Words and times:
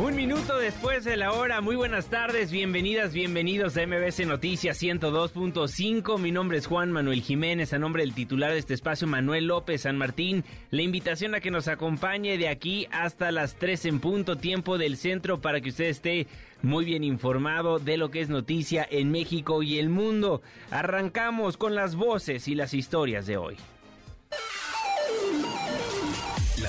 Un 0.00 0.16
minuto 0.16 0.56
después 0.56 1.04
de 1.04 1.18
la 1.18 1.32
hora, 1.32 1.60
muy 1.60 1.76
buenas 1.76 2.06
tardes, 2.06 2.50
bienvenidas, 2.50 3.12
bienvenidos 3.12 3.76
a 3.76 3.86
MBC 3.86 4.26
Noticias 4.26 4.82
102.5. 4.82 6.18
Mi 6.18 6.32
nombre 6.32 6.56
es 6.56 6.66
Juan 6.66 6.90
Manuel 6.90 7.20
Jiménez, 7.20 7.74
a 7.74 7.78
nombre 7.78 8.02
del 8.02 8.14
titular 8.14 8.52
de 8.52 8.58
este 8.58 8.72
espacio, 8.72 9.06
Manuel 9.06 9.48
López 9.48 9.82
San 9.82 9.98
Martín. 9.98 10.44
La 10.70 10.80
invitación 10.80 11.34
a 11.34 11.40
que 11.40 11.50
nos 11.50 11.68
acompañe 11.68 12.38
de 12.38 12.48
aquí 12.48 12.88
hasta 12.90 13.30
las 13.32 13.56
3 13.56 13.84
en 13.84 14.00
punto, 14.00 14.36
tiempo 14.36 14.78
del 14.78 14.96
centro, 14.96 15.42
para 15.42 15.60
que 15.60 15.68
usted 15.68 15.84
esté 15.84 16.26
muy 16.62 16.86
bien 16.86 17.04
informado 17.04 17.78
de 17.78 17.98
lo 17.98 18.10
que 18.10 18.22
es 18.22 18.30
noticia 18.30 18.88
en 18.90 19.10
México 19.10 19.62
y 19.62 19.78
el 19.78 19.90
mundo. 19.90 20.40
Arrancamos 20.70 21.58
con 21.58 21.74
las 21.74 21.96
voces 21.96 22.48
y 22.48 22.54
las 22.54 22.72
historias 22.72 23.26
de 23.26 23.36
hoy. 23.36 23.56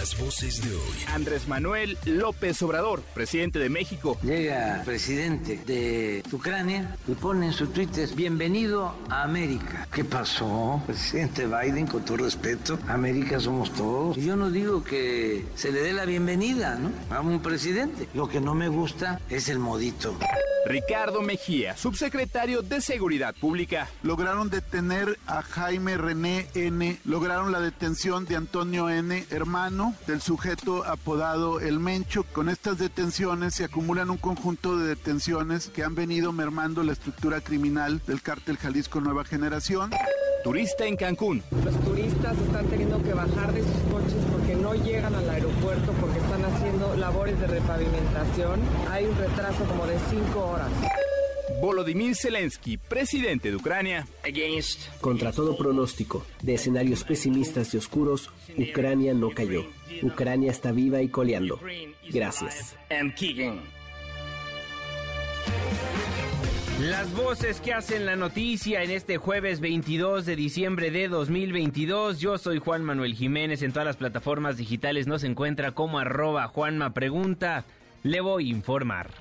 Las 0.03 0.19
voces 0.19 0.61
de 0.61 0.75
hoy. 0.75 1.05
Andrés 1.13 1.47
Manuel 1.47 1.97
López 2.03 2.61
Obrador, 2.61 3.01
presidente 3.13 3.57
de 3.57 3.69
México. 3.69 4.19
Llega 4.21 4.81
presidente 4.83 5.61
de 5.65 6.21
Ucrania 6.29 6.97
y 7.07 7.13
pone 7.13 7.45
en 7.45 7.53
su 7.53 7.67
Twitter, 7.67 8.09
bienvenido 8.13 8.93
a 9.07 9.23
América. 9.23 9.87
¿Qué 9.93 10.03
pasó, 10.03 10.83
presidente 10.85 11.47
Biden? 11.47 11.87
Con 11.87 12.03
todo 12.03 12.17
respeto, 12.17 12.77
América 12.89 13.39
somos 13.39 13.71
todos. 13.71 14.17
Y 14.17 14.25
yo 14.25 14.35
no 14.35 14.51
digo 14.51 14.83
que 14.83 15.45
se 15.55 15.71
le 15.71 15.79
dé 15.79 15.93
la 15.93 16.03
bienvenida, 16.03 16.75
¿no? 16.75 16.91
A 17.09 17.21
un 17.21 17.41
presidente. 17.41 18.09
Lo 18.13 18.27
que 18.27 18.41
no 18.41 18.55
me 18.55 18.67
gusta 18.67 19.21
es 19.29 19.47
el 19.47 19.59
modito. 19.59 20.19
Ricardo 20.65 21.21
Mejía, 21.21 21.75
subsecretario 21.75 22.61
de 22.61 22.79
Seguridad 22.79 23.35
Pública. 23.35 23.89
Lograron 24.01 24.49
detener 24.49 25.19
a 25.27 25.41
Jaime 25.41 25.97
René 25.97 26.47
N. 26.55 26.99
Lograron 27.03 27.51
la 27.51 27.59
detención 27.59 28.25
de 28.25 28.37
Antonio 28.37 28.89
N., 28.89 29.25
hermano 29.29 29.92
del 30.07 30.21
sujeto 30.21 30.85
apodado 30.85 31.59
El 31.59 31.79
Mencho. 31.79 32.23
Con 32.23 32.49
estas 32.49 32.77
detenciones 32.77 33.55
se 33.55 33.63
acumulan 33.63 34.09
un 34.09 34.17
conjunto 34.17 34.77
de 34.77 34.87
detenciones 34.87 35.69
que 35.69 35.83
han 35.83 35.95
venido 35.95 36.31
mermando 36.31 36.83
la 36.83 36.93
estructura 36.93 37.41
criminal 37.41 38.01
del 38.05 38.21
cártel 38.21 38.57
Jalisco 38.57 39.01
Nueva 39.01 39.25
Generación. 39.25 39.91
Turista 40.43 40.85
en 40.85 40.97
Cancún. 40.97 41.41
Los 41.63 41.79
turistas 41.85 42.37
están 42.37 42.65
teniendo 42.67 43.01
que 43.01 43.13
bajar 43.13 43.53
de 43.53 43.61
sus 43.61 43.91
coches 43.91 44.17
porque 44.29 44.55
no 44.55 44.73
llegan 44.73 45.15
al 45.15 45.29
aeropuerto 45.29 45.93
porque 46.01 46.19
están 46.19 46.43
haciendo 46.43 46.95
labores 46.97 47.39
de 47.39 47.47
repavimentación. 47.47 48.59
Hay 48.91 49.05
un 49.05 49.17
retraso 49.17 49.63
como 49.65 49.87
de 49.87 49.97
cinco 50.09 50.45
horas. 50.47 50.69
Volodymyr 51.63 52.13
Zelensky, 52.13 52.75
presidente 52.75 53.49
de 53.49 53.55
Ucrania. 53.55 54.05
Contra 54.99 55.31
todo 55.31 55.55
pronóstico 55.55 56.25
de 56.41 56.55
escenarios 56.55 57.05
pesimistas 57.05 57.73
y 57.73 57.77
oscuros, 57.77 58.29
Ucrania 58.57 59.13
no 59.13 59.29
cayó. 59.29 59.63
Ucrania 60.01 60.51
está 60.51 60.73
viva 60.73 61.01
y 61.01 61.07
coleando. 61.07 61.61
Gracias. 62.11 62.75
Las 66.81 67.13
voces 67.15 67.61
que 67.61 67.71
hacen 67.71 68.05
la 68.05 68.17
noticia 68.17 68.83
en 68.83 68.91
este 68.91 69.15
jueves 69.15 69.61
22 69.61 70.25
de 70.25 70.35
diciembre 70.35 70.91
de 70.91 71.07
2022. 71.07 72.19
Yo 72.19 72.37
soy 72.37 72.59
Juan 72.59 72.83
Manuel 72.83 73.15
Jiménez. 73.15 73.61
En 73.61 73.71
todas 73.71 73.85
las 73.85 73.95
plataformas 73.95 74.57
digitales 74.57 75.07
nos 75.07 75.23
encuentra 75.23 75.71
como 75.71 75.97
arroba 75.97 76.45
Juanma 76.49 76.93
Pregunta. 76.93 77.63
Le 78.03 78.19
voy 78.19 78.49
a 78.49 78.51
informar. 78.51 79.11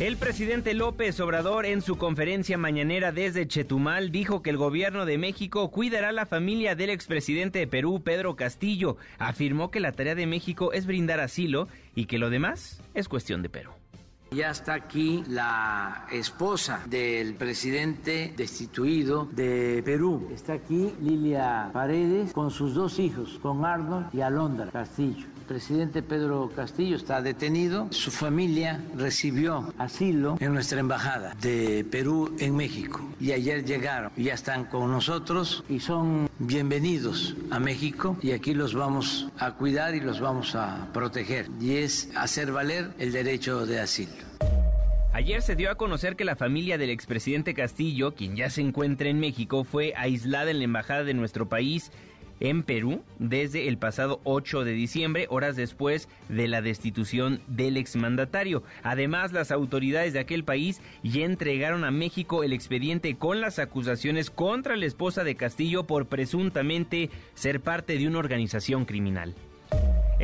El 0.00 0.16
presidente 0.16 0.74
López 0.74 1.20
Obrador 1.20 1.66
en 1.66 1.80
su 1.80 1.96
conferencia 1.96 2.58
mañanera 2.58 3.12
desde 3.12 3.46
Chetumal 3.46 4.10
dijo 4.10 4.42
que 4.42 4.50
el 4.50 4.56
gobierno 4.56 5.06
de 5.06 5.18
México 5.18 5.70
cuidará 5.70 6.10
la 6.10 6.26
familia 6.26 6.74
del 6.74 6.90
expresidente 6.90 7.60
de 7.60 7.68
Perú, 7.68 8.02
Pedro 8.02 8.34
Castillo. 8.34 8.96
Afirmó 9.18 9.70
que 9.70 9.78
la 9.78 9.92
tarea 9.92 10.16
de 10.16 10.26
México 10.26 10.72
es 10.72 10.86
brindar 10.86 11.20
asilo 11.20 11.68
y 11.94 12.06
que 12.06 12.18
lo 12.18 12.28
demás 12.28 12.82
es 12.94 13.08
cuestión 13.08 13.42
de 13.42 13.50
Perú. 13.50 13.70
Ya 14.30 14.50
está 14.50 14.74
aquí 14.74 15.22
la 15.28 16.06
esposa 16.10 16.80
del 16.86 17.34
presidente 17.34 18.34
destituido 18.36 19.28
de 19.30 19.80
Perú. 19.84 20.28
Está 20.34 20.54
aquí 20.54 20.92
Lilia 21.00 21.70
Paredes 21.72 22.32
con 22.32 22.50
sus 22.50 22.74
dos 22.74 22.98
hijos, 22.98 23.38
con 23.40 23.64
Arnold 23.64 24.08
y 24.12 24.22
Alondra 24.22 24.70
Castillo. 24.72 25.26
El 25.44 25.48
presidente 25.48 26.02
Pedro 26.02 26.50
Castillo 26.56 26.96
está 26.96 27.20
detenido. 27.20 27.86
Su 27.90 28.10
familia 28.10 28.82
recibió 28.96 29.72
asilo 29.78 30.36
en 30.40 30.54
nuestra 30.54 30.80
embajada 30.80 31.36
de 31.40 31.86
Perú 31.88 32.34
en 32.38 32.56
México. 32.56 33.02
Y 33.20 33.32
ayer 33.32 33.64
llegaron, 33.64 34.10
ya 34.16 34.32
están 34.32 34.64
con 34.64 34.90
nosotros 34.90 35.62
y 35.68 35.80
son 35.80 36.30
bienvenidos 36.38 37.36
a 37.50 37.60
México. 37.60 38.16
Y 38.22 38.32
aquí 38.32 38.54
los 38.54 38.74
vamos 38.74 39.28
a 39.38 39.52
cuidar 39.52 39.94
y 39.94 40.00
los 40.00 40.18
vamos 40.18 40.54
a 40.54 40.88
proteger. 40.94 41.50
Y 41.60 41.76
es 41.76 42.08
hacer 42.16 42.50
valer 42.50 42.94
el 42.98 43.12
derecho 43.12 43.66
de 43.66 43.80
asilo. 43.80 44.23
Ayer 45.14 45.42
se 45.42 45.54
dio 45.54 45.70
a 45.70 45.76
conocer 45.76 46.16
que 46.16 46.24
la 46.24 46.34
familia 46.34 46.76
del 46.76 46.90
expresidente 46.90 47.54
Castillo, 47.54 48.16
quien 48.16 48.34
ya 48.34 48.50
se 48.50 48.62
encuentra 48.62 49.08
en 49.08 49.20
México, 49.20 49.62
fue 49.62 49.94
aislada 49.96 50.50
en 50.50 50.58
la 50.58 50.64
embajada 50.64 51.04
de 51.04 51.14
nuestro 51.14 51.48
país 51.48 51.92
en 52.40 52.64
Perú 52.64 53.04
desde 53.20 53.68
el 53.68 53.78
pasado 53.78 54.20
8 54.24 54.64
de 54.64 54.72
diciembre, 54.72 55.28
horas 55.30 55.54
después 55.54 56.08
de 56.28 56.48
la 56.48 56.62
destitución 56.62 57.40
del 57.46 57.76
exmandatario. 57.76 58.64
Además, 58.82 59.32
las 59.32 59.52
autoridades 59.52 60.14
de 60.14 60.18
aquel 60.18 60.42
país 60.42 60.80
ya 61.04 61.24
entregaron 61.24 61.84
a 61.84 61.92
México 61.92 62.42
el 62.42 62.52
expediente 62.52 63.14
con 63.14 63.40
las 63.40 63.60
acusaciones 63.60 64.30
contra 64.30 64.74
la 64.74 64.86
esposa 64.86 65.22
de 65.22 65.36
Castillo 65.36 65.84
por 65.84 66.06
presuntamente 66.06 67.08
ser 67.34 67.60
parte 67.60 67.98
de 67.98 68.08
una 68.08 68.18
organización 68.18 68.84
criminal. 68.84 69.36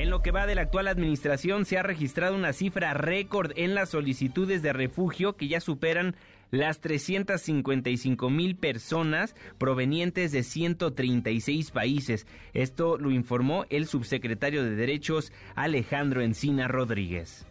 En 0.01 0.09
lo 0.09 0.23
que 0.23 0.31
va 0.31 0.47
de 0.47 0.55
la 0.55 0.63
actual 0.63 0.89
administración 0.89 1.67
se 1.67 1.77
ha 1.77 1.83
registrado 1.83 2.35
una 2.35 2.55
cifra 2.55 2.95
récord 2.95 3.53
en 3.57 3.75
las 3.75 3.91
solicitudes 3.91 4.63
de 4.63 4.73
refugio 4.73 5.37
que 5.37 5.47
ya 5.47 5.61
superan 5.61 6.17
las 6.51 6.81
355 6.81 8.31
mil 8.31 8.57
personas 8.57 9.37
provenientes 9.59 10.33
de 10.33 10.43
136 10.43 11.71
países. 11.73 12.27
Esto 12.55 12.97
lo 12.97 13.11
informó 13.11 13.67
el 13.69 13.87
subsecretario 13.87 14.65
de 14.65 14.75
Derechos 14.75 15.35
Alejandro 15.55 16.23
Encina 16.23 16.67
Rodríguez. 16.67 17.45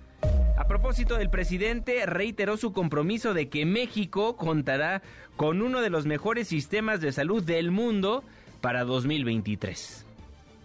A 0.58 0.68
propósito 0.68 1.18
del 1.18 1.30
presidente, 1.30 2.08
reiteró 2.08 2.58
su 2.58 2.74
compromiso 2.74 3.36
de 3.36 3.48
que 3.48 3.68
México 3.68 4.38
contará 4.38 5.04
con 5.38 5.62
uno 5.62 5.82
de 5.82 5.92
los 5.92 6.08
mejores 6.08 6.48
sistemas 6.48 7.00
de 7.00 7.12
salud 7.12 7.44
del 7.44 7.70
mundo 7.70 8.24
para 8.60 8.86
2023. 8.86 10.08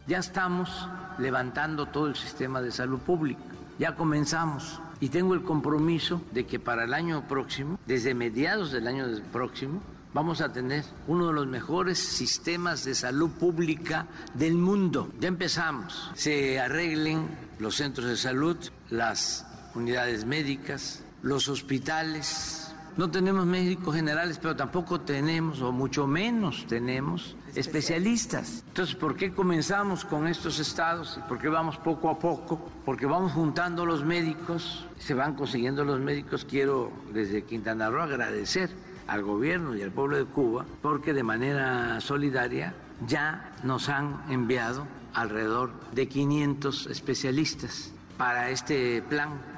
Ya 0.06 0.19
estamos 0.19 0.87
levantando 1.19 1.87
todo 1.87 2.09
el 2.09 2.15
sistema 2.15 2.60
de 2.60 2.70
salud 2.70 2.98
pública. 2.98 3.41
Ya 3.78 3.97
comenzamos 3.97 4.81
y 5.00 5.09
tengo 5.09 5.32
el 5.32 5.42
compromiso 5.42 6.20
de 6.32 6.44
que 6.44 6.60
para 6.60 6.84
el 6.84 6.92
año 6.92 7.26
próximo, 7.26 7.78
desde 7.87 8.14
mediados 8.14 8.70
del 8.70 8.87
año 8.87 9.06
próximo, 9.32 9.81
vamos 10.12 10.43
a 10.43 10.53
tener 10.53 10.84
uno 11.06 11.28
de 11.28 11.32
los 11.32 11.47
mejores 11.47 11.98
sistemas 11.98 12.84
de 12.84 12.94
salud 12.94 13.31
pública 13.31 14.06
del 14.34 14.56
mundo. 14.56 15.10
Ya 15.20 15.28
empezamos. 15.28 16.10
Se 16.14 16.60
arreglen 16.60 17.26
los 17.59 17.76
centros 17.76 18.06
de 18.06 18.19
salud, 18.19 18.59
las 18.91 19.47
unidades 19.75 20.26
médicas, 20.26 21.03
los 21.22 21.48
hospitales. 21.48 22.75
No 22.98 23.10
tenemos 23.10 23.47
médicos 23.47 23.97
generales, 23.97 24.38
pero 24.38 24.54
tampoco 24.54 25.00
tenemos, 25.00 25.62
o 25.62 25.72
mucho 25.72 26.06
menos 26.06 26.67
tenemos, 26.69 27.37
especialistas. 27.56 28.64
Entonces, 28.68 28.94
¿por 28.94 29.16
qué 29.16 29.32
comenzamos 29.32 30.04
con 30.04 30.26
estos 30.26 30.58
estados? 30.58 31.20
¿Por 31.28 31.38
qué 31.38 31.48
vamos 31.48 31.76
poco 31.78 32.10
a 32.10 32.18
poco? 32.18 32.60
Porque 32.84 33.06
vamos 33.06 33.32
juntando 33.32 33.86
los 33.86 34.04
médicos, 34.04 34.86
se 34.98 35.14
van 35.14 35.34
consiguiendo 35.34 35.84
los 35.84 36.00
médicos. 36.00 36.44
Quiero 36.44 36.90
desde 37.12 37.44
Quintana 37.44 37.90
Roo 37.90 38.02
agradecer 38.02 38.70
al 39.06 39.22
gobierno 39.22 39.76
y 39.76 39.82
al 39.82 39.90
pueblo 39.90 40.16
de 40.16 40.24
Cuba 40.24 40.64
porque 40.82 41.12
de 41.12 41.22
manera 41.22 42.00
solidaria 42.00 42.74
ya 43.06 43.52
nos 43.62 43.88
han 43.88 44.22
enviado 44.30 44.86
alrededor 45.12 45.72
de 45.92 46.08
500 46.08 46.86
especialistas 46.86 47.92
para 48.16 48.50
este 48.50 49.02
plan 49.02 49.53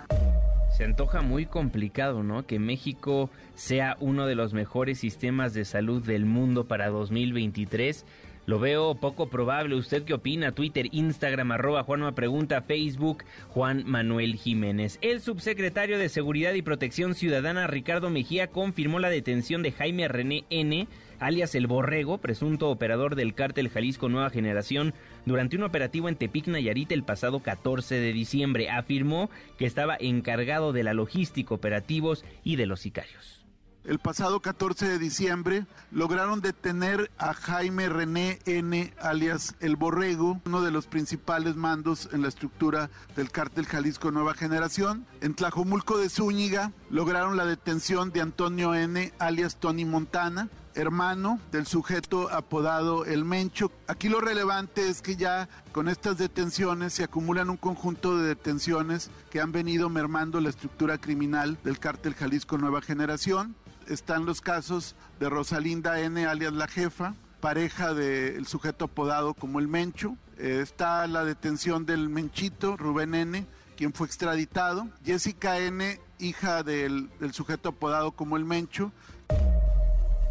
se 0.71 0.85
antoja 0.85 1.23
muy 1.23 1.47
complicado, 1.47 2.23
¿no? 2.23 2.47
Que 2.47 2.59
México 2.59 3.31
sea 3.55 3.97
uno 4.01 4.27
de 4.27 4.35
los 4.35 4.53
mejores 4.53 4.99
sistemas 4.99 5.55
de 5.55 5.65
salud 5.65 6.03
del 6.05 6.27
mundo 6.27 6.65
para 6.65 6.89
2023. 6.89 8.05
Lo 8.47 8.61
veo 8.61 8.95
poco 8.95 9.29
probable. 9.29 9.75
¿Usted 9.75 10.05
qué 10.05 10.15
opina? 10.15 10.53
Twitter, 10.53 10.87
Instagram, 10.93 11.51
arroba 11.51 11.83
Juanma 11.83 12.13
Pregunta, 12.13 12.63
Facebook, 12.63 13.25
Juan 13.49 13.83
Manuel 13.87 14.37
Jiménez. 14.37 14.99
El 15.03 15.21
subsecretario 15.21 15.99
de 15.99 16.09
Seguridad 16.09 16.55
y 16.55 16.63
Protección 16.63 17.17
Ciudadana, 17.17 17.67
Ricardo 17.67 18.09
Mejía, 18.09 18.47
confirmó 18.47 19.01
la 19.01 19.11
detención 19.11 19.63
de 19.63 19.73
Jaime 19.73 20.07
René 20.07 20.45
N., 20.51 20.87
alias 21.21 21.55
El 21.55 21.67
Borrego, 21.67 22.19
presunto 22.19 22.69
operador 22.69 23.15
del 23.15 23.35
cártel 23.35 23.69
Jalisco 23.69 24.09
Nueva 24.09 24.31
Generación, 24.31 24.95
durante 25.25 25.57
un 25.57 25.63
operativo 25.63 26.09
en 26.09 26.17
Tepic, 26.17 26.47
Nayarit, 26.47 26.93
el 26.93 27.03
pasado 27.03 27.41
14 27.41 27.97
de 27.97 28.13
diciembre. 28.13 28.71
Afirmó 28.71 29.31
que 29.59 29.67
estaba 29.67 29.97
encargado 29.99 30.73
de 30.73 30.85
la 30.85 30.95
logística, 30.95 31.55
operativos 31.55 32.25
y 32.45 32.57
de 32.57 32.67
los 32.67 32.81
sicarios 32.81 33.47
el 33.87 34.01
pasado 34.01 34.41
14 34.41 34.89
de 34.89 34.99
diciembre 34.99 35.67
lograron 35.93 36.41
detener 36.41 37.11
a 37.19 37.35
Jaime 37.35 37.89
René 37.89 38.41
N, 38.45 38.93
alias 38.99 39.55
El 39.61 39.77
Borrego, 39.77 40.41
uno 40.45 40.61
de 40.61 40.73
los 40.73 40.87
principales 40.87 41.55
mandos 41.57 42.09
en 42.13 42.23
la 42.23 42.29
estructura 42.29 42.91
del 43.15 43.31
cártel 43.31 43.67
Jalisco 43.67 44.11
Nueva 44.11 44.35
Generación. 44.35 45.07
En 45.21 45.35
Tlajomulco 45.35 45.99
de 45.99 46.09
Zúñiga 46.09 46.73
lograron 46.91 47.37
la 47.37 47.47
detención 47.47 48.11
de 48.11 48.23
Antonio 48.23 48.75
N, 48.75 49.13
alias 49.19 49.57
Tony 49.57 49.85
Montana, 49.85 50.49
hermano 50.77 51.41
del 51.51 51.67
sujeto 51.67 52.31
apodado 52.31 53.05
El 53.05 53.25
Mencho. 53.25 53.73
Aquí 53.89 54.09
lo 54.09 54.21
relevante 54.21 54.89
es 54.89 55.03
que 55.03 55.17
ya 55.17 55.49
con 55.73 55.89
estas 55.89 56.19
detenciones 56.19 56.93
se 56.93 57.05
acumulan 57.05 57.51
un 57.51 57.57
conjunto 57.57 58.19
de 58.19 58.29
detenciones 58.29 59.11
que 59.31 59.41
han 59.41 59.53
venido 59.53 59.89
mermando 59.89 60.41
la 60.41 60.51
estructura 60.51 60.99
criminal 60.99 61.59
del 61.65 61.79
cártel 61.79 62.15
Jalisco 62.15 62.59
Nueva 62.59 62.83
Generación 62.83 63.57
están 63.89 64.27
los 64.27 64.41
casos 64.41 64.95
de 65.21 65.29
Rosalinda 65.29 66.01
N, 66.01 66.27
alias 66.27 66.53
la 66.53 66.69
jefa, 66.69 67.15
pareja 67.41 67.95
del 67.95 68.47
sujeto 68.47 68.87
apodado 68.87 69.35
como 69.35 69.59
el 69.59 69.69
Mencho. 69.69 70.17
Eh, 70.39 70.61
está 70.63 71.07
la 71.07 71.25
detención 71.25 71.87
del 71.87 72.09
Menchito, 72.09 72.77
Rubén 72.77 73.15
N., 73.15 73.47
quien 73.77 73.93
fue 73.93 74.07
extraditado. 74.07 74.89
Jessica 75.05 75.59
N., 75.59 76.01
hija 76.19 76.63
del, 76.63 77.11
del 77.21 77.33
sujeto 77.33 77.71
apodado 77.71 78.13
como 78.13 78.37
el 78.37 78.45
Mencho, 78.45 78.93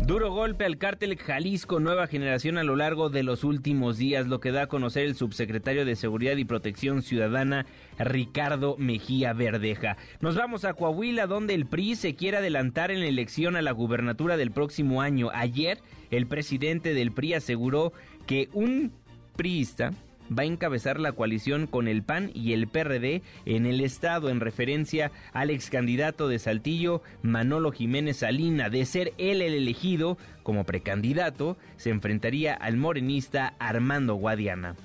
Duro 0.05 0.31
golpe 0.31 0.65
al 0.65 0.77
cártel 0.77 1.17
Jalisco 1.17 1.79
Nueva 1.79 2.05
Generación 2.05 2.59
a 2.59 2.63
lo 2.63 2.75
largo 2.75 3.09
de 3.09 3.23
los 3.23 3.43
últimos 3.43 3.97
días, 3.97 4.27
lo 4.27 4.39
que 4.39 4.51
da 4.51 4.63
a 4.63 4.67
conocer 4.67 5.03
el 5.03 5.15
subsecretario 5.15 5.83
de 5.83 5.95
Seguridad 5.95 6.37
y 6.37 6.45
Protección 6.45 7.01
Ciudadana, 7.01 7.65
Ricardo 7.97 8.75
Mejía 8.77 9.33
Verdeja. 9.33 9.97
Nos 10.19 10.35
vamos 10.35 10.63
a 10.63 10.75
Coahuila, 10.75 11.25
donde 11.25 11.55
el 11.55 11.65
PRI 11.65 11.95
se 11.95 12.13
quiere 12.13 12.37
adelantar 12.37 12.91
en 12.91 12.99
la 12.99 13.07
elección 13.07 13.55
a 13.55 13.63
la 13.63 13.71
gubernatura 13.71 14.37
del 14.37 14.51
próximo 14.51 15.01
año. 15.01 15.31
Ayer, 15.33 15.79
el 16.11 16.27
presidente 16.27 16.93
del 16.93 17.11
PRI 17.11 17.33
aseguró 17.33 17.91
que 18.27 18.47
un 18.53 18.91
priista 19.35 19.91
va 20.31 20.43
a 20.43 20.45
encabezar 20.45 20.99
la 20.99 21.11
coalición 21.11 21.67
con 21.67 21.87
el 21.87 22.03
PAN 22.03 22.31
y 22.33 22.53
el 22.53 22.67
PRD 22.67 23.21
en 23.45 23.65
el 23.65 23.81
estado 23.81 24.29
en 24.29 24.39
referencia 24.39 25.11
al 25.33 25.49
ex 25.49 25.69
candidato 25.69 26.27
de 26.27 26.39
Saltillo, 26.39 27.01
Manolo 27.21 27.71
Jiménez 27.71 28.17
Salina. 28.17 28.69
De 28.69 28.85
ser 28.85 29.13
él 29.17 29.41
el 29.41 29.53
elegido 29.53 30.17
como 30.43 30.63
precandidato, 30.63 31.57
se 31.77 31.89
enfrentaría 31.89 32.53
al 32.53 32.77
morenista 32.77 33.55
Armando 33.59 34.15
Guadiana. 34.15 34.75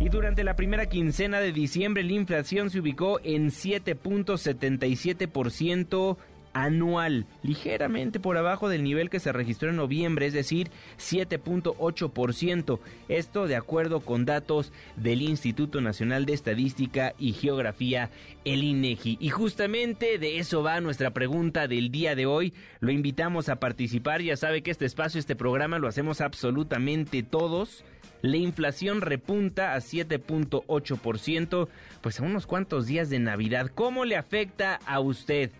Y 0.00 0.08
durante 0.08 0.42
la 0.42 0.56
primera 0.56 0.86
quincena 0.86 1.38
de 1.38 1.52
diciembre 1.52 2.02
la 2.02 2.12
inflación 2.12 2.70
se 2.70 2.80
ubicó 2.80 3.20
en 3.22 3.50
7.77% 3.50 6.16
anual, 6.52 7.26
ligeramente 7.42 8.20
por 8.20 8.36
abajo 8.36 8.68
del 8.68 8.82
nivel 8.82 9.10
que 9.10 9.20
se 9.20 9.32
registró 9.32 9.70
en 9.70 9.76
noviembre, 9.76 10.26
es 10.26 10.32
decir, 10.32 10.70
7.8%. 10.98 12.78
Esto 13.08 13.46
de 13.46 13.56
acuerdo 13.56 14.00
con 14.00 14.24
datos 14.24 14.72
del 14.96 15.22
Instituto 15.22 15.80
Nacional 15.80 16.26
de 16.26 16.34
Estadística 16.34 17.14
y 17.18 17.32
Geografía, 17.32 18.10
el 18.44 18.64
INEGI. 18.64 19.18
Y 19.20 19.30
justamente 19.30 20.18
de 20.18 20.38
eso 20.38 20.62
va 20.62 20.80
nuestra 20.80 21.10
pregunta 21.10 21.68
del 21.68 21.90
día 21.90 22.14
de 22.14 22.26
hoy. 22.26 22.52
Lo 22.80 22.92
invitamos 22.92 23.48
a 23.48 23.56
participar, 23.56 24.22
ya 24.22 24.36
sabe 24.36 24.62
que 24.62 24.70
este 24.70 24.86
espacio, 24.86 25.18
este 25.18 25.36
programa 25.36 25.78
lo 25.78 25.88
hacemos 25.88 26.20
absolutamente 26.20 27.22
todos. 27.22 27.84
La 28.22 28.36
inflación 28.36 29.00
repunta 29.00 29.74
a 29.74 29.78
7.8%, 29.78 31.68
pues 32.00 32.20
a 32.20 32.22
unos 32.22 32.46
cuantos 32.46 32.86
días 32.86 33.10
de 33.10 33.18
Navidad. 33.18 33.70
¿Cómo 33.74 34.04
le 34.04 34.16
afecta 34.16 34.78
a 34.86 35.00
usted? 35.00 35.50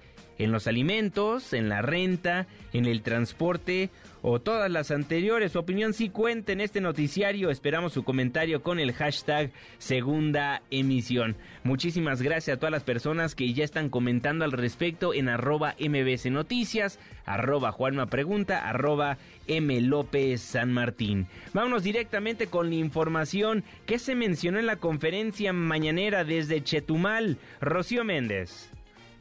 En 0.42 0.52
los 0.52 0.66
alimentos, 0.66 1.52
en 1.52 1.68
la 1.68 1.82
renta, 1.82 2.46
en 2.72 2.86
el 2.86 3.02
transporte 3.02 3.90
o 4.22 4.40
todas 4.40 4.70
las 4.70 4.90
anteriores. 4.90 5.52
Su 5.52 5.58
opinión 5.58 5.92
sí 5.92 6.08
cuenta 6.08 6.52
en 6.52 6.60
este 6.60 6.80
noticiario. 6.80 7.50
Esperamos 7.50 7.92
su 7.92 8.04
comentario 8.04 8.62
con 8.62 8.78
el 8.78 8.92
hashtag 8.92 9.50
segunda 9.78 10.62
emisión. 10.70 11.36
Muchísimas 11.64 12.22
gracias 12.22 12.56
a 12.56 12.58
todas 12.58 12.72
las 12.72 12.84
personas 12.84 13.34
que 13.34 13.52
ya 13.52 13.64
están 13.64 13.88
comentando 13.88 14.44
al 14.44 14.52
respecto 14.52 15.12
en 15.12 15.28
arroba 15.28 15.74
mbc 15.78 16.30
noticias, 16.30 16.98
arroba 17.24 17.72
Juanma 17.72 18.06
Pregunta, 18.06 18.68
arroba 18.68 19.18
M. 19.48 19.80
López 19.80 20.40
San 20.40 20.72
Martín. 20.72 21.26
Vámonos 21.52 21.82
directamente 21.82 22.46
con 22.46 22.70
la 22.70 22.76
información 22.76 23.64
que 23.86 23.98
se 23.98 24.14
mencionó 24.14 24.58
en 24.58 24.66
la 24.66 24.76
conferencia 24.76 25.52
mañanera 25.52 26.24
desde 26.24 26.62
Chetumal. 26.62 27.38
Rocío 27.60 28.04
Méndez. 28.04 28.70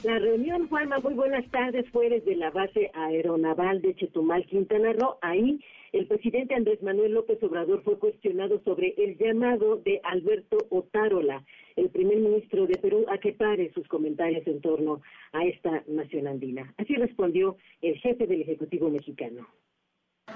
La 0.04 0.18
reunión, 0.18 0.68
Juanma, 0.68 0.98
muy 0.98 1.14
buenas 1.14 1.48
tardes, 1.52 1.88
fue 1.92 2.10
desde 2.10 2.36
la 2.36 2.50
base 2.50 2.90
aeronaval 2.96 3.84
de 3.84 3.94
Chetumal, 3.94 4.48
Quintana 4.48 4.94
Roo. 4.94 5.18
Ahí 5.22 5.60
el 5.92 6.08
presidente 6.08 6.56
Andrés 6.56 6.82
Manuel 6.82 7.14
López 7.14 7.38
Obrador 7.44 7.84
fue 7.84 8.00
cuestionado 8.00 8.60
sobre 8.64 8.96
el 8.98 9.16
llamado 9.20 9.78
de 9.78 10.02
Alberto 10.04 10.58
Otárola, 10.72 11.46
el 11.76 11.90
primer 11.90 12.18
ministro 12.18 12.66
de 12.66 12.80
Perú, 12.80 13.06
a 13.10 13.20
que 13.20 13.34
pare 13.34 13.72
sus 13.74 13.88
comentarios 13.88 14.48
en 14.48 14.60
torno 14.62 15.02
a 15.34 15.46
esta 15.46 15.84
nación 15.88 16.26
andina. 16.26 16.74
Así 16.78 16.96
respondió 16.96 17.58
el 17.84 17.96
jefe 18.00 18.26
del 18.26 18.42
Ejecutivo 18.42 18.90
mexicano. 18.90 19.48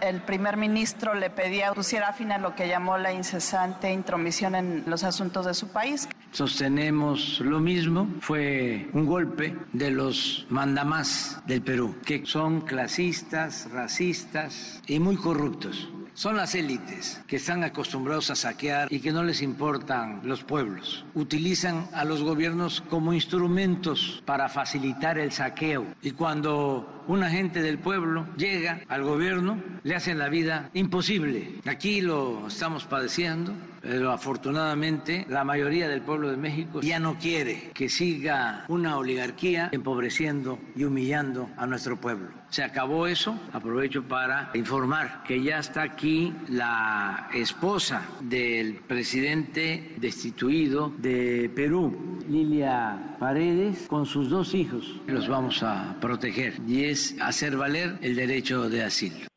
El 0.05 0.21
primer 0.21 0.55
ministro 0.55 1.15
le 1.15 1.31
pedía 1.31 1.69
que 1.69 1.75
pusiera 1.75 2.13
fin 2.13 2.31
a 2.31 2.37
lo 2.37 2.53
que 2.55 2.67
llamó 2.67 2.97
la 2.97 3.11
incesante 3.11 3.91
intromisión 3.91 4.53
en 4.53 4.83
los 4.85 5.03
asuntos 5.03 5.47
de 5.47 5.55
su 5.55 5.69
país. 5.69 6.07
Sostenemos 6.31 7.39
lo 7.39 7.59
mismo. 7.59 8.07
Fue 8.19 8.87
un 8.93 9.07
golpe 9.07 9.55
de 9.73 9.89
los 9.89 10.45
mandamás 10.49 11.41
del 11.47 11.63
Perú, 11.63 11.95
que 12.05 12.23
son 12.25 12.61
clasistas, 12.61 13.67
racistas 13.71 14.81
y 14.85 14.99
muy 14.99 15.15
corruptos. 15.15 15.89
Son 16.13 16.37
las 16.37 16.55
élites 16.55 17.21
que 17.27 17.37
están 17.37 17.63
acostumbrados 17.63 18.29
a 18.29 18.35
saquear 18.35 18.87
y 18.91 18.99
que 18.99 19.11
no 19.11 19.23
les 19.23 19.41
importan 19.41 20.21
los 20.23 20.43
pueblos. 20.43 21.03
Utilizan 21.13 21.89
a 21.93 22.05
los 22.05 22.21
gobiernos 22.21 22.81
como 22.89 23.11
instrumentos 23.11 24.23
para 24.25 24.47
facilitar 24.47 25.17
el 25.17 25.31
saqueo. 25.31 25.85
Y 26.01 26.11
cuando 26.11 26.94
un 27.07 27.23
agente 27.23 27.61
del 27.61 27.77
pueblo 27.77 28.27
llega 28.37 28.81
al 28.87 29.03
gobierno, 29.03 29.61
le 29.83 29.95
hacen 29.95 30.17
la 30.17 30.29
vida 30.29 30.69
imposible. 30.73 31.55
Aquí 31.65 32.01
lo 32.01 32.47
estamos 32.47 32.85
padeciendo, 32.85 33.53
pero 33.81 34.11
afortunadamente 34.11 35.25
la 35.29 35.43
mayoría 35.43 35.87
del 35.87 36.01
pueblo 36.01 36.31
de 36.31 36.37
México 36.37 36.81
ya 36.81 36.99
no 36.99 37.17
quiere 37.19 37.69
que 37.73 37.87
siga 37.87 38.65
una 38.67 38.97
oligarquía 38.97 39.69
empobreciendo 39.71 40.59
y 40.75 40.85
humillando 40.85 41.49
a 41.57 41.67
nuestro 41.67 41.97
pueblo. 41.97 42.29
Se 42.49 42.63
acabó 42.63 43.05
eso. 43.05 43.37
Aprovecho 43.53 44.03
para 44.03 44.49
informar 44.53 45.23
que 45.23 45.43
ya 45.43 45.59
está 45.59 45.83
aquí 45.83 46.33
la 46.47 47.29
esposa 47.33 48.01
del 48.21 48.75
presidente 48.75 49.95
destituido 49.97 50.91
de 50.97 51.51
Perú, 51.53 52.19
Lilia 52.29 53.14
Paredes, 53.19 53.87
con 53.87 54.05
sus 54.05 54.29
dos 54.29 54.53
hijos. 54.53 54.99
Los 55.07 55.27
vamos 55.27 55.63
a 55.63 55.97
proteger. 56.01 56.53
Y 56.67 56.85
hacer 56.85 57.55
valer 57.57 57.91
el 58.01 58.15
derecho 58.15 58.69
de 58.69 58.83
asilo. 58.83 59.27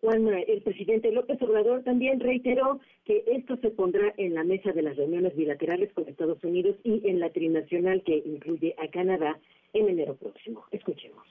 Juan, 0.00 0.28
el 0.28 0.62
presidente 0.62 1.10
López 1.10 1.40
Obrador 1.42 1.82
también 1.82 2.20
reiteró 2.20 2.80
que 3.04 3.24
esto 3.26 3.56
se 3.56 3.70
pondrá 3.70 4.14
en 4.16 4.34
la 4.34 4.44
mesa 4.44 4.72
de 4.72 4.82
las 4.82 4.96
reuniones 4.96 5.34
bilaterales 5.34 5.92
con 5.92 6.06
Estados 6.06 6.42
Unidos 6.44 6.76
y 6.84 7.08
en 7.08 7.18
la 7.18 7.30
trinacional 7.30 8.02
que 8.04 8.22
incluye 8.24 8.74
a 8.78 8.88
Canadá 8.88 9.38
en 9.72 9.88
enero 9.88 10.14
próximo. 10.16 10.64
Escuchemos. 10.70 11.24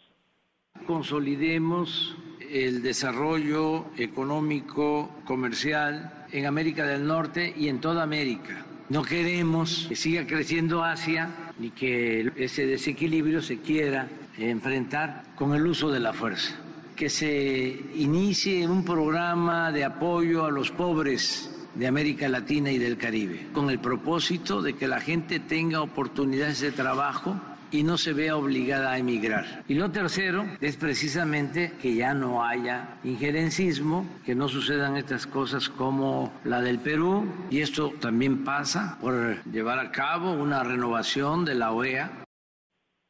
Consolidemos 0.88 2.18
el 2.52 2.84
desarrollo 2.84 3.86
económico, 3.98 5.10
comercial 5.26 6.26
en 6.32 6.46
América 6.46 6.86
del 6.86 7.08
Norte 7.08 7.54
y 7.56 7.70
en 7.70 7.80
toda 7.80 8.04
América. 8.04 8.66
No 8.88 9.02
queremos 9.02 9.88
que 9.90 9.96
siga 9.96 10.28
creciendo 10.28 10.84
Asia 10.84 11.30
ni 11.58 11.72
que 11.72 12.32
ese 12.36 12.68
desequilibrio 12.68 13.42
se 13.42 13.58
quiera 13.58 14.08
enfrentar 14.38 15.24
con 15.36 15.56
el 15.56 15.66
uso 15.66 15.90
de 15.90 16.00
la 16.00 16.14
fuerza. 16.14 16.56
Que 16.96 17.10
se 17.10 17.82
inicie 17.96 18.68
un 18.68 18.86
programa 18.86 19.72
de 19.72 19.86
apoyo 19.86 20.46
a 20.46 20.52
los 20.52 20.70
pobres 20.70 21.50
de 21.74 21.88
América 21.88 22.30
Latina 22.30 22.72
y 22.72 22.78
del 22.78 22.98
Caribe, 22.98 23.48
con 23.54 23.70
el 23.70 23.80
propósito 23.80 24.62
de 24.62 24.74
que 24.74 24.88
la 24.88 25.02
gente 25.02 25.40
tenga 25.40 25.82
oportunidades 25.82 26.62
de 26.62 26.72
trabajo 26.72 27.36
y 27.76 27.84
no 27.84 27.98
se 27.98 28.14
vea 28.14 28.38
obligada 28.38 28.94
a 28.94 28.98
emigrar. 28.98 29.64
Y 29.68 29.74
lo 29.74 29.92
tercero 29.92 30.46
es 30.62 30.78
precisamente 30.78 31.74
que 31.82 31.94
ya 31.96 32.14
no 32.14 32.44
haya 32.44 33.00
injerencismo, 33.04 34.08
que 34.26 34.34
no 34.34 34.48
sucedan 34.48 34.96
estas 34.96 35.28
cosas 35.28 35.68
como 35.68 36.32
la 36.46 36.62
del 36.62 36.80
Perú, 36.80 37.26
y 37.50 37.60
esto 37.60 37.92
también 38.00 38.44
pasa 38.44 38.98
por 39.02 39.44
llevar 39.52 39.80
a 39.80 39.92
cabo 39.92 40.32
una 40.32 40.64
renovación 40.64 41.44
de 41.44 41.56
la 41.56 41.74
OEA. 41.74 42.26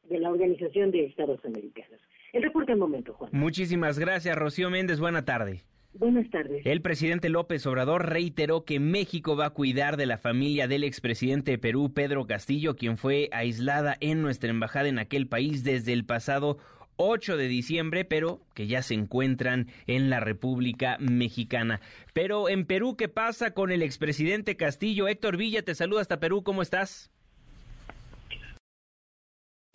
De 0.02 0.18
la 0.18 0.30
Organización 0.30 0.90
de 0.90 1.06
Estados 1.06 1.44
Americanos. 1.44 2.00
El 2.32 2.42
reporte 2.42 2.72
al 2.72 2.78
momento, 2.78 3.14
Juan. 3.14 3.30
Muchísimas 3.32 3.98
gracias, 3.98 4.36
Rocío 4.36 4.68
Méndez. 4.68 4.98
Buena 4.98 5.24
tarde. 5.24 5.62
Buenas 5.98 6.28
tardes. 6.30 6.64
El 6.64 6.82
presidente 6.82 7.28
López 7.28 7.66
Obrador 7.66 8.08
reiteró 8.08 8.64
que 8.64 8.80
México 8.80 9.36
va 9.36 9.46
a 9.46 9.50
cuidar 9.50 9.96
de 9.96 10.06
la 10.06 10.18
familia 10.18 10.68
del 10.68 10.84
expresidente 10.84 11.52
de 11.52 11.58
Perú, 11.58 11.92
Pedro 11.94 12.26
Castillo, 12.26 12.76
quien 12.76 12.96
fue 12.96 13.28
aislada 13.32 13.96
en 14.00 14.22
nuestra 14.22 14.50
embajada 14.50 14.88
en 14.88 14.98
aquel 14.98 15.26
país 15.26 15.64
desde 15.64 15.92
el 15.92 16.04
pasado 16.04 16.58
8 16.96 17.36
de 17.36 17.48
diciembre, 17.48 18.04
pero 18.04 18.40
que 18.54 18.66
ya 18.66 18.82
se 18.82 18.94
encuentran 18.94 19.68
en 19.86 20.10
la 20.10 20.20
República 20.20 20.96
Mexicana. 20.98 21.80
Pero 22.12 22.48
en 22.48 22.66
Perú, 22.66 22.96
¿qué 22.96 23.08
pasa 23.08 23.52
con 23.52 23.70
el 23.70 23.82
expresidente 23.82 24.56
Castillo? 24.56 25.08
Héctor 25.08 25.36
Villa, 25.36 25.62
te 25.62 25.74
saluda 25.74 26.00
hasta 26.00 26.20
Perú, 26.20 26.42
¿cómo 26.42 26.62
estás? 26.62 27.10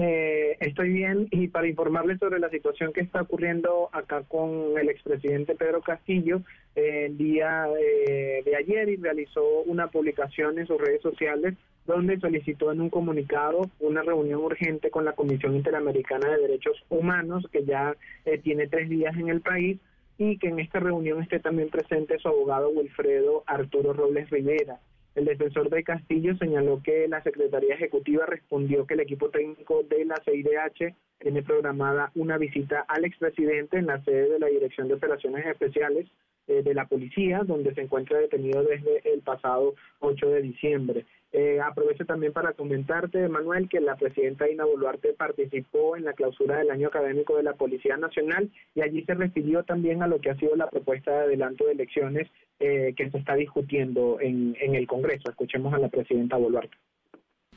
Eh, 0.04 0.58
estoy 0.62 0.90
bien 0.90 1.28
y 1.30 1.48
para 1.50 1.68
informarles 1.68 2.18
sobre 2.18 2.40
la 2.40 2.50
situación 2.50 2.92
que 2.92 3.02
está 3.02 3.22
ocurriendo 3.22 3.88
acá 3.92 4.24
con 4.28 4.76
el 4.76 4.90
expresidente 4.90 5.54
Pedro 5.54 5.82
Castillo, 5.82 6.42
eh, 6.76 7.06
el 7.06 7.20
día 7.20 7.68
eh, 7.80 8.42
de 8.44 8.56
ayer 8.56 8.90
y 8.90 8.96
realizó 8.96 9.44
una 9.68 9.90
publicación 9.90 10.58
en 10.58 10.66
sus 10.66 10.82
redes 10.82 11.04
sociales 11.04 11.54
donde 11.86 12.20
solicitó 12.20 12.72
en 12.72 12.82
un 12.82 12.90
comunicado 12.90 13.70
una 13.80 14.02
reunión 14.02 14.40
urgente 14.40 14.90
con 14.90 15.06
la 15.06 15.14
Comisión 15.14 15.56
Interamericana 15.56 16.32
de 16.32 16.48
Derechos 16.48 16.84
Humanos, 16.90 17.48
que 17.52 17.64
ya 17.64 17.96
tiene 18.44 18.68
tres 18.68 18.90
días 18.90 19.16
en 19.18 19.30
el 19.30 19.42
país, 19.42 19.78
y 20.18 20.38
que 20.38 20.48
en 20.48 20.60
esta 20.60 20.80
reunión 20.80 21.22
esté 21.22 21.40
también 21.40 21.70
presente 21.70 22.18
su 22.18 22.28
abogado 22.28 22.70
Wilfredo 22.70 23.44
Arturo 23.46 23.94
Robles 23.94 24.30
Rivera. 24.32 24.80
El 25.14 25.26
defensor 25.26 25.70
de 25.70 25.84
Castillo 25.84 26.38
señaló 26.38 26.82
que 26.82 27.08
la 27.10 27.22
Secretaría 27.22 27.76
Ejecutiva 27.76 28.26
respondió 28.26 28.88
que 28.88 28.94
el 28.94 29.02
equipo 29.02 29.30
técnico 29.30 29.84
de 29.84 30.06
la 30.06 30.16
CIDH 30.24 30.96
tiene 31.20 31.44
programada 31.44 32.12
una 32.16 32.38
visita 32.38 32.86
al 32.88 33.04
expresidente 33.04 33.78
en 33.78 33.88
la 33.88 34.02
sede 34.04 34.30
de 34.30 34.40
la 34.40 34.48
Dirección 34.48 34.88
de 34.88 34.94
Operaciones 34.94 35.46
Especiales 35.46 36.08
eh, 36.48 36.64
de 36.64 36.74
la 36.74 36.86
Policía, 36.86 37.42
donde 37.46 37.74
se 37.76 37.82
encuentra 37.82 38.20
detenido 38.20 38.64
desde 38.64 39.02
el 39.14 39.22
pasado 39.22 39.76
8 40.00 40.30
de 40.30 40.42
diciembre. 40.42 41.06
Eh, 41.34 41.62
aprovecho 41.62 42.06
también 42.06 42.34
para 42.34 42.54
comentarte, 42.54 43.30
Manuel, 43.30 43.70
que 43.70 43.80
la 43.80 43.96
presidenta 43.96 44.50
Ina 44.50 44.66
Boluarte 44.66 45.14
participó 45.14 45.96
en 45.96 46.04
la 46.04 46.14
clausura 46.14 46.58
del 46.58 46.72
año 46.72 46.90
académico 46.90 47.38
de 47.38 47.44
la 47.44 47.54
Policía 47.54 47.96
Nacional 47.96 48.52
y 48.76 48.82
allí 48.82 49.04
se 49.06 49.14
refirió 49.14 49.64
también 49.64 50.04
a 50.04 50.08
lo 50.08 50.20
que 50.20 50.30
ha 50.30 50.36
sido 50.36 50.56
la 50.58 50.70
propuesta 50.70 51.12
de 51.12 51.20
adelanto 51.20 51.66
de 51.66 51.72
elecciones 51.72 52.28
eh, 52.60 52.94
que 52.98 53.10
se 53.10 53.18
está 53.18 53.36
discutiendo 53.36 54.20
en, 54.20 54.58
en 54.60 54.76
el 54.76 54.88
Congreso. 54.88 55.30
Escuchemos 55.30 55.74
a 55.74 55.80
la 55.80 55.88
presidenta 55.88 56.36
Boluarte. 56.36 56.76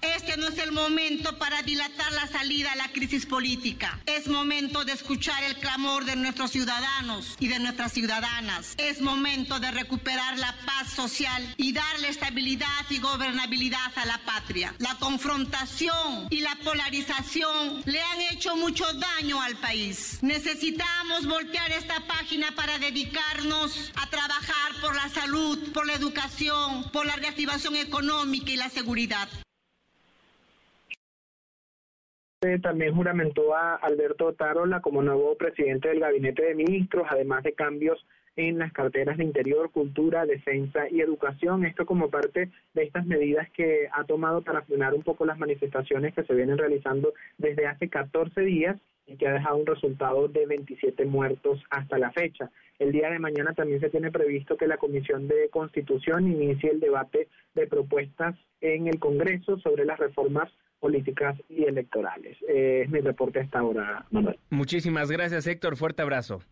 Este 0.05 0.37
no 0.37 0.49
es 0.49 0.59
el 0.59 0.73
momento 0.73 1.39
para 1.39 1.63
dilatar 1.63 2.13
la 2.13 2.27
salida 2.27 2.73
a 2.73 2.77
la 2.77 2.93
crisis 2.93 3.25
política. 3.25 4.01
Es 4.05 4.29
momento 4.29 4.85
de 4.85 4.93
escuchar 4.93 5.43
el 5.45 5.57
clamor 5.57 6.05
de 6.05 6.15
nuestros 6.15 6.51
ciudadanos 6.51 7.37
y 7.41 7.49
de 7.49 7.59
nuestras 7.59 7.93
ciudadanas. 7.93 8.75
Es 8.77 9.01
momento 9.01 9.61
de 9.61 9.71
recuperar 9.71 10.39
la 10.39 10.55
paz 10.67 10.93
social 10.93 11.55
y 11.57 11.73
darle 11.73 12.09
estabilidad 12.11 12.85
y 12.91 12.99
gobernabilidad 12.99 13.93
a 13.97 14.05
la 14.05 14.19
patria. 14.19 14.75
La 14.79 14.95
confrontación 14.97 16.27
y 16.29 16.41
la 16.41 16.55
polarización 16.57 17.83
le 17.87 18.03
han 18.03 18.21
hecho 18.33 18.57
mucho 18.57 18.85
daño 18.93 19.41
al 19.41 19.57
país. 19.57 20.19
Necesitamos 20.21 21.27
voltear 21.27 21.73
esta 21.73 22.01
página 22.07 22.55
para 22.55 22.79
dedicarnos 22.79 23.91
a 23.95 24.07
trabajar 24.11 24.73
por 24.83 24.95
la 24.95 25.09
salud, 25.09 25.73
por 25.73 25.87
la 25.87 25.95
educación, 25.95 26.91
por 26.93 27.07
la 27.07 27.17
reactivación 27.17 27.77
económica 27.77 28.51
y 28.51 28.57
la 28.57 28.69
seguridad. 28.69 29.29
También 32.63 32.95
juramentó 32.95 33.55
a 33.55 33.77
Alberto 33.77 34.33
Tarola 34.35 34.81
como 34.81 35.03
nuevo 35.03 35.37
presidente 35.37 35.89
del 35.89 36.01
Gabinete 36.01 36.45
de 36.45 36.55
Ministros, 36.55 37.07
además 37.09 37.43
de 37.43 37.53
cambios 37.53 38.05
en 38.37 38.59
las 38.59 38.73
carteras 38.73 39.17
de 39.17 39.25
Interior, 39.25 39.71
Cultura, 39.71 40.27
Defensa 40.27 40.89
y 40.91 41.01
Educación. 41.01 41.65
Esto 41.65 41.87
como 41.87 42.11
parte 42.11 42.51
de 42.75 42.83
estas 42.83 43.07
medidas 43.07 43.49
que 43.51 43.89
ha 43.93 44.05
tomado 44.05 44.43
para 44.43 44.63
frenar 44.63 44.95
un 44.95 45.03
poco 45.03 45.25
las 45.25 45.39
manifestaciones 45.39 46.15
que 46.15 46.25
se 46.25 46.35
vienen 46.35 46.59
realizando 46.59 47.15
desde 47.39 47.67
hace 47.67 47.89
14 47.89 48.41
días 48.43 48.77
y 49.07 49.17
que 49.17 49.29
ha 49.29 49.35
dejado 49.35 49.57
un 49.57 49.67
resultado 49.67 50.29
de 50.29 50.47
27 50.47 51.05
muertos 51.05 51.63
hasta 51.71 51.99
la 51.99 52.11
fecha. 52.13 52.51
El 52.79 52.91
día 52.91 53.11
de 53.11 53.19
mañana 53.19 53.53
también 53.55 53.81
se 53.81 53.91
tiene 53.91 54.11
previsto 54.11 54.57
que 54.57 54.67
la 54.67 54.79
Comisión 54.79 55.29
de 55.29 55.49
Constitución 55.51 56.27
inicie 56.27 56.71
el 56.71 56.81
debate 56.81 57.29
de 57.55 57.67
propuestas 57.67 58.37
en 58.61 58.89
el 58.89 58.99
Congreso 58.99 59.59
sobre 59.59 59.85
las 59.85 59.99
reformas 59.99 60.51
políticas 60.85 61.41
y 61.49 61.65
electorales. 61.65 62.37
Eh, 62.47 62.83
es 62.85 62.91
mi 62.91 63.01
reporte 63.01 63.41
hasta 63.41 63.61
ahora, 63.61 64.05
Manuel. 64.11 64.39
Muchísimas 64.51 65.11
gracias, 65.11 65.47
Héctor. 65.47 65.79
Fuerte 65.79 66.03
abrazo. 66.03 66.43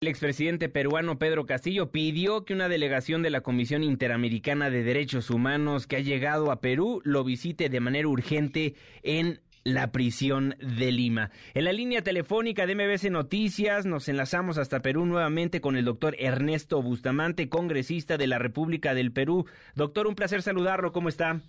El 0.00 0.08
expresidente 0.08 0.68
peruano 0.68 1.20
Pedro 1.20 1.46
Castillo 1.46 1.92
pidió 1.92 2.44
que 2.44 2.54
una 2.54 2.68
delegación 2.68 3.22
de 3.22 3.30
la 3.30 3.42
Comisión 3.42 3.84
Interamericana 3.84 4.68
de 4.68 4.82
Derechos 4.82 5.30
Humanos 5.30 5.86
que 5.86 5.94
ha 5.94 6.00
llegado 6.00 6.50
a 6.50 6.60
Perú 6.60 7.02
lo 7.04 7.22
visite 7.22 7.68
de 7.68 7.78
manera 7.78 8.08
urgente 8.08 8.74
en 9.04 9.38
la 9.62 9.92
prisión 9.92 10.56
de 10.58 10.90
Lima. 10.90 11.30
En 11.54 11.66
la 11.66 11.72
línea 11.72 12.02
telefónica 12.02 12.66
de 12.66 12.74
MBC 12.74 13.12
Noticias 13.12 13.86
nos 13.86 14.08
enlazamos 14.08 14.58
hasta 14.58 14.82
Perú 14.82 15.06
nuevamente 15.06 15.60
con 15.60 15.76
el 15.76 15.84
doctor 15.84 16.16
Ernesto 16.18 16.82
Bustamante, 16.82 17.48
congresista 17.48 18.16
de 18.16 18.26
la 18.26 18.40
República 18.40 18.92
del 18.94 19.12
Perú. 19.12 19.46
Doctor, 19.76 20.08
un 20.08 20.16
placer 20.16 20.42
saludarlo. 20.42 20.90
¿Cómo 20.90 21.08
está? 21.08 21.42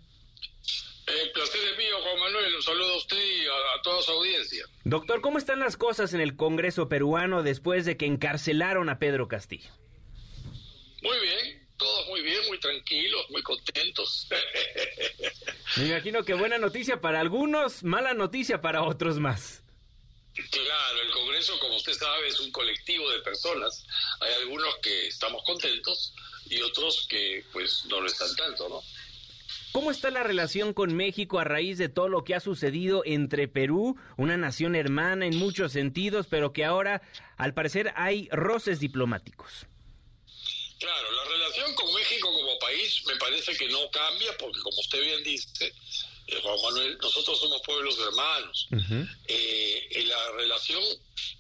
El 1.08 1.32
placer 1.32 1.62
es 1.72 1.78
mío, 1.78 1.96
Juan 2.02 2.20
Manuel. 2.20 2.56
Un 2.56 2.64
saludo 2.64 2.94
a 2.94 2.98
usted 2.98 3.18
y 3.18 3.46
a, 3.46 3.82
toda 3.84 4.02
su 4.02 4.12
audiencia. 4.12 4.66
Doctor, 4.84 5.22
¿cómo 5.22 5.38
están 5.38 5.60
las 5.60 5.76
cosas 5.76 6.14
en 6.14 6.22
el 6.22 6.36
Congreso 6.36 6.88
peruano 6.88 7.44
después 7.44 7.86
de 7.86 7.98
que 7.98 8.06
encarcelaron 8.06 8.90
a 8.90 9.00
Pedro 9.00 9.28
Castillo? 9.28 9.70
Muy 11.02 11.20
bien, 11.20 11.68
todos 11.78 12.08
muy 12.08 12.22
bien, 12.22 12.40
muy 12.48 12.60
tranquilos, 12.60 13.30
muy 13.30 13.42
contentos. 13.42 14.28
Me 15.78 15.88
imagino 15.88 16.24
que 16.24 16.34
buena 16.34 16.58
noticia 16.60 17.02
para 17.02 17.20
algunos, 17.20 17.84
mala 17.84 18.14
noticia 18.14 18.62
para 18.62 18.84
otros 18.84 19.20
más. 19.20 19.64
Claro, 20.34 21.02
el 21.02 21.12
Congreso, 21.12 21.60
como 21.60 21.76
usted 21.76 21.94
sabe, 21.94 22.28
es 22.28 22.40
un 22.40 22.52
colectivo 22.52 23.10
de 23.10 23.20
personas. 23.20 23.86
Hay 24.22 24.34
algunos 24.42 24.78
que 24.78 25.08
estamos 25.08 25.44
contentos 25.44 26.14
y 26.46 26.62
otros 26.62 27.06
que 27.10 27.44
pues 27.52 27.84
no 27.86 28.00
lo 28.00 28.08
están 28.08 28.34
tanto, 28.36 28.70
¿no? 28.70 28.82
¿Cómo 29.72 29.90
está 29.90 30.12
la 30.12 30.24
relación 30.24 30.74
con 30.74 30.94
México 30.96 31.40
a 31.40 31.46
raíz 31.46 31.78
de 31.78 31.88
todo 31.88 32.10
lo 32.10 32.26
que 32.26 32.36
ha 32.36 32.42
sucedido 32.42 33.04
entre 33.06 33.48
Perú, 33.48 33.96
una 34.18 34.36
nación 34.36 34.76
hermana 34.76 35.26
en 35.26 35.38
muchos 35.38 35.72
sentidos, 35.72 36.28
pero 36.30 36.52
que 36.52 36.66
ahora, 36.66 37.02
al 37.38 37.54
parecer, 37.54 37.94
hay 37.96 38.28
roces 38.32 38.82
diplomáticos? 38.82 39.66
Claro, 40.78 41.12
la 41.12 41.24
relación 41.24 41.74
con 41.76 41.94
México 41.94 42.34
como 42.34 42.60
país 42.60 43.04
me 43.08 43.16
parece 43.16 43.56
que 43.56 43.70
no 43.70 43.90
cambia, 43.92 44.36
porque 44.38 44.60
como 44.60 44.78
usted 44.78 45.00
bien 45.00 45.24
dice, 45.24 45.74
eh, 46.28 46.40
Juan 46.42 46.62
Manuel, 46.64 46.98
nosotros 47.02 47.40
somos 47.40 47.62
pueblos 47.62 47.98
hermanos. 48.00 48.68
Eh, 49.28 50.04
la 50.06 50.32
relación, 50.34 50.84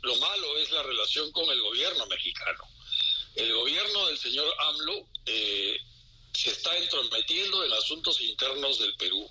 lo 0.03 0.15
malo 0.17 0.57
es 0.57 0.71
la 0.71 0.83
relación 0.83 1.29
con 1.33 1.50
el 1.50 1.59
gobierno 1.61 2.05
mexicano. 2.07 2.63
El 3.35 3.53
gobierno 3.53 4.07
del 4.07 4.17
señor 4.17 4.47
AMLO 4.57 5.07
eh, 5.25 5.77
se 6.33 6.51
está 6.51 6.75
entrometiendo 6.77 7.63
en 7.63 7.73
asuntos 7.73 8.19
internos 8.21 8.79
del 8.79 8.95
Perú. 8.95 9.29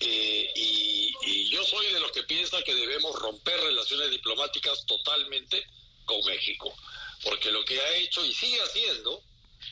Eh, 0.00 0.52
y, 0.56 1.50
yo 1.50 1.64
soy 1.64 1.92
de 1.92 2.00
los 2.00 2.12
que 2.12 2.22
piensa 2.22 2.62
que 2.62 2.74
debemos 2.74 3.14
romper 3.16 3.60
relaciones 3.60 4.10
diplomáticas 4.10 4.86
totalmente 4.86 5.66
con 6.04 6.24
México, 6.24 6.74
porque 7.24 7.50
lo 7.50 7.64
que 7.64 7.78
ha 7.80 7.96
hecho 7.96 8.24
y 8.24 8.32
sigue 8.32 8.60
haciendo, 8.62 9.20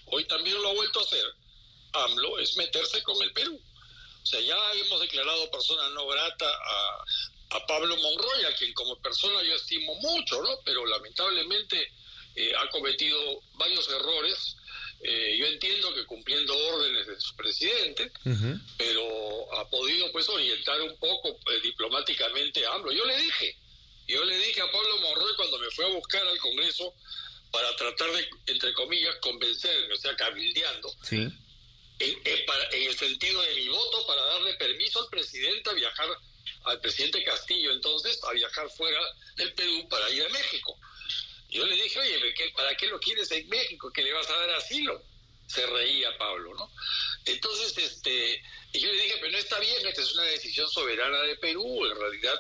hoy 0.07 0.25
también 0.27 0.61
lo 0.61 0.69
ha 0.69 0.75
vuelto 0.75 1.01
a 1.01 1.05
hacer, 1.05 1.25
AMLO, 1.93 2.39
es 2.41 2.57
meterse 2.57 3.03
con 3.03 3.23
el 3.23 3.33
Perú. 3.33 3.59
O 4.23 4.27
sea, 4.27 4.41
ya 4.41 4.57
hemos 4.75 5.01
declarado 5.01 5.51
persona 5.51 5.89
no 5.91 6.07
grata 6.07 6.47
a, 7.51 7.67
Pablo 7.67 7.97
Monroy, 7.97 8.45
a 8.45 8.55
quien 8.57 8.75
como 8.75 9.01
persona 9.01 9.43
yo 9.43 9.55
estimo 9.55 9.95
mucho, 9.95 10.43
¿no? 10.43 10.61
Pero 10.65 10.85
lamentablemente 10.85 11.93
eh, 12.35 12.53
ha 12.55 12.69
cometido 12.69 13.41
varios 13.55 13.89
errores 13.89 14.58
eh, 15.01 15.37
yo 15.39 15.47
entiendo 15.47 15.95
que 15.95 16.05
cumpliendo 16.07 16.57
órdenes 16.57 17.07
de 17.07 17.21
su 17.21 17.37
presidente, 17.37 18.11
pero 18.77 19.55
ha 19.55 19.69
podido 19.69 20.11
pues 20.11 20.29
orientar 20.29 20.81
un 20.83 20.97
poco 20.99 21.39
eh, 21.51 21.61
diplomáticamente 21.63 22.67
a 22.67 22.75
AMLO. 22.75 22.93
Yo 22.93 23.05
le 23.05 23.17
dije, 23.17 23.57
yo 24.09 24.25
le 24.25 24.37
dije 24.39 24.61
a 24.61 24.71
Pablo 24.71 25.01
Monroy 25.01 25.37
cuando 25.37 25.59
me 25.59 25.71
fue 25.71 25.85
a 25.85 25.95
buscar 25.95 26.27
al 26.27 26.39
Congreso 26.39 26.95
para 27.53 27.75
tratar 27.77 28.11
de, 28.13 28.29
entre 28.47 28.73
comillas, 28.73 29.15
convencerme, 29.21 29.95
o 29.95 29.97
sea, 29.97 30.17
cabildeando. 30.17 30.91
en, 32.01 32.83
el 32.83 32.97
sentido 32.97 33.43
de 33.43 33.55
mi 33.55 33.69
voto 33.69 34.07
para 34.07 34.23
darle 34.23 34.55
permiso 34.55 35.01
al 35.01 35.09
presidente 35.09 35.71
a 35.71 35.75
viajar, 35.75 36.09
al 36.65 36.81
presidente 36.81 37.23
Castillo 37.23 37.73
entonces, 37.73 38.19
a 38.25 38.33
viajar 38.33 38.69
fuera 38.71 39.01
del 39.37 39.53
Perú 39.55 39.87
para 39.89 40.11
ir 40.11 40.25
a 40.25 40.29
México. 40.29 40.79
Yo 41.51 41.67
le 41.67 41.75
dije, 41.75 41.99
oye, 41.99 42.35
¿para 42.55 42.77
qué 42.77 42.87
lo 42.87 43.01
quieres 43.01 43.31
en 43.33 43.49
México? 43.49 43.91
¿Que 43.93 44.03
le 44.03 44.13
vas 44.13 44.29
a 44.29 44.37
dar 44.37 44.51
asilo? 44.51 45.03
Se 45.47 45.67
reía 45.67 46.17
Pablo, 46.19 46.55
¿no? 46.55 46.71
Entonces, 47.25 47.77
este, 47.79 48.43
yo 48.75 48.93
le 48.93 49.03
dije, 49.03 49.17
pero 49.19 49.33
no 49.33 49.39
está 49.39 49.59
bien, 49.59 49.87
esta 49.87 50.03
es 50.03 50.15
una 50.15 50.25
decisión 50.25 50.69
soberana 50.69 51.23
de 51.23 51.37
Perú, 51.37 51.87
en 51.87 51.99
realidad 51.99 52.39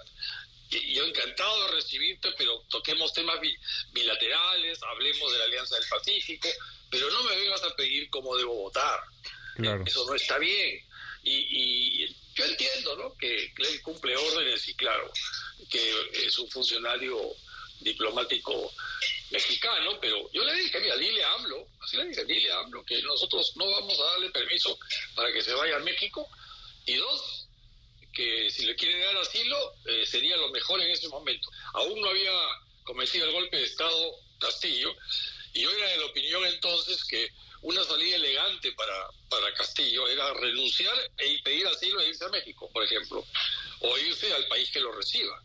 yo 0.70 1.04
encantado 1.04 1.64
de 1.64 1.72
recibirte, 1.72 2.30
pero 2.36 2.60
toquemos 2.68 3.12
temas 3.12 3.38
bilaterales, 3.92 4.78
hablemos 4.82 5.32
de 5.32 5.38
la 5.38 5.44
Alianza 5.44 5.76
del 5.76 5.88
Pacífico, 5.88 6.48
pero 6.90 7.10
no 7.10 7.22
me 7.22 7.36
vengas 7.36 7.62
a 7.64 7.74
pedir 7.74 8.10
cómo 8.10 8.36
debo 8.36 8.54
votar. 8.54 9.00
Eso 9.86 10.06
no 10.06 10.14
está 10.14 10.38
bien. 10.38 10.84
Y, 11.24 12.06
yo 12.34 12.44
entiendo 12.44 12.94
¿no? 12.96 13.14
que 13.16 13.52
él 13.56 13.82
cumple 13.82 14.16
órdenes 14.16 14.68
y 14.68 14.74
claro, 14.74 15.10
que 15.68 16.10
es 16.12 16.38
un 16.38 16.48
funcionario 16.48 17.18
diplomático 17.80 18.72
mexicano, 19.30 19.98
pero 20.00 20.30
yo 20.32 20.42
le 20.44 20.54
dije, 20.54 20.80
mira, 20.80 20.96
dile 20.96 21.22
a 21.22 21.34
AMLO, 21.34 21.66
así 21.80 21.96
le 21.96 22.06
dije, 22.06 22.24
dile 22.24 22.50
a 22.52 22.60
AMLO 22.60 22.84
que 22.84 23.00
nosotros 23.02 23.52
no 23.56 23.70
vamos 23.70 23.98
a 24.00 24.04
darle 24.04 24.30
permiso 24.30 24.78
para 25.14 25.32
que 25.32 25.42
se 25.42 25.54
vaya 25.54 25.76
a 25.76 25.80
México. 25.80 26.28
Y 26.86 26.94
dos, 26.94 27.48
que 28.12 28.50
si 28.50 28.64
le 28.64 28.74
quiere 28.74 28.98
dar 29.04 29.16
asilo 29.18 29.74
eh, 29.84 30.06
sería 30.06 30.36
lo 30.36 30.48
mejor 30.48 30.80
en 30.80 30.90
ese 30.90 31.08
momento. 31.08 31.50
Aún 31.74 32.00
no 32.00 32.08
había 32.08 32.32
cometido 32.84 33.26
el 33.26 33.32
golpe 33.32 33.58
de 33.58 33.64
Estado 33.64 34.14
Castillo 34.38 34.94
y 35.52 35.62
yo 35.62 35.70
era 35.70 35.88
de 35.88 35.96
la 35.98 36.06
opinión 36.06 36.44
entonces 36.46 37.04
que 37.04 37.28
una 37.62 37.82
salida 37.84 38.16
elegante 38.16 38.72
para, 38.72 39.10
para 39.28 39.52
Castillo 39.54 40.06
era 40.08 40.32
renunciar 40.34 40.94
e 41.18 41.42
pedir 41.42 41.66
asilo 41.66 42.00
e 42.00 42.08
irse 42.08 42.24
a 42.24 42.28
México, 42.28 42.70
por 42.72 42.84
ejemplo, 42.84 43.24
o 43.80 43.98
irse 43.98 44.32
al 44.32 44.46
país 44.46 44.70
que 44.70 44.80
lo 44.80 44.92
reciba. 44.92 45.42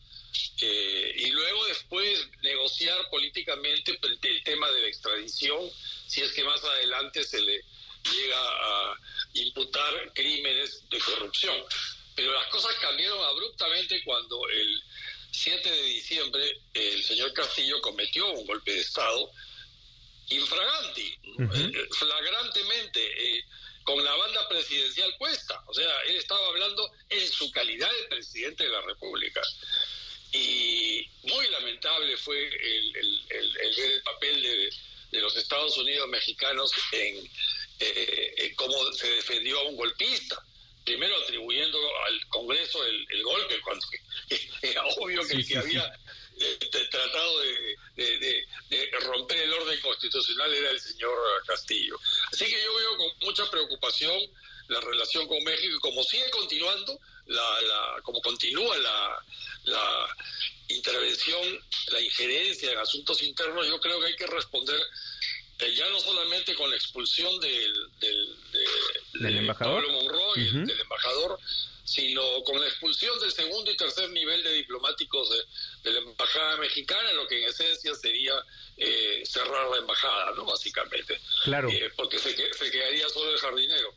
Eh, 0.62 1.14
y 1.18 1.32
luego 1.32 1.66
después 1.66 2.28
negociar 2.42 3.10
políticamente 3.10 4.00
el, 4.02 4.44
tema 4.44 4.70
de 4.72 4.82
la 4.82 4.88
extradición, 4.88 5.70
si 6.08 6.22
es 6.22 6.32
que 6.32 6.44
más 6.44 6.64
adelante 6.64 7.24
se 7.24 7.42
le 7.42 7.64
llega 8.12 8.40
a 8.40 8.98
imputar 9.34 10.14
crímenes 10.14 10.88
de 10.90 11.00
corrupción. 11.00 11.56
Pero 12.16 12.34
las 12.34 12.48
cosas 12.48 12.74
cambiaron 12.82 13.24
abruptamente 13.24 14.04
cuando 14.04 14.48
el 14.50 14.84
7 15.32 15.70
de 15.70 15.84
diciembre 15.84 16.62
el 16.74 17.04
señor 17.04 17.34
Castillo 17.34 17.82
cometió 17.82 18.32
un 18.32 18.46
golpe 18.46 18.72
de 18.72 18.82
Estado 18.82 19.32
infraganti, 20.30 21.20
eh, 21.24 21.88
flagrantemente, 21.92 23.02
eh, 23.02 23.46
con 23.84 24.04
la 24.04 24.16
banda 24.16 24.48
presidencial 24.48 25.14
puesta. 25.18 25.62
O 25.68 25.74
sea, 25.74 26.02
él 26.08 26.16
estaba 26.16 26.48
hablando 26.48 26.90
en 27.10 27.28
su 27.28 27.52
calidad 27.52 27.92
de 27.92 28.08
presidente 28.08 28.64
de 28.64 28.70
la 28.70 28.82
República. 28.82 29.42
Y 30.34 31.08
muy 31.24 31.48
lamentable 31.50 32.18
fue 32.18 32.48
el, 32.48 32.94
ver 33.78 33.92
el 33.92 34.02
papel 34.02 34.42
de, 35.12 35.22
los 35.22 35.36
Estados 35.38 35.78
Unidos 35.78 36.10
mexicanos 36.10 36.72
en, 36.92 37.30
eh, 37.80 38.34
en 38.38 38.56
cómo 38.56 38.92
se 38.94 39.10
defendió 39.12 39.60
a 39.60 39.64
un 39.70 39.76
golpista 39.76 40.44
primero 40.84 41.16
atribuyendo 41.18 41.80
al 42.06 42.28
Congreso 42.28 42.84
el, 42.86 43.24
golpe, 43.24 43.60
cuando 43.62 43.86
era 44.62 44.86
obvio 44.86 45.26
que 45.28 45.36
el 45.36 45.48
que 45.48 45.58
había 45.58 46.00
eh, 46.40 46.58
tratado 46.90 47.40
de, 47.42 48.48
romper 49.02 49.40
el 49.40 49.54
orden 49.54 49.80
constitucional 49.82 50.54
era 50.54 50.70
el 50.72 50.80
señor 50.80 51.16
Castillo. 51.46 52.00
Así 52.32 52.46
que 52.46 52.64
yo 52.64 52.76
veo 52.76 52.98
con 52.98 53.12
mucha 53.22 53.50
preocupación 53.50 54.20
la 54.74 54.82
relación 54.82 55.28
con 55.28 55.44
México 55.44 55.76
y 55.78 55.80
como 55.80 56.04
sigue 56.04 56.30
continuando, 56.32 57.00
la, 57.28 57.62
la, 57.62 58.02
como 58.04 58.22
continúa 58.22 58.78
la, 58.78 59.24
la 59.66 60.18
intervención, 60.68 61.60
la 61.92 62.02
injerencia 62.02 62.72
en 62.72 62.80
asuntos 62.80 63.22
internos, 63.24 63.68
yo 63.68 63.80
creo 63.80 64.00
que 64.00 64.08
hay 64.08 64.16
que 64.16 64.28
responder 64.28 64.80
eh, 65.60 65.76
ya 65.76 65.90
no 65.90 66.00
solamente 66.00 66.56
con 66.56 66.70
la 66.70 66.76
expulsión 66.76 67.40
del, 67.40 67.74
del, 68.00 69.38
embajador 69.38 69.84
Pablo 69.84 70.02
Monroy, 70.02 70.66
del 70.66 70.80
embajador, 70.82 71.40
sino 71.84 72.22
con 72.44 72.60
la 72.60 72.68
expulsión 72.68 73.20
del 73.20 73.32
segundo 73.32 73.72
y 73.72 73.78
tercer 73.78 74.10
nivel 74.12 74.42
de 74.44 74.54
diplomáticos 74.54 75.30
de, 75.84 75.92
la 75.92 76.00
embajada 76.00 76.58
mexicana, 76.58 77.12
lo 77.14 77.28
que 77.28 77.42
en 77.42 77.50
esencia 77.50 77.94
sería 77.96 78.34
eh, 78.78 79.24
cerrar 79.26 79.70
la 79.70 79.78
embajada, 79.78 80.32
¿no? 80.36 80.46
Básicamente. 80.46 81.20
Claro. 81.44 81.70
Eh, 81.70 81.92
porque 81.96 82.20
se, 82.20 82.34
se, 82.36 82.72
quedaría 82.72 83.08
solo 83.10 83.32
el 83.32 83.38
jardinero. 83.38 83.94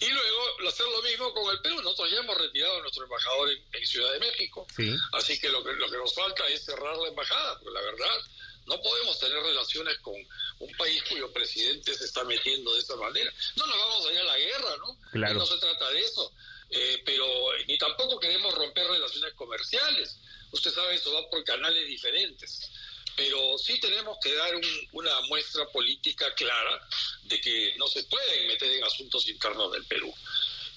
Y 0.00 0.08
luego 0.08 0.68
hacer 0.68 0.86
lo 0.86 1.02
mismo 1.02 1.32
con 1.32 1.54
el 1.54 1.60
Perú. 1.60 1.80
Nosotros 1.82 2.10
ya 2.10 2.18
hemos 2.18 2.36
retirado 2.36 2.78
a 2.78 2.80
nuestro 2.80 3.04
embajador 3.04 3.50
en, 3.50 3.86
Ciudad 3.86 4.12
de 4.12 4.20
México. 4.20 4.66
Así 5.12 5.38
que 5.38 5.48
lo, 5.48 5.64
que 5.64 5.72
lo 5.72 5.90
que 5.90 5.96
nos 5.96 6.14
falta 6.14 6.46
es 6.48 6.64
cerrar 6.64 6.96
la 6.96 7.08
embajada, 7.08 7.58
porque 7.58 7.74
la 7.74 7.80
verdad 7.80 8.20
no 8.66 8.80
podemos 8.82 9.18
tener 9.18 9.42
relaciones 9.42 9.98
con 9.98 10.14
un 10.60 10.76
país 10.76 11.02
cuyo 11.08 11.32
presidente 11.32 11.94
se 11.94 12.04
está 12.04 12.24
metiendo 12.24 12.72
de 12.74 12.80
esa 12.80 12.96
manera. 12.96 13.32
No 13.56 13.66
nos 13.66 13.76
vamos 13.76 14.06
a 14.06 14.12
ir 14.12 14.18
a 14.18 14.24
la 14.24 14.38
guerra, 14.38 14.76
¿no? 14.78 14.96
Claro. 15.12 15.38
No 15.40 15.46
se 15.46 15.58
trata 15.58 15.90
de 15.90 16.00
eso. 16.00 16.32
Eh, 16.70 17.02
pero 17.04 17.26
ni 17.66 17.76
tampoco 17.76 18.20
queremos 18.20 18.54
romper 18.54 18.86
relaciones 18.86 19.34
comerciales. 19.34 20.18
Usted 20.52 20.72
sabe, 20.72 20.94
eso 20.94 21.12
va 21.12 21.28
por 21.28 21.42
canales 21.44 21.86
diferentes. 21.86 22.70
Pero 23.16 23.58
sí 23.58 23.78
tenemos 23.80 24.18
que 24.22 24.34
dar 24.34 24.52
una 24.92 25.20
muestra 25.22 25.66
política 25.66 26.32
clara 26.34 26.88
de 27.24 27.40
que 27.40 27.74
no 27.76 27.86
se 27.88 28.04
pueden 28.04 28.46
meter 28.46 28.70
en 28.70 28.84
asuntos 28.84 29.28
internos 29.28 29.72
del 29.72 29.84
Perú. 29.84 30.14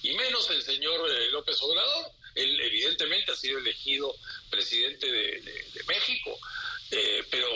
Y 0.02 0.12
menos 0.14 0.50
el 0.50 0.62
señor 0.62 1.10
eh, 1.10 1.30
López 1.30 1.56
Obrador. 1.62 2.10
Él 2.34 2.60
evidentemente 2.60 3.30
ha 3.30 3.36
sido 3.36 3.58
elegido 3.58 4.14
presidente 4.50 5.10
de 5.10 5.84
México 5.86 6.38
eh, 6.90 7.24
pero 7.30 7.48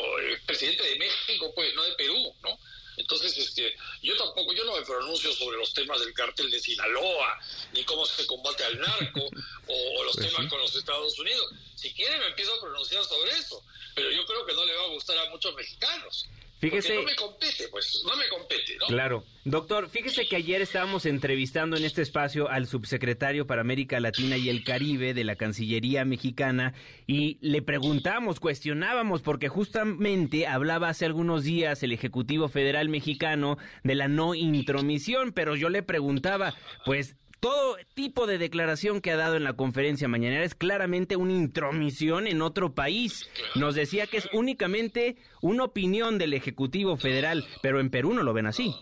presidente 0.46 0.82
de 0.82 0.96
México, 0.96 1.52
pues, 1.54 1.74
no 1.74 1.82
de 1.84 1.92
Perú, 1.92 2.34
¿no? 2.42 2.58
Entonces, 2.98 3.38
este, 3.38 3.76
yo 4.02 4.16
tampoco, 4.16 4.52
yo 4.52 4.64
no 4.64 4.76
me 4.76 4.82
pronuncio 4.84 5.32
sobre 5.32 5.56
los 5.56 5.72
temas 5.72 6.00
del 6.00 6.12
cártel 6.12 6.50
de 6.50 6.58
Sinaloa, 6.58 7.38
ni 7.72 7.84
cómo 7.84 8.04
se 8.04 8.26
combate 8.26 8.64
al 8.64 8.78
narco, 8.78 9.20
o, 9.68 10.04
los 10.04 10.16
pues 10.16 10.28
temas 10.28 10.50
con 10.50 10.60
los 10.60 10.74
Estados 10.74 11.18
Unidos. 11.18 11.52
Si 11.76 11.92
quiere 11.94 12.18
me 12.18 12.26
empiezo 12.26 12.54
a 12.54 12.60
pronunciar 12.60 13.04
sobre 13.04 13.30
eso, 13.32 13.64
pero 13.94 14.10
yo 14.10 14.26
creo 14.26 14.44
que 14.44 14.52
no 14.52 14.64
le 14.64 14.74
va 14.74 14.84
a 14.84 14.88
gustar 14.88 15.16
a 15.18 15.30
muchos 15.30 15.54
mexicanos. 15.54 16.26
Fíjese. 16.58 16.96
no 16.96 17.02
me 17.04 17.14
compete, 17.14 17.68
pues, 17.70 18.02
no 18.04 18.16
me 18.16 18.28
compete, 18.28 18.76
¿no? 18.80 18.86
Claro. 18.86 19.24
Doctor, 19.44 19.88
fíjese 19.88 20.28
que 20.28 20.36
ayer 20.36 20.60
estábamos 20.60 21.06
entrevistando 21.06 21.76
en 21.76 21.84
este 21.84 22.02
espacio 22.02 22.48
al 22.50 22.66
subsecretario 22.66 23.46
para 23.46 23.60
América 23.60 24.00
Latina 24.00 24.36
y 24.36 24.48
el 24.48 24.64
Caribe 24.64 25.14
de 25.14 25.24
la 25.24 25.36
Cancillería 25.36 26.04
mexicana 26.04 26.74
y 27.06 27.38
le 27.40 27.62
preguntamos, 27.62 28.40
cuestionábamos, 28.40 29.22
porque 29.22 29.48
justamente 29.48 30.46
hablaba 30.46 30.88
hace 30.88 31.06
algunos 31.06 31.44
días 31.44 31.82
el 31.82 31.92
Ejecutivo 31.92 32.48
Federal 32.48 32.88
Mexicano 32.88 33.56
de 33.84 33.94
la 33.94 34.08
no 34.08 34.34
intromisión, 34.34 35.32
pero 35.32 35.56
yo 35.56 35.68
le 35.68 35.82
preguntaba, 35.82 36.54
pues 36.84 37.16
todo 37.40 37.76
tipo 37.94 38.26
de 38.26 38.38
declaración 38.38 39.00
que 39.00 39.12
ha 39.12 39.16
dado 39.16 39.36
en 39.36 39.44
la 39.44 39.54
conferencia 39.54 40.08
mañanera 40.08 40.44
es 40.44 40.54
claramente 40.54 41.16
una 41.16 41.32
intromisión 41.32 42.26
en 42.26 42.42
otro 42.42 42.74
país. 42.74 43.28
Nos 43.54 43.74
decía 43.74 44.06
que 44.06 44.18
es 44.18 44.28
únicamente 44.32 45.16
una 45.40 45.64
opinión 45.64 46.18
del 46.18 46.34
Ejecutivo 46.34 46.96
Federal, 46.96 47.46
pero 47.62 47.80
en 47.80 47.90
Perú 47.90 48.14
no 48.14 48.22
lo 48.22 48.32
ven 48.32 48.46
así. 48.46 48.74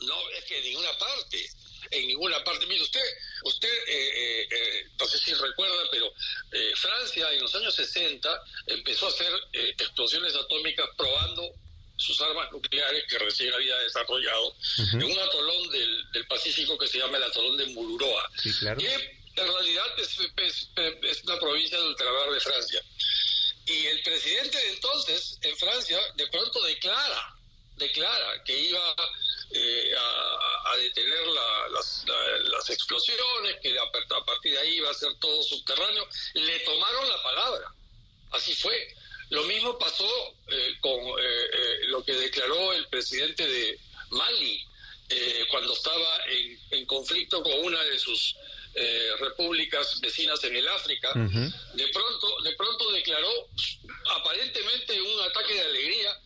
No, 0.00 0.30
es 0.36 0.44
que 0.44 0.58
en 0.58 0.64
ninguna 0.64 0.98
parte, 0.98 1.50
en 1.90 2.06
ninguna 2.08 2.44
parte. 2.44 2.66
Mire, 2.66 2.82
usted, 2.82 3.04
usted 3.44 3.68
eh, 3.68 4.10
eh, 4.14 4.48
eh, 4.50 4.86
no 4.98 5.06
sé 5.06 5.18
si 5.18 5.32
recuerda, 5.34 5.82
pero 5.90 6.12
Francia 6.76 7.32
en 7.32 7.40
los 7.40 7.54
años 7.54 7.74
60 7.74 8.28
empezó 8.66 9.06
a 9.06 9.08
hacer 9.08 9.32
explosiones 9.78 10.34
atómicas 10.36 10.86
probando 10.96 11.52
sus 11.96 12.20
armas 12.20 12.50
nucleares 12.52 13.04
que 13.08 13.18
recién 13.18 13.52
había 13.52 13.76
desarrollado 13.78 14.54
en 14.92 15.02
un 15.02 15.18
atolón 15.18 15.70
del, 15.70 16.12
del, 16.12 16.26
Pacífico 16.26 16.76
que 16.78 16.88
se 16.88 16.98
llama 16.98 17.16
el 17.18 17.22
atolón 17.22 17.56
de 17.56 17.66
Mururoa, 17.66 18.30
que 18.42 19.42
en 19.42 19.52
realidad 19.52 19.84
es, 19.98 20.18
es, 20.36 21.24
una 21.24 21.38
provincia 21.38 21.78
de 21.78 21.86
ultramar 21.86 22.30
de 22.30 22.40
Francia. 22.40 22.82
Y 23.66 23.86
el 23.86 24.02
presidente 24.02 24.58
de 24.58 24.70
entonces, 24.72 25.38
en 25.42 25.56
Francia, 25.56 25.98
de 26.16 26.26
pronto 26.28 26.62
declara, 26.62 27.34
declara 27.76 28.44
que 28.44 28.58
iba 28.58 28.94
eh, 29.50 29.94
a, 29.96 30.76
detener 30.76 31.26
las, 31.70 32.04
las, 32.50 32.70
explosiones, 32.70 33.56
que 33.62 33.78
a 33.78 34.24
partir 34.24 34.52
de 34.52 34.58
ahí 34.58 34.76
iba 34.76 34.90
a 34.90 34.94
ser 34.94 35.14
todo 35.18 35.42
subterráneo. 35.42 36.06
Le 36.34 36.60
tomaron 36.60 37.08
la 37.08 37.22
palabra. 37.22 37.74
Así 38.32 38.54
fue. 38.54 38.94
Lo 39.30 39.44
mismo 39.44 39.78
pasó 39.78 40.08
eh, 40.48 40.74
con 40.80 40.92
eh, 40.92 41.22
eh, 41.22 41.78
lo 41.88 42.04
que 42.04 42.12
declaró 42.12 42.72
el 42.72 42.86
presidente 42.88 43.46
de 43.46 43.78
Mali 44.10 44.64
cuando 45.50 45.74
estaba 45.74 46.18
en, 46.70 46.86
conflicto 46.86 47.40
con 47.42 47.52
una 47.60 47.80
de 47.84 47.98
sus 47.98 48.34
repúblicas 49.20 50.00
vecinas 50.00 50.42
en 50.42 50.56
el 50.56 50.66
África. 50.66 51.12
De 51.14 51.88
pronto, 51.88 52.42
de 52.42 52.52
pronto 52.56 52.90
declaró 52.90 53.48
aparentemente 54.10 55.00
un 55.00 55.20
ataque 55.20 55.54
de 55.54 55.60
alegría 55.60 56.20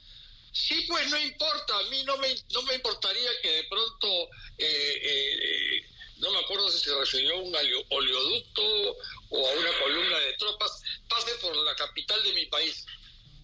Sí, 0.53 0.85
pues 0.89 1.09
no 1.09 1.19
importa, 1.21 1.79
a 1.79 1.83
mí 1.85 2.03
no 2.05 2.17
me, 2.19 2.35
no 2.53 2.63
me 2.63 2.75
importaría 2.75 3.31
que 3.43 3.53
de 3.53 3.65
pronto, 3.65 4.29
eh, 4.59 5.01
eh, 5.03 5.87
no 6.19 6.31
me 6.33 6.39
acuerdo 6.39 6.71
si 6.71 6.79
se 6.79 6.95
refirió 6.95 7.35
a 7.35 7.39
un 7.39 7.55
oleoducto 7.91 8.97
o 9.31 9.49
a 9.49 9.53
una 9.53 9.79
columna 9.79 10.19
de 10.19 10.33
tropas, 10.35 10.83
pase 11.09 11.35
por 11.41 11.57
la 11.57 11.75
capital 11.77 12.23
de 12.23 12.33
mi 12.33 12.47
país. 12.47 12.85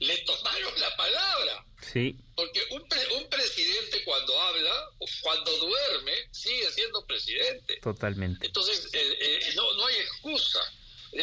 Le 0.00 0.16
tomaron 0.18 0.80
la 0.80 0.96
palabra. 0.96 1.64
Sí. 1.92 2.16
Porque 2.34 2.60
un, 2.70 2.82
un 3.16 3.30
presidente 3.30 4.02
cuando 4.04 4.38
habla, 4.40 4.90
o 4.98 5.06
cuando 5.22 5.56
duerme, 5.56 6.12
sigue 6.32 6.70
siendo 6.72 7.06
presidente. 7.06 7.78
Totalmente. 7.80 8.46
Entonces, 8.46 8.88
eh, 8.92 9.52
no, 9.54 9.72
no 9.74 9.86
hay 9.86 9.96
excusa. 9.96 10.60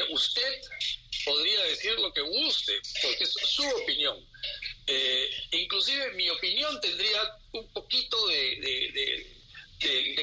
usted 0.09 0.61
podría 1.25 1.63
decir 1.65 1.93
lo 1.99 2.13
que 2.13 2.21
guste, 2.21 2.81
porque 3.01 3.23
es 3.23 3.33
su 3.33 3.67
opinión. 3.83 4.25
Eh, 4.87 5.29
inclusive 5.51 6.11
mi 6.13 6.29
opinión 6.29 6.79
tendría 6.81 7.21
un 7.51 7.67
poquito 7.73 8.27
de, 8.27 8.91
de, 8.93 9.40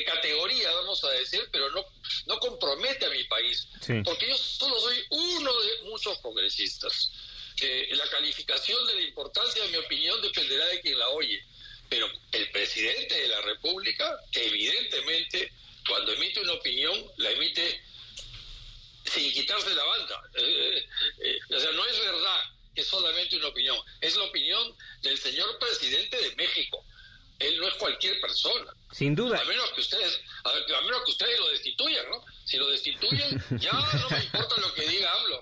categoría, 0.04 0.70
vamos 0.72 1.02
a 1.04 1.10
decir, 1.10 1.48
pero 1.50 1.70
no, 1.70 1.84
no 2.26 2.38
compromete 2.38 3.06
a 3.06 3.10
mi 3.10 3.24
país, 3.24 3.68
porque 4.04 4.28
yo 4.28 4.36
solo 4.36 4.80
soy 4.80 5.04
uno 5.10 5.60
de 5.60 5.82
muchos 5.84 6.18
congresistas. 6.18 7.12
Eh, 7.60 7.88
la 7.92 8.08
calificación 8.08 8.86
de 8.86 8.94
la 8.94 9.02
importancia 9.02 9.62
de 9.64 9.70
mi 9.70 9.76
opinión 9.78 10.22
dependerá 10.22 10.64
de 10.66 10.80
quien 10.80 10.98
la 10.98 11.08
oye, 11.08 11.44
pero 11.88 12.08
el 12.32 12.50
presidente 12.52 13.20
de 13.20 13.28
la 13.28 13.40
República, 13.40 14.16
evidentemente, 14.32 15.52
cuando 15.88 16.12
emite 16.12 16.40
una 16.40 16.52
opinión, 16.52 16.94
la 17.16 17.30
emite 17.32 17.82
sin 19.04 19.32
quitarse 19.32 19.74
la 19.74 19.84
banda. 19.84 20.22
Eh, 20.36 20.86
o 21.50 21.58
sea, 21.58 21.72
no 21.72 21.84
es 21.84 21.98
verdad 21.98 22.40
es 22.78 22.86
solamente 22.86 23.36
una 23.36 23.48
opinión, 23.48 23.76
es 24.00 24.16
la 24.16 24.24
opinión 24.24 24.74
del 25.02 25.18
señor 25.18 25.58
presidente 25.58 26.16
de 26.16 26.34
México. 26.36 26.84
Él 27.38 27.56
no 27.58 27.68
es 27.68 27.74
cualquier 27.74 28.20
persona. 28.20 28.72
Sin 28.90 29.14
duda. 29.14 29.38
A 29.38 29.44
menos 29.44 29.70
que 29.74 29.80
ustedes, 29.82 30.20
a 30.44 30.80
menos 30.82 31.02
que 31.04 31.10
ustedes 31.10 31.38
lo 31.38 31.48
destituyan, 31.50 32.06
¿no? 32.10 32.24
Si 32.44 32.56
lo 32.56 32.70
destituyen, 32.70 33.42
ya 33.60 33.72
no 33.72 34.10
me 34.10 34.24
importa 34.24 34.54
lo 34.60 34.72
que 34.72 34.88
diga 34.88 35.10
AMLO. 35.12 35.40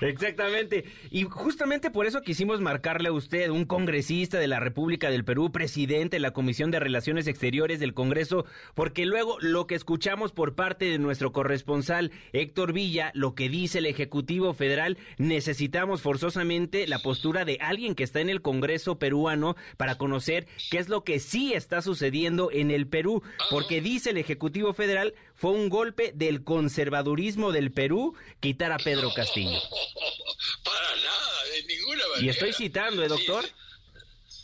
Exactamente. 0.02 0.84
Y 1.10 1.24
justamente 1.24 1.90
por 1.90 2.06
eso 2.06 2.20
quisimos 2.20 2.60
marcarle 2.60 3.08
a 3.08 3.12
usted, 3.12 3.48
un 3.48 3.64
congresista 3.64 4.38
de 4.38 4.46
la 4.46 4.60
República 4.60 5.10
del 5.10 5.24
Perú, 5.24 5.50
presidente 5.50 6.16
de 6.16 6.20
la 6.20 6.32
Comisión 6.32 6.70
de 6.70 6.80
Relaciones 6.80 7.26
Exteriores 7.26 7.80
del 7.80 7.94
Congreso, 7.94 8.44
porque 8.74 9.06
luego 9.06 9.38
lo 9.40 9.66
que 9.66 9.74
escuchamos 9.74 10.32
por 10.32 10.54
parte 10.54 10.84
de 10.84 10.98
nuestro 10.98 11.32
corresponsal 11.32 12.12
Héctor 12.34 12.74
Villa, 12.74 13.10
lo 13.14 13.34
que 13.34 13.48
dice 13.48 13.78
el 13.78 13.86
Ejecutivo 13.86 14.52
Federal, 14.52 14.98
necesitamos 15.16 16.02
forzosamente 16.02 16.86
la 16.86 16.98
postura 16.98 17.46
de 17.46 17.56
alguien 17.62 17.94
que 17.94 18.04
está 18.04 18.20
en 18.20 18.28
el 18.28 18.42
Congreso 18.42 18.98
peruano 18.98 19.56
para 19.78 19.96
conocer 19.96 20.46
qué 20.70 20.76
es 20.76 20.90
lo 20.90 20.99
que 21.04 21.20
sí 21.20 21.52
está 21.52 21.82
sucediendo 21.82 22.50
en 22.52 22.70
el 22.70 22.86
Perú, 22.86 23.22
porque 23.50 23.80
dice 23.80 24.10
el 24.10 24.18
Ejecutivo 24.18 24.72
Federal, 24.72 25.14
fue 25.34 25.52
un 25.52 25.68
golpe 25.68 26.12
del 26.14 26.44
conservadurismo 26.44 27.52
del 27.52 27.72
Perú 27.72 28.14
quitar 28.40 28.72
a 28.72 28.78
Pedro 28.78 29.12
Castillo. 29.14 29.60
Para 30.64 30.96
nada, 30.96 31.44
de 31.52 31.62
ninguna 31.64 32.08
manera. 32.08 32.26
Y 32.26 32.28
estoy 32.28 32.52
citando, 32.52 33.02
¿eh, 33.02 33.08
doctor? 33.08 33.44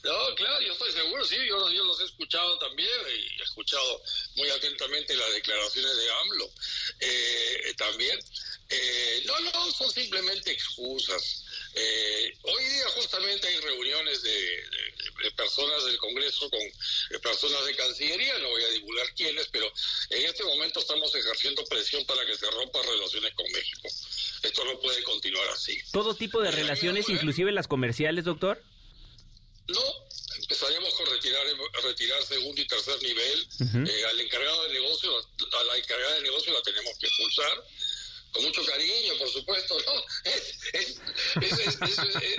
No, 0.06 0.34
claro, 0.36 0.60
yo 0.60 0.72
estoy 0.72 0.92
seguro, 0.92 1.24
sí, 1.24 1.36
yo, 1.48 1.68
los 1.68 2.00
he 2.00 2.04
escuchado 2.04 2.56
también 2.58 2.88
y 3.08 3.40
he 3.40 3.42
escuchado 3.42 4.00
muy 4.36 4.48
atentamente 4.50 5.16
las 5.16 5.32
declaraciones 5.32 5.96
de 5.96 6.10
AMLO 6.12 6.50
eh, 7.00 7.74
también. 7.76 8.18
Eh, 8.68 9.22
no, 9.26 9.40
no, 9.40 9.72
son 9.72 9.90
simplemente 9.90 10.52
excusas. 10.52 11.45
Eh, 11.78 12.34
hoy 12.42 12.64
día 12.64 12.88
justamente 12.94 13.46
hay 13.46 13.58
reuniones 13.58 14.22
de, 14.22 14.62
personas 15.36 15.84
del 15.84 15.98
Congreso 15.98 16.48
con 16.48 17.20
personas 17.20 17.66
de 17.66 17.76
Cancillería, 17.76 18.38
no 18.38 18.48
voy 18.48 18.64
a 18.64 18.68
divulgar 18.68 19.06
quiénes, 19.14 19.46
pero 19.48 19.70
en 20.08 20.24
este 20.24 20.42
momento 20.44 20.80
estamos 20.80 21.14
ejerciendo 21.14 21.62
presión 21.66 22.02
para 22.06 22.24
que 22.24 22.34
se 22.34 22.50
rompan 22.50 22.82
relaciones 22.82 23.34
con 23.34 23.44
México. 23.52 23.88
Esto 24.42 24.64
no 24.64 24.80
puede 24.80 25.02
continuar 25.02 25.48
así. 25.50 25.78
¿Todo 25.92 26.14
tipo 26.14 26.40
de 26.40 26.50
relaciones, 26.50 27.10
inclusive 27.10 27.52
las 27.52 27.68
comerciales, 27.68 28.24
doctor? 28.24 28.62
No, 29.68 29.82
empezaríamos 30.38 30.94
con 30.94 31.06
retirar, 31.10 31.44
retirar 31.82 32.22
segundo 32.22 32.58
y 32.58 32.66
tercer 32.66 33.02
nivel. 33.02 33.48
Eh, 33.86 34.04
al 34.06 34.20
encargado 34.20 34.62
de 34.62 34.72
negocio, 34.72 35.10
a 35.18 35.64
la 35.64 35.76
encargada 35.76 36.14
de 36.14 36.22
negocio 36.22 36.54
la 36.54 36.62
tenemos 36.62 36.96
que 36.98 37.06
expulsar 37.06 37.64
con 38.36 38.44
mucho 38.44 38.64
cariño, 38.64 39.16
por 39.18 39.30
supuesto, 39.30 39.76
¿no? 39.86 40.04
Es, 40.32 40.98
es, 41.42 41.78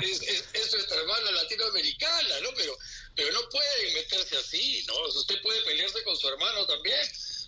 es, 0.01 0.43
es, 0.53 0.73
nuestra 0.73 0.97
hermana 0.97 1.31
latinoamericana, 1.31 2.39
¿no? 2.41 2.49
Pero, 2.55 2.77
pero 3.15 3.31
no 3.31 3.49
pueden 3.49 3.93
meterse 3.93 4.37
así, 4.37 4.83
¿no? 4.87 5.07
Usted 5.07 5.41
puede 5.41 5.61
pelearse 5.61 6.03
con 6.03 6.15
su 6.17 6.27
hermano 6.27 6.65
también. 6.65 6.99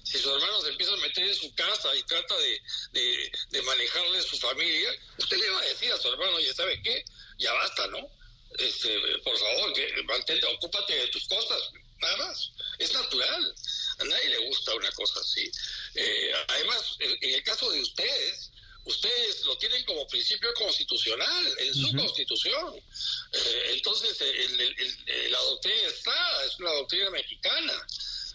Si 0.04 0.18
su 0.18 0.34
hermano 0.34 0.62
se 0.62 0.70
empieza 0.70 0.94
a 0.94 0.98
meter 0.98 1.24
en 1.24 1.36
su 1.36 1.54
casa 1.54 1.96
y 1.96 2.04
trata 2.04 2.36
de, 2.38 3.32
de, 3.52 3.62
manejarle 3.62 4.22
su 4.24 4.38
familia, 4.38 4.92
usted 5.18 5.38
le 5.38 5.50
va 5.50 5.60
a 5.60 5.66
decir 5.66 5.92
a 5.92 5.98
su 5.98 6.08
hermano, 6.08 6.40
ya 6.40 6.54
sabe 6.54 6.82
qué, 6.82 7.04
ya 7.38 7.54
basta, 7.54 7.88
¿no? 7.88 8.10
Este, 8.58 9.00
por 9.24 9.38
favor, 9.38 9.74
que 9.74 10.04
mantente, 10.04 10.46
ocúpate 10.48 10.96
de 10.96 11.08
tus 11.10 11.28
cosas, 11.28 11.62
nada 12.00 12.18
más. 12.18 12.52
Es 12.80 12.94
natural. 12.94 13.56
A 14.00 14.04
nadie 14.06 14.30
le 14.30 14.48
gusta 14.48 14.74
una 14.76 14.92
cosa 14.92 15.20
así. 15.20 15.52
Eh, 15.96 16.32
además, 16.48 16.96
en, 17.00 17.34
el 17.34 17.44
caso 17.44 17.70
de 17.70 17.82
ustedes, 17.82 18.50
ustedes 18.86 19.44
lo 19.46 19.58
tienen 19.58 19.84
como 19.84 20.08
principio 20.08 20.54
constitucional 20.54 21.56
en 21.60 21.76
su 21.76 21.96
constitución. 21.96 22.76
Eh, 23.34 23.72
entonces, 23.74 24.18
la 25.30 25.40
doctrina 25.40 25.88
está, 25.88 26.46
es 26.46 26.60
una 26.60 26.72
doctrina 26.74 27.10
mexicana. 27.10 27.88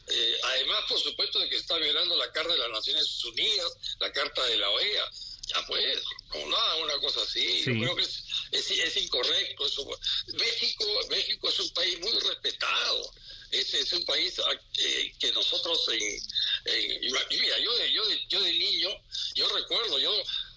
Eh, 0.07 0.39
además, 0.43 0.85
por 0.87 1.01
supuesto, 1.01 1.39
de 1.39 1.49
que 1.49 1.57
está 1.57 1.79
violando 1.79 2.15
la 2.17 2.31
Carta 2.31 2.53
de 2.53 2.59
las 2.59 2.71
Naciones 2.71 3.25
Unidas, 3.25 3.73
la 4.01 4.13
Carta 4.13 4.45
de 4.45 4.59
la 4.59 4.69
OEA. 4.69 5.11
Ya 5.47 5.67
pues, 5.67 6.03
como 6.29 6.47
nada, 6.49 6.77
una 6.77 6.99
cosa 6.99 7.23
así. 7.23 7.63
Yo 7.65 7.73
creo 7.73 7.97
que 7.97 8.03
es, 8.03 8.71
es, 8.71 8.97
incorrecto. 8.97 9.67
Eso. 9.67 9.87
México, 10.35 10.85
México 11.11 11.49
es 11.49 11.61
un 11.61 11.71
país 11.71 12.01
muy 12.01 12.13
respetado 12.13 13.13
es, 13.61 13.75
es 13.75 13.93
un 13.93 14.05
país 14.05 14.39
ah, 14.39 14.61
eh, 14.79 15.13
que 15.19 15.33
nosotros 15.33 15.89
en, 15.89 17.01
mira 17.31 17.59
yo 17.59 17.77
de, 17.79 17.93
yo 17.93 18.07
de, 18.07 18.27
yo 18.29 18.43
de 18.43 18.53
niño 18.53 18.89
yo 19.35 19.49
recuerdo 19.49 19.99
yo 19.99 20.13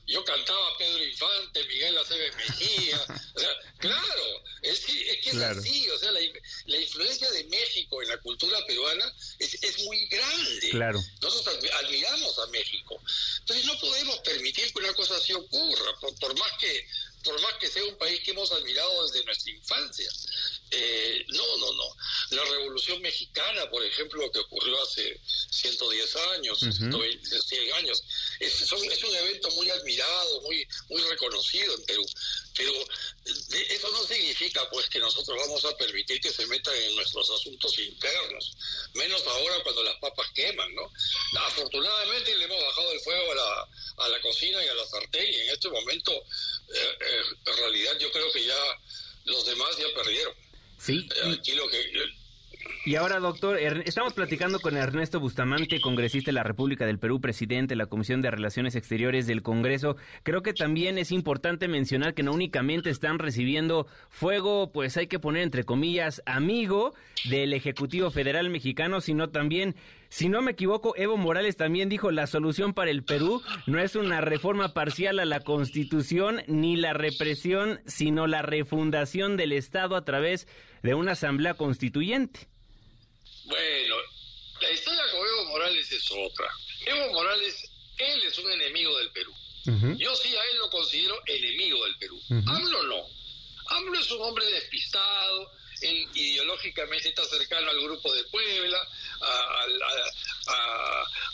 yo 0.07 0.23
cantaba 0.23 0.77
Pedro 0.77 1.03
Infante, 1.03 1.65
Miguel 1.65 1.97
Aceves 1.97 2.33
Mejía, 2.37 3.05
o 3.35 3.39
sea, 3.39 3.49
claro, 3.77 4.43
es 4.61 4.79
que 4.79 5.11
es, 5.11 5.17
que 5.17 5.29
es 5.31 5.35
así, 5.35 5.89
o 5.89 5.99
sea, 5.99 6.11
la, 6.11 6.21
la, 6.65 6.77
influencia 6.77 7.29
de 7.31 7.43
México 7.45 8.01
en 8.01 8.07
la 8.07 8.17
cultura 8.19 8.57
peruana 8.65 9.13
es, 9.37 9.61
es 9.61 9.83
muy 9.83 10.07
grande. 10.07 10.69
Claro. 10.69 11.03
Nosotros 11.21 11.59
admiramos 11.83 12.39
a 12.39 12.47
México. 12.47 13.01
Entonces 13.39 13.65
no 13.65 13.77
podemos 13.79 14.17
permitir 14.19 14.71
que 14.71 14.79
una 14.79 14.93
cosa 14.93 15.17
así 15.17 15.33
ocurra, 15.33 15.99
por 15.99 16.39
más 16.39 16.53
que 16.57 16.87
por 17.23 17.41
más 17.41 17.53
que 17.55 17.67
sea 17.67 17.83
un 17.83 17.97
país 17.97 18.21
que 18.21 18.31
hemos 18.31 18.49
admirado 18.53 19.05
desde 19.05 19.25
nuestra 19.25 19.51
infancia. 19.51 20.09
Eh, 20.69 21.25
no, 21.29 21.57
no, 21.57 21.73
no. 21.73 21.95
La 22.31 22.43
Revolución 22.43 23.01
Mexicana, 23.01 23.69
por 23.69 23.83
ejemplo, 23.85 24.29
que 24.31 24.39
ocurrió 24.39 24.81
hace 24.83 25.19
110 25.49 26.15
años, 26.33 26.59
100 26.59 27.73
años, 27.73 28.03
es, 28.39 28.61
es, 28.61 28.71
un 28.73 29.15
evento 29.15 29.49
muy 29.51 29.69
admirado, 29.69 30.41
muy, 30.41 30.67
muy 30.89 31.01
reconocido 31.03 31.73
en 31.73 31.85
Perú. 31.85 32.05
Pero 32.57 32.73
eso 33.69 33.91
no 33.91 34.03
significa 34.05 34.67
pues 34.69 34.89
que 34.89 34.99
nosotros 34.99 35.37
vamos 35.39 35.63
a 35.65 35.77
permitir 35.77 36.19
que 36.19 36.31
se 36.31 36.45
metan 36.47 36.75
en 36.75 36.95
nuestros 36.95 37.29
asuntos 37.29 37.77
internos, 37.77 38.57
menos 38.93 39.25
ahora 39.27 39.63
cuando 39.63 39.83
las 39.83 39.95
papas 39.99 40.27
queman, 40.33 40.73
¿no? 40.73 40.91
Afortunadamente 41.45 42.35
le 42.35 42.45
hemos 42.45 42.61
bajado 42.61 42.91
el 42.91 42.99
fuego 43.01 43.31
a 43.31 43.35
la, 43.35 43.69
a 44.05 44.09
la 44.09 44.21
cocina 44.21 44.63
y 44.63 44.67
a 44.67 44.73
la 44.73 44.87
sartén 44.87 45.27
y 45.31 45.35
en 45.35 45.49
este 45.49 45.69
momento 45.69 46.11
eh, 46.13 46.97
eh, 46.99 47.21
en 47.45 47.57
realidad 47.57 47.97
yo 47.99 48.11
creo 48.11 48.31
que 48.31 48.43
ya 48.43 48.79
los 49.25 49.45
demás 49.45 49.77
ya 49.77 49.87
perdieron. 49.93 50.46
Sí. 50.77 51.07
Eh, 51.23 51.41
y 52.85 52.95
ahora, 52.95 53.19
doctor, 53.19 53.57
estamos 53.57 54.13
platicando 54.13 54.59
con 54.59 54.77
Ernesto 54.77 55.19
Bustamante, 55.19 55.81
congresista 55.81 56.29
de 56.29 56.33
la 56.33 56.43
República 56.43 56.85
del 56.85 56.99
Perú, 56.99 57.19
presidente 57.19 57.73
de 57.73 57.77
la 57.77 57.87
Comisión 57.87 58.21
de 58.21 58.31
Relaciones 58.31 58.75
Exteriores 58.75 59.27
del 59.27 59.43
Congreso. 59.43 59.97
Creo 60.23 60.41
que 60.41 60.53
también 60.53 60.97
es 60.97 61.11
importante 61.11 61.67
mencionar 61.67 62.13
que 62.13 62.23
no 62.23 62.31
únicamente 62.31 62.89
están 62.89 63.19
recibiendo 63.19 63.87
fuego, 64.09 64.71
pues 64.71 64.95
hay 64.97 65.07
que 65.07 65.19
poner 65.19 65.43
entre 65.43 65.63
comillas, 65.63 66.21
amigo 66.25 66.93
del 67.29 67.53
Ejecutivo 67.53 68.11
Federal 68.11 68.49
Mexicano, 68.49 69.01
sino 69.01 69.29
también 69.29 69.75
si 70.09 70.29
no 70.29 70.41
me 70.41 70.51
equivoco, 70.51 70.93
Evo 70.95 71.17
Morales 71.17 71.57
también 71.57 71.89
dijo 71.89 72.11
la 72.11 72.27
solución 72.27 72.73
para 72.73 72.91
el 72.91 73.03
Perú 73.03 73.41
no 73.65 73.79
es 73.79 73.95
una 73.95 74.21
reforma 74.21 74.73
parcial 74.73 75.19
a 75.19 75.25
la 75.25 75.41
Constitución 75.41 76.41
ni 76.47 76.77
la 76.77 76.93
represión, 76.93 77.81
sino 77.85 78.27
la 78.27 78.41
refundación 78.41 79.35
del 79.35 79.51
Estado 79.51 79.97
a 79.97 80.05
través 80.05 80.47
de 80.81 80.93
una 80.93 81.11
asamblea 81.11 81.55
constituyente. 81.55 82.47
Bueno, 83.47 83.95
la 84.61 84.71
historia 84.71 85.03
con 85.11 85.25
Evo 85.25 85.45
Morales 85.45 85.91
es 85.91 86.11
otra. 86.11 86.47
Evo 86.85 87.13
Morales, 87.13 87.69
él 87.97 88.23
es 88.23 88.37
un 88.39 88.51
enemigo 88.51 88.97
del 88.97 89.11
Perú. 89.11 89.33
Yo 89.97 90.15
sí 90.15 90.33
a 90.33 90.43
él 90.51 90.57
lo 90.59 90.69
considero 90.69 91.21
enemigo 91.25 91.83
del 91.85 91.97
Perú. 91.97 92.21
AMLO 92.29 92.83
no. 92.83 93.09
AMLO 93.67 93.99
es 93.99 94.11
un 94.11 94.21
hombre 94.21 94.45
despistado, 94.45 95.51
él 95.81 96.07
ideológicamente 96.13 97.09
está 97.09 97.25
cercano 97.25 97.69
al 97.69 97.81
grupo 97.81 98.13
de 98.13 98.23
Puebla, 98.25 98.79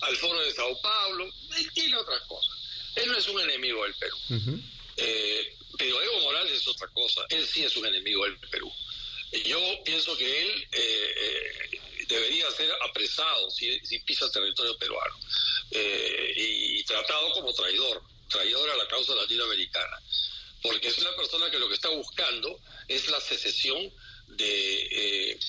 al 0.02 0.17
foro 0.17 0.39
de 0.41 0.54
Sao 0.54 0.82
Paulo, 0.82 1.32
él 1.58 1.71
tiene 1.73 1.95
otras 1.95 2.21
cosas. 2.21 2.58
Él 2.95 3.12
no 3.12 3.17
es 3.17 3.28
un 3.28 3.41
enemigo 3.41 3.84
del 3.84 3.93
Perú. 3.95 4.17
Eh, 4.97 5.58
pero 5.78 6.02
Evo 6.02 6.19
Morales 6.21 6.54
es 6.54 6.67
otra 6.67 6.88
cosa, 6.89 7.21
él 7.30 7.45
sí 7.47 7.63
es 7.63 7.76
un 7.78 7.86
enemigo 7.86 8.23
del 8.26 8.38
Perú. 8.49 8.71
Yo 9.45 9.60
pienso 9.84 10.15
que 10.17 10.41
él 10.41 10.67
eh, 10.71 11.15
eh, 11.17 11.82
debería 12.13 12.49
ser 12.52 12.71
apresado 12.89 13.49
si, 13.52 13.80
pisa 14.06 14.30
territorio 14.32 14.78
peruano 14.78 15.17
y 16.36 16.84
tratado 16.84 17.32
como 17.34 17.54
traidor, 17.54 18.04
traidor 18.30 18.69
a 18.69 18.78
la 18.78 18.88
causa 18.88 19.15
latinoamericana, 19.15 19.99
porque 20.62 20.88
es 20.89 20.97
una 20.99 21.15
persona 21.15 21.49
que 21.49 21.60
lo 21.60 21.67
que 21.67 21.76
está 21.76 21.89
buscando 21.89 22.60
es 22.88 23.08
la 23.10 23.19
secesión 23.19 23.91
de 24.28 25.39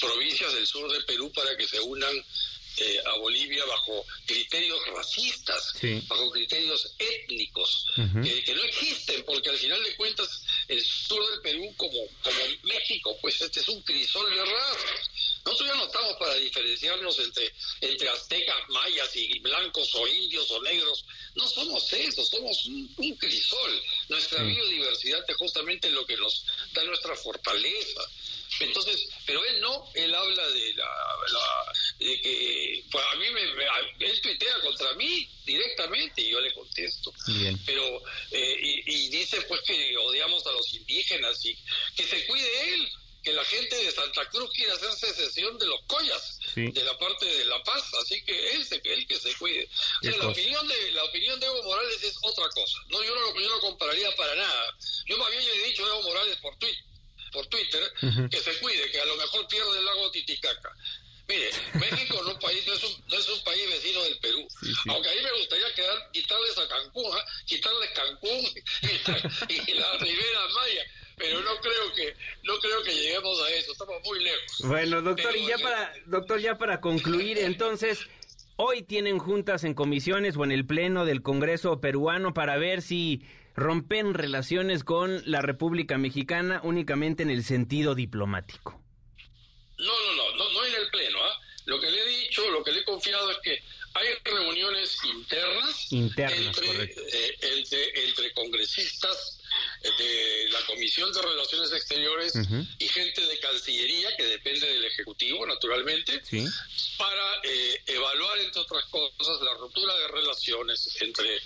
provincias 0.00 0.54
del 0.54 0.66
sur 0.66 0.90
de 0.90 1.02
Perú 1.02 1.30
para 1.32 1.56
que 1.56 1.68
se 1.68 1.80
unan 1.80 2.14
eh, 2.78 3.00
a 3.06 3.18
Bolivia 3.18 3.64
bajo 3.64 4.04
criterios 4.26 4.80
racistas, 4.94 5.74
bajo 6.08 6.30
criterios 6.30 6.94
étnicos, 6.98 7.86
que, 7.94 8.54
no 8.54 8.62
existen, 8.64 9.24
porque 9.24 9.50
al 9.50 9.56
final 9.56 9.82
de 9.82 9.96
cuentas 9.96 10.42
el 10.68 10.84
sur 10.84 11.30
del 11.30 11.40
Perú, 11.40 11.74
como, 11.76 12.06
como 12.22 12.38
México, 12.64 13.16
pues 13.20 13.40
este 13.40 13.60
es 13.60 13.68
un 13.68 13.80
crisol 13.82 14.28
de 14.34 14.44
razas. 14.44 15.10
Nosotros 15.46 15.68
ya 15.68 15.74
no 15.76 15.86
estamos 15.86 16.16
para 16.16 16.34
diferenciarnos 16.34 17.18
entre, 17.20 17.54
entre 17.80 18.08
aztecas, 18.08 18.56
mayas 18.68 19.14
y 19.14 19.38
blancos 19.38 19.94
o 19.94 20.06
indios 20.08 20.50
o 20.50 20.60
negros. 20.62 21.04
No 21.36 21.48
somos 21.48 21.92
eso, 21.92 22.24
somos 22.24 22.66
un, 22.66 23.16
crisol. 23.16 23.82
Nuestra 24.08 24.42
biodiversidad 24.42 25.24
es 25.28 25.36
justamente 25.36 25.88
lo 25.90 26.04
que 26.04 26.16
nos 26.16 26.44
da 26.72 26.82
nuestra 26.84 27.14
fortaleza. 27.14 28.00
Entonces, 28.60 29.08
pero 29.26 29.44
él 29.44 29.60
no, 29.60 29.90
él 29.94 30.14
habla 30.14 30.48
de 30.48 30.74
la, 30.74 31.72
de 31.98 32.20
que 32.20 32.84
pues 32.90 33.04
a 33.12 33.16
mí 33.16 33.26
me, 33.30 33.42
él 34.06 34.20
tuitea 34.20 34.60
contra 34.60 34.92
mí 34.94 35.28
directamente 35.44 36.22
y 36.22 36.30
yo 36.30 36.40
le 36.40 36.52
contesto. 36.54 37.12
Pero 37.66 38.02
eh, 38.30 38.82
y, 38.86 39.08
dice 39.08 39.42
pues 39.42 39.60
que 39.62 39.96
odiamos 39.96 40.46
a 40.46 40.52
los 40.52 40.72
indígenas 40.74 41.44
y 41.44 41.56
que 41.96 42.04
se 42.04 42.26
cuide 42.26 42.74
él, 42.74 42.88
que 43.22 43.32
la 43.32 43.44
gente 43.44 43.76
de 43.76 43.90
Santa 43.90 44.28
Cruz 44.30 44.50
quiere 44.52 44.72
hacer 44.72 44.92
secesión 44.92 45.58
de 45.58 45.66
los 45.66 45.82
collas, 45.86 46.38
de 46.54 46.84
la 46.84 46.96
parte 46.96 47.26
de 47.26 47.44
La 47.44 47.62
Paz, 47.64 47.82
así 48.00 48.22
que 48.24 48.52
él, 48.52 48.64
se, 48.64 48.80
él 48.84 49.06
que 49.06 49.18
se 49.18 49.34
cuide. 49.34 49.68
la 50.02 50.28
opinión 50.28 50.66
de 50.68 50.92
la 50.92 51.04
opinión 51.04 51.38
de 51.40 51.46
Evo 51.46 51.62
Morales 51.64 52.02
es 52.02 52.16
otra 52.22 52.48
cosa. 52.50 52.78
No, 52.88 53.02
yo 53.02 53.14
no, 53.14 53.40
yo 53.40 53.48
no 53.48 53.60
compararía 53.60 54.14
para 54.16 54.34
nada. 54.36 54.76
Yo 55.06 55.18
más 55.18 55.30
bien 55.30 55.44
le 55.44 55.54
he 55.56 55.68
dicho 55.68 55.84
a 55.84 55.88
Evo 55.88 56.02
Morales 56.02 56.38
por 56.38 56.56
Twitter 56.58 56.95
por 57.32 57.46
Twitter, 57.46 57.82
que 58.30 58.38
se 58.38 58.58
cuide, 58.58 58.90
que 58.90 59.00
a 59.00 59.04
lo 59.06 59.16
mejor 59.16 59.46
pierde 59.48 59.78
el 59.78 59.84
lago 59.84 60.10
Titicaca. 60.10 60.72
Mire, 61.28 61.50
México 61.74 62.22
no, 62.24 62.38
país, 62.38 62.64
no, 62.66 62.72
es 62.74 62.84
un, 62.84 63.04
no 63.10 63.16
es 63.18 63.28
un 63.28 63.42
país 63.42 63.68
vecino 63.68 64.02
del 64.04 64.18
Perú. 64.18 64.46
Aunque 64.88 65.10
a 65.10 65.12
mí 65.12 65.18
me 65.24 65.38
gustaría 65.38 65.74
quedar, 65.74 66.10
quitarles 66.12 66.56
a 66.56 66.68
Cancún, 66.68 67.10
¿ah? 67.12 67.24
quitarles 67.46 67.90
Cancún 67.90 68.44
y, 69.48 69.74
la, 69.74 69.92
Ribera 69.98 70.40
Maya. 70.54 70.82
Pero 71.16 71.40
no 71.40 71.56
creo 71.60 71.92
que 71.94 72.14
no 72.44 72.58
creo 72.58 72.82
que 72.84 72.94
lleguemos 72.94 73.42
a 73.42 73.50
eso, 73.50 73.72
estamos 73.72 73.96
muy 74.04 74.22
lejos. 74.22 74.60
Bueno, 74.60 75.02
doctor, 75.02 75.34
y 75.36 75.46
ya 75.46 75.58
para 75.58 75.92
doctor 76.04 76.40
ya 76.40 76.58
para 76.58 76.80
concluir, 76.80 77.38
entonces 77.38 78.06
hoy 78.56 78.82
tienen 78.82 79.18
juntas 79.18 79.64
en 79.64 79.74
comisiones 79.74 80.36
o 80.36 80.44
en 80.44 80.52
el 80.52 80.66
pleno 80.66 81.06
del 81.06 81.22
Congreso 81.22 81.80
peruano 81.80 82.34
para 82.34 82.58
ver 82.58 82.82
si 82.82 83.22
rompen 83.56 84.14
relaciones 84.14 84.84
con 84.84 85.22
la 85.24 85.40
República 85.40 85.96
Mexicana 85.98 86.60
únicamente 86.62 87.22
en 87.22 87.30
el 87.30 87.42
sentido 87.42 87.94
diplomático. 87.94 88.82
No, 89.78 89.84
no, 89.86 90.12
no, 90.14 90.36
no, 90.36 90.52
no 90.52 90.66
en 90.66 90.74
el 90.74 90.90
Pleno. 90.90 91.18
¿ah? 91.22 91.42
Lo 91.64 91.80
que 91.80 91.90
le 91.90 92.00
he 92.00 92.06
dicho, 92.06 92.42
lo 92.50 92.62
que 92.62 92.72
le 92.72 92.80
he 92.80 92.84
confiado 92.84 93.30
es 93.30 93.38
que 93.42 93.62
hay 93.96 94.08
reuniones 94.24 94.98
internas, 95.04 95.88
eh, 95.90 97.38
entre, 97.40 98.04
entre, 98.04 98.32
congresistas 98.34 99.38
eh, 99.82 99.90
de 99.98 100.50
la 100.50 100.60
Comisión 100.66 101.12
de 101.12 101.22
Relaciones 101.22 101.72
Exteriores 101.72 102.34
y 102.78 102.88
gente 102.88 103.26
de 103.26 103.38
Cancillería, 103.38 104.14
que 104.16 104.24
depende 104.24 104.66
del 104.66 104.84
Ejecutivo, 104.84 105.46
naturalmente, 105.46 106.20
para 106.98 107.40
eh, 107.44 107.82
evaluar, 107.86 108.38
entre 108.38 108.60
otras 108.60 108.84
cosas, 108.86 109.40
la 109.42 109.54
ruptura 109.54 109.94
de 109.94 110.08
relaciones 110.08 110.96
entre 111.00 111.40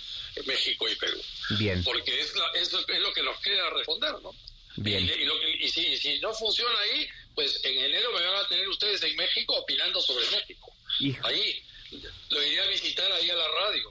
México 0.45 0.89
y 0.89 0.95
Perú. 0.95 1.21
Bien. 1.57 1.83
Porque 1.83 2.19
es, 2.19 2.33
es, 2.55 2.73
lo 2.73 3.13
que 3.13 3.23
nos 3.23 3.39
queda 3.39 3.69
responder, 3.69 4.13
¿no? 4.21 4.35
Bien. 4.77 5.09
Y, 5.59 5.69
si, 5.69 6.19
no 6.19 6.33
funciona 6.33 6.77
ahí, 6.79 7.07
pues 7.35 7.63
en 7.63 7.77
enero 7.77 8.11
me 8.13 8.25
van 8.25 8.45
a 8.45 8.47
tener 8.47 8.67
ustedes 8.67 9.01
en 9.03 9.15
México 9.15 9.53
opinando 9.55 10.01
sobre 10.01 10.29
México. 10.31 10.73
Ahí. 11.23 11.63
Lo 11.91 12.43
iré 12.43 12.61
a 12.61 12.67
visitar 12.67 13.11
ahí 13.11 13.29
a 13.29 13.35
la 13.35 13.43
radio. 13.43 13.89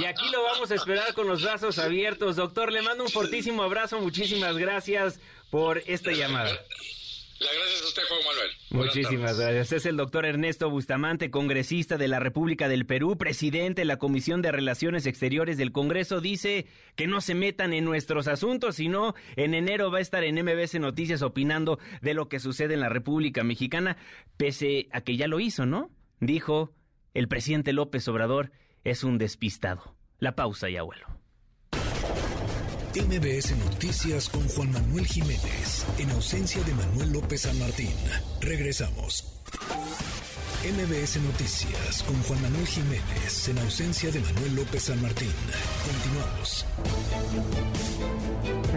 Y 0.00 0.04
aquí 0.04 0.28
lo 0.30 0.42
vamos 0.42 0.70
a 0.70 0.76
esperar 0.76 1.12
con 1.14 1.26
los 1.26 1.42
brazos 1.42 1.78
abiertos. 1.78 2.36
Doctor, 2.36 2.72
le 2.72 2.82
mando 2.82 3.04
un 3.04 3.10
fortísimo 3.10 3.62
abrazo. 3.62 4.00
Muchísimas 4.00 4.56
gracias 4.56 5.18
por 5.50 5.82
esta 5.86 6.12
llamada. 6.12 6.50
Las 7.40 7.54
gracias 7.54 7.82
a 7.82 7.86
usted, 7.86 8.02
Juan 8.08 8.20
Manuel. 8.26 8.50
Muchísimas 8.70 9.38
gracias. 9.38 9.72
Es 9.72 9.86
el 9.86 9.96
doctor 9.96 10.26
Ernesto 10.26 10.70
Bustamante, 10.70 11.30
congresista 11.30 11.96
de 11.96 12.08
la 12.08 12.18
República 12.18 12.68
del 12.68 12.84
Perú, 12.84 13.16
presidente 13.16 13.82
de 13.82 13.84
la 13.84 13.98
Comisión 13.98 14.42
de 14.42 14.50
Relaciones 14.50 15.06
Exteriores 15.06 15.56
del 15.56 15.70
Congreso. 15.70 16.20
Dice 16.20 16.66
que 16.96 17.06
no 17.06 17.20
se 17.20 17.36
metan 17.36 17.72
en 17.72 17.84
nuestros 17.84 18.26
asuntos, 18.26 18.76
sino 18.76 19.14
en 19.36 19.54
enero 19.54 19.92
va 19.92 19.98
a 19.98 20.02
estar 20.02 20.24
en 20.24 20.34
MBS 20.34 20.80
Noticias 20.80 21.22
opinando 21.22 21.78
de 22.02 22.14
lo 22.14 22.28
que 22.28 22.40
sucede 22.40 22.74
en 22.74 22.80
la 22.80 22.88
República 22.88 23.44
Mexicana, 23.44 23.96
pese 24.36 24.88
a 24.90 25.00
que 25.02 25.16
ya 25.16 25.28
lo 25.28 25.38
hizo, 25.38 25.64
¿no? 25.64 25.90
Dijo 26.20 26.72
el 27.14 27.28
presidente 27.28 27.72
López 27.72 28.06
Obrador 28.08 28.52
es 28.84 29.04
un 29.04 29.18
despistado. 29.18 29.96
La 30.18 30.34
pausa 30.34 30.68
y 30.68 30.76
abuelo. 30.76 31.06
MBS 32.94 33.56
Noticias 33.56 34.28
con 34.28 34.46
Juan 34.48 34.72
Manuel 34.72 35.06
Jiménez, 35.06 35.86
en 35.98 36.10
ausencia 36.10 36.62
de 36.62 36.74
Manuel 36.74 37.12
López 37.12 37.42
San 37.42 37.58
Martín. 37.58 37.94
Regresamos. 38.40 39.42
MBS 40.64 41.22
Noticias 41.22 42.02
con 42.02 42.20
Juan 42.24 42.42
Manuel 42.42 42.66
Jiménez, 42.66 43.48
en 43.48 43.58
ausencia 43.58 44.10
de 44.10 44.18
Manuel 44.18 44.56
López 44.56 44.82
San 44.82 45.00
Martín. 45.00 45.30
Continuamos. 45.86 46.66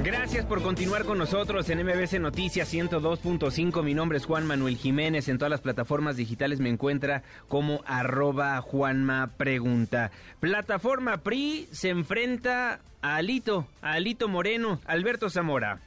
Gracias 0.03 0.45
por 0.45 0.61
continuar 0.61 1.05
con 1.05 1.17
nosotros 1.17 1.67
en 1.71 1.83
MBS 1.83 2.19
Noticias 2.19 2.71
102.5. 2.71 3.83
Mi 3.83 3.95
nombre 3.95 4.19
es 4.19 4.27
Juan 4.27 4.45
Manuel 4.45 4.77
Jiménez. 4.77 5.27
En 5.27 5.39
todas 5.39 5.49
las 5.49 5.61
plataformas 5.61 6.17
digitales 6.17 6.59
me 6.59 6.69
encuentra 6.69 7.23
como 7.47 7.81
arroba 7.87 8.61
Juanma 8.61 9.31
Pregunta. 9.35 10.11
Plataforma 10.39 11.17
PRI 11.17 11.67
se 11.71 11.89
enfrenta 11.89 12.79
a 13.01 13.15
Alito, 13.15 13.65
a 13.81 13.93
Alito 13.93 14.27
Moreno, 14.27 14.79
Alberto 14.85 15.31
Zamora. 15.31 15.81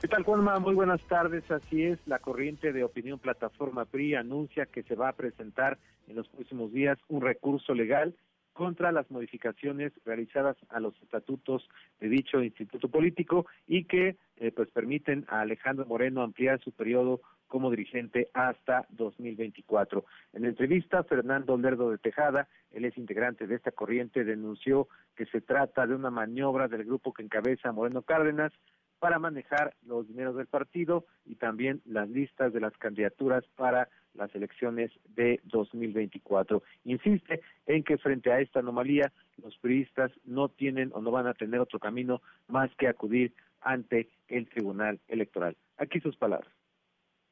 ¿Qué 0.00 0.08
tal, 0.08 0.22
Juanma? 0.22 0.58
Muy 0.60 0.74
buenas 0.74 1.02
tardes. 1.08 1.44
Así 1.50 1.82
es, 1.84 1.98
la 2.06 2.20
corriente 2.20 2.72
de 2.72 2.84
opinión 2.84 3.18
Plataforma 3.18 3.84
PRI 3.84 4.14
anuncia 4.14 4.64
que 4.64 4.82
se 4.82 4.94
va 4.94 5.10
a 5.10 5.12
presentar 5.12 5.76
en 6.08 6.16
los 6.16 6.26
próximos 6.28 6.72
días 6.72 6.98
un 7.08 7.20
recurso 7.20 7.74
legal 7.74 8.16
contra 8.54 8.92
las 8.92 9.10
modificaciones 9.10 9.92
realizadas 10.06 10.56
a 10.70 10.80
los 10.80 10.94
estatutos 11.02 11.68
de 12.00 12.08
dicho 12.08 12.42
instituto 12.42 12.88
político 12.88 13.44
y 13.68 13.84
que 13.84 14.16
eh, 14.38 14.52
pues 14.52 14.70
permiten 14.70 15.26
a 15.28 15.42
Alejandro 15.42 15.84
Moreno 15.84 16.22
ampliar 16.22 16.60
su 16.60 16.72
periodo 16.72 17.20
como 17.46 17.70
dirigente 17.70 18.30
hasta 18.32 18.86
2024. 18.92 20.06
En 20.32 20.46
entrevista, 20.46 21.04
Fernando 21.04 21.58
Lerdo 21.58 21.90
de 21.90 21.98
Tejada, 21.98 22.48
él 22.70 22.86
es 22.86 22.96
integrante 22.96 23.46
de 23.46 23.56
esta 23.56 23.70
corriente, 23.70 24.24
denunció 24.24 24.88
que 25.14 25.26
se 25.26 25.42
trata 25.42 25.86
de 25.86 25.94
una 25.94 26.10
maniobra 26.10 26.68
del 26.68 26.84
grupo 26.84 27.12
que 27.12 27.22
encabeza 27.22 27.70
Moreno 27.72 28.00
Cárdenas 28.00 28.52
para 29.00 29.18
manejar 29.18 29.74
los 29.82 30.06
dineros 30.06 30.36
del 30.36 30.46
partido 30.46 31.06
y 31.24 31.34
también 31.34 31.80
las 31.86 32.08
listas 32.08 32.52
de 32.52 32.60
las 32.60 32.76
candidaturas 32.76 33.44
para 33.56 33.88
las 34.14 34.32
elecciones 34.34 34.90
de 35.16 35.40
2024. 35.44 36.62
Insiste 36.84 37.40
en 37.66 37.82
que 37.82 37.98
frente 37.98 38.30
a 38.30 38.40
esta 38.40 38.60
anomalía 38.60 39.12
los 39.42 39.56
periodistas 39.58 40.12
no 40.24 40.48
tienen 40.48 40.90
o 40.92 41.00
no 41.00 41.10
van 41.10 41.26
a 41.26 41.34
tener 41.34 41.60
otro 41.60 41.78
camino 41.78 42.20
más 42.46 42.70
que 42.76 42.88
acudir 42.88 43.32
ante 43.60 44.08
el 44.28 44.48
Tribunal 44.48 45.00
Electoral. 45.08 45.56
Aquí 45.78 46.00
sus 46.00 46.16
palabras. 46.16 46.52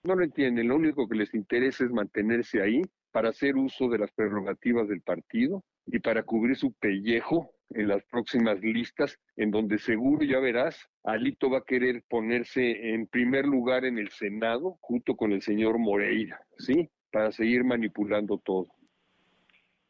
No 0.05 0.15
lo 0.15 0.25
entienden, 0.25 0.69
lo 0.69 0.77
único 0.77 1.09
que 1.09 1.17
les 1.17 1.35
interesa 1.35 1.85
es 1.85 1.91
mantenerse 1.91 2.63
ahí 2.63 2.83
para 3.11 3.31
hacer 3.31 3.57
uso 3.57 3.89
de 3.89 3.99
las 3.99 4.11
prerrogativas 4.13 4.89
del 4.89 5.03
partido 5.03 5.65
y 5.87 5.99
para 5.99 6.23
cubrir 6.23 6.57
su 6.57 6.73
pellejo 6.73 7.51
en 7.71 7.89
las 7.89 8.03
próximas 8.05 8.61
listas, 8.61 9.19
en 9.37 9.51
donde 9.51 9.79
seguro 9.79 10.25
ya 10.25 10.39
verás, 10.39 10.89
Alito 11.05 11.51
va 11.51 11.59
a 11.59 11.65
querer 11.65 12.03
ponerse 12.09 12.95
en 12.95 13.07
primer 13.07 13.47
lugar 13.47 13.85
en 13.85 13.99
el 13.99 14.11
Senado 14.11 14.79
junto 14.81 15.17
con 15.17 15.33
el 15.33 15.43
señor 15.43 15.79
Moreira, 15.79 16.41
¿sí? 16.59 16.89
Para 17.11 17.33
seguir 17.33 17.65
manipulando 17.65 18.39
todo. 18.39 18.69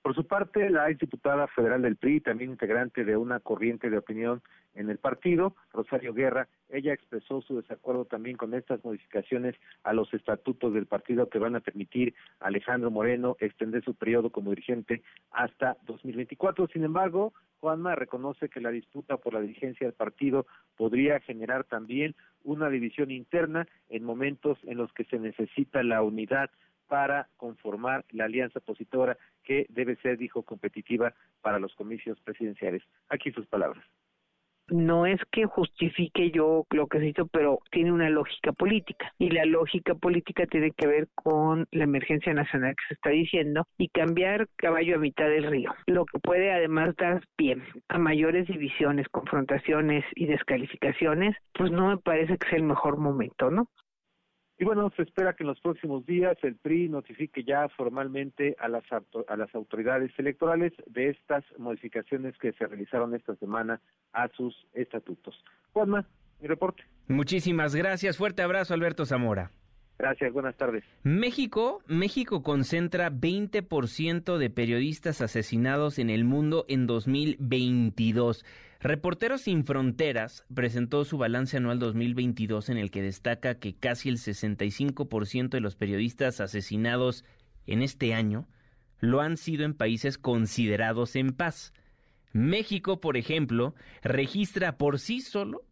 Por 0.09 0.15
su 0.15 0.27
parte, 0.27 0.71
la 0.71 0.89
exdiputada 0.89 1.47
federal 1.49 1.83
del 1.83 1.97
PRI, 1.97 2.23
también 2.23 2.53
integrante 2.53 3.05
de 3.05 3.19
una 3.19 3.41
corriente 3.41 3.91
de 3.91 3.99
opinión 3.99 4.41
en 4.75 4.89
el 4.89 4.97
partido, 4.97 5.55
Rosario 5.71 6.15
Guerra, 6.15 6.49
ella 6.71 6.95
expresó 6.95 7.43
su 7.43 7.61
desacuerdo 7.61 8.07
también 8.07 8.39
con 8.39 8.55
estas 8.55 8.83
modificaciones 8.83 9.55
a 9.83 9.93
los 9.93 10.15
estatutos 10.15 10.73
del 10.73 10.87
partido 10.87 11.29
que 11.29 11.39
van 11.39 11.57
a 11.57 11.61
permitir 11.61 12.15
a 12.41 12.47
Alejandro 12.47 12.91
Moreno 12.91 13.37
extender 13.39 13.85
su 13.85 13.95
periodo 13.97 14.31
como 14.31 14.49
dirigente 14.49 15.03
hasta 15.31 15.77
2024. 15.85 16.69
Sin 16.69 16.85
embargo, 16.85 17.35
Juanma 17.61 17.95
reconoce 17.95 18.49
que 18.49 18.63
la 18.63 18.71
disputa 18.71 19.19
por 19.19 19.35
la 19.35 19.43
dirigencia 19.43 19.87
del 19.87 19.95
partido 19.95 20.47
podría 20.79 21.21
generar 21.21 21.65
también 21.65 22.15
una 22.45 22.71
división 22.71 23.11
interna 23.11 23.69
en 23.91 24.05
momentos 24.05 24.57
en 24.63 24.79
los 24.79 24.91
que 24.95 25.05
se 25.05 25.19
necesita 25.19 25.83
la 25.83 26.03
unidad 26.03 26.49
para 26.89 27.29
conformar 27.37 28.05
la 28.11 28.25
alianza 28.25 28.59
opositora 28.59 29.17
que 29.45 29.67
debe 29.69 29.97
ser, 29.97 30.19
dijo, 30.19 30.43
competitiva 30.43 31.15
para 31.41 31.59
los 31.59 31.75
comicios 31.75 32.19
presidenciales. 32.21 32.83
Aquí 33.09 33.31
sus 33.31 33.47
palabras 33.47 33.85
no 34.71 35.07
es 35.07 35.21
que 35.33 35.47
justifique 35.47 36.31
yo 36.31 36.67
lo 36.71 36.87
que 36.87 36.99
se 36.99 37.09
hizo, 37.09 37.27
pero 37.27 37.61
tiene 37.71 37.93
una 37.93 38.11
lógica 38.11 38.53
política. 38.53 39.13
Y 39.19 39.31
la 39.31 39.45
lógica 39.45 39.95
política 39.95 40.47
tiene 40.47 40.73
que 40.73 40.87
ver 40.87 41.09
con 41.15 41.67
la 41.73 41.85
emergencia 41.85 42.33
nacional 42.35 42.75
que 42.77 42.89
se 42.89 42.95
está 42.95 43.11
diciendo 43.11 43.67
y 43.79 43.89
cambiar 43.89 44.49
caballo 44.57 44.97
a 44.97 44.99
mitad 44.99 45.29
del 45.29 45.51
río. 45.51 45.75
Lo 45.87 46.05
que 46.05 46.19
puede 46.19 46.53
además 46.53 46.95
dar 46.97 47.23
pie 47.37 47.57
a 47.89 47.99
mayores 47.99 48.47
divisiones, 48.47 49.09
confrontaciones 49.09 50.05
y 50.15 50.27
descalificaciones, 50.27 51.37
pues 51.55 51.71
no 51.71 51.89
me 51.89 51.99
parece 51.99 52.37
que 52.39 52.49
sea 52.49 52.59
el 52.59 52.65
mejor 52.65 52.99
momento, 52.99 53.51
¿no? 53.51 53.69
Y 54.61 54.65
bueno, 54.65 54.91
se 54.97 55.03
espera 55.03 55.35
que 55.35 55.45
en 55.45 55.49
los 55.49 55.61
próximos 55.61 56.05
días 56.05 56.37
el 56.43 56.57
PRI 56.57 56.89
notifique 56.89 57.45
ya 57.45 57.69
formalmente 57.77 58.57
a 58.59 58.69
las, 58.69 58.83
a 58.93 59.37
las 59.37 59.55
autoridades 59.55 60.11
electorales 60.19 60.73
de 60.87 61.11
estas 61.11 61.45
modificaciones 61.59 62.37
que 62.39 62.53
se 62.55 62.67
realizaron 62.67 63.15
esta 63.15 63.37
semana 63.37 63.81
a 64.13 64.29
sus 64.29 64.55
estatutos. 64.75 65.45
Juanma, 65.73 66.05
mi 66.41 66.49
reporte. 66.49 66.83
Muchísimas 67.07 67.77
gracias. 67.77 68.19
Fuerte 68.19 68.43
abrazo, 68.43 68.75
Alberto 68.75 69.07
Zamora. 69.07 69.53
Gracias, 69.97 70.33
buenas 70.33 70.57
tardes. 70.57 70.85
México, 71.03 71.83
México 71.87 72.43
concentra 72.43 73.11
20% 73.11 74.39
de 74.39 74.51
periodistas 74.51 75.21
asesinados 75.21 75.99
en 75.99 76.11
el 76.11 76.25
mundo 76.25 76.65
en 76.69 76.87
2022. 76.87 78.45
Reporteros 78.81 79.41
sin 79.43 79.65
Fronteras 79.65 80.45
presentó 80.55 81.05
su 81.05 81.19
balance 81.19 81.57
anual 81.57 81.81
2022 81.81 82.69
en 82.69 82.79
el 82.79 82.93
que 82.93 83.03
destaca 83.03 83.59
que 83.59 83.75
casi 83.75 84.09
el 84.09 84.19
65% 84.19 85.49
de 85.49 85.61
los 85.61 85.75
periodistas 85.75 86.41
asesinados 86.41 87.25
en 87.67 87.83
este 87.83 88.15
año 88.15 88.47
lo 89.01 89.21
han 89.21 89.37
sido 89.37 89.65
en 89.65 89.75
países 89.75 90.17
considerados 90.17 91.17
en 91.17 91.33
paz. 91.33 91.73
México, 92.33 93.01
por 93.01 93.17
ejemplo, 93.17 93.75
registra 94.03 94.79
por 94.79 95.01
sí 95.01 95.23
solo 95.23 95.65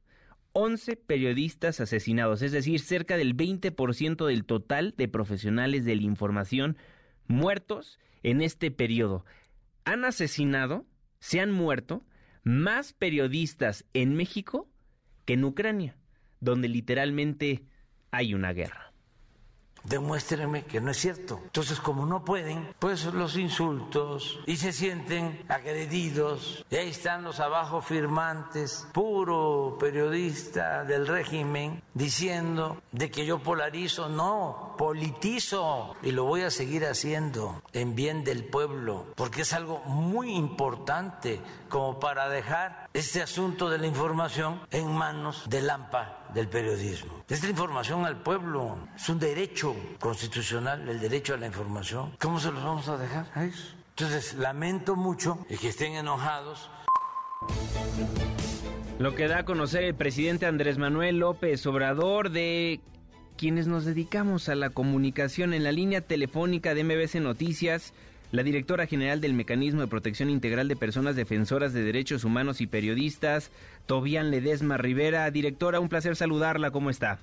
11 0.52 0.96
periodistas 0.96 1.80
asesinados, 1.80 2.42
es 2.42 2.50
decir, 2.50 2.80
cerca 2.80 3.16
del 3.16 3.36
20% 3.36 4.26
del 4.26 4.44
total 4.44 4.94
de 4.96 5.06
profesionales 5.06 5.84
de 5.84 5.94
la 5.94 6.02
información 6.02 6.76
muertos 7.28 8.00
en 8.24 8.42
este 8.42 8.72
periodo. 8.72 9.24
Han 9.84 10.04
asesinado, 10.04 10.86
se 11.20 11.38
han 11.40 11.52
muerto 11.52 12.02
más 12.46 12.92
periodistas 12.92 13.84
en 13.92 14.14
México 14.14 14.70
que 15.24 15.32
en 15.32 15.44
Ucrania, 15.44 15.96
donde 16.38 16.68
literalmente 16.68 17.64
hay 18.12 18.34
una 18.34 18.52
guerra 18.52 18.85
demuéstrenme 19.88 20.64
que 20.64 20.80
no 20.80 20.90
es 20.90 20.98
cierto. 20.98 21.40
Entonces, 21.44 21.80
como 21.80 22.06
no 22.06 22.24
pueden, 22.24 22.74
pues 22.78 23.04
los 23.06 23.36
insultos 23.36 24.40
y 24.46 24.56
se 24.56 24.72
sienten 24.72 25.44
agredidos. 25.48 26.64
Y 26.70 26.76
ahí 26.76 26.90
están 26.90 27.22
los 27.22 27.40
abajo 27.40 27.80
firmantes, 27.80 28.86
puro 28.92 29.76
periodista 29.78 30.84
del 30.84 31.06
régimen, 31.06 31.82
diciendo 31.94 32.82
de 32.92 33.10
que 33.10 33.26
yo 33.26 33.38
polarizo. 33.38 34.08
No, 34.08 34.74
politizo 34.76 35.96
y 36.02 36.12
lo 36.12 36.24
voy 36.24 36.42
a 36.42 36.50
seguir 36.50 36.84
haciendo 36.86 37.62
en 37.72 37.94
bien 37.94 38.24
del 38.24 38.44
pueblo, 38.44 39.06
porque 39.14 39.42
es 39.42 39.52
algo 39.52 39.80
muy 39.84 40.34
importante 40.34 41.40
como 41.68 41.98
para 41.98 42.28
dejar 42.28 42.85
este 42.96 43.20
asunto 43.20 43.68
de 43.68 43.76
la 43.76 43.86
información 43.86 44.58
en 44.70 44.90
manos 44.90 45.44
de 45.50 45.60
Lampa 45.60 46.30
del 46.32 46.48
periodismo. 46.48 47.24
Es 47.28 47.42
la 47.42 47.50
información 47.50 48.06
al 48.06 48.22
pueblo, 48.22 48.88
es 48.96 49.06
un 49.10 49.18
derecho 49.18 49.76
constitucional, 50.00 50.88
el 50.88 50.98
derecho 50.98 51.34
a 51.34 51.36
la 51.36 51.46
información. 51.46 52.16
¿Cómo 52.18 52.40
se 52.40 52.50
los 52.50 52.64
vamos 52.64 52.88
a 52.88 52.96
dejar 52.96 53.26
a 53.34 53.44
eso? 53.44 53.74
Entonces, 53.90 54.34
lamento 54.34 54.96
mucho 54.96 55.38
que 55.46 55.68
estén 55.68 55.92
enojados. 55.92 56.70
Lo 58.98 59.14
que 59.14 59.28
da 59.28 59.40
a 59.40 59.44
conocer 59.44 59.84
el 59.84 59.94
presidente 59.94 60.46
Andrés 60.46 60.78
Manuel 60.78 61.18
López 61.18 61.66
Obrador 61.66 62.30
de 62.30 62.80
quienes 63.36 63.66
nos 63.66 63.84
dedicamos 63.84 64.48
a 64.48 64.54
la 64.54 64.70
comunicación 64.70 65.52
en 65.52 65.64
la 65.64 65.72
línea 65.72 66.00
telefónica 66.00 66.74
de 66.74 66.84
MBC 66.84 67.16
Noticias 67.16 67.92
la 68.32 68.42
directora 68.42 68.86
general 68.86 69.20
del 69.20 69.34
Mecanismo 69.34 69.80
de 69.80 69.86
Protección 69.86 70.30
Integral 70.30 70.68
de 70.68 70.76
Personas 70.76 71.16
Defensoras 71.16 71.72
de 71.72 71.82
Derechos 71.82 72.24
Humanos 72.24 72.60
y 72.60 72.66
Periodistas, 72.66 73.52
Tobian 73.86 74.30
Ledesma 74.30 74.76
Rivera. 74.76 75.30
Directora, 75.30 75.80
un 75.80 75.88
placer 75.88 76.16
saludarla, 76.16 76.70
¿cómo 76.70 76.90
está? 76.90 77.18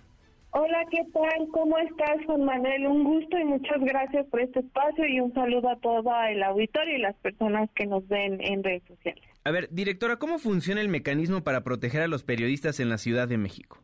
Hola, 0.51 0.85
¿qué 0.91 1.03
tal? 1.11 1.47
¿Cómo 1.51 1.77
estás, 1.79 2.23
Juan 2.27 2.45
Manuel? 2.45 2.85
Un 2.85 3.03
gusto 3.03 3.39
y 3.39 3.43
muchas 3.43 3.79
gracias 3.81 4.27
por 4.27 4.39
este 4.39 4.59
espacio 4.59 5.07
y 5.07 5.19
un 5.19 5.33
saludo 5.33 5.69
a 5.69 5.75
todo 5.77 6.11
el 6.29 6.43
auditorio 6.43 6.95
y 6.95 7.01
las 7.01 7.15
personas 7.15 7.69
que 7.75 7.87
nos 7.87 8.07
ven 8.07 8.39
en 8.39 8.63
redes 8.63 8.83
sociales. 8.87 9.23
A 9.43 9.51
ver, 9.51 9.67
directora, 9.71 10.17
¿cómo 10.17 10.37
funciona 10.37 10.79
el 10.81 10.89
mecanismo 10.89 11.43
para 11.43 11.63
proteger 11.63 12.01
a 12.01 12.07
los 12.07 12.23
periodistas 12.23 12.79
en 12.79 12.89
la 12.89 12.99
Ciudad 12.99 13.27
de 13.27 13.39
México? 13.39 13.79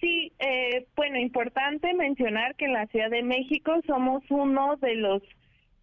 Sí, 0.00 0.32
eh, 0.40 0.86
bueno, 0.96 1.18
importante 1.18 1.94
mencionar 1.94 2.56
que 2.56 2.64
en 2.64 2.72
la 2.72 2.86
Ciudad 2.88 3.10
de 3.10 3.22
México 3.22 3.72
somos 3.86 4.24
uno 4.30 4.76
de 4.76 4.96
los 4.96 5.22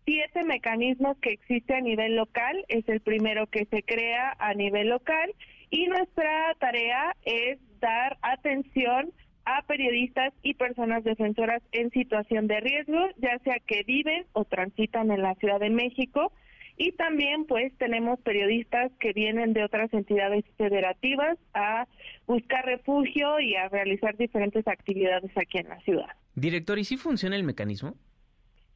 siete 0.07 0.45
mecanismos 0.45 1.17
que 1.17 1.33
existe 1.33 1.75
a 1.75 1.81
nivel 1.81 2.15
local, 2.15 2.63
es 2.69 2.87
el 2.87 3.01
primero 3.01 3.45
que 3.47 3.65
se 3.65 3.83
crea 3.83 4.37
a 4.39 4.53
nivel 4.53 4.87
local 4.87 5.35
y 5.69 5.87
nuestra 5.87 6.55
tarea 6.59 7.13
es 7.25 7.59
dar 7.81 8.17
atención 8.21 9.11
a 9.43 9.63
periodistas 9.63 10.33
y 10.43 10.53
personas 10.53 11.03
defensoras 11.03 11.61
en 11.73 11.91
situación 11.91 12.47
de 12.47 12.61
riesgo, 12.61 12.99
ya 13.17 13.37
sea 13.39 13.57
que 13.67 13.83
viven 13.83 14.25
o 14.31 14.45
transitan 14.45 15.11
en 15.11 15.21
la 15.21 15.35
Ciudad 15.35 15.59
de 15.59 15.69
México. 15.69 16.31
Y 16.77 16.93
también 16.93 17.45
pues 17.45 17.73
tenemos 17.77 18.19
periodistas 18.21 18.91
que 18.99 19.11
vienen 19.11 19.51
de 19.51 19.63
otras 19.63 19.93
entidades 19.93 20.45
federativas 20.57 21.37
a 21.53 21.85
buscar 22.27 22.65
refugio 22.65 23.41
y 23.41 23.55
a 23.55 23.67
realizar 23.67 24.15
diferentes 24.15 24.65
actividades 24.67 25.31
aquí 25.35 25.57
en 25.57 25.69
la 25.69 25.79
ciudad. 25.81 26.09
Director, 26.35 26.79
¿y 26.79 26.85
si 26.85 26.95
funciona 26.95 27.35
el 27.35 27.43
mecanismo? 27.43 27.95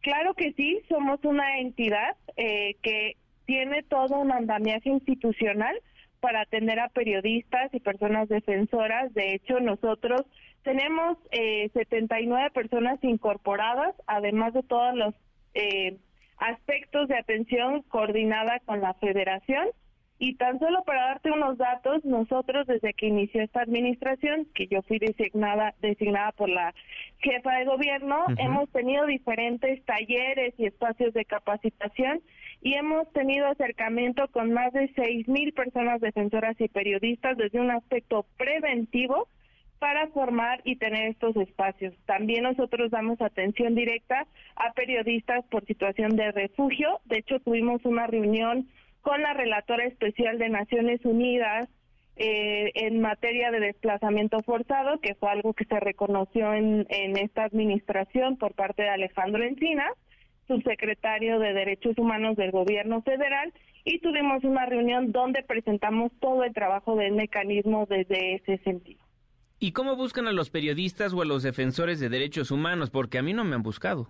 Claro 0.01 0.33
que 0.33 0.53
sí, 0.53 0.81
somos 0.89 1.23
una 1.23 1.59
entidad 1.59 2.15
eh, 2.35 2.75
que 2.81 3.17
tiene 3.45 3.83
todo 3.83 4.19
un 4.19 4.31
andamiaje 4.31 4.89
institucional 4.89 5.79
para 6.19 6.41
atender 6.41 6.79
a 6.79 6.89
periodistas 6.89 7.73
y 7.73 7.79
personas 7.79 8.29
defensoras. 8.29 9.13
De 9.13 9.33
hecho, 9.33 9.59
nosotros 9.59 10.21
tenemos 10.63 11.17
eh, 11.31 11.69
79 11.73 12.51
personas 12.51 13.03
incorporadas, 13.03 13.95
además 14.07 14.53
de 14.53 14.63
todos 14.63 14.95
los 14.95 15.13
eh, 15.53 15.97
aspectos 16.37 17.07
de 17.07 17.17
atención 17.17 17.83
coordinada 17.83 18.59
con 18.65 18.81
la 18.81 18.93
federación. 18.95 19.67
Y 20.23 20.35
tan 20.35 20.59
solo 20.59 20.83
para 20.83 21.01
darte 21.07 21.31
unos 21.31 21.57
datos, 21.57 22.05
nosotros 22.05 22.67
desde 22.67 22.93
que 22.93 23.07
inició 23.07 23.41
esta 23.41 23.61
administración, 23.61 24.45
que 24.53 24.67
yo 24.67 24.83
fui 24.83 24.99
designada, 24.99 25.73
designada 25.81 26.31
por 26.33 26.47
la 26.47 26.75
jefa 27.21 27.55
de 27.55 27.65
gobierno, 27.65 28.25
hemos 28.37 28.69
tenido 28.69 29.07
diferentes 29.07 29.83
talleres 29.83 30.53
y 30.59 30.67
espacios 30.67 31.15
de 31.15 31.25
capacitación 31.25 32.21
y 32.61 32.75
hemos 32.75 33.11
tenido 33.13 33.47
acercamiento 33.47 34.27
con 34.27 34.53
más 34.53 34.71
de 34.73 34.93
seis 34.95 35.27
mil 35.27 35.53
personas 35.53 35.99
defensoras 36.01 36.55
y 36.61 36.67
periodistas 36.67 37.35
desde 37.35 37.59
un 37.59 37.71
aspecto 37.71 38.27
preventivo 38.37 39.27
para 39.79 40.05
formar 40.09 40.61
y 40.65 40.75
tener 40.75 41.09
estos 41.09 41.35
espacios. 41.35 41.95
También 42.05 42.43
nosotros 42.43 42.91
damos 42.91 43.19
atención 43.21 43.73
directa 43.73 44.27
a 44.55 44.71
periodistas 44.73 45.43
por 45.45 45.65
situación 45.65 46.15
de 46.15 46.31
refugio. 46.31 46.99
De 47.05 47.17
hecho, 47.17 47.39
tuvimos 47.39 47.83
una 47.85 48.05
reunión 48.05 48.67
con 49.01 49.21
la 49.21 49.33
relatora 49.33 49.85
especial 49.85 50.37
de 50.37 50.49
Naciones 50.49 51.03
Unidas 51.03 51.69
eh, 52.17 52.71
en 52.75 53.01
materia 53.01 53.51
de 53.51 53.59
desplazamiento 53.59 54.41
forzado, 54.43 54.99
que 54.99 55.15
fue 55.15 55.31
algo 55.31 55.53
que 55.53 55.65
se 55.65 55.79
reconoció 55.79 56.53
en, 56.53 56.85
en 56.89 57.17
esta 57.17 57.43
administración 57.43 58.37
por 58.37 58.53
parte 58.53 58.83
de 58.83 58.89
Alejandro 58.89 59.43
Encinas, 59.43 59.91
subsecretario 60.47 61.39
de 61.39 61.53
Derechos 61.53 61.97
Humanos 61.97 62.35
del 62.35 62.51
Gobierno 62.51 63.01
Federal, 63.01 63.53
y 63.85 63.99
tuvimos 63.99 64.43
una 64.43 64.65
reunión 64.65 65.11
donde 65.11 65.41
presentamos 65.43 66.11
todo 66.19 66.43
el 66.43 66.53
trabajo 66.53 66.95
del 66.95 67.13
mecanismo 67.13 67.87
desde 67.89 68.35
ese 68.35 68.57
sentido. 68.59 69.01
¿Y 69.59 69.71
cómo 69.71 69.95
buscan 69.95 70.27
a 70.27 70.31
los 70.31 70.49
periodistas 70.49 71.13
o 71.13 71.21
a 71.21 71.25
los 71.25 71.43
defensores 71.43 71.99
de 71.99 72.09
derechos 72.09 72.51
humanos? 72.51 72.89
Porque 72.89 73.19
a 73.19 73.21
mí 73.21 73.33
no 73.33 73.43
me 73.43 73.55
han 73.55 73.63
buscado. 73.63 74.09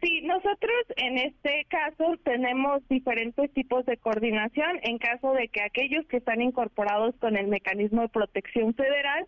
Sí, 0.00 0.22
nosotros 0.22 0.72
en 0.96 1.18
este 1.18 1.66
caso 1.68 2.16
tenemos 2.24 2.86
diferentes 2.88 3.52
tipos 3.52 3.84
de 3.84 3.98
coordinación 3.98 4.78
en 4.82 4.96
caso 4.96 5.34
de 5.34 5.48
que 5.48 5.60
aquellos 5.60 6.06
que 6.06 6.16
están 6.16 6.40
incorporados 6.40 7.14
con 7.16 7.36
el 7.36 7.48
mecanismo 7.48 8.02
de 8.02 8.08
protección 8.08 8.72
federal, 8.74 9.26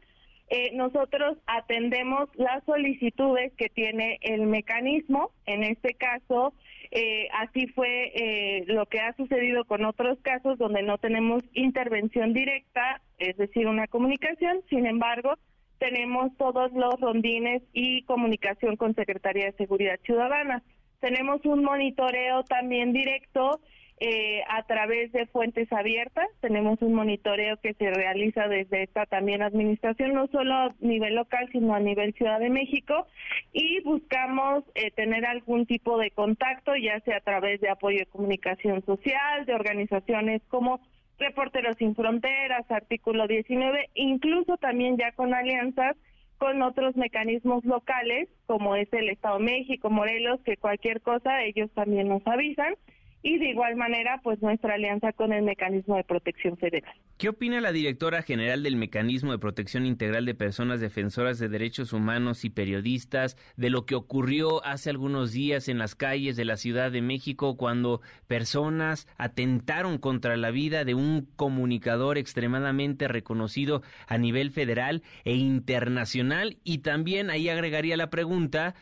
eh, 0.48 0.70
nosotros 0.74 1.36
atendemos 1.46 2.30
las 2.36 2.64
solicitudes 2.64 3.52
que 3.58 3.68
tiene 3.68 4.18
el 4.22 4.42
mecanismo. 4.46 5.30
En 5.44 5.62
este 5.62 5.94
caso, 5.94 6.54
eh, 6.90 7.28
así 7.32 7.66
fue 7.68 8.12
eh, 8.14 8.64
lo 8.66 8.86
que 8.86 9.00
ha 9.00 9.14
sucedido 9.16 9.64
con 9.64 9.84
otros 9.84 10.18
casos 10.20 10.58
donde 10.58 10.82
no 10.82 10.96
tenemos 10.98 11.42
intervención 11.54 12.32
directa, 12.32 13.02
es 13.18 13.36
decir, 13.36 13.66
una 13.66 13.88
comunicación. 13.88 14.62
Sin 14.70 14.86
embargo, 14.86 15.34
tenemos 15.83 16.30
todos 16.39 16.72
los 16.74 17.01
rondines 17.01 17.61
y 17.72 18.03
comunicación 18.03 18.76
con 18.76 18.95
Secretaría 18.95 19.47
de 19.47 19.57
Seguridad 19.57 19.99
Ciudadana. 20.05 20.62
Tenemos 21.01 21.45
un 21.45 21.64
monitoreo 21.64 22.45
también 22.45 22.93
directo 22.93 23.59
eh, 23.99 24.43
a 24.49 24.62
través 24.62 25.11
de 25.11 25.26
fuentes 25.26 25.72
abiertas. 25.72 26.28
Tenemos 26.41 26.80
un 26.83 26.95
monitoreo 26.95 27.57
que 27.57 27.74
se 27.74 27.91
realiza 27.91 28.47
desde 28.47 28.85
esta 28.85 29.07
también 29.07 29.43
administración, 29.43 30.14
no 30.14 30.28
solo 30.28 30.55
a 30.55 30.74
nivel 30.78 31.16
local, 31.16 31.49
sino 31.51 31.74
a 31.74 31.80
nivel 31.80 32.14
Ciudad 32.14 32.39
de 32.39 32.51
México. 32.51 33.09
Y 33.53 33.80
buscamos 33.80 34.62
eh, 34.76 34.93
tener 34.93 35.26
algún 35.26 35.66
tipo 35.66 35.99
de 35.99 36.12
contacto, 36.12 36.76
ya 36.76 37.01
sea 37.01 37.16
a 37.16 37.22
través 37.22 37.61
de 37.61 37.70
apoyo 37.70 37.99
de 37.99 38.07
comunicación 38.07 38.85
social, 38.85 39.47
de 39.47 39.55
organizaciones 39.55 40.43
como 40.47 40.80
Reporteros 41.22 41.76
sin 41.76 41.94
Fronteras, 41.94 42.68
artículo 42.68 43.28
19, 43.28 43.90
incluso 43.94 44.56
también 44.56 44.96
ya 44.96 45.12
con 45.12 45.32
alianzas 45.32 45.96
con 46.36 46.60
otros 46.62 46.96
mecanismos 46.96 47.64
locales, 47.64 48.28
como 48.46 48.74
es 48.74 48.92
el 48.92 49.08
Estado 49.08 49.38
de 49.38 49.44
México, 49.44 49.88
Morelos, 49.88 50.40
que 50.42 50.56
cualquier 50.56 51.00
cosa 51.00 51.44
ellos 51.44 51.70
también 51.74 52.08
nos 52.08 52.26
avisan 52.26 52.74
y 53.22 53.38
de 53.38 53.50
igual 53.50 53.76
manera 53.76 54.20
pues 54.22 54.42
nuestra 54.42 54.74
alianza 54.74 55.12
con 55.12 55.32
el 55.32 55.42
mecanismo 55.42 55.96
de 55.96 56.04
protección 56.04 56.56
federal. 56.56 56.92
¿Qué 57.18 57.28
opina 57.28 57.60
la 57.60 57.70
directora 57.70 58.22
general 58.22 58.64
del 58.64 58.76
mecanismo 58.76 59.30
de 59.30 59.38
protección 59.38 59.86
integral 59.86 60.26
de 60.26 60.34
personas 60.34 60.80
defensoras 60.80 61.38
de 61.38 61.48
derechos 61.48 61.92
humanos 61.92 62.44
y 62.44 62.50
periodistas 62.50 63.36
de 63.56 63.70
lo 63.70 63.86
que 63.86 63.94
ocurrió 63.94 64.64
hace 64.64 64.90
algunos 64.90 65.32
días 65.32 65.68
en 65.68 65.78
las 65.78 65.94
calles 65.94 66.36
de 66.36 66.44
la 66.44 66.56
Ciudad 66.56 66.90
de 66.90 67.02
México 67.02 67.56
cuando 67.56 68.00
personas 68.26 69.06
atentaron 69.18 69.98
contra 69.98 70.36
la 70.36 70.50
vida 70.50 70.84
de 70.84 70.94
un 70.94 71.28
comunicador 71.36 72.18
extremadamente 72.18 73.06
reconocido 73.06 73.82
a 74.08 74.18
nivel 74.18 74.50
federal 74.50 75.02
e 75.24 75.34
internacional? 75.34 76.56
Y 76.64 76.78
también 76.78 77.30
ahí 77.30 77.48
agregaría 77.48 77.96
la 77.96 78.10
pregunta 78.10 78.74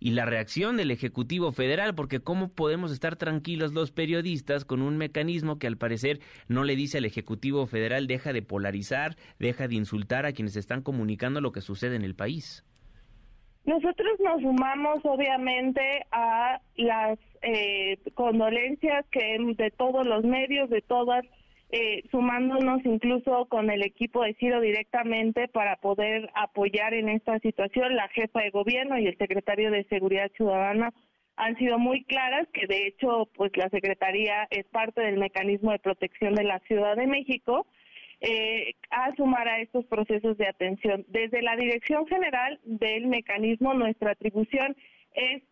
y 0.00 0.12
la 0.12 0.24
reacción 0.24 0.76
del 0.76 0.90
Ejecutivo 0.90 1.52
Federal, 1.52 1.94
porque 1.94 2.20
¿cómo 2.20 2.48
podemos 2.48 2.92
estar 2.92 3.16
tranquilos 3.16 3.72
los 3.72 3.90
periodistas 3.90 4.64
con 4.64 4.82
un 4.82 4.96
mecanismo 4.96 5.58
que 5.58 5.66
al 5.66 5.76
parecer 5.76 6.20
no 6.48 6.64
le 6.64 6.76
dice 6.76 6.98
al 6.98 7.04
Ejecutivo 7.04 7.66
Federal 7.66 8.06
deja 8.06 8.32
de 8.32 8.42
polarizar, 8.42 9.16
deja 9.38 9.68
de 9.68 9.74
insultar 9.74 10.26
a 10.26 10.32
quienes 10.32 10.56
están 10.56 10.82
comunicando 10.82 11.40
lo 11.40 11.52
que 11.52 11.60
sucede 11.60 11.96
en 11.96 12.02
el 12.02 12.14
país? 12.14 12.64
Nosotros 13.64 14.18
nos 14.20 14.40
sumamos 14.40 15.00
obviamente 15.04 16.06
a 16.10 16.58
las 16.76 17.18
eh, 17.42 17.98
condolencias 18.14 19.04
que 19.10 19.36
de 19.56 19.70
todos 19.72 20.06
los 20.06 20.24
medios, 20.24 20.70
de 20.70 20.80
todas 20.80 21.24
eh, 21.70 22.02
sumándonos 22.10 22.84
incluso 22.84 23.46
con 23.46 23.70
el 23.70 23.82
equipo 23.82 24.22
de 24.22 24.34
CIDO 24.34 24.60
directamente 24.60 25.48
para 25.48 25.76
poder 25.76 26.30
apoyar 26.34 26.94
en 26.94 27.10
esta 27.10 27.38
situación. 27.40 27.94
La 27.94 28.08
jefa 28.08 28.40
de 28.40 28.50
gobierno 28.50 28.98
y 28.98 29.06
el 29.06 29.18
secretario 29.18 29.70
de 29.70 29.84
Seguridad 29.84 30.30
Ciudadana 30.36 30.92
han 31.36 31.56
sido 31.56 31.78
muy 31.78 32.04
claras 32.04 32.48
que 32.52 32.66
de 32.66 32.86
hecho 32.86 33.28
pues 33.34 33.52
la 33.56 33.68
Secretaría 33.68 34.48
es 34.50 34.66
parte 34.66 35.02
del 35.02 35.18
mecanismo 35.18 35.70
de 35.72 35.78
protección 35.78 36.34
de 36.34 36.44
la 36.44 36.58
Ciudad 36.60 36.96
de 36.96 37.06
México 37.06 37.66
eh, 38.20 38.74
a 38.90 39.14
sumar 39.14 39.46
a 39.46 39.60
estos 39.60 39.84
procesos 39.86 40.36
de 40.38 40.48
atención. 40.48 41.04
Desde 41.08 41.42
la 41.42 41.54
Dirección 41.54 42.06
General 42.06 42.58
del 42.64 43.06
mecanismo 43.06 43.74
nuestra 43.74 44.12
atribución 44.12 44.74
es 45.14 45.42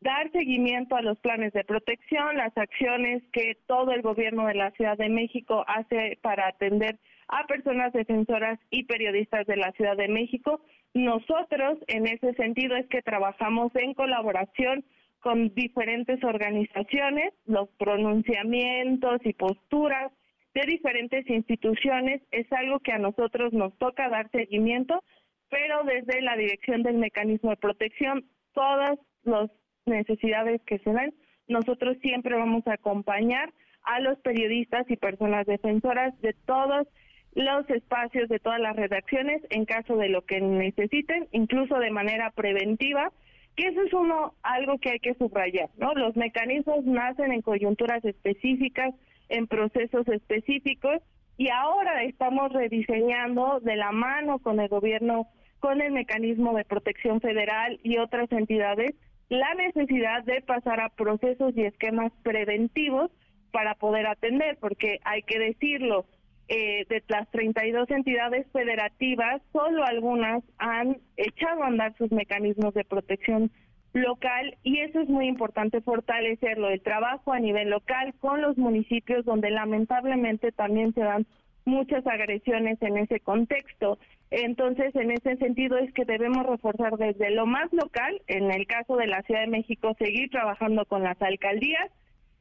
dar 0.00 0.30
seguimiento 0.32 0.96
a 0.96 1.02
los 1.02 1.18
planes 1.20 1.52
de 1.52 1.64
protección, 1.64 2.36
las 2.36 2.56
acciones 2.56 3.22
que 3.32 3.56
todo 3.66 3.92
el 3.92 4.02
gobierno 4.02 4.46
de 4.46 4.54
la 4.54 4.70
Ciudad 4.72 4.96
de 4.96 5.08
México 5.08 5.64
hace 5.66 6.18
para 6.22 6.48
atender 6.48 6.98
a 7.28 7.46
personas 7.46 7.92
defensoras 7.92 8.58
y 8.70 8.84
periodistas 8.84 9.46
de 9.46 9.56
la 9.56 9.72
Ciudad 9.72 9.96
de 9.96 10.08
México. 10.08 10.60
Nosotros, 10.94 11.78
en 11.86 12.06
ese 12.06 12.32
sentido, 12.34 12.76
es 12.76 12.86
que 12.88 13.02
trabajamos 13.02 13.70
en 13.76 13.94
colaboración 13.94 14.84
con 15.20 15.54
diferentes 15.54 16.22
organizaciones, 16.24 17.34
los 17.44 17.68
pronunciamientos 17.78 19.20
y 19.24 19.34
posturas 19.34 20.10
de 20.54 20.62
diferentes 20.62 21.28
instituciones 21.28 22.22
es 22.30 22.50
algo 22.52 22.80
que 22.80 22.92
a 22.92 22.98
nosotros 22.98 23.52
nos 23.52 23.76
toca 23.78 24.08
dar 24.08 24.30
seguimiento, 24.30 25.04
pero 25.50 25.84
desde 25.84 26.22
la 26.22 26.36
dirección 26.36 26.82
del 26.82 26.96
mecanismo 26.96 27.50
de 27.50 27.56
protección, 27.56 28.24
todos 28.54 28.98
los 29.24 29.50
necesidades 29.86 30.60
que 30.62 30.78
se 30.78 30.92
dan, 30.92 31.12
nosotros 31.48 31.96
siempre 32.00 32.36
vamos 32.36 32.66
a 32.66 32.74
acompañar 32.74 33.52
a 33.82 34.00
los 34.00 34.18
periodistas 34.20 34.88
y 34.90 34.96
personas 34.96 35.46
defensoras 35.46 36.18
de 36.20 36.34
todos 36.46 36.86
los 37.34 37.68
espacios 37.70 38.28
de 38.28 38.38
todas 38.38 38.60
las 38.60 38.76
redacciones 38.76 39.42
en 39.50 39.64
caso 39.64 39.96
de 39.96 40.08
lo 40.08 40.22
que 40.22 40.40
necesiten, 40.40 41.28
incluso 41.32 41.78
de 41.78 41.90
manera 41.90 42.30
preventiva, 42.30 43.12
que 43.56 43.68
eso 43.68 43.82
es 43.82 43.92
uno 43.92 44.34
algo 44.42 44.78
que 44.78 44.90
hay 44.90 44.98
que 44.98 45.14
subrayar, 45.14 45.70
¿no? 45.76 45.94
Los 45.94 46.16
mecanismos 46.16 46.84
nacen 46.84 47.32
en 47.32 47.42
coyunturas 47.42 48.04
específicas, 48.04 48.94
en 49.28 49.46
procesos 49.46 50.06
específicos 50.08 51.02
y 51.36 51.48
ahora 51.50 52.02
estamos 52.02 52.52
rediseñando 52.52 53.60
de 53.60 53.76
la 53.76 53.92
mano 53.92 54.40
con 54.40 54.60
el 54.60 54.68
gobierno, 54.68 55.28
con 55.60 55.80
el 55.80 55.92
mecanismo 55.92 56.54
de 56.54 56.64
protección 56.64 57.20
federal 57.20 57.78
y 57.82 57.98
otras 57.98 58.30
entidades 58.32 58.94
la 59.30 59.54
necesidad 59.54 60.24
de 60.24 60.42
pasar 60.42 60.80
a 60.80 60.90
procesos 60.90 61.56
y 61.56 61.62
esquemas 61.62 62.12
preventivos 62.22 63.10
para 63.52 63.74
poder 63.76 64.06
atender, 64.06 64.58
porque 64.60 65.00
hay 65.04 65.22
que 65.22 65.38
decirlo, 65.38 66.04
eh, 66.48 66.84
de 66.88 67.02
las 67.06 67.30
32 67.30 67.88
entidades 67.90 68.44
federativas, 68.52 69.40
solo 69.52 69.84
algunas 69.84 70.42
han 70.58 70.98
echado 71.16 71.62
a 71.62 71.68
andar 71.68 71.94
sus 71.96 72.10
mecanismos 72.10 72.74
de 72.74 72.84
protección 72.84 73.52
local 73.92 74.56
y 74.64 74.80
eso 74.80 75.00
es 75.00 75.08
muy 75.08 75.26
importante 75.26 75.80
fortalecerlo, 75.80 76.68
el 76.68 76.80
trabajo 76.80 77.32
a 77.32 77.38
nivel 77.38 77.70
local 77.70 78.14
con 78.18 78.42
los 78.42 78.58
municipios 78.58 79.24
donde 79.24 79.50
lamentablemente 79.50 80.50
también 80.50 80.92
se 80.92 81.02
dan 81.02 81.24
muchas 81.64 82.04
agresiones 82.06 82.82
en 82.82 82.98
ese 82.98 83.20
contexto. 83.20 83.98
Entonces, 84.30 84.94
en 84.94 85.10
ese 85.10 85.36
sentido 85.36 85.76
es 85.78 85.92
que 85.92 86.04
debemos 86.04 86.46
reforzar 86.46 86.96
desde 86.96 87.30
lo 87.30 87.46
más 87.46 87.72
local, 87.72 88.22
en 88.28 88.50
el 88.52 88.66
caso 88.66 88.96
de 88.96 89.08
la 89.08 89.22
Ciudad 89.22 89.40
de 89.40 89.48
México, 89.48 89.96
seguir 89.98 90.30
trabajando 90.30 90.84
con 90.84 91.02
las 91.02 91.20
alcaldías, 91.20 91.90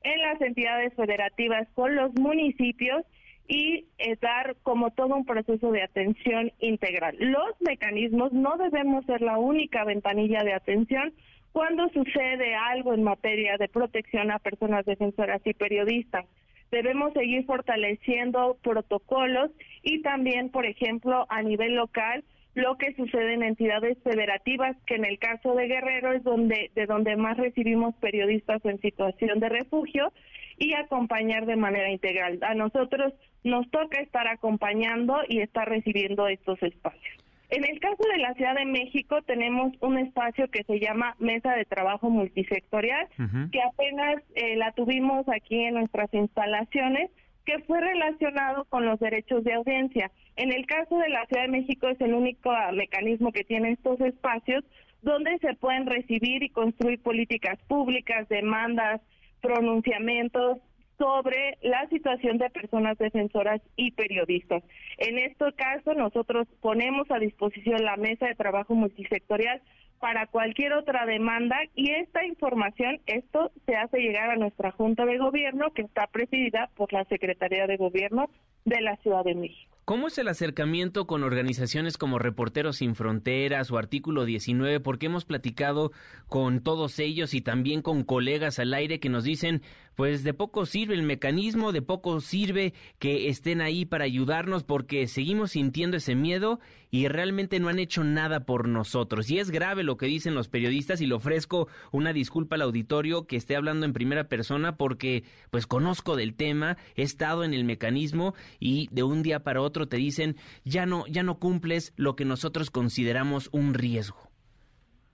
en 0.04 0.22
las 0.22 0.40
entidades 0.40 0.94
federativas, 0.94 1.68
con 1.74 1.96
los 1.96 2.14
municipios 2.14 3.04
y 3.48 3.88
eh, 3.98 4.16
dar 4.22 4.56
como 4.62 4.92
todo 4.92 5.16
un 5.16 5.26
proceso 5.26 5.72
de 5.72 5.82
atención 5.82 6.52
integral. 6.60 7.16
Los 7.20 7.60
mecanismos 7.60 8.32
no 8.32 8.58
debemos 8.58 9.06
ser 9.06 9.22
la 9.22 9.40
única 9.40 9.84
ventanilla 9.84 10.44
de 10.44 10.54
atención 10.54 11.14
cuando 11.52 11.90
sucede 11.90 12.54
algo 12.54 12.94
en 12.94 13.02
materia 13.02 13.58
de 13.58 13.68
protección 13.68 14.30
a 14.30 14.38
personas 14.38 14.86
defensoras 14.86 15.42
y 15.44 15.56
periodistas 15.56 16.26
debemos 16.72 17.14
seguir 17.14 17.46
fortaleciendo 17.46 18.58
protocolos 18.62 19.52
y 19.84 20.02
también, 20.02 20.50
por 20.50 20.66
ejemplo, 20.66 21.26
a 21.30 21.42
nivel 21.42 21.76
local, 21.76 22.24
lo 22.56 22.78
que 22.78 22.94
sucede 22.96 23.34
en 23.34 23.44
entidades 23.44 23.98
federativas, 24.04 24.76
que 24.86 24.96
en 24.96 25.06
el 25.06 25.20
caso 25.20 25.54
de 25.56 25.68
Guerrero 25.68 26.14
es 26.14 26.24
donde 26.24 26.72
de 26.76 26.86
donde 26.86 27.16
más 27.16 27.38
recibimos 27.38 27.96
periodistas 27.96 28.64
en 28.66 28.82
situación 28.82 29.40
de 29.40 29.50
refugio 29.50 30.12
y 30.58 30.74
acompañar 30.74 31.46
de 31.46 31.56
manera 31.56 31.90
integral. 31.90 32.40
A 32.42 32.54
nosotros 32.54 33.14
nos 33.44 33.70
toca 33.72 34.02
estar 34.02 34.28
acompañando 34.28 35.20
y 35.28 35.40
estar 35.40 35.70
recibiendo 35.70 36.28
estos 36.28 36.62
espacios. 36.62 37.19
En 37.50 37.66
el 37.66 37.80
caso 37.80 38.04
de 38.14 38.20
la 38.20 38.34
Ciudad 38.36 38.56
de 38.56 38.66
México 38.66 39.24
tenemos 39.24 39.74
un 39.82 39.97
espacio 39.97 40.50
que 40.50 40.64
se 40.64 40.80
llama 40.80 41.16
Mesa 41.18 41.54
de 41.56 41.66
Trabajo 41.66 42.10
Multisectorial, 42.10 43.08
que 43.52 43.62
apenas 43.62 44.18
eh, 44.36 44.56
la 44.56 44.72
tuvimos 44.74 45.28
aquí 45.28 45.64
en 45.64 45.74
nuestras 45.74 46.14
instalaciones, 46.14 47.10
que 47.45 47.58
fue 47.60 47.82
relacionado 47.82 48.66
con 48.66 48.86
los 48.86 49.00
derechos 49.00 49.43
de 49.43 49.54
audiencia. 49.54 50.12
En 50.36 50.54
el 50.54 50.68
caso 50.68 51.00
de 51.00 51.10
la 51.10 51.26
Ciudad 51.26 51.43
de 51.43 51.60
México 51.60 51.88
es 51.88 52.00
el 52.02 52.14
único 52.14 52.52
ah, 52.52 52.72
mecanismo 52.72 53.32
que 53.32 53.43
tiene 53.43 53.72
estos 53.72 54.00
espacios 54.02 54.64
donde 55.02 55.39
se 55.39 55.56
pueden 55.56 55.88
recibir 55.88 56.43
y 56.43 56.50
construir 56.50 57.02
políticas 57.02 57.58
públicas, 57.68 58.30
demandas, 58.30 59.02
pronunciamientos 59.41 60.60
sobre 61.00 61.58
la 61.64 61.88
situación 61.88 62.38
de 62.38 62.50
personas 62.50 62.97
defensoras 62.97 63.62
y 63.76 63.91
periodistas. 63.91 64.62
En 64.97 65.18
este 65.18 65.52
caso, 65.54 65.93
nosotros 65.95 66.47
ponemos 66.62 67.10
a 67.10 67.18
disposición 67.18 67.84
la 67.84 67.95
mesa 67.95 68.28
de 68.28 68.36
trabajo 68.36 68.76
multisectorial 68.76 69.62
para 70.00 70.28
cualquier 70.28 70.74
otra 70.74 71.06
demanda 71.06 71.58
y 71.76 71.91
esta 71.91 72.26
información, 72.26 73.02
esto 73.06 73.52
se 73.66 73.76
hace 73.76 74.00
llegar 74.00 74.30
a 74.30 74.36
nuestra 74.36 74.72
Junta 74.72 75.06
de 75.06 75.18
Gobierno 75.18 75.72
que 75.74 75.82
está 75.82 76.08
presidida 76.08 76.70
por 76.76 76.93
la 76.93 77.04
Secretaría 77.06 77.68
de 77.68 77.78
Gobierno 77.78 78.30
de 78.66 78.82
la 78.82 78.95
Ciudad 78.97 79.24
de 79.24 79.36
México. 79.36 79.70
¿Cómo 79.89 80.08
es 80.08 80.20
el 80.20 80.28
acercamiento 80.28 81.08
con 81.08 81.24
organizaciones 81.24 81.97
como 81.97 82.20
Reporteros 82.20 82.78
Sin 82.78 82.93
Fronteras 82.93 83.72
o 83.72 83.78
Artículo 83.80 84.24
19? 84.24 84.80
Porque 84.82 85.08
hemos 85.08 85.26
platicado 85.26 85.91
con 86.28 86.62
todos 86.62 87.00
ellos 87.00 87.34
y 87.34 87.41
también 87.41 87.82
con 87.82 88.04
colegas 88.04 88.60
al 88.60 88.76
aire 88.76 89.00
que 89.00 89.10
nos 89.10 89.24
dicen, 89.24 89.64
pues 90.00 90.24
de 90.24 90.34
poco 90.34 90.66
sirve 90.66 90.93
el 90.93 91.04
mecanismo, 91.04 91.74
de 91.74 91.82
poco 91.82 92.22
sirve 92.22 92.74
que 93.00 93.28
estén 93.28 93.60
ahí 93.60 93.84
para 93.84 94.06
ayudarnos 94.06 94.64
porque 94.64 95.06
seguimos 95.08 95.52
sintiendo 95.52 95.97
ese 95.97 96.16
miedo 96.16 96.62
y 96.89 97.10
realmente 97.10 97.60
no 97.60 97.68
han 97.68 97.80
hecho 97.80 98.06
nada 98.06 98.45
por 98.45 98.70
nosotros. 98.70 99.30
Y 99.30 99.39
es 99.39 99.52
grave 99.52 99.84
lo 99.84 99.97
que 99.97 100.06
dicen 100.06 100.36
los 100.36 100.47
periodistas 100.47 101.02
y 101.02 101.06
le 101.06 101.16
ofrezco 101.16 101.68
una 101.91 102.14
disculpa 102.14 102.56
al 102.56 102.62
auditorio 102.62 103.28
que 103.28 103.36
esté 103.36 103.58
hablando 103.58 103.86
en 103.86 103.91
primera 103.91 104.30
persona 104.30 104.78
porque 104.78 105.26
pues 105.50 105.68
conozco 105.68 106.16
del 106.16 106.34
tema, 106.34 106.78
he 106.95 107.02
estado 107.02 107.43
en 107.43 107.54
el 107.54 107.66
mecanismo 107.66 108.36
y 108.58 108.88
de 108.93 109.04
un 109.04 109.22
día 109.22 109.43
para 109.43 109.62
otro 109.62 109.89
te 109.89 109.97
dicen 109.97 110.38
ya 110.64 110.86
no, 110.86 111.08
ya 111.08 111.24
no 111.24 111.39
cumples 111.39 111.91
lo 111.97 112.16
que 112.16 112.24
nosotros 112.24 112.72
consideramos 112.72 113.50
un 113.52 113.74
riesgo. 113.74 114.29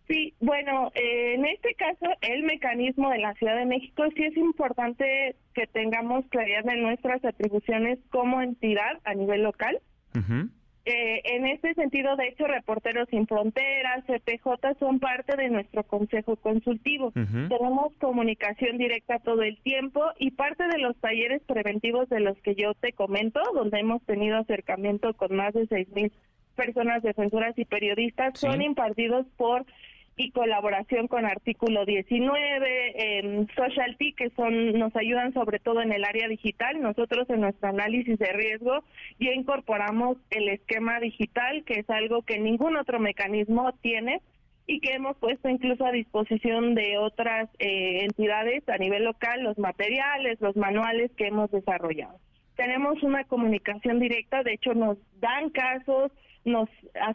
Sí, 0.08 0.36
bueno, 0.40 0.92
eh, 0.94 1.34
en 1.34 1.46
este 1.46 1.74
caso 1.74 2.06
el 2.22 2.44
mecanismo 2.44 3.10
de 3.10 3.18
la 3.18 3.34
Ciudad 3.36 3.56
de 3.56 3.66
México 3.66 4.04
sí 4.16 4.24
es 4.24 4.38
importante 4.38 5.36
que 5.54 5.66
tengamos 5.68 6.26
claridad 6.28 6.68
en 6.68 6.84
nuestras 6.84 7.24
atribuciones 7.26 7.98
como 8.12 8.42
entidad 8.42 9.00
a 9.04 9.14
nivel 9.16 9.42
local. 9.42 9.80
Eh, 10.88 11.22
en 11.26 11.48
este 11.48 11.74
sentido, 11.74 12.16
de 12.16 12.28
hecho, 12.28 12.46
Reporteros 12.46 13.10
Sin 13.10 13.26
Fronteras, 13.26 14.06
CPJ 14.06 14.78
son 14.80 15.00
parte 15.00 15.36
de 15.36 15.50
nuestro 15.50 15.84
consejo 15.84 16.36
consultivo. 16.36 17.12
Tenemos 17.12 17.92
comunicación 18.00 18.78
directa 18.78 19.18
todo 19.18 19.42
el 19.42 19.58
tiempo 19.62 20.04
y 20.20 20.32
parte 20.32 20.68
de 20.68 20.78
los 20.78 20.96
talleres 20.98 21.42
preventivos 21.48 22.08
de 22.10 22.20
los 22.20 22.38
que 22.42 22.54
yo 22.54 22.76
te 22.76 22.94
comento, 22.94 23.42
donde 23.56 23.80
hemos 23.80 24.04
tenido 24.04 24.38
acercamiento 24.38 25.16
con 25.16 25.36
más 25.36 25.56
de 25.56 25.66
seis 25.66 25.90
mil 25.90 26.14
personas 26.56 27.02
defensoras 27.02 27.58
y 27.58 27.66
periodistas, 27.66 28.40
son 28.40 28.62
impartidos 28.62 29.26
por 29.38 29.66
y 30.18 30.32
colaboración 30.32 31.08
con 31.08 31.26
Artículo 31.26 31.86
19, 31.86 33.20
en 33.20 33.48
Social 33.56 33.98
T, 33.98 34.14
que 34.16 34.30
son 34.32 34.74
nos 34.80 34.96
ayudan 34.96 35.34
sobre 35.34 35.60
todo 35.60 35.82
en 35.82 35.92
el 35.92 36.06
área 36.06 36.28
digital. 36.28 36.82
Nosotros 36.82 37.30
en 37.30 37.42
nuestro 37.42 37.70
análisis 37.70 38.18
de 38.18 38.32
riesgo 38.32 38.84
ya 39.20 39.34
incorporamos 39.34 40.18
el 40.30 40.50
esquema 40.50 41.00
digital, 41.00 41.64
que 41.66 41.80
es 41.80 41.90
algo 41.90 42.22
que 42.22 42.40
ningún 42.40 42.78
otro 42.78 43.00
mecanismo 43.00 43.74
tiene 43.82 44.22
y 44.68 44.80
que 44.80 44.94
hemos 44.94 45.18
puesto 45.18 45.50
incluso 45.50 45.86
a 45.86 45.92
disposición 45.92 46.76
de 46.76 46.98
otras 46.98 47.50
eh, 47.60 48.06
entidades 48.06 48.68
a 48.70 48.78
nivel 48.78 49.04
local, 49.04 49.44
los 49.44 49.58
materiales, 49.58 50.40
los 50.42 50.56
manuales 50.56 51.12
que 51.18 51.28
hemos 51.28 51.52
desarrollado. 51.52 52.18
Tenemos 52.56 53.04
una 53.04 53.26
comunicación 53.26 54.00
directa, 54.00 54.44
de 54.44 54.54
hecho 54.54 54.74
nos 54.74 54.98
dan 55.20 55.50
casos, 55.50 56.12
nos 56.46 56.70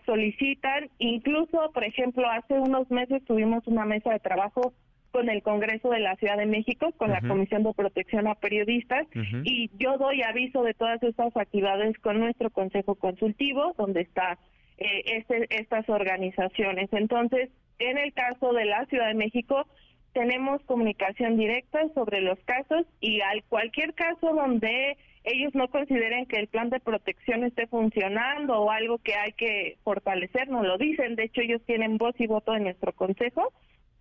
solicitan, 0.05 0.91
incluso, 0.99 1.71
por 1.73 1.85
ejemplo, 1.85 2.29
hace 2.29 2.55
unos 2.55 2.91
meses 2.91 3.25
tuvimos 3.25 3.67
una 3.67 3.85
mesa 3.85 4.13
de 4.13 4.19
trabajo 4.19 4.75
con 5.11 5.29
el 5.29 5.43
Congreso 5.43 5.91
de 5.91 6.01
la 6.01 6.17
Ciudad 6.17 6.37
de 6.37 6.47
México, 6.47 6.93
con 6.97 7.11
la 7.11 7.21
Comisión 7.21 7.63
de 7.65 7.73
Protección 7.75 8.29
a 8.29 8.35
Periodistas, 8.35 9.07
y 9.45 9.71
yo 9.79 9.99
doy 9.99 10.23
aviso 10.23 10.63
de 10.63 10.75
todas 10.75 11.03
estas 11.03 11.37
actividades 11.37 11.99
con 11.99 12.21
nuestro 12.21 12.51
Consejo 12.51 12.95
Consultivo, 12.95 13.75
donde 13.77 14.03
está 14.03 14.39
eh, 14.79 15.03
este, 15.07 15.47
estas 15.51 15.89
organizaciones. 15.89 16.89
Entonces, 16.93 17.51
en 17.79 17.99
el 17.99 18.13
caso 18.13 18.53
de 18.53 18.67
la 18.67 18.87
Ciudad 18.87 19.09
de 19.09 19.15
México, 19.15 19.67
tenemos 20.13 20.63
comunicación 20.63 21.37
directa 21.37 21.81
sobre 21.95 22.21
los 22.21 22.39
casos 22.41 22.87
y 23.01 23.21
al 23.21 23.43
cualquier 23.45 23.95
caso 23.95 24.33
donde 24.35 24.97
ellos 25.25 25.55
no 25.55 25.69
consideren 25.69 26.27
que 26.27 26.39
el 26.39 26.49
plan 26.49 26.71
de 26.71 26.81
protección 26.81 27.45
esté 27.45 27.67
funcionando 27.67 28.59
o 28.59 28.71
algo 28.71 28.99
que 28.99 29.15
hay 29.15 29.33
que 29.33 29.77
fortalecer, 29.85 30.49
no 30.49 30.63
lo 30.63 30.79
dicen. 30.79 31.17
De 31.17 31.25
hecho, 31.25 31.43
ellos 31.43 31.63
tienen 31.67 31.99
voz 31.99 32.15
y 32.19 32.27
voto 32.27 32.55
en 32.55 32.65
nuestro 32.65 32.93
consejo 32.93 33.53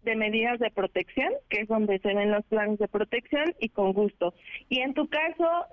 de 0.04 0.16
medidas 0.16 0.60
de 0.60 0.72
protección, 0.72 1.34
que 1.50 1.62
es 1.62 1.68
donde 1.68 2.00
se 2.00 2.14
ven 2.14 2.32
los 2.32 2.46
planes 2.46 2.80
de 2.80 2.88
protección 2.88 3.54
y 3.60 3.70
con 3.70 3.92
gusto. 3.92 4.34
Y 4.70 4.80
en 4.80 4.94
tu 4.94 5.10
caso, 5.10 5.66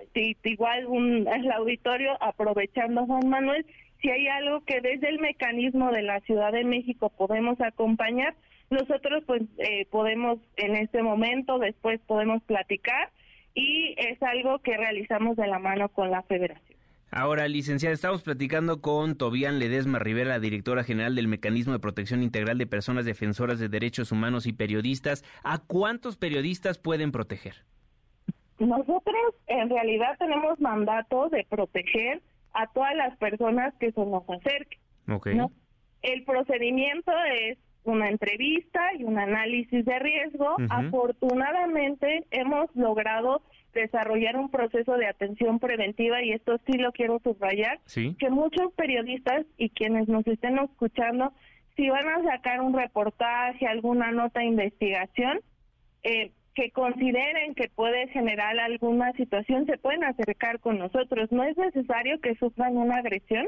igual 0.43 0.85
un, 0.87 1.27
el 1.27 1.51
auditorio, 1.51 2.21
aprovechando 2.21 3.05
Juan 3.05 3.29
Manuel, 3.29 3.65
si 4.01 4.09
hay 4.09 4.27
algo 4.27 4.61
que 4.61 4.81
desde 4.81 5.09
el 5.09 5.19
mecanismo 5.19 5.91
de 5.91 6.01
la 6.01 6.19
Ciudad 6.21 6.51
de 6.51 6.65
México 6.65 7.09
podemos 7.09 7.59
acompañar, 7.61 8.35
nosotros 8.69 9.23
pues 9.25 9.43
eh, 9.59 9.85
podemos 9.89 10.39
en 10.57 10.75
este 10.75 11.01
momento, 11.01 11.57
después 11.57 12.01
podemos 12.05 12.43
platicar 12.43 13.09
y 13.57 13.95
es 13.97 14.21
algo 14.21 14.59
que 14.59 14.77
realizamos 14.77 15.35
de 15.35 15.47
la 15.47 15.57
mano 15.57 15.89
con 15.89 16.11
la 16.11 16.21
federación. 16.21 16.77
Ahora, 17.09 17.47
licenciada, 17.47 17.95
estamos 17.95 18.21
platicando 18.21 18.81
con 18.81 19.17
Tobián 19.17 19.57
Ledesma 19.57 19.97
Rivera, 19.97 20.39
directora 20.39 20.83
general 20.83 21.15
del 21.15 21.27
Mecanismo 21.27 21.73
de 21.73 21.79
Protección 21.79 22.21
Integral 22.21 22.59
de 22.59 22.67
Personas 22.67 23.05
Defensoras 23.05 23.57
de 23.57 23.67
Derechos 23.67 24.11
Humanos 24.11 24.45
y 24.45 24.53
Periodistas. 24.53 25.23
¿A 25.43 25.57
cuántos 25.57 26.17
periodistas 26.17 26.77
pueden 26.77 27.11
proteger? 27.11 27.55
Nosotros 28.59 29.33
en 29.47 29.69
realidad 29.69 30.17
tenemos 30.19 30.59
mandato 30.59 31.29
de 31.29 31.43
proteger 31.49 32.21
a 32.53 32.67
todas 32.67 32.95
las 32.95 33.17
personas 33.17 33.73
que 33.79 33.91
se 33.91 34.05
nos 34.05 34.23
acerquen. 34.29 35.49
El 36.03 36.23
procedimiento 36.25 37.11
es 37.41 37.57
una 37.91 38.09
entrevista 38.09 38.81
y 38.97 39.03
un 39.03 39.17
análisis 39.17 39.85
de 39.85 39.99
riesgo. 39.99 40.55
Afortunadamente 40.69 42.25
hemos 42.31 42.73
logrado 42.75 43.41
desarrollar 43.73 44.37
un 44.37 44.49
proceso 44.49 44.97
de 44.97 45.07
atención 45.07 45.59
preventiva 45.59 46.23
y 46.23 46.31
esto 46.31 46.59
sí 46.65 46.77
lo 46.77 46.91
quiero 46.91 47.19
subrayar, 47.23 47.79
que 47.93 48.29
muchos 48.29 48.73
periodistas 48.73 49.45
y 49.57 49.69
quienes 49.69 50.07
nos 50.07 50.25
estén 50.27 50.57
escuchando, 50.57 51.33
si 51.75 51.89
van 51.89 52.07
a 52.07 52.23
sacar 52.23 52.61
un 52.61 52.73
reportaje, 52.73 53.67
alguna 53.67 54.11
nota 54.11 54.39
de 54.39 54.47
investigación, 54.47 55.39
eh, 56.03 56.31
que 56.55 56.71
consideren 56.71 57.53
que 57.53 57.69
puede 57.69 58.07
generar 58.07 58.59
alguna 58.59 59.13
situación, 59.13 59.67
se 59.67 59.77
pueden 59.77 60.03
acercar 60.03 60.59
con 60.59 60.79
nosotros. 60.79 61.31
No 61.31 61.43
es 61.43 61.55
necesario 61.55 62.19
que 62.19 62.33
sufran 62.35 62.75
una 62.77 62.95
agresión, 62.97 63.47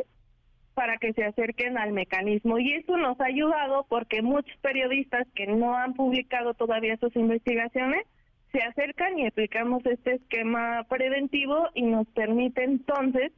para 0.79 0.95
que 0.95 1.11
se 1.11 1.25
acerquen 1.25 1.77
al 1.77 1.91
mecanismo. 1.91 2.57
Y 2.57 2.71
eso 2.71 2.95
nos 2.95 3.19
ha 3.19 3.25
ayudado 3.25 3.85
porque 3.89 4.21
muchos 4.21 4.55
periodistas 4.61 5.27
que 5.35 5.45
no 5.45 5.75
han 5.75 5.93
publicado 5.93 6.53
todavía 6.53 6.95
sus 6.95 7.13
investigaciones 7.17 8.07
se 8.53 8.59
acercan 8.59 9.19
y 9.19 9.27
aplicamos 9.27 9.85
este 9.85 10.13
esquema 10.13 10.85
preventivo 10.87 11.67
y 11.73 11.81
nos 11.81 12.07
permite 12.07 12.63
entonces 12.63 13.33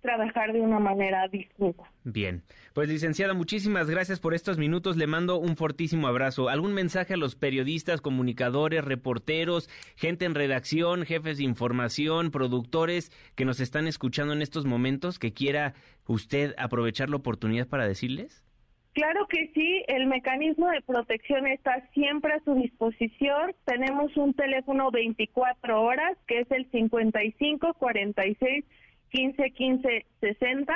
trabajar 0.00 0.52
de 0.52 0.60
una 0.60 0.78
manera 0.78 1.28
distinta. 1.28 1.84
Bien, 2.04 2.42
pues 2.74 2.88
licenciada, 2.88 3.34
muchísimas 3.34 3.88
gracias 3.88 4.20
por 4.20 4.34
estos 4.34 4.58
minutos. 4.58 4.96
Le 4.96 5.06
mando 5.06 5.38
un 5.38 5.56
fortísimo 5.56 6.08
abrazo. 6.08 6.48
¿Algún 6.48 6.72
mensaje 6.72 7.14
a 7.14 7.16
los 7.16 7.36
periodistas, 7.36 8.00
comunicadores, 8.00 8.84
reporteros, 8.84 9.68
gente 9.96 10.24
en 10.24 10.34
redacción, 10.34 11.04
jefes 11.04 11.38
de 11.38 11.44
información, 11.44 12.30
productores 12.30 13.10
que 13.34 13.44
nos 13.44 13.60
están 13.60 13.86
escuchando 13.86 14.32
en 14.32 14.42
estos 14.42 14.66
momentos 14.66 15.18
que 15.18 15.32
quiera 15.32 15.74
usted 16.06 16.54
aprovechar 16.58 17.10
la 17.10 17.16
oportunidad 17.16 17.68
para 17.68 17.86
decirles? 17.86 18.44
Claro 18.92 19.26
que 19.28 19.50
sí, 19.54 19.84
el 19.86 20.06
mecanismo 20.06 20.68
de 20.68 20.82
protección 20.82 21.46
está 21.46 21.88
siempre 21.92 22.32
a 22.32 22.40
su 22.40 22.54
disposición. 22.54 23.54
Tenemos 23.64 24.16
un 24.16 24.34
teléfono 24.34 24.90
24 24.90 25.80
horas 25.80 26.18
que 26.26 26.40
es 26.40 26.50
el 26.50 26.68
55 26.72 27.74
46 27.74 28.64
15 29.10 29.50
15 29.50 30.06
60 30.20 30.74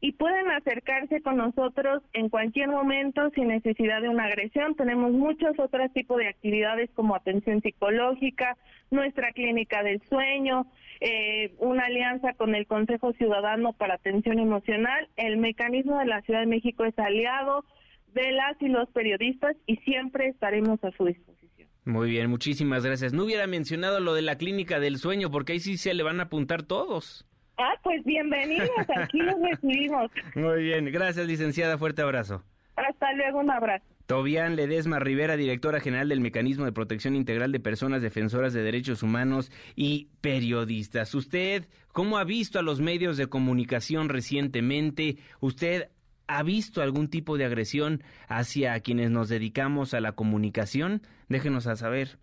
y 0.00 0.12
pueden 0.12 0.50
acercarse 0.50 1.22
con 1.22 1.36
nosotros 1.36 2.02
en 2.12 2.28
cualquier 2.28 2.68
momento 2.68 3.30
sin 3.36 3.46
necesidad 3.46 4.02
de 4.02 4.08
una 4.08 4.24
agresión. 4.24 4.74
Tenemos 4.74 5.12
muchos 5.12 5.56
otros 5.60 5.92
tipos 5.92 6.18
de 6.18 6.26
actividades 6.26 6.90
como 6.94 7.14
atención 7.14 7.62
psicológica, 7.62 8.56
nuestra 8.90 9.30
clínica 9.30 9.84
del 9.84 10.02
sueño, 10.08 10.66
eh, 11.00 11.54
una 11.58 11.84
alianza 11.84 12.32
con 12.32 12.56
el 12.56 12.66
Consejo 12.66 13.12
Ciudadano 13.12 13.74
para 13.74 13.94
Atención 13.94 14.40
Emocional. 14.40 15.08
El 15.16 15.36
mecanismo 15.36 16.00
de 16.00 16.06
la 16.06 16.20
Ciudad 16.22 16.40
de 16.40 16.46
México 16.46 16.84
es 16.84 16.98
aliado 16.98 17.64
de 18.12 18.32
las 18.32 18.60
y 18.60 18.66
los 18.66 18.88
periodistas 18.90 19.56
y 19.66 19.76
siempre 19.76 20.26
estaremos 20.26 20.82
a 20.82 20.90
su 20.90 21.04
disposición. 21.04 21.68
Muy 21.84 22.10
bien, 22.10 22.28
muchísimas 22.28 22.84
gracias. 22.84 23.12
No 23.12 23.24
hubiera 23.24 23.46
mencionado 23.46 24.00
lo 24.00 24.14
de 24.14 24.22
la 24.22 24.36
clínica 24.36 24.80
del 24.80 24.98
sueño 24.98 25.30
porque 25.30 25.52
ahí 25.52 25.60
sí 25.60 25.76
se 25.76 25.94
le 25.94 26.02
van 26.02 26.18
a 26.18 26.24
apuntar 26.24 26.64
todos. 26.64 27.24
Ah, 27.64 27.78
pues 27.84 28.04
bienvenidos, 28.04 28.68
aquí 28.96 29.18
los 29.18 29.36
recibimos. 29.40 30.10
Muy 30.34 30.64
bien, 30.64 30.86
gracias 30.86 31.24
licenciada, 31.28 31.78
fuerte 31.78 32.02
abrazo. 32.02 32.42
Hasta 32.74 33.12
luego, 33.12 33.38
un 33.38 33.52
abrazo. 33.52 33.84
Tobián 34.06 34.56
Ledesma 34.56 34.98
Rivera, 34.98 35.36
directora 35.36 35.78
general 35.78 36.08
del 36.08 36.20
Mecanismo 36.20 36.64
de 36.64 36.72
Protección 36.72 37.14
Integral 37.14 37.52
de 37.52 37.60
Personas 37.60 38.02
Defensoras 38.02 38.52
de 38.52 38.64
Derechos 38.64 39.04
Humanos 39.04 39.52
y 39.76 40.08
Periodistas. 40.20 41.14
¿Usted 41.14 41.68
cómo 41.92 42.18
ha 42.18 42.24
visto 42.24 42.58
a 42.58 42.62
los 42.62 42.80
medios 42.80 43.16
de 43.16 43.28
comunicación 43.28 44.08
recientemente? 44.08 45.18
¿Usted 45.38 45.88
¿Ha 46.26 46.42
visto 46.42 46.82
algún 46.82 47.08
tipo 47.08 47.36
de 47.36 47.44
agresión 47.44 48.02
hacia 48.26 48.78
quienes 48.80 49.10
nos 49.10 49.28
dedicamos 49.28 49.92
a 49.92 50.00
la 50.00 50.12
comunicación? 50.12 51.02
Déjenos 51.28 51.66
a 51.66 51.76
saber. 51.76 52.18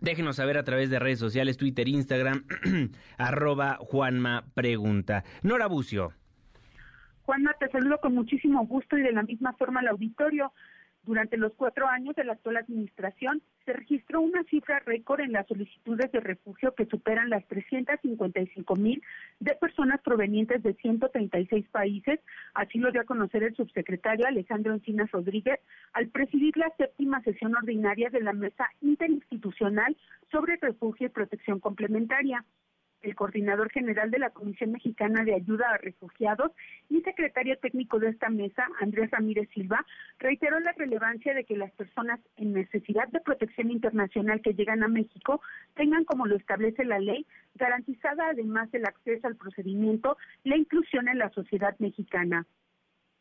Déjenos 0.00 0.36
saber 0.36 0.58
a 0.58 0.62
través 0.62 0.90
de 0.90 0.98
redes 0.98 1.18
sociales, 1.18 1.56
Twitter, 1.56 1.88
Instagram, 1.88 2.44
arroba 3.18 3.78
Juanma 3.80 4.44
Pregunta. 4.54 5.24
Nora 5.42 5.66
Bucio. 5.66 6.12
Juanma, 7.22 7.52
te 7.58 7.68
saludo 7.68 7.98
con 7.98 8.14
muchísimo 8.14 8.64
gusto 8.66 8.96
y 8.96 9.02
de 9.02 9.12
la 9.12 9.22
misma 9.22 9.52
forma 9.54 9.80
al 9.80 9.88
auditorio. 9.88 10.52
Durante 11.08 11.38
los 11.38 11.54
cuatro 11.54 11.88
años 11.88 12.14
de 12.16 12.24
la 12.24 12.34
actual 12.34 12.58
administración, 12.58 13.40
se 13.64 13.72
registró 13.72 14.20
una 14.20 14.44
cifra 14.44 14.80
récord 14.80 15.20
en 15.20 15.32
las 15.32 15.46
solicitudes 15.46 16.12
de 16.12 16.20
refugio 16.20 16.74
que 16.74 16.84
superan 16.84 17.30
las 17.30 17.46
355 17.46 18.76
mil 18.76 19.02
de 19.40 19.54
personas 19.54 20.02
provenientes 20.02 20.62
de 20.62 20.74
136 20.74 21.66
países. 21.70 22.20
Así 22.52 22.76
lo 22.78 22.92
dio 22.92 23.00
a 23.00 23.04
conocer 23.04 23.42
el 23.42 23.56
subsecretario 23.56 24.26
Alejandro 24.26 24.74
Encinas 24.74 25.10
Rodríguez 25.10 25.58
al 25.94 26.08
presidir 26.08 26.54
la 26.58 26.70
séptima 26.76 27.22
sesión 27.22 27.56
ordinaria 27.56 28.10
de 28.10 28.20
la 28.20 28.34
Mesa 28.34 28.66
Interinstitucional 28.82 29.96
sobre 30.30 30.56
Refugio 30.56 31.06
y 31.06 31.10
Protección 31.10 31.58
Complementaria 31.58 32.44
el 33.02 33.14
coordinador 33.14 33.70
general 33.70 34.10
de 34.10 34.18
la 34.18 34.30
Comisión 34.30 34.72
Mexicana 34.72 35.24
de 35.24 35.34
Ayuda 35.34 35.70
a 35.70 35.78
Refugiados 35.78 36.52
y 36.88 37.00
secretario 37.02 37.58
técnico 37.58 37.98
de 37.98 38.10
esta 38.10 38.28
mesa, 38.28 38.66
Andrés 38.80 39.10
Ramírez 39.10 39.48
Silva, 39.54 39.84
reiteró 40.18 40.58
la 40.60 40.72
relevancia 40.72 41.34
de 41.34 41.44
que 41.44 41.56
las 41.56 41.72
personas 41.72 42.20
en 42.36 42.52
necesidad 42.52 43.08
de 43.08 43.20
protección 43.20 43.70
internacional 43.70 44.40
que 44.42 44.54
llegan 44.54 44.82
a 44.82 44.88
México 44.88 45.40
tengan, 45.74 46.04
como 46.04 46.26
lo 46.26 46.36
establece 46.36 46.84
la 46.84 46.98
ley, 46.98 47.26
garantizada 47.54 48.30
además 48.30 48.68
el 48.72 48.84
acceso 48.84 49.26
al 49.26 49.36
procedimiento, 49.36 50.16
la 50.44 50.56
inclusión 50.56 51.08
en 51.08 51.18
la 51.18 51.30
sociedad 51.30 51.76
mexicana 51.78 52.46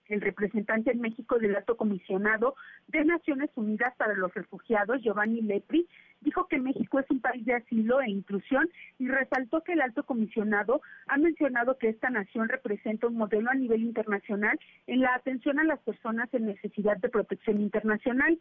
el 0.09 0.21
representante 0.21 0.91
en 0.91 1.01
México 1.01 1.37
del 1.39 1.55
alto 1.55 1.77
comisionado 1.77 2.55
de 2.87 3.03
Naciones 3.05 3.49
Unidas 3.55 3.93
para 3.97 4.13
los 4.13 4.33
Refugiados, 4.33 5.01
Giovanni 5.01 5.41
Lepri, 5.41 5.87
dijo 6.21 6.47
que 6.47 6.59
México 6.59 6.99
es 6.99 7.09
un 7.09 7.19
país 7.19 7.45
de 7.45 7.55
asilo 7.55 8.01
e 8.01 8.09
inclusión 8.09 8.69
y 8.97 9.07
resaltó 9.07 9.63
que 9.63 9.73
el 9.73 9.81
alto 9.81 10.03
comisionado 10.03 10.81
ha 11.07 11.17
mencionado 11.17 11.77
que 11.77 11.89
esta 11.89 12.09
nación 12.09 12.49
representa 12.49 13.07
un 13.07 13.15
modelo 13.15 13.49
a 13.49 13.55
nivel 13.55 13.83
internacional 13.83 14.59
en 14.87 15.01
la 15.01 15.15
atención 15.15 15.59
a 15.59 15.63
las 15.63 15.79
personas 15.79 16.33
en 16.33 16.45
necesidad 16.45 16.97
de 16.97 17.09
protección 17.09 17.61
internacional. 17.61 18.39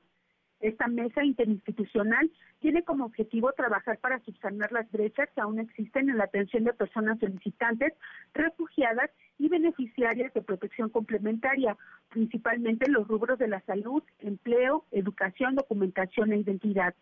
Esta 0.61 0.89
mesa 0.89 1.23
interinstitucional 1.23 2.31
tiene 2.61 2.83
como 2.83 3.05
objetivo 3.05 3.53
trabajar 3.53 3.99
para 3.99 4.21
subsanar 4.21 4.73
las 4.73 4.91
brechas 4.91 5.29
que 5.35 5.41
aún 5.41 5.59
existen 5.59 6.09
en 6.09 6.19
la 6.19 6.25
atención 6.25 6.65
de 6.65 6.73
personas 6.73 7.19
solicitantes, 7.19 7.93
refugiadas 8.33 9.11
y 9.39 9.49
beneficiarias 9.49 10.33
de 10.33 10.43
protección 10.43 10.89
complementaria, 10.89 11.77
principalmente 12.09 12.87
en 12.87 12.95
los 12.95 13.07
rubros 13.07 13.39
de 13.39 13.49
la 13.49 13.61
salud, 13.63 14.03
empleo, 14.19 14.85
educación, 14.93 15.55
documentación 15.55 16.33
e 16.33 16.39
identidad. 16.39 16.95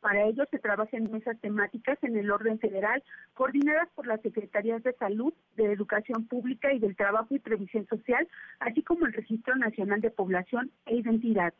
Para 0.00 0.24
ello 0.24 0.44
se 0.50 0.58
trabaja 0.58 0.96
en 0.96 1.10
mesas 1.10 1.38
temáticas 1.40 1.98
en 2.02 2.16
el 2.16 2.30
orden 2.30 2.58
federal, 2.58 3.02
coordinadas 3.34 3.88
por 3.94 4.06
las 4.06 4.22
Secretarías 4.22 4.82
de 4.82 4.94
Salud, 4.94 5.34
de 5.56 5.72
Educación 5.72 6.26
Pública 6.26 6.72
y 6.72 6.78
del 6.78 6.96
Trabajo 6.96 7.34
y 7.34 7.38
Previsión 7.38 7.86
Social, 7.86 8.26
así 8.60 8.82
como 8.82 9.04
el 9.04 9.12
Registro 9.12 9.56
Nacional 9.56 10.00
de 10.00 10.10
Población 10.10 10.70
e 10.86 10.96
Identidad. 10.96 11.52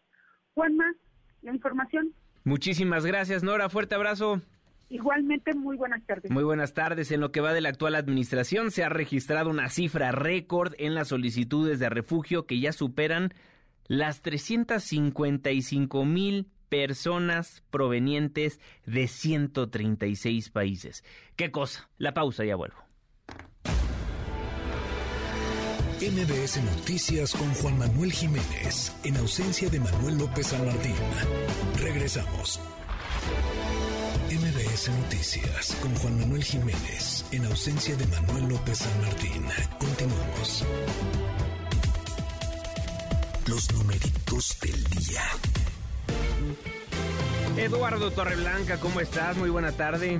Juanma, 0.55 0.95
la 1.43 1.53
información. 1.53 2.13
Muchísimas 2.45 3.05
gracias, 3.05 3.43
Nora. 3.43 3.69
Fuerte 3.69 3.95
abrazo. 3.95 4.41
Igualmente, 4.89 5.55
muy 5.55 5.77
buenas 5.77 6.05
tardes. 6.05 6.31
Muy 6.31 6.43
buenas 6.43 6.75
tardes. 6.75 7.13
En 7.13 7.21
lo 7.21 7.31
que 7.31 7.41
va 7.41 7.53
de 7.53 7.61
la 7.61 7.69
actual 7.69 7.95
administración, 7.95 8.73
se 8.73 8.83
ha 8.83 8.89
registrado 8.89 9.49
una 9.49 9.69
cifra 9.69 10.11
récord 10.11 10.75
en 10.79 10.95
las 10.95 11.09
solicitudes 11.09 11.79
de 11.79 11.89
refugio 11.89 12.47
que 12.47 12.59
ya 12.59 12.73
superan 12.73 13.33
las 13.87 14.21
355 14.23 16.05
mil 16.05 16.49
personas 16.69 17.63
provenientes 17.71 18.61
de 18.87 19.07
136 19.07 20.51
países. 20.51 21.05
¿Qué 21.37 21.51
cosa? 21.51 21.89
La 21.99 22.13
pausa, 22.13 22.45
ya 22.45 22.57
vuelvo. 22.57 22.90
MBS 26.01 26.57
Noticias 26.65 27.35
con 27.35 27.53
Juan 27.53 27.79
Manuel 27.79 28.11
Jiménez, 28.11 28.91
en 29.05 29.19
ausencia 29.19 29.69
de 29.69 29.79
Manuel 29.81 30.17
López 30.17 30.47
San 30.47 30.65
Martín. 30.65 30.95
Regresamos. 31.79 32.59
MBS 34.31 34.89
Noticias 34.89 35.77
con 35.83 35.95
Juan 35.97 36.19
Manuel 36.21 36.43
Jiménez, 36.43 37.27
en 37.33 37.45
ausencia 37.45 37.95
de 37.97 38.07
Manuel 38.07 38.49
López 38.49 38.79
San 38.79 39.01
Martín. 39.03 39.45
Continuamos. 39.79 40.65
Los 43.47 43.71
numeritos 43.75 44.57
del 44.63 44.85
día. 44.85 45.23
Eduardo 47.59 48.11
Torreblanca, 48.11 48.81
¿cómo 48.81 49.01
estás? 49.03 49.37
Muy 49.37 49.51
buena 49.51 49.73
tarde. 49.73 50.19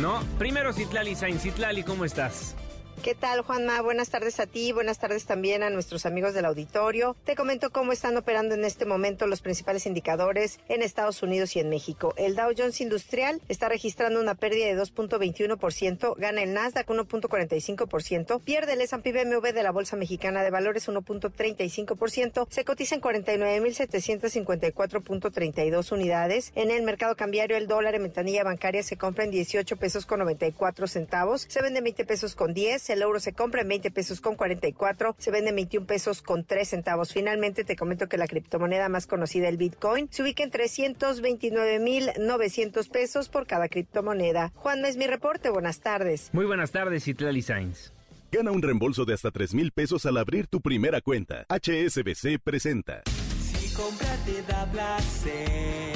No, 0.00 0.20
primero 0.38 0.72
Citlali 0.72 1.14
Sain. 1.14 1.38
Citlali, 1.38 1.82
¿cómo 1.82 2.04
estás? 2.04 2.56
¿Qué 3.02 3.14
tal, 3.16 3.42
Juanma? 3.42 3.82
Buenas 3.82 4.10
tardes 4.10 4.38
a 4.38 4.46
ti, 4.46 4.70
buenas 4.70 5.00
tardes 5.00 5.24
también 5.24 5.64
a 5.64 5.70
nuestros 5.70 6.06
amigos 6.06 6.34
del 6.34 6.44
auditorio. 6.44 7.16
Te 7.24 7.34
comento 7.34 7.70
cómo 7.70 7.90
están 7.90 8.16
operando 8.16 8.54
en 8.54 8.64
este 8.64 8.84
momento 8.84 9.26
los 9.26 9.42
principales 9.42 9.86
indicadores 9.86 10.60
en 10.68 10.82
Estados 10.82 11.20
Unidos 11.20 11.56
y 11.56 11.58
en 11.58 11.68
México. 11.68 12.14
El 12.16 12.36
Dow 12.36 12.52
Jones 12.56 12.80
Industrial 12.80 13.40
está 13.48 13.68
registrando 13.68 14.20
una 14.20 14.36
pérdida 14.36 14.66
de 14.66 14.80
2.21%, 14.80 16.14
gana 16.16 16.44
el 16.44 16.54
Nasdaq 16.54 16.86
1.45%, 16.86 18.40
pierde 18.40 18.74
el 18.74 18.82
S&P 18.82 19.12
BMW 19.12 19.48
de 19.48 19.64
la 19.64 19.72
Bolsa 19.72 19.96
Mexicana 19.96 20.44
de 20.44 20.50
Valores 20.50 20.88
1.35%, 20.88 22.46
se 22.50 22.64
cotiza 22.64 22.94
en 22.94 23.00
49.754.32 23.00 25.90
unidades. 25.90 26.52
En 26.54 26.70
el 26.70 26.84
mercado 26.84 27.16
cambiario, 27.16 27.56
el 27.56 27.66
dólar 27.66 27.96
en 27.96 28.04
ventanilla 28.04 28.44
bancaria 28.44 28.84
se 28.84 28.96
compra 28.96 29.24
en 29.24 29.32
18 29.32 29.76
pesos 29.76 30.06
con 30.06 30.20
94 30.20 30.86
centavos, 30.86 31.46
se 31.48 31.62
vende 31.62 31.80
20 31.80 32.04
pesos 32.04 32.36
con 32.36 32.54
10, 32.54 32.91
el 32.92 33.02
euro 33.02 33.20
se 33.20 33.32
compra 33.32 33.62
en 33.62 33.68
20 33.68 33.90
pesos 33.90 34.20
con 34.20 34.36
44, 34.36 35.16
se 35.18 35.30
vende 35.30 35.48
en 35.50 35.56
21 35.56 35.86
pesos 35.86 36.20
con 36.22 36.44
3 36.44 36.68
centavos. 36.68 37.12
Finalmente 37.12 37.64
te 37.64 37.76
comento 37.76 38.08
que 38.08 38.18
la 38.18 38.26
criptomoneda 38.26 38.88
más 38.88 39.06
conocida, 39.06 39.48
el 39.48 39.56
Bitcoin, 39.56 40.08
se 40.10 40.22
ubica 40.22 40.42
en 40.42 40.50
329.900 40.50 42.90
pesos 42.90 43.28
por 43.28 43.46
cada 43.46 43.68
criptomoneda. 43.68 44.50
Juan, 44.54 44.84
es 44.84 44.96
mi 44.96 45.06
reporte. 45.06 45.50
Buenas 45.50 45.80
tardes. 45.80 46.30
Muy 46.32 46.46
buenas 46.46 46.70
tardes, 46.70 47.06
Itlali 47.08 47.42
Sainz. 47.42 47.92
Gana 48.30 48.50
un 48.50 48.62
reembolso 48.62 49.04
de 49.04 49.12
hasta 49.12 49.30
3 49.30 49.52
mil 49.52 49.72
pesos 49.72 50.06
al 50.06 50.16
abrir 50.16 50.46
tu 50.46 50.62
primera 50.62 51.02
cuenta. 51.02 51.44
HSBC 51.50 52.38
presenta. 52.42 53.02
Si 53.38 53.74
comprarte 53.74 54.42
da 54.48 54.64
placer, 54.72 55.92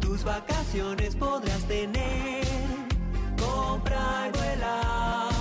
tus 0.00 0.24
vacaciones 0.24 1.14
podrás 1.16 1.68
tener. 1.68 2.46
Compra 3.38 4.28
y 4.28 4.30
vuela 4.38 5.35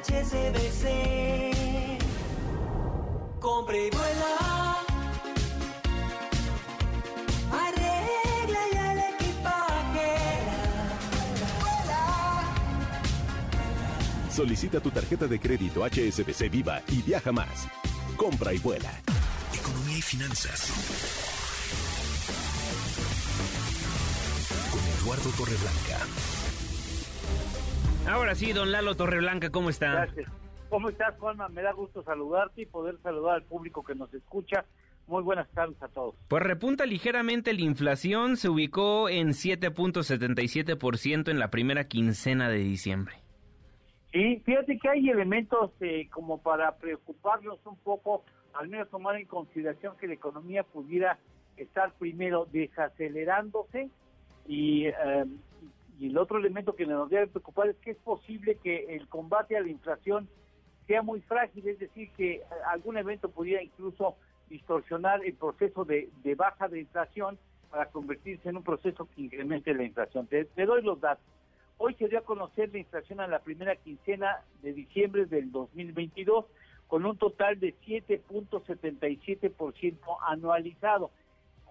HSBC. 0.00 0.86
Compra 3.38 3.76
y 3.76 3.90
vuela. 3.90 4.78
Arregla 7.52 8.60
ya 8.72 8.92
el 8.92 8.98
equipaje. 9.14 10.16
Solicita 14.30 14.80
tu 14.80 14.90
tarjeta 14.90 15.26
de 15.26 15.38
crédito 15.38 15.84
HSBC 15.84 16.50
Viva 16.50 16.80
y 16.88 17.02
viaja 17.02 17.30
más. 17.30 17.68
Compra 18.16 18.54
y 18.54 18.58
vuela. 18.58 18.90
Economía 19.52 19.98
y 19.98 20.02
finanzas. 20.02 20.72
Con 24.70 24.80
Eduardo 24.80 25.30
Torreblanca. 25.36 26.29
Ahora 28.08 28.34
sí, 28.34 28.52
don 28.52 28.72
Lalo 28.72 28.96
Torreblanca, 28.96 29.50
¿cómo 29.50 29.70
está? 29.70 29.92
Gracias. 29.92 30.30
¿Cómo 30.68 30.88
estás, 30.88 31.18
Juanma? 31.18 31.48
Me 31.48 31.62
da 31.62 31.72
gusto 31.72 32.02
saludarte 32.02 32.62
y 32.62 32.66
poder 32.66 32.96
saludar 33.02 33.34
al 33.36 33.42
público 33.42 33.82
que 33.84 33.94
nos 33.94 34.12
escucha. 34.14 34.64
Muy 35.06 35.22
buenas 35.24 35.48
tardes 35.50 35.82
a 35.82 35.88
todos. 35.88 36.14
Pues 36.28 36.42
repunta 36.42 36.86
ligeramente 36.86 37.52
la 37.52 37.62
inflación, 37.62 38.36
se 38.36 38.48
ubicó 38.48 39.08
en 39.08 39.30
7.77% 39.30 41.28
en 41.28 41.38
la 41.40 41.50
primera 41.50 41.88
quincena 41.88 42.48
de 42.48 42.58
diciembre. 42.58 43.16
Sí, 44.12 44.40
fíjate 44.44 44.78
que 44.78 44.88
hay 44.88 45.08
elementos 45.08 45.72
eh, 45.80 46.08
como 46.10 46.38
para 46.38 46.76
preocuparnos 46.76 47.58
un 47.64 47.76
poco, 47.78 48.24
al 48.54 48.68
menos 48.68 48.88
tomar 48.90 49.16
en 49.16 49.26
consideración 49.26 49.96
que 49.96 50.06
la 50.06 50.14
economía 50.14 50.62
pudiera 50.62 51.18
estar 51.56 51.92
primero 51.94 52.46
desacelerándose 52.52 53.90
y, 54.46 54.86
eh, 54.86 55.24
y 56.00 56.08
el 56.08 56.16
otro 56.16 56.38
elemento 56.38 56.74
que 56.74 56.86
nos 56.86 57.10
debe 57.10 57.26
preocupar 57.26 57.68
es 57.68 57.76
que 57.76 57.90
es 57.90 57.98
posible 57.98 58.54
que 58.56 58.96
el 58.96 59.06
combate 59.06 59.58
a 59.58 59.60
la 59.60 59.68
inflación 59.68 60.30
sea 60.86 61.02
muy 61.02 61.20
frágil, 61.20 61.68
es 61.68 61.78
decir, 61.78 62.10
que 62.16 62.40
algún 62.66 62.96
evento 62.96 63.30
pudiera 63.30 63.62
incluso 63.62 64.16
distorsionar 64.48 65.22
el 65.24 65.34
proceso 65.34 65.84
de, 65.84 66.08
de 66.24 66.34
baja 66.34 66.68
de 66.68 66.80
inflación 66.80 67.38
para 67.70 67.90
convertirse 67.90 68.48
en 68.48 68.56
un 68.56 68.64
proceso 68.64 69.06
que 69.14 69.20
incremente 69.20 69.74
la 69.74 69.84
inflación. 69.84 70.26
Te, 70.26 70.46
te 70.46 70.64
doy 70.64 70.80
los 70.82 70.98
datos. 71.00 71.26
Hoy 71.76 71.94
se 71.94 72.08
dio 72.08 72.18
a 72.18 72.24
conocer 72.24 72.72
la 72.72 72.78
inflación 72.78 73.20
a 73.20 73.26
la 73.26 73.40
primera 73.40 73.76
quincena 73.76 74.38
de 74.62 74.72
diciembre 74.72 75.26
del 75.26 75.52
2022 75.52 76.46
con 76.88 77.04
un 77.04 77.18
total 77.18 77.60
de 77.60 77.74
7.77% 77.86 79.98
anualizado. 80.26 81.10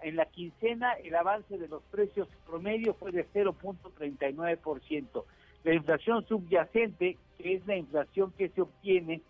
En 0.02 0.16
la 0.16 0.26
quincena 0.26 0.94
el 0.94 1.16
avance 1.16 1.58
de 1.58 1.68
los 1.68 1.84
precios 1.84 2.28
promedio 2.46 2.94
fue 2.94 3.12
de 3.12 3.28
0.39%. 3.32 5.24
La 5.64 5.74
inflación 5.74 6.26
subyacente, 6.28 7.18
que 7.38 7.56
es 7.56 7.68
la 7.68 7.76
inflación 7.76 8.32
que 8.38 8.50
se 8.50 8.62
obtiene 8.62 9.22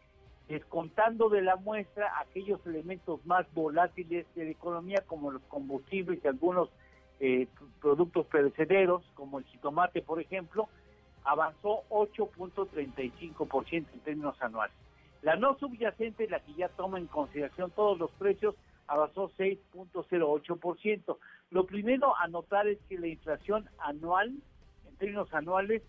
descontando 0.48 1.30
de 1.30 1.42
la 1.42 1.56
muestra 1.56 2.20
aquellos 2.20 2.60
elementos 2.66 3.24
más 3.26 3.46
volátiles 3.54 4.26
de 4.36 4.46
la 4.46 4.52
economía 4.52 5.04
como 5.06 5.32
los 5.32 5.44
combustibles 5.44 6.20
y 6.24 6.28
algunos 6.28 6.70
eh, 7.20 7.48
productos 7.80 8.26
perecederos 8.28 9.04
como 9.14 9.38
el 9.40 9.46
jitomate 9.46 10.02
por 10.02 10.20
ejemplo 10.20 10.68
avanzó 11.24 11.84
8.35% 11.90 13.72
en 13.72 14.00
términos 14.00 14.42
anuales. 14.42 14.76
La 15.22 15.36
no 15.36 15.58
subyacente, 15.58 16.30
la 16.30 16.40
que 16.40 16.54
ya 16.54 16.70
toma 16.70 16.98
en 16.98 17.08
consideración 17.08 17.72
todos 17.72 18.00
los 18.00 18.10
precios, 18.12 18.56
avanzó 18.90 19.32
6.08%. 19.38 21.18
Lo 21.52 21.66
primero 21.66 22.14
a 22.18 22.28
notar 22.28 22.68
es 22.68 22.78
que 22.90 23.00
la 23.00 23.08
inflación 23.08 23.70
anual, 23.80 24.34
en 24.88 24.96
términos 24.98 25.34
anuales, 25.34 25.82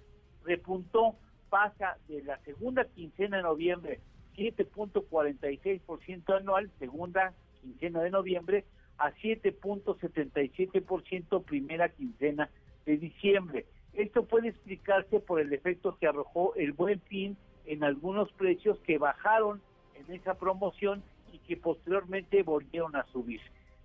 repuntó, 0.45 1.17
pasa 1.49 1.97
de 2.07 2.23
la 2.23 2.39
segunda 2.45 2.85
quincena 2.85 3.39
de 3.39 3.43
noviembre 3.43 3.99
7.46% 4.37 6.37
anual, 6.37 6.71
segunda 6.79 7.35
quincena 7.61 8.01
de 8.03 8.11
noviembre, 8.11 8.65
a 8.99 9.11
7.77% 9.13 11.45
primera 11.45 11.89
quincena 11.91 12.49
de 12.87 12.97
diciembre. 12.97 13.67
Esto 13.93 14.25
puede 14.25 14.49
explicarse 14.49 15.21
por 15.21 15.41
el 15.41 15.53
efecto 15.53 15.99
que 15.99 16.07
arrojó 16.07 16.55
el 16.55 16.73
buen 16.73 17.03
fin 17.03 17.37
en 17.67 17.85
algunos 17.85 18.33
precios 18.33 18.81
que 18.81 18.97
bajaron 18.99 19.61
en 19.95 20.11
esa 20.15 20.35
promoción 20.35 21.03
y 21.33 21.39
que 21.39 21.57
posteriormente 21.57 22.43
volvieron 22.43 22.97
a 22.97 23.05
subir. 23.07 23.41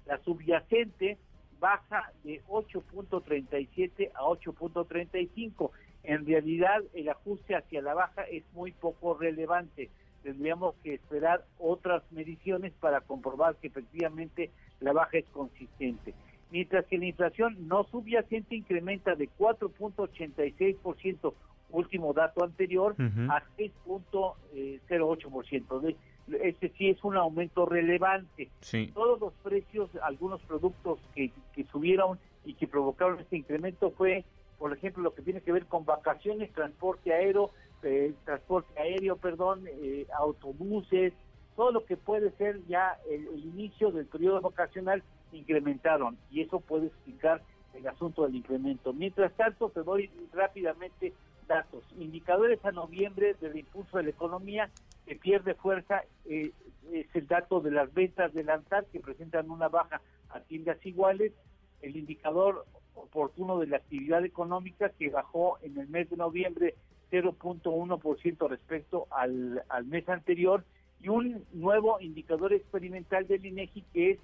La 0.05 0.17
subyacente 0.19 1.17
baja 1.59 2.11
de 2.23 2.43
8.37 2.45 4.11
a 4.13 4.23
8.35. 4.23 5.71
En 6.03 6.25
realidad 6.25 6.83
el 6.93 7.09
ajuste 7.09 7.55
hacia 7.55 7.81
la 7.81 7.93
baja 7.93 8.23
es 8.23 8.43
muy 8.53 8.71
poco 8.71 9.15
relevante 9.15 9.89
tendríamos 10.25 10.75
que 10.83 10.95
esperar 10.95 11.45
otras 11.59 12.03
mediciones 12.11 12.73
para 12.79 12.99
comprobar 13.01 13.57
que 13.57 13.67
efectivamente 13.67 14.49
la 14.79 14.91
baja 14.91 15.19
es 15.19 15.25
consistente. 15.25 16.15
Mientras 16.49 16.87
que 16.87 16.97
la 16.97 17.05
inflación 17.05 17.67
no 17.67 17.83
subyacente 17.83 18.55
incrementa 18.55 19.13
de 19.13 19.29
4.86%, 19.37 21.33
último 21.69 22.13
dato 22.13 22.43
anterior, 22.43 22.95
a 23.29 23.43
6.08%. 23.57 25.95
Este 26.41 26.69
sí 26.77 26.89
es 26.89 27.03
un 27.03 27.17
aumento 27.17 27.65
relevante. 27.65 28.49
Todos 28.93 29.19
los 29.19 29.33
precios, 29.43 29.89
algunos 30.01 30.41
productos 30.41 30.99
que, 31.13 31.31
que 31.53 31.63
subieron 31.65 32.19
y 32.45 32.53
que 32.53 32.67
provocaron 32.67 33.19
este 33.19 33.37
incremento 33.37 33.91
fue, 33.91 34.23
por 34.57 34.73
ejemplo, 34.73 35.03
lo 35.03 35.13
que 35.13 35.21
tiene 35.21 35.41
que 35.41 35.51
ver 35.51 35.65
con 35.65 35.85
vacaciones, 35.85 36.51
transporte 36.53 37.13
aéreo, 37.13 37.51
eh, 37.83 38.13
transporte 38.23 38.79
aéreo, 38.79 39.17
perdón, 39.17 39.65
eh, 39.67 40.07
autobuses, 40.17 41.13
todo 41.55 41.71
lo 41.71 41.85
que 41.85 41.97
puede 41.97 42.31
ser 42.31 42.65
ya 42.67 42.97
el, 43.09 43.27
inicio 43.39 43.91
del 43.91 44.05
periodo 44.05 44.41
vacacional 44.41 45.03
incrementaron 45.31 46.17
y 46.31 46.41
eso 46.41 46.59
puede 46.59 46.87
explicar 46.87 47.41
el 47.73 47.87
asunto 47.87 48.23
del 48.23 48.35
incremento. 48.35 48.93
Mientras 48.93 49.33
tanto, 49.33 49.69
te 49.69 49.83
doy 49.83 50.09
rápidamente 50.33 51.13
datos. 51.47 51.83
Indicadores 51.99 52.63
a 52.65 52.71
noviembre 52.71 53.35
del 53.39 53.57
impulso 53.57 53.97
de 53.97 54.03
la 54.03 54.09
economía 54.09 54.69
que 55.05 55.15
pierde 55.15 55.53
fuerza 55.55 56.03
eh, 56.25 56.51
es 56.91 57.07
el 57.13 57.27
dato 57.27 57.61
de 57.61 57.71
las 57.71 57.93
ventas 57.93 58.33
de 58.33 58.43
lanzar 58.43 58.85
que 58.85 58.99
presentan 58.99 59.49
una 59.49 59.67
baja 59.67 60.01
a 60.29 60.39
tiendas 60.41 60.83
iguales, 60.85 61.33
el 61.81 61.95
indicador 61.95 62.65
oportuno 62.95 63.59
de 63.59 63.67
la 63.67 63.77
actividad 63.77 64.23
económica 64.23 64.89
que 64.89 65.09
bajó 65.09 65.57
en 65.61 65.77
el 65.77 65.87
mes 65.87 66.09
de 66.09 66.17
noviembre 66.17 66.75
0.1% 67.11 68.49
respecto 68.49 69.07
al, 69.11 69.63
al 69.69 69.85
mes 69.85 70.07
anterior 70.09 70.63
y 71.01 71.09
un 71.09 71.43
nuevo 71.53 71.99
indicador 71.99 72.53
experimental 72.53 73.27
del 73.27 73.45
INEGI 73.45 73.83
que 73.93 74.11
es 74.11 74.19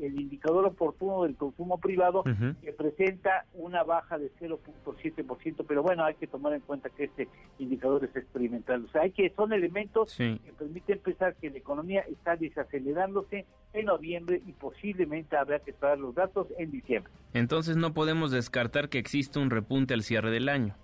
el 0.00 0.20
indicador 0.20 0.66
oportuno 0.66 1.22
del 1.24 1.36
consumo 1.36 1.78
privado 1.78 2.24
que 2.24 2.72
presenta 2.72 3.46
una 3.54 3.84
baja 3.84 4.18
de 4.18 4.32
0.7%, 4.40 5.64
pero 5.66 5.82
bueno, 5.82 6.04
hay 6.04 6.14
que 6.14 6.26
tomar 6.26 6.54
en 6.54 6.60
cuenta 6.60 6.90
que 6.90 7.04
este 7.04 7.28
indicador 7.58 8.04
es 8.04 8.16
experimental, 8.16 8.84
o 8.84 8.88
sea, 8.88 9.02
hay 9.02 9.12
que 9.12 9.30
son 9.36 9.52
elementos 9.52 10.14
que 10.16 10.40
permiten 10.58 10.98
pensar 10.98 11.36
que 11.36 11.50
la 11.50 11.58
economía 11.58 12.00
está 12.02 12.36
desacelerándose 12.36 13.46
en 13.72 13.86
noviembre 13.86 14.42
y 14.46 14.52
posiblemente 14.52 15.36
habrá 15.36 15.60
que 15.60 15.70
esperar 15.70 15.98
los 15.98 16.14
datos 16.14 16.48
en 16.58 16.70
diciembre. 16.70 17.12
Entonces 17.32 17.76
no 17.76 17.94
podemos 17.94 18.30
descartar 18.30 18.88
que 18.88 18.98
existe 18.98 19.38
un 19.38 19.50
repunte 19.50 19.94
al 19.94 20.02
cierre 20.02 20.30
del 20.30 20.48
año. 20.48 20.76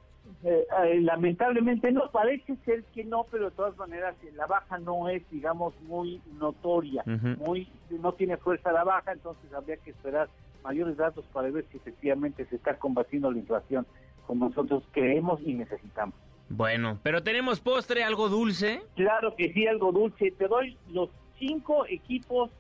Eh, 0.44 0.66
eh, 0.84 1.00
lamentablemente 1.00 1.92
no, 1.92 2.10
parece 2.10 2.56
ser 2.64 2.84
que 2.94 3.04
no, 3.04 3.26
pero 3.30 3.46
de 3.46 3.56
todas 3.56 3.76
maneras 3.76 4.14
eh, 4.22 4.32
la 4.34 4.46
baja 4.46 4.78
no 4.78 5.08
es, 5.08 5.22
digamos, 5.30 5.74
muy 5.82 6.20
notoria, 6.38 7.04
muy 7.38 7.68
no 7.90 8.12
tiene 8.12 8.36
fuerza 8.36 8.72
la 8.72 8.84
baja, 8.84 9.12
entonces 9.12 9.52
habría 9.52 9.76
que 9.76 9.90
esperar 9.90 10.28
mayores 10.64 10.96
datos 10.96 11.24
para 11.32 11.50
ver 11.50 11.64
si 11.70 11.76
efectivamente 11.78 12.46
se 12.46 12.56
está 12.56 12.74
combatiendo 12.78 13.30
la 13.30 13.38
inflación 13.38 13.86
como 14.26 14.48
nosotros 14.48 14.84
creemos 14.92 15.40
y 15.44 15.54
necesitamos. 15.54 16.14
Bueno, 16.48 16.98
pero 17.02 17.22
tenemos 17.22 17.60
postre, 17.60 18.02
algo 18.02 18.28
dulce. 18.28 18.82
Claro 18.96 19.34
que 19.36 19.52
sí, 19.52 19.66
algo 19.66 19.92
dulce. 19.92 20.32
Te 20.32 20.48
doy 20.48 20.76
los 20.90 21.10
cinco 21.38 21.86
equipos 21.86 22.50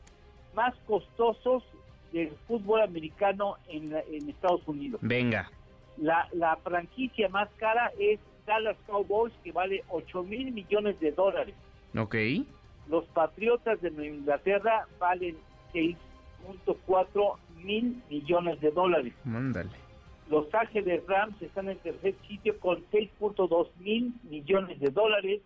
más 0.54 0.74
costosos 0.86 1.64
del 2.12 2.30
fútbol 2.46 2.82
americano 2.82 3.56
en, 3.68 3.94
en 3.94 4.28
Estados 4.28 4.66
Unidos. 4.66 5.00
Venga. 5.02 5.50
La, 6.00 6.28
la 6.32 6.56
franquicia 6.56 7.28
más 7.28 7.48
cara 7.58 7.92
es 7.98 8.18
Dallas 8.46 8.76
Cowboys, 8.86 9.32
que 9.44 9.52
vale 9.52 9.84
8 9.88 10.22
mil 10.24 10.52
millones 10.52 10.98
de 11.00 11.12
dólares. 11.12 11.54
Ok. 11.96 12.16
Los 12.88 13.04
Patriotas 13.06 13.80
de 13.80 13.90
Nueva 13.90 14.16
Inglaterra 14.16 14.86
valen 14.98 15.36
6.4 15.72 17.36
mil 17.62 18.02
millones 18.08 18.60
de 18.60 18.70
dólares. 18.70 19.12
Mándale. 19.24 19.70
Los 20.28 20.52
Ángeles 20.54 21.02
Rams 21.06 21.40
están 21.42 21.68
en 21.68 21.78
tercer 21.78 22.14
sitio 22.26 22.58
con 22.60 22.84
6.2 22.92 23.68
mil 23.78 24.14
millones 24.24 24.80
de 24.80 24.90
dólares. 24.90 25.42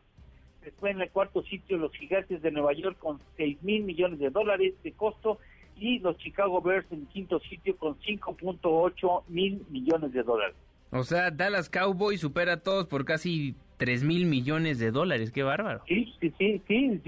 Después 0.63 0.95
en 0.95 1.03
el 1.03 1.11
cuarto 1.11 1.43
sitio 1.43 1.77
los 1.77 1.93
Gigantes 1.95 2.41
de 2.43 2.51
Nueva 2.51 2.73
York 2.73 2.99
con 2.99 3.19
6 3.37 3.63
mil 3.63 3.85
millones 3.85 4.19
de 4.19 4.31
dólares 4.31 4.75
de 4.83 4.93
costo 4.93 5.39
y 5.77 5.99
los 5.99 6.17
Chicago 6.19 6.61
Bears 6.61 6.87
en 6.91 7.07
quinto 7.07 7.41
sitio 7.41 7.77
con 7.77 7.97
5.8 8.01 9.23
mil 9.29 9.65
millones 9.71 10.13
de 10.13 10.23
dólares. 10.23 10.57
O 10.91 11.03
sea, 11.03 11.31
Dallas 11.31 11.69
Cowboys 11.69 12.21
supera 12.21 12.55
a 12.55 12.57
todos 12.59 12.87
por 12.87 13.05
casi 13.05 13.57
3 13.79 14.05
mil 14.05 14.27
millones 14.27 14.79
de 14.79 14.91
dólares, 14.91 15.33
qué 15.33 15.43
bárbaro. 15.43 15.83
Sí, 15.89 16.13
sí, 16.21 16.33
sí, 16.39 16.63
sí, 16.69 17.01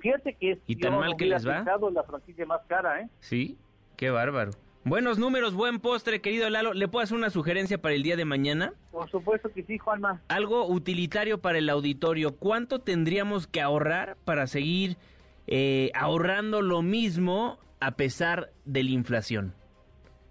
fíjate 0.00 0.34
que 0.34 0.52
es 0.52 0.58
¿Y 0.66 0.76
tan 0.76 0.98
mal 0.98 1.14
que 1.16 1.26
les 1.26 1.46
va? 1.46 1.62
la 1.92 2.02
franquicia 2.04 2.46
más 2.46 2.62
cara, 2.66 3.00
¿eh? 3.02 3.08
Sí, 3.20 3.58
qué 3.96 4.10
bárbaro. 4.10 4.52
Buenos 4.86 5.18
números, 5.18 5.54
buen 5.54 5.80
postre, 5.80 6.20
querido 6.20 6.50
Lalo. 6.50 6.74
¿Le 6.74 6.88
puedo 6.88 7.02
hacer 7.02 7.16
una 7.16 7.30
sugerencia 7.30 7.78
para 7.78 7.94
el 7.94 8.02
día 8.02 8.16
de 8.16 8.26
mañana? 8.26 8.74
Por 8.92 9.10
supuesto 9.10 9.50
que 9.50 9.62
sí, 9.62 9.78
Juanma. 9.78 10.20
Algo 10.28 10.66
utilitario 10.66 11.38
para 11.38 11.56
el 11.56 11.70
auditorio. 11.70 12.36
¿Cuánto 12.36 12.80
tendríamos 12.80 13.46
que 13.46 13.62
ahorrar 13.62 14.18
para 14.26 14.46
seguir 14.46 14.98
eh, 15.46 15.90
ahorrando 15.94 16.60
lo 16.60 16.82
mismo 16.82 17.58
a 17.80 17.92
pesar 17.92 18.50
de 18.64 18.82
la 18.82 18.90
inflación? 18.90 19.54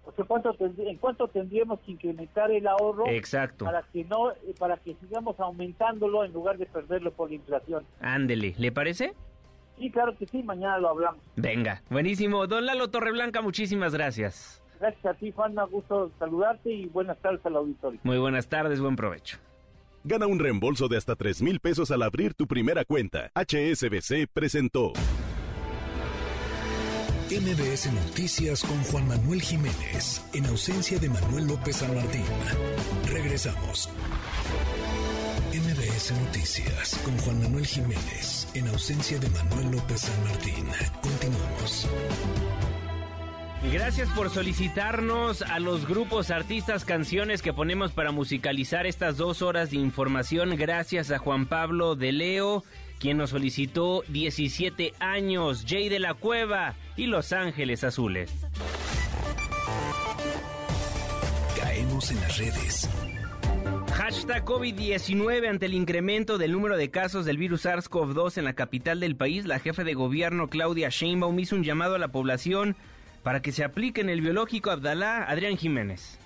O 0.04 0.12
sea, 0.12 0.24
¿cuánto 0.26 0.54
¿en 0.60 0.96
cuánto 0.98 1.28
tendríamos 1.28 1.80
que 1.80 1.92
incrementar 1.92 2.50
el 2.50 2.66
ahorro? 2.66 3.08
Exacto. 3.08 3.64
Para 3.64 3.82
que 3.82 4.04
no, 4.04 4.32
para 4.58 4.76
que 4.76 4.94
sigamos 5.00 5.38
aumentándolo 5.40 6.24
en 6.24 6.32
lugar 6.32 6.58
de 6.58 6.66
perderlo 6.66 7.12
por 7.12 7.30
la 7.30 7.36
inflación. 7.36 7.84
Ándele, 8.00 8.54
¿le 8.58 8.70
parece? 8.70 9.14
Sí, 9.78 9.90
claro 9.90 10.16
que 10.16 10.26
sí, 10.26 10.42
mañana 10.42 10.78
lo 10.78 10.90
hablamos. 10.90 11.20
Venga, 11.36 11.82
buenísimo. 11.90 12.46
Don 12.46 12.66
Lalo 12.66 12.90
Torreblanca, 12.90 13.40
muchísimas 13.40 13.94
gracias. 13.94 14.62
Gracias 14.78 15.06
a 15.06 15.14
ti, 15.14 15.32
Juan, 15.32 15.54
me 15.54 15.64
gusto 15.66 16.10
saludarte 16.18 16.70
y 16.70 16.86
buenas 16.86 17.18
tardes 17.18 17.44
al 17.46 17.56
auditorio. 17.56 17.98
Muy 18.02 18.18
buenas 18.18 18.48
tardes, 18.48 18.80
buen 18.80 18.96
provecho. 18.96 19.38
Gana 20.04 20.26
un 20.26 20.38
reembolso 20.38 20.88
de 20.88 20.98
hasta 20.98 21.16
3 21.16 21.40
mil 21.42 21.60
pesos 21.60 21.90
al 21.90 22.02
abrir 22.02 22.34
tu 22.34 22.46
primera 22.46 22.84
cuenta. 22.84 23.30
HSBC 23.34 24.28
presentó. 24.32 24.92
MBS 27.40 27.92
Noticias 27.92 28.62
con 28.62 28.80
Juan 28.84 29.08
Manuel 29.08 29.42
Jiménez, 29.42 30.22
en 30.34 30.46
ausencia 30.46 31.00
de 31.00 31.08
Manuel 31.08 31.48
López 31.48 31.78
San 31.78 31.92
Martín. 31.92 32.22
Regresamos. 33.10 33.88
MBS 35.52 36.12
Noticias 36.12 36.96
con 37.04 37.18
Juan 37.18 37.42
Manuel 37.42 37.66
Jiménez, 37.66 38.46
en 38.54 38.68
ausencia 38.68 39.18
de 39.18 39.28
Manuel 39.30 39.72
López 39.72 40.02
San 40.02 40.22
Martín. 40.22 40.66
Continuamos. 41.02 41.88
Gracias 43.72 44.08
por 44.10 44.30
solicitarnos 44.30 45.42
a 45.42 45.58
los 45.58 45.88
grupos, 45.88 46.30
artistas, 46.30 46.84
canciones 46.84 47.42
que 47.42 47.52
ponemos 47.52 47.90
para 47.90 48.12
musicalizar 48.12 48.86
estas 48.86 49.16
dos 49.16 49.42
horas 49.42 49.72
de 49.72 49.78
información. 49.78 50.54
Gracias 50.56 51.10
a 51.10 51.18
Juan 51.18 51.46
Pablo 51.46 51.96
de 51.96 52.12
Leo, 52.12 52.62
quien 52.98 53.18
nos 53.18 53.30
solicitó 53.30 54.02
17 54.08 54.94
años, 54.98 55.64
Jay 55.68 55.88
de 55.88 56.00
la 56.00 56.14
Cueva 56.14 56.74
y 56.96 57.06
Los 57.06 57.32
Ángeles 57.32 57.84
Azules. 57.84 58.32
Caemos 61.58 62.10
en 62.10 62.20
las 62.20 62.38
redes. 62.38 62.90
Hashtag 63.92 64.44
COVID-19 64.44 65.48
ante 65.48 65.66
el 65.66 65.74
incremento 65.74 66.36
del 66.36 66.52
número 66.52 66.76
de 66.76 66.90
casos 66.90 67.24
del 67.24 67.38
virus 67.38 67.64
SARS-CoV-2 67.64 68.38
en 68.38 68.44
la 68.44 68.54
capital 68.54 69.00
del 69.00 69.16
país, 69.16 69.46
la 69.46 69.60
jefe 69.60 69.84
de 69.84 69.94
gobierno 69.94 70.48
Claudia 70.48 70.88
Sheinbaum 70.90 71.38
hizo 71.38 71.56
un 71.56 71.62
llamado 71.62 71.94
a 71.94 71.98
la 71.98 72.08
población 72.08 72.76
para 73.22 73.40
que 73.40 73.52
se 73.52 73.64
aplique 73.64 74.00
en 74.00 74.10
el 74.10 74.20
biológico 74.20 74.70
Abdalá 74.70 75.24
Adrián 75.24 75.56
Jiménez. 75.56 76.18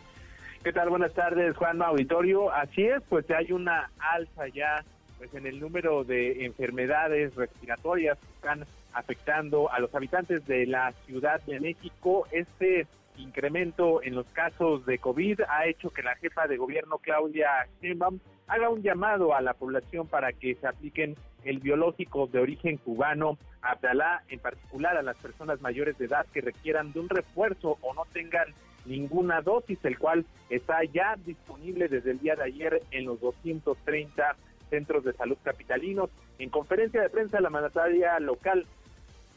¿Qué 0.65 0.73
tal? 0.73 0.91
Buenas 0.91 1.15
tardes, 1.15 1.57
Juan 1.57 1.81
Auditorio. 1.81 2.51
Así 2.51 2.83
es, 2.83 3.03
pues 3.09 3.25
hay 3.31 3.53
una 3.53 3.91
alza 3.99 4.49
ya 4.49 4.85
pues 5.19 5.35
en 5.35 5.47
el 5.47 5.61
número 5.61 6.05
de 6.05 6.45
enfermedades 6.47 7.35
respiratorias 7.35 8.19
que 8.19 8.33
están 8.35 8.67
afectando 8.93 9.71
a 9.71 9.81
los 9.81 9.95
habitantes 9.95 10.47
de 10.47 10.67
la 10.67 10.93
Ciudad 11.07 11.41
de 11.43 11.61
México. 11.61 12.27
Este 12.31 12.87
incremento 13.17 14.03
en 14.03 14.15
los 14.15 14.27
casos 14.29 14.87
de 14.87 14.99
COVID 14.99 15.41
ha 15.49 15.67
hecho 15.67 15.91
que 15.91 16.03
la 16.03 16.15
jefa 16.17 16.47
de 16.47 16.57
gobierno 16.57 16.99
Claudia 16.99 17.67
Sheinbaum 17.83 18.21
haga 18.47 18.69
un 18.71 18.83
llamado 18.83 19.35
a 19.35 19.43
la 19.43 19.55
población 19.55 20.07
para 20.07 20.33
que 20.33 20.55
se 20.55 20.67
apliquen 20.67 21.17
el 21.45 21.59
biológico 21.59 22.27
de 22.27 22.39
origen 22.39 22.77
cubano 22.77 23.39
Abdalá, 23.61 24.23
en 24.29 24.39
particular 24.39 24.97
a 24.97 25.03
las 25.03 25.17
personas 25.17 25.61
mayores 25.61 25.99
de 25.99 26.07
edad 26.07 26.27
que 26.33 26.41
requieran 26.41 26.93
de 26.93 27.01
un 27.01 27.09
refuerzo 27.09 27.77
o 27.83 27.93
no 27.95 28.05
tengan 28.13 28.47
ninguna 28.87 29.43
dosis, 29.43 29.79
el 29.85 29.99
cual 29.99 30.25
está 30.49 30.83
ya 30.85 31.17
disponible 31.25 31.89
desde 31.89 32.13
el 32.13 32.21
día 32.21 32.37
de 32.37 32.45
ayer 32.45 32.83
en 32.91 33.05
los 33.05 33.21
230 33.21 34.37
centros 34.69 35.05
de 35.05 35.13
salud 35.13 35.37
capitalinos. 35.43 36.11
En 36.39 36.51
conferencia 36.51 37.03
de 37.03 37.11
prensa, 37.11 37.41
la 37.41 37.51
mandataria 37.51 38.19
local 38.21 38.67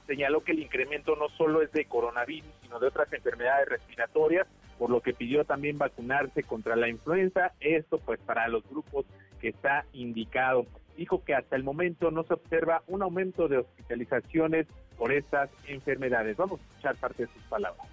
señaló 0.08 0.44
que 0.44 0.52
el 0.52 0.60
incremento 0.60 1.16
no 1.16 1.30
solo 1.30 1.62
es 1.62 1.72
de 1.72 1.86
coronavirus, 1.86 2.50
sino 2.64 2.80
de 2.80 2.88
otras 2.88 3.12
enfermedades 3.14 3.70
respiratorias, 3.70 4.48
por 4.78 4.90
lo 4.90 5.02
que 5.02 5.14
pidió 5.14 5.46
también 5.46 5.78
vacunarse 5.78 6.44
contra 6.44 6.76
la 6.76 6.90
influenza, 6.90 7.54
esto 7.60 8.00
pues 8.00 8.20
para 8.20 8.48
los 8.48 8.68
grupos 8.68 9.06
que 9.40 9.50
está 9.50 9.86
indicado. 9.94 10.66
Dijo 10.98 11.24
que 11.24 11.36
hasta 11.36 11.56
el 11.56 11.64
momento 11.64 12.12
no 12.12 12.24
se 12.24 12.34
observa 12.34 12.84
un 12.88 13.02
aumento 13.02 13.48
de 13.48 13.60
hospitalizaciones 13.60 14.68
por 14.98 15.12
estas 15.12 15.50
enfermedades. 15.68 16.36
Vamos 16.38 16.60
a 16.60 16.64
escuchar 16.64 16.96
parte 16.98 17.26
de 17.26 17.34
sus 17.34 17.44
palabras. 17.44 17.88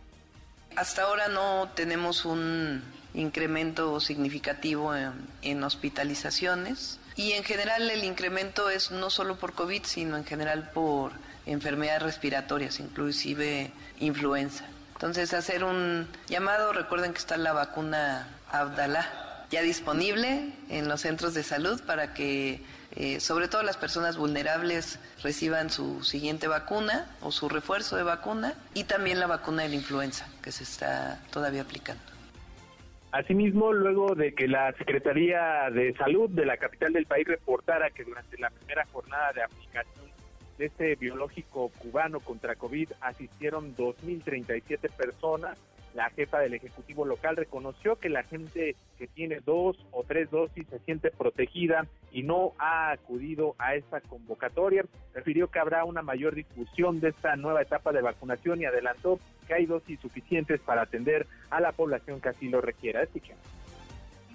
Hasta 0.76 1.02
ahora 1.02 1.28
no 1.28 1.70
tenemos 1.74 2.24
un 2.24 2.82
incremento 3.14 3.98
significativo 4.00 4.92
en, 5.42 5.64
hospitalizaciones 5.64 7.00
y 7.18 7.32
en 7.32 7.42
general 7.42 7.90
el 7.90 8.04
incremento 8.04 8.70
es 8.70 8.92
no 8.92 9.10
solo 9.10 9.36
por 9.36 9.52
COVID, 9.52 9.82
sino 9.84 10.16
en 10.16 10.24
general 10.24 10.70
por 10.72 11.10
enfermedades 11.46 12.02
respiratorias, 12.04 12.78
inclusive 12.78 13.72
influenza. 13.98 14.64
Entonces 14.94 15.34
hacer 15.34 15.64
un 15.64 16.06
llamado, 16.28 16.72
recuerden 16.72 17.12
que 17.12 17.18
está 17.18 17.36
la 17.36 17.52
vacuna 17.52 18.28
Abdalá 18.52 19.46
ya 19.50 19.62
disponible 19.62 20.52
en 20.68 20.86
los 20.86 21.00
centros 21.00 21.34
de 21.34 21.42
salud 21.42 21.80
para 21.82 22.14
que 22.14 22.62
eh, 22.92 23.18
sobre 23.18 23.48
todo 23.48 23.64
las 23.64 23.76
personas 23.76 24.16
vulnerables 24.16 25.00
reciban 25.20 25.70
su 25.70 26.04
siguiente 26.04 26.46
vacuna 26.46 27.06
o 27.20 27.32
su 27.32 27.48
refuerzo 27.48 27.96
de 27.96 28.04
vacuna 28.04 28.54
y 28.74 28.84
también 28.84 29.18
la 29.18 29.26
vacuna 29.26 29.64
de 29.64 29.70
la 29.70 29.74
influenza 29.74 30.28
que 30.40 30.52
se 30.52 30.62
está 30.62 31.20
todavía 31.32 31.62
aplicando. 31.62 32.17
Asimismo, 33.10 33.72
luego 33.72 34.14
de 34.14 34.34
que 34.34 34.48
la 34.48 34.72
Secretaría 34.74 35.70
de 35.72 35.94
Salud 35.94 36.28
de 36.28 36.44
la 36.44 36.58
capital 36.58 36.92
del 36.92 37.06
país 37.06 37.26
reportara 37.26 37.90
que 37.90 38.04
durante 38.04 38.36
la 38.36 38.50
primera 38.50 38.84
jornada 38.92 39.32
de 39.32 39.42
aplicación 39.42 40.06
de 40.58 40.66
este 40.66 40.94
biológico 40.96 41.70
cubano 41.78 42.20
contra 42.20 42.56
COVID 42.56 42.90
asistieron 43.00 43.74
2.037 43.76 44.90
personas, 44.90 45.58
la 45.94 46.10
jefa 46.10 46.38
del 46.40 46.54
Ejecutivo 46.54 47.04
local 47.04 47.36
reconoció 47.36 47.96
que 47.96 48.08
la 48.08 48.22
gente 48.22 48.76
que 48.98 49.06
tiene 49.06 49.40
dos 49.44 49.76
o 49.90 50.04
tres 50.04 50.30
dosis 50.30 50.66
se 50.68 50.78
siente 50.80 51.10
protegida 51.10 51.86
y 52.12 52.22
no 52.22 52.52
ha 52.58 52.90
acudido 52.90 53.54
a 53.58 53.74
esta 53.74 54.00
convocatoria. 54.00 54.84
Refirió 55.14 55.48
que 55.48 55.58
habrá 55.58 55.84
una 55.84 56.02
mayor 56.02 56.34
difusión 56.34 57.00
de 57.00 57.10
esta 57.10 57.36
nueva 57.36 57.62
etapa 57.62 57.92
de 57.92 58.02
vacunación 58.02 58.60
y 58.60 58.66
adelantó 58.66 59.18
que 59.46 59.54
hay 59.54 59.66
dosis 59.66 59.98
suficientes 60.00 60.60
para 60.60 60.82
atender 60.82 61.26
a 61.50 61.60
la 61.60 61.72
población 61.72 62.20
que 62.20 62.28
así 62.28 62.48
lo 62.48 62.60
requiera. 62.60 63.02
Escuchemos. 63.02 63.42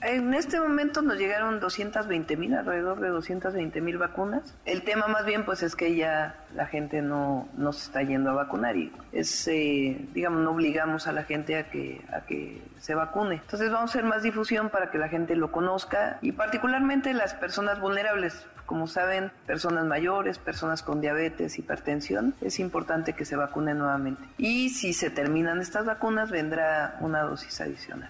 En 0.04 0.34
este 0.34 0.60
momento 0.60 1.02
nos 1.02 1.18
llegaron 1.18 1.62
220 1.62 2.36
mil, 2.36 2.54
alrededor 2.56 3.00
de 3.00 3.08
220 3.08 3.80
mil 3.80 3.98
vacunas. 3.98 4.54
El 4.66 4.84
tema 4.84 5.08
más 5.08 5.26
bien 5.26 5.46
pues 5.46 5.64
es 5.64 5.78
que 5.78 5.96
ya 5.96 6.36
la 6.54 6.66
gente 6.66 7.02
no, 7.02 7.48
no 7.56 7.72
se 7.72 7.86
está 7.86 8.04
yendo 8.04 8.30
a 8.32 8.34
vacunar 8.34 8.76
y 8.76 8.92
es, 9.14 9.48
eh, 9.48 10.06
digamos, 10.14 10.42
no 10.42 10.52
obligamos 10.52 11.08
a 11.08 11.14
la 11.14 11.24
gente 11.24 11.58
a 11.58 11.70
que, 11.70 12.02
a 12.12 12.26
que 12.26 12.62
se 12.82 12.96
vacune. 12.96 13.36
Entonces 13.36 13.72
vamos 13.72 13.92
a 13.92 14.00
hacer 14.00 14.04
más 14.04 14.24
difusión 14.24 14.70
para 14.70 14.92
que 14.92 14.98
la 14.98 15.08
gente 15.08 15.38
lo 15.38 15.54
conozca 15.54 16.18
y 16.22 16.34
particularmente 16.34 17.14
las 17.14 17.34
personas 17.34 17.80
vulnerables. 17.80 18.46
Como 18.66 18.88
saben, 18.88 19.32
personas 19.46 19.86
mayores, 19.86 20.38
personas 20.38 20.84
con 20.84 21.00
diabetes, 21.00 21.60
hipertensión, 21.60 22.34
es 22.42 22.60
importante 22.60 23.14
que 23.14 23.24
se 23.24 23.38
vacunen 23.38 23.78
nuevamente. 23.78 24.24
Y 24.38 24.70
si 24.70 24.94
se 24.94 25.10
terminan 25.10 25.62
estas 25.62 25.86
vacunas, 25.86 26.30
vendrá 26.30 26.98
una 27.00 27.22
dosis 27.22 27.62
adicional. 27.62 28.10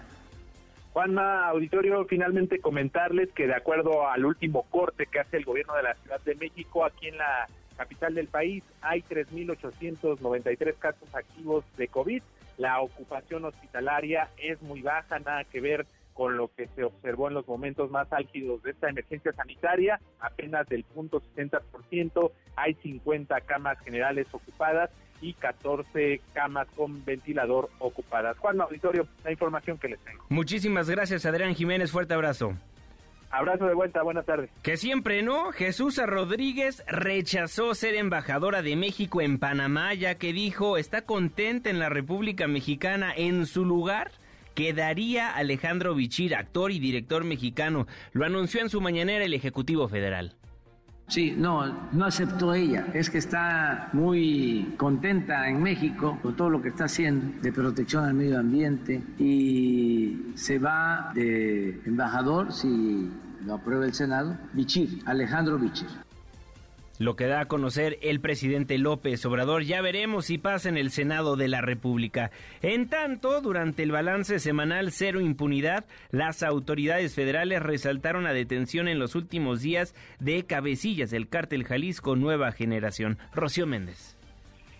Juanma 0.94 1.48
Auditorio, 1.48 2.04
finalmente 2.04 2.60
comentarles 2.60 3.32
que 3.32 3.48
de 3.48 3.54
acuerdo 3.56 4.08
al 4.08 4.24
último 4.24 4.62
corte 4.70 5.06
que 5.06 5.18
hace 5.18 5.38
el 5.38 5.44
gobierno 5.44 5.74
de 5.74 5.82
la 5.82 5.94
Ciudad 5.94 6.20
de 6.20 6.36
México, 6.36 6.84
aquí 6.84 7.08
en 7.08 7.18
la 7.18 7.48
capital 7.76 8.14
del 8.14 8.28
país 8.28 8.62
hay 8.80 9.02
3.893 9.02 10.78
casos 10.78 11.12
activos 11.12 11.64
de 11.76 11.88
COVID. 11.88 12.22
La 12.58 12.80
ocupación 12.80 13.44
hospitalaria 13.44 14.28
es 14.38 14.62
muy 14.62 14.82
baja, 14.82 15.18
nada 15.18 15.42
que 15.42 15.60
ver 15.60 15.84
con 16.12 16.36
lo 16.36 16.54
que 16.54 16.68
se 16.68 16.84
observó 16.84 17.26
en 17.26 17.34
los 17.34 17.48
momentos 17.48 17.90
más 17.90 18.12
álgidos 18.12 18.62
de 18.62 18.70
esta 18.70 18.88
emergencia 18.88 19.32
sanitaria, 19.32 20.00
apenas 20.20 20.68
del 20.68 20.84
punto 20.84 21.20
60%, 21.34 22.30
hay 22.54 22.74
50 22.74 23.40
camas 23.40 23.80
generales 23.80 24.28
ocupadas 24.30 24.90
y 25.20 25.34
14 25.34 26.20
camas 26.32 26.68
con 26.76 27.04
ventilador 27.04 27.70
ocupadas. 27.78 28.36
Juan 28.38 28.60
Auditorio, 28.60 29.06
la 29.24 29.32
información 29.32 29.78
que 29.78 29.88
les 29.88 30.00
tengo. 30.00 30.24
Muchísimas 30.28 30.88
gracias, 30.90 31.26
Adrián 31.26 31.54
Jiménez. 31.54 31.90
Fuerte 31.90 32.14
abrazo. 32.14 32.54
Abrazo 33.30 33.66
de 33.66 33.74
vuelta, 33.74 34.00
buenas 34.02 34.24
tardes. 34.26 34.48
Que 34.62 34.76
siempre 34.76 35.22
no, 35.22 35.50
Jesús 35.50 36.00
Rodríguez 36.04 36.84
rechazó 36.86 37.74
ser 37.74 37.96
embajadora 37.96 38.62
de 38.62 38.76
México 38.76 39.20
en 39.20 39.38
Panamá, 39.40 39.92
ya 39.92 40.14
que 40.14 40.32
dijo 40.32 40.76
está 40.76 41.02
contenta 41.02 41.68
en 41.68 41.80
la 41.80 41.88
República 41.88 42.46
Mexicana. 42.46 43.12
En 43.16 43.46
su 43.46 43.64
lugar 43.64 44.12
quedaría 44.54 45.34
Alejandro 45.34 45.96
Bichir, 45.96 46.36
actor 46.36 46.70
y 46.70 46.78
director 46.78 47.24
mexicano. 47.24 47.88
Lo 48.12 48.24
anunció 48.24 48.60
en 48.60 48.70
su 48.70 48.80
mañanera 48.80 49.24
el 49.24 49.34
Ejecutivo 49.34 49.88
Federal. 49.88 50.36
Sí, 51.06 51.34
no, 51.36 51.90
no 51.92 52.04
aceptó 52.06 52.54
ella. 52.54 52.86
Es 52.94 53.10
que 53.10 53.18
está 53.18 53.90
muy 53.92 54.74
contenta 54.76 55.48
en 55.48 55.62
México 55.62 56.18
con 56.22 56.34
todo 56.34 56.48
lo 56.48 56.62
que 56.62 56.68
está 56.68 56.84
haciendo 56.84 57.40
de 57.42 57.52
protección 57.52 58.04
al 58.04 58.14
medio 58.14 58.40
ambiente 58.40 59.02
y 59.18 60.32
se 60.34 60.58
va 60.58 61.12
de 61.14 61.80
embajador, 61.84 62.52
si 62.52 63.10
lo 63.44 63.54
aprueba 63.54 63.84
el 63.84 63.92
Senado, 63.92 64.36
Bichir, 64.54 65.02
Alejandro 65.04 65.58
Bichir. 65.58 65.88
Lo 66.98 67.16
que 67.16 67.26
da 67.26 67.40
a 67.40 67.48
conocer 67.48 67.98
el 68.02 68.20
presidente 68.20 68.78
López 68.78 69.24
Obrador, 69.26 69.64
ya 69.64 69.80
veremos 69.80 70.26
si 70.26 70.38
pasa 70.38 70.68
en 70.68 70.76
el 70.76 70.92
Senado 70.92 71.34
de 71.34 71.48
la 71.48 71.60
República. 71.60 72.30
En 72.62 72.88
tanto, 72.88 73.40
durante 73.40 73.82
el 73.82 73.90
balance 73.90 74.38
semanal 74.38 74.92
Cero 74.92 75.20
Impunidad, 75.20 75.86
las 76.10 76.44
autoridades 76.44 77.14
federales 77.14 77.60
resaltaron 77.60 78.22
la 78.22 78.32
detención 78.32 78.86
en 78.86 79.00
los 79.00 79.16
últimos 79.16 79.60
días 79.60 79.94
de 80.20 80.46
cabecillas 80.46 81.10
del 81.10 81.28
cártel 81.28 81.64
Jalisco 81.64 82.14
Nueva 82.14 82.52
Generación. 82.52 83.18
Rocío 83.32 83.66
Méndez. 83.66 84.13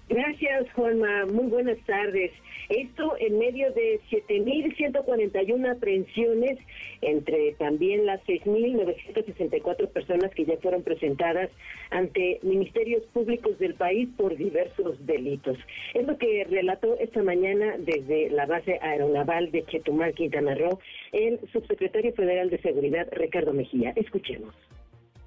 Gracias, 0.08 0.70
Juanma. 0.72 1.24
Muy 1.26 1.46
buenas 1.46 1.78
tardes. 1.86 2.30
Esto 2.68 3.16
en 3.18 3.38
medio 3.38 3.70
de 3.72 4.00
7.141 4.10 5.70
aprehensiones, 5.70 6.58
entre 7.00 7.52
también 7.54 8.04
las 8.04 8.20
6.964 8.24 9.88
personas 9.88 10.30
que 10.34 10.44
ya 10.44 10.56
fueron 10.58 10.82
presentadas 10.82 11.50
ante 11.90 12.38
ministerios 12.42 13.02
públicos 13.12 13.58
del 13.58 13.74
país 13.74 14.08
por 14.16 14.36
diversos 14.36 15.04
delitos. 15.06 15.56
Es 15.94 16.06
lo 16.06 16.18
que 16.18 16.44
relató 16.44 16.98
esta 16.98 17.22
mañana 17.22 17.76
desde 17.78 18.28
la 18.30 18.44
base 18.44 18.78
aeronaval 18.82 19.50
de 19.52 19.64
Chetumal, 19.64 20.14
Quintana 20.14 20.54
Roo, 20.54 20.80
el 21.12 21.40
subsecretario 21.50 22.12
federal 22.12 22.50
de 22.50 22.58
Seguridad, 22.58 23.08
Ricardo 23.12 23.52
Mejía. 23.54 23.92
Escuchemos. 23.96 24.54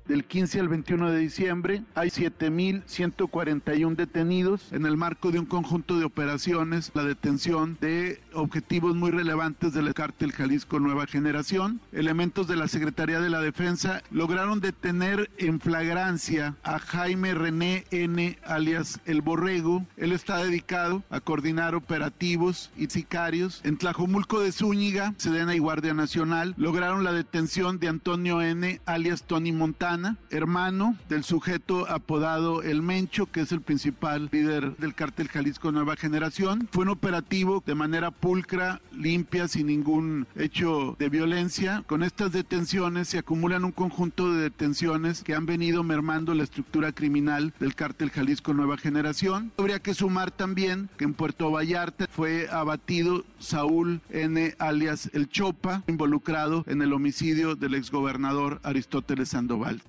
Del 0.08 0.26
15 0.26 0.60
al 0.60 0.70
21 0.70 1.12
de 1.12 1.20
diciembre 1.20 1.84
hay 1.96 2.10
7.141 2.10 3.96
detenidos 3.96 4.72
en 4.72 4.86
el 4.86 4.98
marco 4.98 5.32
de 5.32 5.40
un 5.40 5.46
conjunto 5.46 5.98
de 6.00 6.06
operaciones, 6.06 6.92
la 6.94 7.04
detención 7.04 7.78
de 7.82 8.22
objetivos 8.34 8.96
muy 8.96 9.12
relevantes 9.12 9.74
del 9.74 9.94
cártel 9.94 10.32
Jalisco 10.32 10.80
Nueva 10.80 11.08
Generación. 11.08 11.82
Elementos 11.92 12.48
de 12.48 12.56
la 12.56 12.68
Secretaría 12.68 13.20
de 13.20 13.30
la 13.30 13.42
Defensa 13.42 14.04
lograron 14.12 14.60
detener 14.60 15.30
en 15.38 15.60
flagrancia 15.60 16.56
a 16.64 16.80
Jaime 16.80 17.34
René 17.34 17.86
N. 17.92 18.38
alias 18.46 19.00
El 19.06 19.22
Borrego. 19.22 19.86
Él 19.98 20.12
está 20.12 20.38
dedicado 20.44 21.04
a 21.10 21.20
coordinar 21.20 21.76
operativos 21.76 22.72
y 22.78 22.88
sicarios. 22.88 23.62
En 23.64 23.78
Tlajomulco 23.78 24.40
de 24.40 24.52
Zúñiga, 24.52 25.14
Sedena 25.18 25.56
y 25.56 25.60
Guardia 25.60 25.94
Nacional 25.94 26.54
lograron 26.58 27.04
la 27.04 27.14
detención 27.14 27.80
de 27.80 27.88
Antonio 27.88 28.42
N. 28.42 28.82
alias 28.86 29.24
Tony 29.24 29.52
Montana, 29.52 29.97
hermano 30.30 30.96
del 31.10 31.24
sujeto 31.24 31.90
apodado 31.90 32.62
El 32.62 32.82
Mencho, 32.82 33.26
que 33.26 33.42
es 33.42 33.52
el 33.52 33.62
principal 33.62 34.30
líder 34.32 34.76
del 34.78 34.94
cártel 34.94 35.28
Jalisco 35.28 35.72
Nueva 35.72 35.96
Generación. 35.96 36.68
Fue 36.72 36.84
un 36.84 36.90
operativo 36.90 37.64
de 37.66 37.76
manera 37.76 38.12
pulcra, 38.12 38.82
limpia, 38.92 39.48
sin 39.48 39.68
ningún 39.68 40.28
hecho 40.36 40.96
de 41.00 41.10
violencia. 41.10 41.84
Con 41.88 42.04
estas 42.04 42.32
detenciones 42.32 43.08
se 43.08 43.18
acumulan 43.18 43.66
un 43.66 43.72
conjunto 43.72 44.32
de 44.34 44.42
detenciones 44.42 45.24
que 45.24 45.36
han 45.36 45.46
venido 45.46 45.84
mermando 45.84 46.34
la 46.34 46.44
estructura 46.44 46.92
criminal 46.92 47.54
del 47.60 47.76
cártel 47.76 48.12
Jalisco 48.12 48.54
Nueva 48.54 48.78
Generación. 48.78 49.52
Habría 49.58 49.80
que 49.80 49.94
sumar 49.94 50.32
también 50.32 50.90
que 50.98 51.06
en 51.06 51.14
Puerto 51.14 51.52
Vallarta 51.52 52.08
fue 52.10 52.48
abatido 52.50 53.24
Saúl 53.40 54.02
N. 54.10 54.56
alias 54.60 55.10
El 55.14 55.30
Chopa, 55.30 55.84
involucrado 55.88 56.64
en 56.68 56.82
el 56.82 56.94
homicidio 56.94 57.56
del 57.56 57.76
exgobernador 57.76 58.60
Aristóteles 58.64 59.30
Sandoval. 59.30 59.82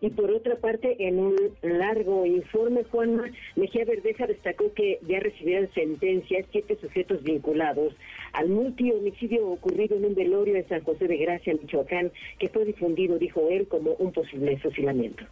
Y 0.00 0.10
por 0.10 0.30
otra 0.30 0.56
parte, 0.56 0.96
en 1.08 1.18
un 1.18 1.36
largo 1.62 2.26
informe, 2.26 2.84
Juanma 2.84 3.24
Mejía 3.56 3.84
Verdeja 3.84 4.26
destacó 4.26 4.72
que 4.74 4.98
ya 5.08 5.20
recibieron 5.20 5.68
sentencias 5.72 6.46
siete 6.50 6.76
sujetos 6.80 7.22
vinculados 7.22 7.94
al 8.32 8.48
multihomicidio 8.48 9.46
ocurrido 9.46 9.96
en 9.96 10.04
un 10.04 10.14
velorio 10.14 10.56
en 10.56 10.68
San 10.68 10.82
José 10.82 11.08
de 11.08 11.16
Gracia, 11.16 11.54
Michoacán, 11.54 12.10
que 12.38 12.48
fue 12.48 12.64
difundido, 12.64 13.18
dijo 13.18 13.48
él, 13.50 13.66
como 13.68 13.92
un 13.92 14.12
posible 14.12 14.58
fusilamiento. 14.58 15.24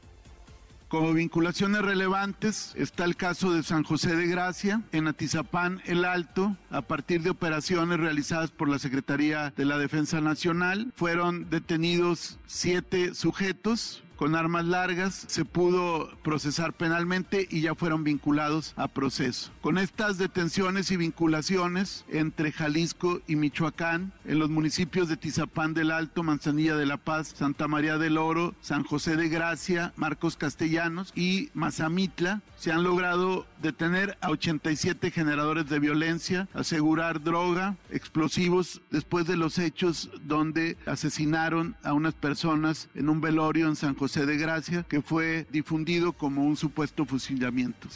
Como 0.93 1.15
vinculaciones 1.15 1.81
relevantes 1.81 2.75
está 2.77 3.07
el 3.07 3.17
caso 3.17 3.55
de 3.55 3.63
San 3.63 3.83
José 3.83 4.15
de 4.15 4.27
Gracia, 4.27 4.83
en 4.93 5.09
Atizapán 5.09 5.81
el 5.87 6.05
Alto, 6.05 6.55
a 6.69 6.83
partir 6.83 7.23
de 7.23 7.31
operaciones 7.31 7.99
realizadas 7.99 8.51
por 8.51 8.69
la 8.69 8.79
Secretaría 8.79 9.55
de 9.57 9.65
la 9.65 9.79
Defensa 9.79 10.21
Nacional. 10.21 10.93
Fueron 10.95 11.49
detenidos 11.49 12.39
siete 12.47 13.15
sujetos, 13.15 14.05
con 14.23 14.37
armas 14.37 14.65
largas, 14.67 15.25
se 15.27 15.45
pudo 15.45 16.09
procesar 16.23 16.75
penalmente 16.75 17.49
y 17.51 17.61
ya 17.61 17.75
fueron 17.75 18.05
vinculados 18.05 18.73
a 18.77 18.87
proceso. 18.87 19.51
Con 19.61 19.79
estas 19.79 20.17
detenciones 20.17 20.93
y 20.93 20.97
vinculaciones 20.97 22.05
entre 22.09 22.53
Jalisco 22.53 23.21
y 23.27 23.35
Michoacán, 23.35 24.13
en 24.25 24.39
los 24.39 24.49
municipios 24.49 25.09
de 25.09 25.17
Tizapán 25.17 25.75
del 25.75 25.91
Alto, 25.91 26.23
Manzanilla 26.23 26.77
de 26.77 26.87
la 26.87 26.99
Paz, 26.99 27.35
Santa 27.37 27.67
María 27.67 27.99
del 27.99 28.17
Oro, 28.17 28.55
San 28.61 28.85
José 28.85 29.17
de 29.17 29.29
Gracia, 29.29 29.93
Marcos 29.97 30.37
Castellanos 30.37 31.13
y 31.17 31.51
Mazamitla, 31.53 32.43
se 32.55 32.71
han 32.71 32.85
logrado 32.85 33.45
detener 33.61 34.17
a 34.21 34.31
87 34.31 35.11
generadores 35.11 35.69
de 35.69 35.81
violencia, 35.81 36.49
asegurar 36.55 37.25
droga, 37.25 37.77
explosivos 37.91 38.83
después 38.93 39.27
de 39.27 39.37
los 39.37 39.59
hechos 39.59 40.11
donde 40.23 40.77
asesinaron 40.87 41.75
a 41.83 41.93
unas 41.93 42.15
personas 42.15 42.89
en 42.95 43.09
un 43.09 43.21
velorio 43.21 43.67
en 43.67 43.75
San 43.75 43.97
José 43.97 44.12
de 44.21 44.37
Gracia, 44.37 44.85
que 44.89 45.01
fue 45.01 45.47
difundido 45.51 46.13
como 46.13 46.45
un 46.45 46.57
supuesto 46.57 47.05
fusilamiento. 47.05 47.89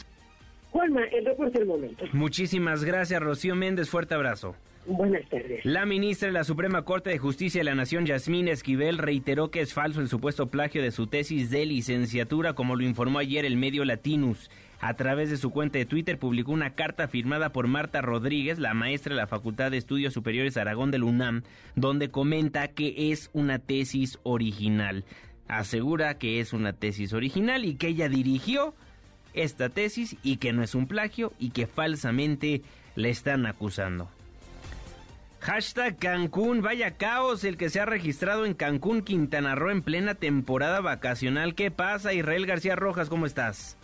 Juanma, 0.71 1.03
el 1.05 1.25
reporte 1.25 1.59
del 1.59 1.67
momento. 1.67 2.05
Muchísimas 2.13 2.83
gracias, 2.83 3.21
Rocío 3.21 3.55
Méndez. 3.55 3.89
Fuerte 3.89 4.15
abrazo. 4.15 4.55
Buenas 4.85 5.27
tardes. 5.29 5.65
La 5.65 5.85
ministra 5.85 6.27
de 6.27 6.33
la 6.33 6.45
Suprema 6.45 6.83
Corte 6.83 7.09
de 7.09 7.17
Justicia 7.17 7.59
de 7.59 7.65
la 7.65 7.75
Nación, 7.75 8.05
Yasmín 8.05 8.47
Esquivel, 8.47 8.97
reiteró 8.97 9.51
que 9.51 9.59
es 9.59 9.73
falso 9.73 9.99
el 9.99 10.07
supuesto 10.07 10.47
plagio 10.47 10.81
de 10.81 10.91
su 10.91 11.07
tesis 11.07 11.49
de 11.49 11.65
licenciatura, 11.65 12.53
como 12.53 12.75
lo 12.75 12.83
informó 12.83 13.19
ayer 13.19 13.43
el 13.43 13.57
medio 13.57 13.83
Latinus. 13.83 14.49
A 14.79 14.93
través 14.93 15.29
de 15.29 15.37
su 15.37 15.49
cuenta 15.49 15.77
de 15.77 15.85
Twitter 15.85 16.19
publicó 16.19 16.51
una 16.51 16.75
carta 16.75 17.07
firmada 17.07 17.51
por 17.51 17.67
Marta 17.67 18.01
Rodríguez, 18.01 18.59
la 18.59 18.73
maestra 18.73 19.13
de 19.13 19.21
la 19.21 19.27
Facultad 19.27 19.71
de 19.71 19.77
Estudios 19.77 20.13
Superiores 20.13 20.55
Aragón 20.55 20.91
del 20.91 21.03
UNAM, 21.03 21.43
donde 21.75 22.09
comenta 22.09 22.67
que 22.69 23.11
es 23.11 23.29
una 23.33 23.59
tesis 23.59 24.19
original. 24.23 25.03
Asegura 25.47 26.17
que 26.17 26.39
es 26.39 26.53
una 26.53 26.73
tesis 26.73 27.13
original 27.13 27.65
y 27.65 27.75
que 27.75 27.87
ella 27.87 28.09
dirigió 28.09 28.73
esta 29.33 29.69
tesis 29.69 30.17
y 30.23 30.37
que 30.37 30.53
no 30.53 30.63
es 30.63 30.75
un 30.75 30.87
plagio 30.87 31.31
y 31.39 31.51
que 31.51 31.67
falsamente 31.67 32.61
le 32.95 33.09
están 33.09 33.45
acusando. 33.45 34.09
Hashtag 35.39 35.97
Cancún, 35.97 36.61
vaya 36.61 36.97
caos 36.97 37.43
el 37.43 37.57
que 37.57 37.69
se 37.69 37.79
ha 37.79 37.85
registrado 37.85 38.45
en 38.45 38.53
Cancún, 38.53 39.01
Quintana 39.03 39.55
Roo 39.55 39.69
en 39.69 39.83
plena 39.83 40.15
temporada 40.15 40.81
vacacional. 40.81 41.55
¿Qué 41.55 41.71
pasa, 41.71 42.11
Israel 42.11 42.45
García 42.45 42.75
Rojas? 42.75 43.07
¿Cómo 43.07 43.25
estás? 43.25 43.77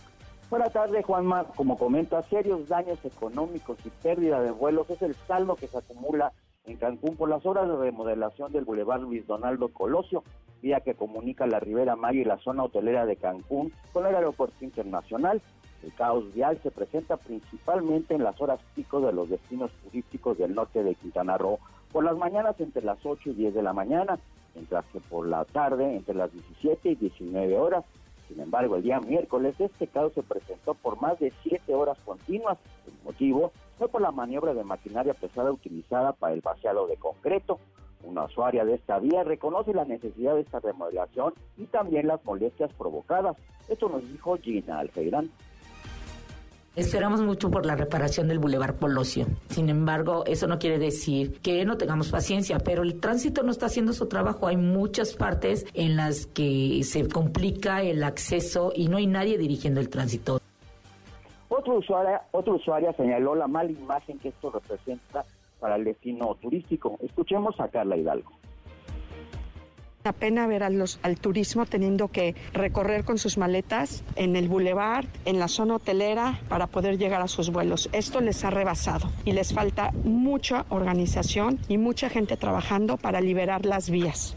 Buenas 0.49 0.73
tardes, 0.73 1.05
Juanma. 1.05 1.45
Como 1.55 1.77
comenta, 1.77 2.21
serios 2.23 2.67
daños 2.67 2.99
económicos 3.05 3.77
y 3.85 3.89
pérdida 3.89 4.41
de 4.41 4.51
vuelos 4.51 4.89
es 4.89 5.01
el 5.01 5.15
saldo 5.27 5.55
que 5.55 5.67
se 5.67 5.77
acumula 5.77 6.33
en 6.65 6.77
Cancún 6.77 7.15
por 7.15 7.29
las 7.29 7.45
obras 7.45 7.67
de 7.67 7.75
remodelación 7.75 8.51
del 8.51 8.63
Boulevard 8.63 9.01
Luis 9.01 9.27
Donaldo 9.27 9.69
Colosio, 9.69 10.23
vía 10.61 10.79
que 10.79 10.95
comunica 10.95 11.45
la 11.45 11.59
Ribera 11.59 11.95
Maya 11.95 12.21
y 12.21 12.25
la 12.25 12.37
zona 12.37 12.63
hotelera 12.63 13.05
de 13.05 13.17
Cancún 13.17 13.73
con 13.91 14.05
el 14.05 14.15
aeropuerto 14.15 14.63
internacional. 14.63 15.41
El 15.83 15.93
caos 15.93 16.33
vial 16.33 16.57
se 16.63 16.71
presenta 16.71 17.17
principalmente 17.17 18.15
en 18.15 18.23
las 18.23 18.39
horas 18.39 18.61
pico 18.73 19.01
de 19.01 19.11
los 19.11 19.29
destinos 19.29 19.71
turísticos 19.83 20.37
del 20.37 20.55
norte 20.55 20.81
de 20.81 20.95
Quintana 20.95 21.37
Roo, 21.37 21.59
por 21.91 22.05
las 22.05 22.17
mañanas 22.17 22.59
entre 22.61 22.83
las 22.83 23.05
8 23.05 23.31
y 23.31 23.33
10 23.33 23.53
de 23.53 23.61
la 23.61 23.73
mañana, 23.73 24.17
mientras 24.55 24.85
que 24.85 25.01
por 25.01 25.27
la 25.27 25.43
tarde 25.43 25.97
entre 25.97 26.15
las 26.15 26.31
17 26.31 26.91
y 26.91 26.95
19 26.95 27.57
horas. 27.59 27.83
Sin 28.29 28.39
embargo, 28.39 28.77
el 28.77 28.83
día 28.83 29.01
miércoles 29.01 29.59
este 29.59 29.87
caos 29.87 30.13
se 30.13 30.23
presentó 30.23 30.73
por 30.75 30.99
más 31.01 31.19
de 31.19 31.33
7 31.43 31.75
horas 31.75 31.97
continuas. 32.05 32.57
El 32.87 32.93
motivo 33.03 33.51
fue 33.77 33.89
por 33.89 34.01
la 34.01 34.11
maniobra 34.11 34.53
de 34.53 34.63
maquinaria 34.63 35.13
pesada 35.13 35.51
utilizada 35.51 36.13
para 36.13 36.33
el 36.33 36.41
vaciado 36.41 36.87
de 36.87 36.97
concreto. 36.97 37.59
Una 38.03 38.25
usuaria 38.25 38.65
de 38.65 38.75
esta 38.75 38.99
vía 38.99 39.23
reconoce 39.23 39.73
la 39.73 39.85
necesidad 39.85 40.35
de 40.35 40.41
esta 40.41 40.59
remodelación 40.59 41.33
y 41.57 41.65
también 41.65 42.07
las 42.07 42.23
molestias 42.25 42.71
provocadas. 42.73 43.37
Esto 43.69 43.89
nos 43.89 44.01
dijo 44.11 44.37
Gina 44.37 44.79
Alfeirán. 44.79 45.29
Esperamos 46.75 47.21
mucho 47.21 47.51
por 47.51 47.67
la 47.67 47.75
reparación 47.75 48.27
del 48.27 48.39
Boulevard 48.39 48.79
Colosio. 48.79 49.27
Sin 49.49 49.69
embargo, 49.69 50.23
eso 50.25 50.47
no 50.47 50.57
quiere 50.57 50.79
decir 50.79 51.39
que 51.39 51.63
no 51.65 51.77
tengamos 51.77 52.09
paciencia, 52.09 52.57
pero 52.57 52.81
el 52.81 52.99
tránsito 52.99 53.43
no 53.43 53.51
está 53.51 53.67
haciendo 53.67 53.93
su 53.93 54.07
trabajo. 54.07 54.47
Hay 54.47 54.57
muchas 54.57 55.13
partes 55.13 55.67
en 55.75 55.95
las 55.95 56.25
que 56.25 56.81
se 56.83 57.07
complica 57.07 57.83
el 57.83 58.03
acceso 58.03 58.73
y 58.75 58.87
no 58.87 58.97
hay 58.97 59.05
nadie 59.05 59.37
dirigiendo 59.37 59.79
el 59.79 59.89
tránsito. 59.89 60.42
Otro 61.55 61.75
usuaria, 61.75 62.23
otro 62.31 62.55
usuaria 62.55 62.93
señaló 62.93 63.35
la 63.35 63.47
mala 63.47 63.69
imagen 63.69 64.17
que 64.17 64.29
esto 64.29 64.49
representa 64.49 65.23
para 65.59 65.75
el 65.75 65.83
destino 65.83 66.33
turístico. 66.41 66.97
Escuchemos 66.99 67.59
a 67.59 67.67
Carla 67.67 67.95
Hidalgo. 67.95 68.31
La 70.03 70.13
pena 70.13 70.47
ver 70.47 70.63
a 70.63 70.71
los, 70.71 70.99
al 71.03 71.19
turismo 71.19 71.67
teniendo 71.67 72.07
que 72.07 72.33
recorrer 72.53 73.05
con 73.05 73.19
sus 73.19 73.37
maletas 73.37 74.03
en 74.15 74.35
el 74.35 74.49
bulevar, 74.49 75.05
en 75.25 75.37
la 75.37 75.47
zona 75.47 75.75
hotelera, 75.75 76.39
para 76.49 76.65
poder 76.65 76.97
llegar 76.97 77.21
a 77.21 77.27
sus 77.27 77.51
vuelos. 77.51 77.87
Esto 77.93 78.19
les 78.19 78.43
ha 78.43 78.49
rebasado 78.49 79.09
y 79.23 79.33
les 79.33 79.53
falta 79.53 79.91
mucha 80.03 80.65
organización 80.69 81.59
y 81.69 81.77
mucha 81.77 82.09
gente 82.09 82.35
trabajando 82.35 82.97
para 82.97 83.21
liberar 83.21 83.63
las 83.67 83.91
vías. 83.91 84.35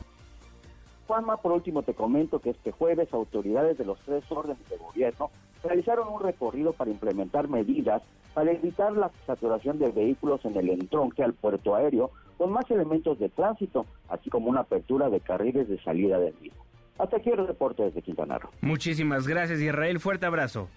Juanma, 1.06 1.38
por 1.38 1.52
último 1.52 1.82
te 1.82 1.94
comento 1.94 2.40
que 2.40 2.50
este 2.50 2.72
jueves 2.72 3.12
autoridades 3.14 3.78
de 3.78 3.86
los 3.86 3.98
tres 4.00 4.22
órdenes 4.30 4.68
de 4.68 4.76
gobierno 4.76 5.30
realizaron 5.66 6.08
un 6.08 6.20
recorrido 6.20 6.72
para 6.72 6.90
implementar 6.90 7.48
medidas 7.48 8.02
para 8.36 8.52
evitar 8.52 8.92
la 8.92 9.10
saturación 9.26 9.78
de 9.78 9.90
vehículos 9.90 10.44
en 10.44 10.54
el 10.58 10.68
entronque 10.68 11.22
al 11.22 11.32
puerto 11.32 11.74
aéreo 11.74 12.10
con 12.36 12.52
más 12.52 12.70
elementos 12.70 13.18
de 13.18 13.30
tránsito, 13.30 13.86
así 14.10 14.28
como 14.28 14.50
una 14.50 14.60
apertura 14.60 15.08
de 15.08 15.20
carriles 15.20 15.70
de 15.70 15.82
salida 15.82 16.18
del 16.18 16.34
mismo. 16.42 16.62
Hasta 16.98 17.16
aquí 17.16 17.30
el 17.30 17.46
reporte 17.46 17.84
desde 17.84 18.02
Quintana 18.02 18.38
Roo. 18.38 18.50
Muchísimas 18.60 19.26
gracias, 19.26 19.58
Israel. 19.60 20.00
Fuerte 20.00 20.26
abrazo. 20.26 20.68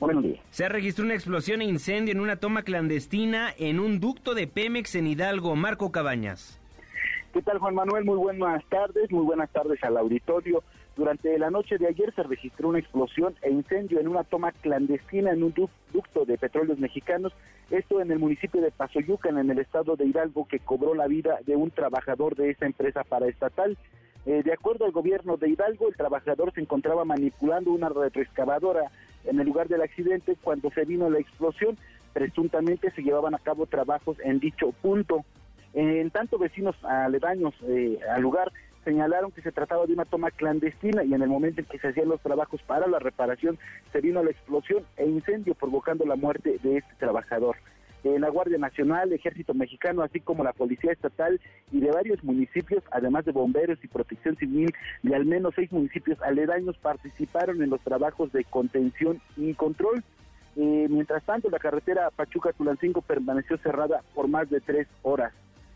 Buenos 0.00 0.24
días. 0.24 0.40
Se 0.50 0.68
registró 0.68 1.04
una 1.04 1.14
explosión 1.14 1.62
e 1.62 1.66
incendio 1.66 2.10
en 2.10 2.18
una 2.18 2.40
toma 2.40 2.62
clandestina 2.62 3.54
en 3.58 3.78
un 3.78 4.00
ducto 4.00 4.34
de 4.34 4.48
Pemex 4.48 4.96
en 4.96 5.06
Hidalgo. 5.06 5.54
Marco 5.54 5.92
Cabañas. 5.92 6.60
¿Qué 7.32 7.42
tal, 7.42 7.58
Juan 7.58 7.76
Manuel? 7.76 8.04
Muy 8.04 8.16
buenas 8.16 8.64
tardes, 8.68 9.08
muy 9.12 9.24
buenas 9.24 9.50
tardes 9.50 9.80
al 9.84 9.96
auditorio. 9.98 10.64
Durante 10.96 11.36
la 11.38 11.50
noche 11.50 11.76
de 11.76 11.88
ayer 11.88 12.14
se 12.14 12.22
registró 12.22 12.68
una 12.68 12.78
explosión 12.78 13.34
e 13.42 13.50
incendio 13.50 13.98
en 13.98 14.06
una 14.06 14.22
toma 14.22 14.52
clandestina 14.52 15.32
en 15.32 15.42
un 15.42 15.52
ducto 15.92 16.24
de 16.24 16.38
petróleos 16.38 16.78
mexicanos, 16.78 17.32
esto 17.70 18.00
en 18.00 18.12
el 18.12 18.20
municipio 18.20 18.60
de 18.60 18.70
Pasoyucan, 18.70 19.38
en 19.38 19.50
el 19.50 19.58
estado 19.58 19.96
de 19.96 20.06
Hidalgo, 20.06 20.46
que 20.46 20.60
cobró 20.60 20.94
la 20.94 21.08
vida 21.08 21.38
de 21.46 21.56
un 21.56 21.72
trabajador 21.72 22.36
de 22.36 22.50
esa 22.50 22.66
empresa 22.66 23.02
paraestatal. 23.02 23.76
Eh, 24.26 24.42
de 24.44 24.52
acuerdo 24.52 24.84
al 24.84 24.92
gobierno 24.92 25.36
de 25.36 25.48
Hidalgo, 25.48 25.88
el 25.88 25.96
trabajador 25.96 26.52
se 26.54 26.60
encontraba 26.60 27.04
manipulando 27.04 27.72
una 27.72 27.88
retroexcavadora 27.88 28.90
en 29.24 29.40
el 29.40 29.46
lugar 29.46 29.66
del 29.66 29.82
accidente 29.82 30.36
cuando 30.42 30.70
se 30.70 30.84
vino 30.84 31.10
la 31.10 31.18
explosión. 31.18 31.76
Presuntamente 32.12 32.92
se 32.92 33.02
llevaban 33.02 33.34
a 33.34 33.38
cabo 33.38 33.66
trabajos 33.66 34.16
en 34.22 34.38
dicho 34.38 34.70
punto. 34.80 35.24
En 35.72 36.10
tanto, 36.10 36.38
vecinos 36.38 36.76
aledaños 36.84 37.52
eh, 37.66 37.98
al 38.08 38.22
lugar 38.22 38.52
señalaron 38.84 39.32
que 39.32 39.42
se 39.42 39.52
trataba 39.52 39.86
de 39.86 39.94
una 39.94 40.04
toma 40.04 40.30
clandestina 40.30 41.04
y 41.04 41.14
en 41.14 41.22
el 41.22 41.28
momento 41.28 41.60
en 41.60 41.66
que 41.66 41.78
se 41.78 41.88
hacían 41.88 42.08
los 42.08 42.20
trabajos 42.20 42.62
para 42.62 42.86
la 42.86 42.98
reparación 42.98 43.58
se 43.92 44.00
vino 44.00 44.22
la 44.22 44.30
explosión 44.30 44.84
e 44.96 45.06
incendio 45.06 45.54
provocando 45.54 46.04
la 46.04 46.16
muerte 46.16 46.58
de 46.62 46.78
este 46.78 46.94
trabajador. 46.98 47.56
Eh, 48.04 48.18
la 48.18 48.28
Guardia 48.28 48.58
Nacional, 48.58 49.12
Ejército 49.14 49.54
Mexicano, 49.54 50.02
así 50.02 50.20
como 50.20 50.44
la 50.44 50.52
Policía 50.52 50.92
Estatal 50.92 51.40
y 51.72 51.80
de 51.80 51.90
varios 51.90 52.22
municipios, 52.22 52.84
además 52.90 53.24
de 53.24 53.32
bomberos 53.32 53.82
y 53.82 53.88
protección 53.88 54.36
civil 54.36 54.74
de 55.02 55.14
al 55.14 55.24
menos 55.24 55.54
seis 55.56 55.72
municipios 55.72 56.20
aledaños, 56.20 56.76
participaron 56.76 57.62
en 57.62 57.70
los 57.70 57.80
trabajos 57.80 58.30
de 58.32 58.44
contención 58.44 59.22
y 59.38 59.54
control. 59.54 60.04
Eh, 60.56 60.86
mientras 60.90 61.24
tanto, 61.24 61.48
la 61.48 61.58
carretera 61.58 62.10
Pachuca-Tulancingo 62.10 63.00
permaneció 63.00 63.56
cerrada 63.58 64.02
por 64.14 64.28
más 64.28 64.50
de 64.50 64.60
tres 64.60 64.86
horas. 65.02 65.32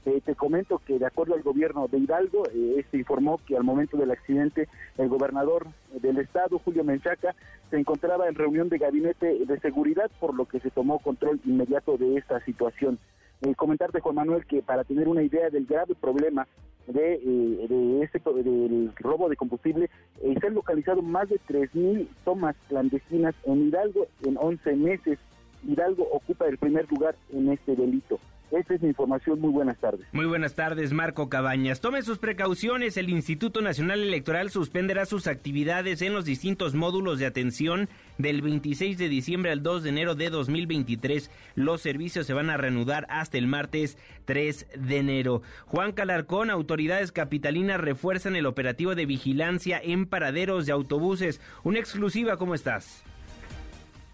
Eh, 0.07 0.21
te 0.25 0.35
comento 0.35 0.81
que 0.87 0.99
de 0.99 1.07
acuerdo 1.07 1.35
al 1.35 1.43
gobierno 1.43 1.87
de 1.89 1.99
Hidalgo, 1.99 2.45
eh, 2.49 2.77
este 2.79 2.99
informó 2.99 3.41
que 3.47 3.57
al 3.57 3.65
momento 3.65 3.97
del 3.97 4.11
accidente 4.11 4.69
el 4.97 5.09
gobernador 5.09 5.67
del 6.01 6.19
estado, 6.19 6.59
Julio 6.59 6.85
Menchaca, 6.85 7.35
se 7.71 7.79
encontraba 7.79 8.29
en 8.29 8.35
reunión 8.35 8.69
de 8.69 8.79
gabinete 8.79 9.45
de 9.45 9.61
seguridad, 9.61 10.11
por 10.21 10.35
lo 10.35 10.47
que 10.47 10.61
se 10.61 10.71
tomó 10.71 10.99
control 10.99 11.41
inmediato 11.45 11.99
de 11.99 12.17
esta 12.17 12.41
situación. 12.45 12.99
Eh, 13.43 13.55
comentarte, 13.55 14.01
Juan 14.01 14.17
Manuel, 14.17 14.47
que 14.47 14.63
para 14.63 14.83
tener 14.83 15.07
una 15.07 15.23
idea 15.23 15.49
del 15.49 15.65
grave 15.65 15.95
problema 15.95 16.49
de, 16.89 17.15
eh, 17.15 17.67
de 17.69 18.03
este, 18.03 18.19
del 18.43 18.93
robo 18.97 19.29
de 19.29 19.37
combustible, 19.37 19.91
eh, 20.23 20.35
se 20.41 20.47
han 20.47 20.55
localizado 20.55 21.03
más 21.03 21.29
de 21.29 21.39
3.000 21.47 22.09
tomas 22.25 22.57
clandestinas 22.69 23.37
en 23.45 23.69
Hidalgo 23.69 24.07
en 24.25 24.37
11 24.39 24.75
meses. 24.75 25.19
Hidalgo 25.65 26.09
ocupa 26.13 26.47
el 26.47 26.59
primer 26.59 26.91
lugar 26.91 27.15
en 27.33 27.51
este 27.51 27.77
delito. 27.77 28.19
Esta 28.51 28.75
es 28.75 28.81
mi 28.81 28.89
información. 28.89 29.41
Muy 29.41 29.51
buenas 29.51 29.77
tardes. 29.79 30.07
Muy 30.13 30.25
buenas 30.25 30.55
tardes, 30.55 30.93
Marco 30.93 31.29
Cabañas. 31.29 31.81
Tome 31.81 32.03
sus 32.03 32.19
precauciones. 32.19 32.97
El 32.97 33.11
Instituto 33.11 33.61
Nacional 33.61 34.01
Electoral 34.01 34.51
suspenderá 34.51 35.05
sus 35.05 35.27
actividades 35.27 36.01
en 36.01 36.15
los 36.15 36.25
distintos 36.25 36.75
módulos 36.75 37.19
de 37.19 37.27
atención 37.27 37.89
del 38.17 38.41
26 38.41 38.97
de 38.97 39.09
diciembre 39.11 39.53
al 39.53 39.63
2 39.63 39.83
de 39.83 39.89
enero 39.91 40.15
de 40.15 40.31
2023. 40.31 41.31
Los 41.57 41.83
servicios 41.83 42.27
se 42.27 42.33
van 42.33 42.49
a 42.49 42.57
reanudar 42.57 43.07
hasta 43.11 43.37
el 43.37 43.47
martes 43.47 43.99
3 44.25 44.67
de 44.79 44.97
enero. 44.97 45.43
Juan 45.67 45.93
Calarcón, 45.93 46.49
autoridades 46.49 47.13
capitalinas 47.13 47.81
refuerzan 47.81 48.35
el 48.35 48.47
operativo 48.47 48.95
de 48.95 49.05
vigilancia 49.05 49.79
en 49.83 50.07
paraderos 50.07 50.65
de 50.65 50.73
autobuses. 50.73 51.41
Una 51.65 51.81
exclusiva, 51.81 52.39
¿cómo 52.39 52.55
estás? 52.55 53.05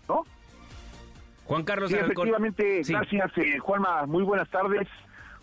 ¿No? 0.08 0.24
Juan 1.44 1.64
Carlos 1.64 1.90
Sí, 1.90 1.96
efectivamente, 1.96 2.84
Sí. 2.84 2.92
gracias 2.92 3.36
eh, 3.38 3.58
Juanma, 3.58 4.06
muy 4.06 4.22
buenas 4.22 4.48
tardes. 4.48 4.88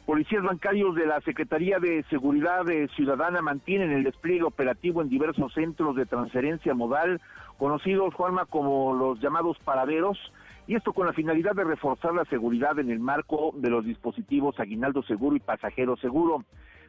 Policías 0.05 0.43
bancarios 0.43 0.95
de 0.95 1.05
la 1.05 1.21
Secretaría 1.21 1.79
de 1.79 2.03
Seguridad 2.09 2.67
eh, 2.69 2.89
Ciudadana 2.95 3.41
mantienen 3.41 3.91
el 3.91 4.03
despliegue 4.03 4.43
operativo 4.43 5.01
en 5.01 5.09
diversos 5.09 5.53
centros 5.53 5.95
de 5.95 6.05
transferencia 6.07 6.73
modal, 6.73 7.21
conocidos, 7.59 8.13
Juanma, 8.15 8.45
como 8.45 8.93
los 8.95 9.19
llamados 9.21 9.57
paraderos, 9.63 10.17
y 10.67 10.75
esto 10.75 10.93
con 10.93 11.05
la 11.05 11.13
finalidad 11.13 11.53
de 11.53 11.63
reforzar 11.63 12.13
la 12.13 12.25
seguridad 12.25 12.79
en 12.79 12.89
el 12.89 12.99
marco 12.99 13.51
de 13.55 13.69
los 13.69 13.85
dispositivos 13.85 14.59
Aguinaldo 14.59 15.03
Seguro 15.03 15.35
y 15.35 15.39
Pasajero 15.39 15.95
Seguro. 15.97 16.43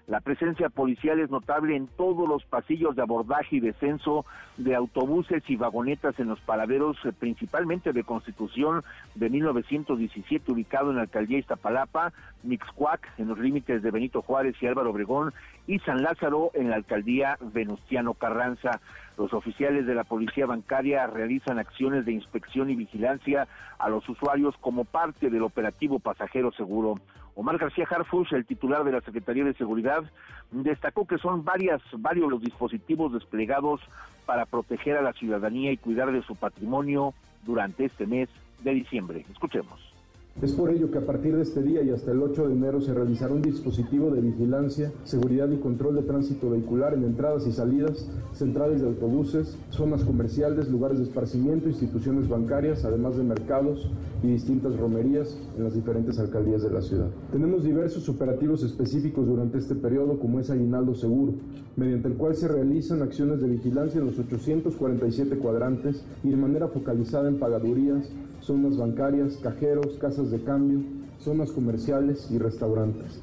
La 0.08 0.20
presencia 0.20 0.68
policial 0.68 1.20
es 1.20 1.30
notable 1.30 1.76
en 1.76 1.86
todos 1.86 2.28
los 2.28 2.44
pasillos 2.44 2.96
de 2.96 3.02
abordaje 3.02 3.56
y 3.56 3.60
descenso 3.60 4.26
de 4.56 4.74
autobuses 4.74 5.44
y 5.48 5.54
vagonetas 5.54 6.18
en 6.18 6.28
los 6.28 6.40
paraderos, 6.40 6.96
eh, 7.04 7.12
principalmente 7.16 7.92
de 7.92 8.02
Constitución 8.02 8.82
de 9.14 9.30
1917, 9.30 10.50
ubicado 10.50 10.90
en 10.90 10.96
la 10.96 11.02
alcaldía 11.02 11.38
Iztapalapa, 11.38 12.12
Mixcuac, 12.42 13.08
en 13.18 13.28
los 13.28 13.38
límites 13.38 13.80
de 13.82 13.90
Benito 13.92 14.22
Juárez 14.22 14.56
y 14.60 14.66
Álvaro 14.66 14.90
Obregón, 14.90 15.32
y 15.68 15.78
San 15.80 16.02
Lázaro, 16.02 16.50
en 16.54 16.70
la 16.70 16.76
alcaldía 16.76 17.38
Venustiano 17.40 18.14
Carranza. 18.14 18.80
Los 19.16 19.32
oficiales 19.32 19.86
de 19.86 19.94
la 19.94 20.02
Policía 20.02 20.46
Bancaria 20.46 21.06
realizan 21.06 21.60
acciones 21.60 22.04
de 22.04 22.12
inspección 22.12 22.70
y 22.70 22.74
vigilancia 22.74 23.46
a 23.78 23.88
los 23.88 24.08
usuarios 24.08 24.56
como 24.58 24.84
parte 24.84 25.30
del 25.30 25.42
operativo 25.42 26.00
Pasajero 26.00 26.50
Seguro. 26.52 26.96
Omar 27.34 27.58
García 27.58 27.86
Harfush, 27.90 28.34
el 28.34 28.44
titular 28.44 28.84
de 28.84 28.92
la 28.92 29.00
Secretaría 29.00 29.44
de 29.44 29.54
Seguridad, 29.54 30.04
destacó 30.50 31.06
que 31.06 31.18
son 31.18 31.44
varias, 31.44 31.80
varios 31.98 32.30
los 32.30 32.42
dispositivos 32.42 33.12
desplegados 33.12 33.80
para 34.26 34.44
proteger 34.46 34.96
a 34.96 35.02
la 35.02 35.12
ciudadanía 35.12 35.72
y 35.72 35.78
cuidar 35.78 36.12
de 36.12 36.22
su 36.22 36.36
patrimonio 36.36 37.14
durante 37.44 37.86
este 37.86 38.06
mes 38.06 38.28
de 38.62 38.74
diciembre. 38.74 39.24
Escuchemos. 39.32 39.91
Es 40.40 40.52
por 40.52 40.70
ello 40.70 40.90
que 40.90 40.98
a 40.98 41.06
partir 41.06 41.36
de 41.36 41.42
este 41.42 41.62
día 41.62 41.82
y 41.82 41.90
hasta 41.90 42.10
el 42.10 42.22
8 42.22 42.48
de 42.48 42.54
enero 42.54 42.80
se 42.80 42.94
realizará 42.94 43.34
un 43.34 43.42
dispositivo 43.42 44.10
de 44.10 44.22
vigilancia, 44.22 44.90
seguridad 45.04 45.48
y 45.50 45.58
control 45.58 45.94
de 45.94 46.02
tránsito 46.02 46.50
vehicular 46.50 46.94
en 46.94 47.04
entradas 47.04 47.46
y 47.46 47.52
salidas, 47.52 48.08
centrales 48.32 48.80
de 48.80 48.88
autobuses, 48.88 49.56
zonas 49.70 50.02
comerciales, 50.02 50.68
lugares 50.68 50.98
de 50.98 51.04
esparcimiento, 51.04 51.68
instituciones 51.68 52.28
bancarias, 52.28 52.84
además 52.84 53.16
de 53.16 53.24
mercados 53.24 53.88
y 54.22 54.28
distintas 54.28 54.76
romerías 54.76 55.38
en 55.56 55.64
las 55.64 55.74
diferentes 55.74 56.18
alcaldías 56.18 56.62
de 56.62 56.70
la 56.70 56.80
ciudad. 56.80 57.10
Tenemos 57.30 57.62
diversos 57.62 58.08
operativos 58.08 58.64
específicos 58.64 59.26
durante 59.26 59.58
este 59.58 59.74
periodo, 59.74 60.18
como 60.18 60.40
es 60.40 60.50
Aguinaldo 60.50 60.94
Seguro, 60.94 61.34
mediante 61.76 62.08
el 62.08 62.14
cual 62.14 62.34
se 62.34 62.48
realizan 62.48 63.02
acciones 63.02 63.40
de 63.40 63.48
vigilancia 63.48 64.00
en 64.00 64.06
los 64.06 64.18
847 64.18 65.36
cuadrantes 65.36 66.02
y 66.24 66.30
de 66.30 66.36
manera 66.36 66.68
focalizada 66.68 67.28
en 67.28 67.38
pagadurías, 67.38 68.10
zonas 68.42 68.76
bancarias, 68.76 69.36
cajeros, 69.42 69.98
casas 70.00 70.30
de 70.30 70.42
cambio, 70.42 70.80
zonas 71.18 71.50
comerciales 71.52 72.30
y 72.30 72.38
restaurantes. 72.38 73.22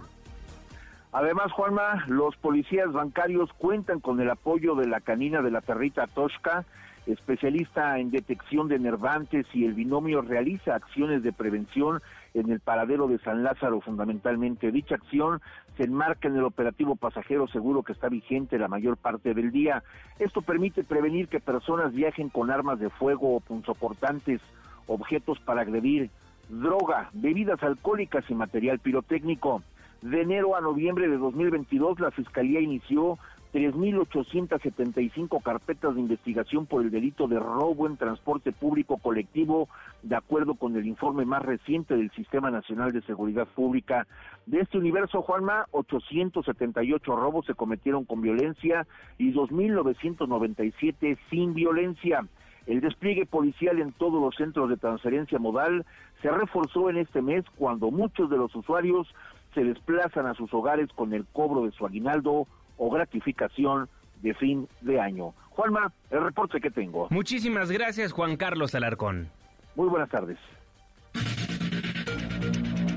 Además, 1.12 1.52
Juanma, 1.52 2.06
los 2.08 2.36
policías 2.38 2.92
bancarios 2.92 3.52
cuentan 3.54 4.00
con 4.00 4.20
el 4.22 4.30
apoyo 4.30 4.76
de 4.76 4.88
la 4.88 5.02
canina 5.02 5.42
de 5.42 5.52
la 5.52 5.62
perrita 5.62 6.08
Tosca, 6.08 6.66
especialista 7.08 7.98
en 7.98 8.12
detección 8.12 8.68
de 8.68 8.78
nervantes 8.78 9.48
y 9.54 9.66
el 9.66 9.74
binomio 9.74 10.22
realiza 10.22 10.76
acciones 10.76 11.24
de 11.24 11.34
prevención 11.34 12.02
en 12.36 12.52
el 12.52 12.60
paradero 12.60 13.08
de 13.08 13.18
San 13.20 13.44
Lázaro 13.44 13.82
fundamentalmente. 13.82 14.72
Dicha 14.72 14.96
acción 14.96 15.42
se 15.78 15.86
enmarca 15.86 16.28
en 16.28 16.36
el 16.36 16.44
operativo 16.44 16.96
pasajero 16.96 17.48
seguro 17.48 17.82
que 17.82 17.94
está 17.94 18.10
vigente 18.10 18.60
la 18.60 18.68
mayor 18.68 18.96
parte 18.96 19.34
del 19.34 19.52
día. 19.52 19.84
Esto 20.20 20.44
permite 20.44 20.84
prevenir 20.84 21.28
que 21.28 21.40
personas 21.40 21.94
viajen 21.94 22.30
con 22.30 22.52
armas 22.52 22.80
de 22.80 22.90
fuego 22.92 23.36
o 23.36 23.40
punzocortantes, 23.40 24.42
objetos 24.90 25.40
para 25.40 25.62
agredir, 25.62 26.10
droga, 26.50 27.10
bebidas 27.14 27.62
alcohólicas 27.64 28.26
y 28.30 28.34
material 28.34 28.80
pirotécnico. 28.80 29.64
De 30.02 30.22
enero 30.22 30.56
a 30.56 30.62
noviembre 30.62 31.08
de 31.08 31.18
2022, 31.18 32.00
la 32.00 32.12
Fiscalía 32.12 32.60
inició 32.60 33.18
3.875 33.54 35.42
carpetas 35.42 35.96
de 35.96 36.02
investigación 36.02 36.66
por 36.68 36.84
el 36.84 36.92
delito 36.92 37.28
de 37.28 37.40
robo 37.40 37.88
en 37.88 37.98
transporte 37.98 38.52
público 38.52 38.98
colectivo, 38.98 39.68
de 40.04 40.16
acuerdo 40.16 40.54
con 40.54 40.76
el 40.76 40.86
informe 40.86 41.26
más 41.26 41.42
reciente 41.42 41.96
del 41.96 42.12
Sistema 42.12 42.52
Nacional 42.52 42.92
de 42.92 43.02
Seguridad 43.02 43.48
Pública. 43.48 44.06
De 44.46 44.60
este 44.60 44.78
universo, 44.78 45.22
Juanma, 45.22 45.66
878 45.72 47.16
robos 47.16 47.46
se 47.46 47.56
cometieron 47.56 48.06
con 48.06 48.22
violencia 48.22 48.86
y 49.18 49.34
2.997 49.34 51.18
sin 51.30 51.54
violencia. 51.54 52.26
El 52.66 52.82
despliegue 52.82 53.26
policial 53.26 53.80
en 53.80 53.92
todos 53.94 54.22
los 54.22 54.36
centros 54.36 54.70
de 54.70 54.78
transferencia 54.78 55.40
modal 55.40 55.86
se 56.22 56.30
reforzó 56.30 56.90
en 56.90 56.98
este 56.98 57.22
mes 57.22 57.46
cuando 57.58 57.92
muchos 57.92 58.30
de 58.30 58.38
los 58.38 58.54
usuarios 58.56 59.08
se 59.54 59.64
desplazan 59.64 60.28
a 60.28 60.34
sus 60.36 60.54
hogares 60.54 60.90
con 60.94 61.14
el 61.14 61.26
cobro 61.26 61.66
de 61.66 61.72
su 61.72 61.86
aguinaldo 61.86 62.48
o 62.78 62.90
gratificación 62.90 63.90
de 64.22 64.34
fin 64.34 64.68
de 64.82 65.00
año. 65.00 65.34
Juanma, 65.50 65.92
el 66.10 66.24
reporte 66.24 66.60
que 66.62 66.72
tengo. 66.72 67.08
Muchísimas 67.10 67.72
gracias, 67.72 68.12
Juan 68.12 68.38
Carlos 68.38 68.76
Alarcón. 68.76 69.30
Muy 69.76 69.88
buenas 69.88 70.10
tardes. 70.10 70.38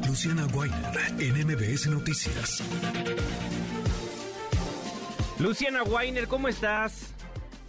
Luciana 0.06 0.46
Weiner 0.54 0.76
en 1.18 1.46
MBS 1.46 1.88
Noticias. 1.88 2.62
Luciana 5.40 5.82
Weiner, 5.82 6.28
¿cómo 6.28 6.48
estás? 6.48 7.14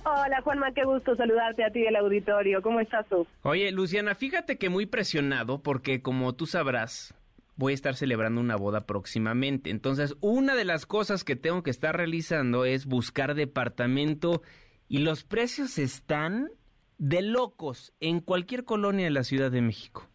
Hola 0.06 0.42
Juanma, 0.42 0.74
qué 0.74 0.84
gusto 0.84 1.16
saludarte 1.16 1.64
a 1.64 1.72
ti 1.72 1.82
del 1.82 1.96
auditorio. 1.96 2.62
¿Cómo 2.62 2.82
estás 2.82 3.08
tú? 3.08 3.26
Oye, 3.44 3.72
Luciana, 3.72 4.16
fíjate 4.16 4.58
que 4.58 4.70
muy 4.70 4.86
presionado 4.86 5.64
porque 5.64 6.02
como 6.02 6.34
tú 6.34 6.46
sabrás, 6.46 7.16
voy 7.56 7.72
a 7.72 7.76
estar 7.76 7.96
celebrando 7.96 8.42
una 8.42 8.58
boda 8.58 8.86
próximamente. 8.86 9.70
Entonces, 9.70 10.16
una 10.20 10.56
de 10.56 10.66
las 10.66 10.86
cosas 10.86 11.24
que 11.24 11.38
tengo 11.38 11.64
que 11.64 11.70
estar 11.70 11.96
realizando 11.96 12.66
es 12.66 12.86
buscar 12.86 13.34
departamento 13.34 14.42
y 14.90 15.00
los 15.00 15.24
precios 15.24 15.78
están 15.78 16.50
de 16.98 17.22
locos 17.22 17.94
en 18.02 18.20
cualquier 18.20 18.66
colonia 18.66 19.06
de 19.06 19.12
la 19.12 19.24
Ciudad 19.24 19.52
de 19.52 19.62
México. 19.62 20.08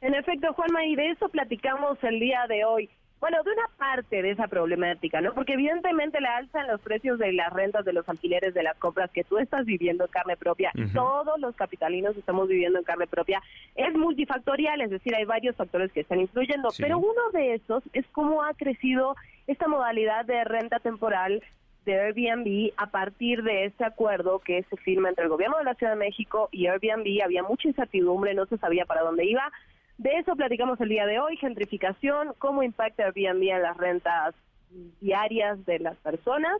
En 0.00 0.14
efecto, 0.14 0.52
Juanma, 0.54 0.84
y 0.86 0.96
de 0.96 1.10
eso 1.10 1.28
platicamos 1.28 1.98
el 2.02 2.20
día 2.20 2.46
de 2.48 2.64
hoy. 2.64 2.90
Bueno, 3.20 3.42
de 3.42 3.50
una 3.52 3.68
parte 3.76 4.22
de 4.22 4.30
esa 4.30 4.48
problemática, 4.48 5.20
¿no? 5.20 5.34
Porque 5.34 5.52
evidentemente 5.52 6.20
la 6.20 6.38
alza 6.38 6.62
en 6.62 6.68
los 6.68 6.80
precios 6.80 7.18
de 7.18 7.32
las 7.32 7.52
rentas 7.52 7.84
de 7.84 7.92
los 7.92 8.08
alquileres 8.08 8.54
de 8.54 8.62
las 8.62 8.76
compras 8.78 9.10
que 9.10 9.24
tú 9.24 9.38
estás 9.38 9.66
viviendo 9.66 10.04
en 10.04 10.10
carne 10.10 10.36
propia, 10.36 10.70
y 10.74 10.86
todos 10.92 11.38
los 11.38 11.54
capitalinos 11.54 12.16
estamos 12.16 12.48
viviendo 12.48 12.78
en 12.78 12.84
carne 12.84 13.06
propia, 13.06 13.42
es 13.74 13.92
multifactorial, 13.94 14.80
es 14.80 14.90
decir, 14.90 15.14
hay 15.14 15.24
varios 15.24 15.54
factores 15.56 15.92
que 15.92 16.00
están 16.00 16.20
influyendo, 16.20 16.70
Sí. 16.70 16.82
pero 16.82 16.98
uno 16.98 17.30
de 17.32 17.54
esos 17.54 17.82
es 17.92 18.06
cómo 18.12 18.42
ha 18.42 18.54
crecido 18.54 19.16
esta 19.46 19.68
modalidad 19.68 20.24
de 20.24 20.42
renta 20.44 20.78
temporal 20.80 21.42
de 21.84 21.98
Airbnb 21.98 22.72
a 22.76 22.90
partir 22.90 23.42
de 23.42 23.64
este 23.64 23.84
acuerdo 23.84 24.38
que 24.40 24.62
se 24.64 24.76
firma 24.76 25.08
entre 25.08 25.24
el 25.24 25.30
gobierno 25.30 25.56
de 25.58 25.64
la 25.64 25.74
Ciudad 25.74 25.94
de 25.94 25.98
México 25.98 26.48
y 26.52 26.66
Airbnb. 26.66 27.22
Había 27.24 27.42
mucha 27.42 27.68
incertidumbre, 27.68 28.34
no 28.34 28.44
se 28.46 28.58
sabía 28.58 28.84
para 28.84 29.00
dónde 29.00 29.24
iba. 29.24 29.50
De 30.00 30.16
eso 30.18 30.34
platicamos 30.34 30.80
el 30.80 30.88
día 30.88 31.04
de 31.04 31.18
hoy, 31.18 31.36
gentrificación, 31.36 32.32
cómo 32.38 32.62
impacta 32.62 33.04
Airbnb 33.04 33.42
en 33.50 33.60
las 33.62 33.76
rentas 33.76 34.34
diarias 35.02 35.62
de 35.66 35.78
las 35.78 35.96
personas 35.98 36.56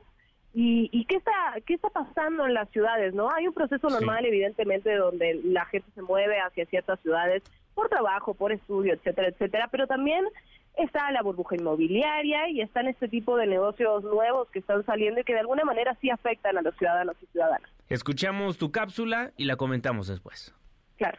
y, 0.53 0.91
y 0.93 1.07
qué 1.07 1.17
está 1.17 1.33
qué 1.67 1.73
está 1.73 1.89
pasando 1.89 2.45
en 2.45 2.53
las 2.53 2.69
ciudades, 2.69 3.15
¿no? 3.15 3.31
Hay 3.35 3.47
un 3.47 3.55
proceso 3.55 3.89
Sí. 3.89 3.95
normal, 3.95 4.27
evidentemente, 4.27 4.95
donde 4.95 5.41
la 5.43 5.65
gente 5.65 5.89
se 5.95 6.03
mueve 6.03 6.39
hacia 6.39 6.67
ciertas 6.67 7.01
ciudades 7.01 7.43
por 7.75 7.89
trabajo, 7.89 8.35
por 8.35 8.53
estudio, 8.53 8.93
etcétera, 8.93 9.29
etcétera, 9.29 9.69
pero 9.71 9.87
también 9.87 10.23
está 10.77 11.11
la 11.11 11.23
burbuja 11.23 11.57
inmobiliaria 11.57 12.51
y 12.51 12.61
están 12.61 12.89
este 12.89 13.09
tipo 13.09 13.39
de 13.39 13.47
negocios 13.47 14.05
nuevos 14.05 14.51
que 14.51 14.59
están 14.59 14.85
saliendo 14.85 15.21
y 15.21 15.25
que 15.25 15.33
de 15.33 15.41
alguna 15.41 15.65
manera 15.65 15.97
sí 16.03 16.11
afectan 16.11 16.59
a 16.59 16.63
los 16.63 16.77
ciudadanos 16.77 17.17
y 17.23 17.27
ciudadanas. 17.27 17.71
Escuchamos 17.89 18.59
tu 18.59 18.71
cápsula 18.71 19.31
y 19.39 19.47
la 19.47 19.57
comentamos 19.57 20.09
después. 20.09 20.55
Claro. 20.99 21.19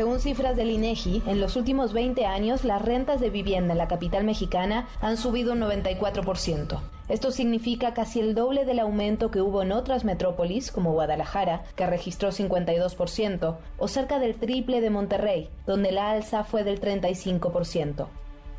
Según 0.00 0.18
cifras 0.18 0.56
del 0.56 0.70
INEGI, 0.70 1.24
en 1.26 1.42
los 1.42 1.56
últimos 1.56 1.92
20 1.92 2.24
años 2.24 2.64
las 2.64 2.80
rentas 2.80 3.20
de 3.20 3.28
vivienda 3.28 3.72
en 3.72 3.78
la 3.78 3.86
capital 3.86 4.24
mexicana 4.24 4.88
han 5.02 5.18
subido 5.18 5.52
un 5.52 5.60
94%. 5.60 6.80
Esto 7.10 7.30
significa 7.30 7.92
casi 7.92 8.18
el 8.20 8.34
doble 8.34 8.64
del 8.64 8.78
aumento 8.78 9.30
que 9.30 9.42
hubo 9.42 9.60
en 9.60 9.72
otras 9.72 10.06
metrópolis, 10.06 10.72
como 10.72 10.92
Guadalajara, 10.92 11.64
que 11.76 11.84
registró 11.84 12.30
52%, 12.30 13.58
o 13.76 13.88
cerca 13.88 14.18
del 14.18 14.36
triple 14.36 14.80
de 14.80 14.88
Monterrey, 14.88 15.50
donde 15.66 15.92
la 15.92 16.12
alza 16.12 16.44
fue 16.44 16.64
del 16.64 16.80
35%. 16.80 18.06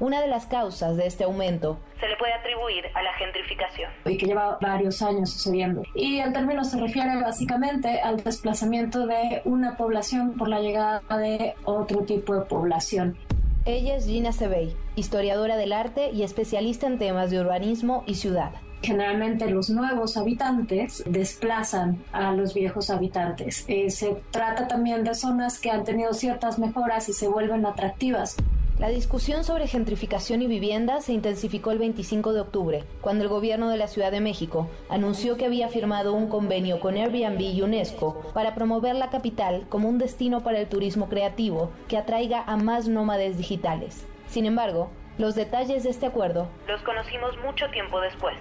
Una 0.01 0.19
de 0.19 0.27
las 0.27 0.47
causas 0.47 0.97
de 0.97 1.05
este 1.05 1.25
aumento 1.25 1.77
se 1.99 2.07
le 2.07 2.17
puede 2.17 2.33
atribuir 2.33 2.85
a 2.95 3.03
la 3.03 3.13
gentrificación. 3.13 3.91
y 4.03 4.17
que 4.17 4.25
lleva 4.25 4.57
varios 4.59 4.99
años 5.03 5.29
sucediendo. 5.29 5.83
Y 5.93 6.17
el 6.17 6.33
término 6.33 6.63
se 6.63 6.79
refiere 6.79 7.21
básicamente 7.21 8.01
al 8.01 8.17
desplazamiento 8.23 9.05
de 9.05 9.43
una 9.45 9.77
población 9.77 10.35
por 10.37 10.47
la 10.47 10.59
llegada 10.59 11.03
de 11.19 11.53
otro 11.65 11.99
tipo 11.99 12.33
de 12.33 12.41
población. 12.41 13.15
Ella 13.65 13.95
es 13.95 14.07
Gina 14.07 14.31
Sebey, 14.31 14.75
historiadora 14.95 15.55
del 15.55 15.71
arte 15.71 16.09
y 16.09 16.23
especialista 16.23 16.87
en 16.87 16.97
temas 16.97 17.29
de 17.29 17.39
urbanismo 17.39 18.03
y 18.07 18.15
ciudad. 18.15 18.53
Generalmente 18.81 19.51
los 19.51 19.69
nuevos 19.69 20.17
habitantes 20.17 21.03
desplazan 21.05 22.03
a 22.11 22.31
los 22.31 22.55
viejos 22.55 22.89
habitantes. 22.89 23.65
Eh, 23.67 23.91
se 23.91 24.19
trata 24.31 24.67
también 24.67 25.03
de 25.03 25.13
zonas 25.13 25.59
que 25.59 25.69
han 25.69 25.83
tenido 25.83 26.15
ciertas 26.15 26.57
mejoras 26.57 27.07
y 27.07 27.13
se 27.13 27.27
vuelven 27.27 27.67
atractivas. 27.67 28.35
La 28.79 28.89
discusión 28.89 29.43
sobre 29.43 29.67
gentrificación 29.67 30.41
y 30.41 30.47
vivienda 30.47 31.01
se 31.01 31.13
intensificó 31.13 31.71
el 31.71 31.77
25 31.77 32.33
de 32.33 32.41
octubre, 32.41 32.83
cuando 32.99 33.23
el 33.23 33.29
gobierno 33.29 33.69
de 33.69 33.77
la 33.77 33.87
Ciudad 33.87 34.11
de 34.11 34.21
México 34.21 34.69
anunció 34.89 35.37
que 35.37 35.45
había 35.45 35.67
firmado 35.67 36.13
un 36.13 36.27
convenio 36.27 36.79
con 36.79 36.95
Airbnb 36.95 37.39
y 37.39 37.61
UNESCO 37.61 38.31
para 38.33 38.55
promover 38.55 38.95
la 38.95 39.11
capital 39.11 39.65
como 39.69 39.87
un 39.87 39.99
destino 39.99 40.41
para 40.41 40.59
el 40.59 40.67
turismo 40.67 41.09
creativo 41.09 41.71
que 41.87 41.97
atraiga 41.97 42.43
a 42.47 42.57
más 42.57 42.87
nómades 42.87 43.37
digitales. 43.37 44.07
Sin 44.27 44.45
embargo, 44.45 44.89
los 45.19 45.35
detalles 45.35 45.83
de 45.83 45.91
este 45.91 46.07
acuerdo 46.07 46.47
los 46.67 46.81
conocimos 46.81 47.37
mucho 47.45 47.69
tiempo 47.69 47.99
después. 48.01 48.35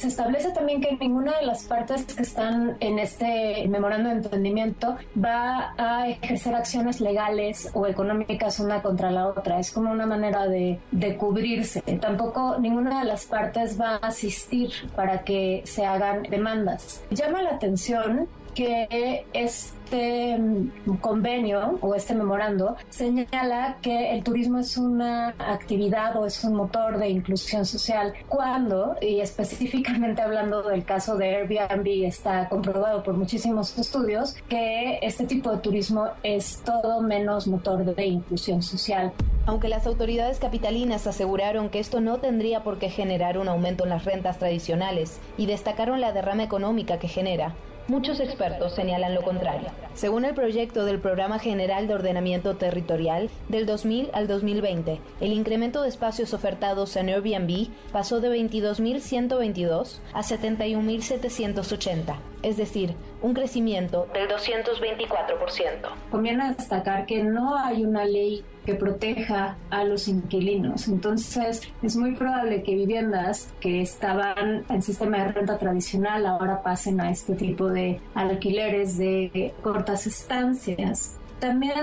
Se 0.00 0.08
establece 0.08 0.50
también 0.52 0.80
que 0.80 0.96
ninguna 0.96 1.38
de 1.40 1.44
las 1.44 1.64
partes 1.64 2.06
que 2.06 2.22
están 2.22 2.78
en 2.80 2.98
este 2.98 3.68
memorando 3.68 4.08
de 4.08 4.14
entendimiento 4.14 4.96
va 5.22 5.74
a 5.76 6.08
ejercer 6.08 6.54
acciones 6.54 7.02
legales 7.02 7.68
o 7.74 7.86
económicas 7.86 8.60
una 8.60 8.80
contra 8.80 9.10
la 9.10 9.26
otra. 9.26 9.60
Es 9.60 9.70
como 9.70 9.90
una 9.90 10.06
manera 10.06 10.46
de, 10.46 10.80
de 10.90 11.16
cubrirse. 11.18 11.82
Tampoco 12.00 12.56
ninguna 12.58 13.00
de 13.00 13.08
las 13.08 13.26
partes 13.26 13.78
va 13.78 13.96
a 13.96 14.06
asistir 14.06 14.70
para 14.96 15.22
que 15.22 15.60
se 15.66 15.84
hagan 15.84 16.22
demandas. 16.22 17.02
Llama 17.10 17.42
la 17.42 17.50
atención 17.50 18.26
que 18.54 19.26
este 19.32 20.38
mm, 20.38 20.96
convenio 21.00 21.78
o 21.80 21.94
este 21.94 22.14
memorando 22.14 22.76
señala 22.88 23.78
que 23.82 24.12
el 24.12 24.22
turismo 24.22 24.58
es 24.58 24.76
una 24.76 25.34
actividad 25.38 26.16
o 26.16 26.26
es 26.26 26.42
un 26.44 26.54
motor 26.54 26.98
de 26.98 27.08
inclusión 27.08 27.64
social 27.64 28.12
cuando, 28.28 28.96
y 29.00 29.20
específicamente 29.20 30.22
hablando 30.22 30.62
del 30.62 30.84
caso 30.84 31.16
de 31.16 31.36
Airbnb, 31.36 32.04
está 32.06 32.48
comprobado 32.48 33.02
por 33.02 33.14
muchísimos 33.14 33.76
estudios 33.78 34.34
que 34.48 34.98
este 35.02 35.26
tipo 35.26 35.50
de 35.50 35.58
turismo 35.58 36.08
es 36.22 36.60
todo 36.64 37.00
menos 37.00 37.46
motor 37.46 37.94
de 37.94 38.06
inclusión 38.06 38.62
social. 38.62 39.12
Aunque 39.46 39.68
las 39.68 39.86
autoridades 39.86 40.38
capitalinas 40.38 41.06
aseguraron 41.06 41.70
que 41.70 41.80
esto 41.80 42.00
no 42.00 42.18
tendría 42.18 42.62
por 42.62 42.78
qué 42.78 42.90
generar 42.90 43.38
un 43.38 43.48
aumento 43.48 43.84
en 43.84 43.90
las 43.90 44.04
rentas 44.04 44.38
tradicionales 44.38 45.18
y 45.36 45.46
destacaron 45.46 46.00
la 46.00 46.12
derrama 46.12 46.44
económica 46.44 46.98
que 46.98 47.08
genera, 47.08 47.54
Muchos 47.88 48.20
expertos 48.20 48.74
señalan 48.74 49.14
lo 49.14 49.22
contrario. 49.22 49.68
Según 49.94 50.24
el 50.24 50.34
proyecto 50.34 50.84
del 50.84 51.00
Programa 51.00 51.38
General 51.38 51.88
de 51.88 51.94
Ordenamiento 51.94 52.56
Territorial, 52.56 53.28
del 53.48 53.66
2000 53.66 54.10
al 54.12 54.28
2020, 54.28 55.00
el 55.20 55.32
incremento 55.32 55.82
de 55.82 55.88
espacios 55.88 56.32
ofertados 56.32 56.94
en 56.96 57.08
Airbnb 57.08 57.68
pasó 57.92 58.20
de 58.20 58.30
22.122 58.30 59.98
a 60.12 60.20
71.780, 60.22 62.16
es 62.42 62.56
decir, 62.56 62.94
un 63.22 63.34
crecimiento 63.34 64.06
del 64.14 64.28
224%. 64.28 66.10
Conviene 66.10 66.54
destacar 66.54 67.06
que 67.06 67.22
no 67.22 67.56
hay 67.56 67.84
una 67.84 68.04
ley 68.04 68.44
que 68.64 68.74
proteja 68.74 69.56
a 69.70 69.84
los 69.84 70.08
inquilinos. 70.08 70.88
Entonces, 70.88 71.62
es 71.82 71.96
muy 71.96 72.12
probable 72.12 72.62
que 72.62 72.74
viviendas 72.74 73.52
que 73.60 73.80
estaban 73.80 74.64
en 74.68 74.82
sistema 74.82 75.18
de 75.18 75.32
renta 75.32 75.58
tradicional 75.58 76.26
ahora 76.26 76.62
pasen 76.62 77.00
a 77.00 77.10
este 77.10 77.34
tipo 77.34 77.68
de 77.68 78.00
alquileres 78.14 78.98
de 78.98 79.54
cortas 79.62 80.06
estancias. 80.06 81.16
También 81.40 81.74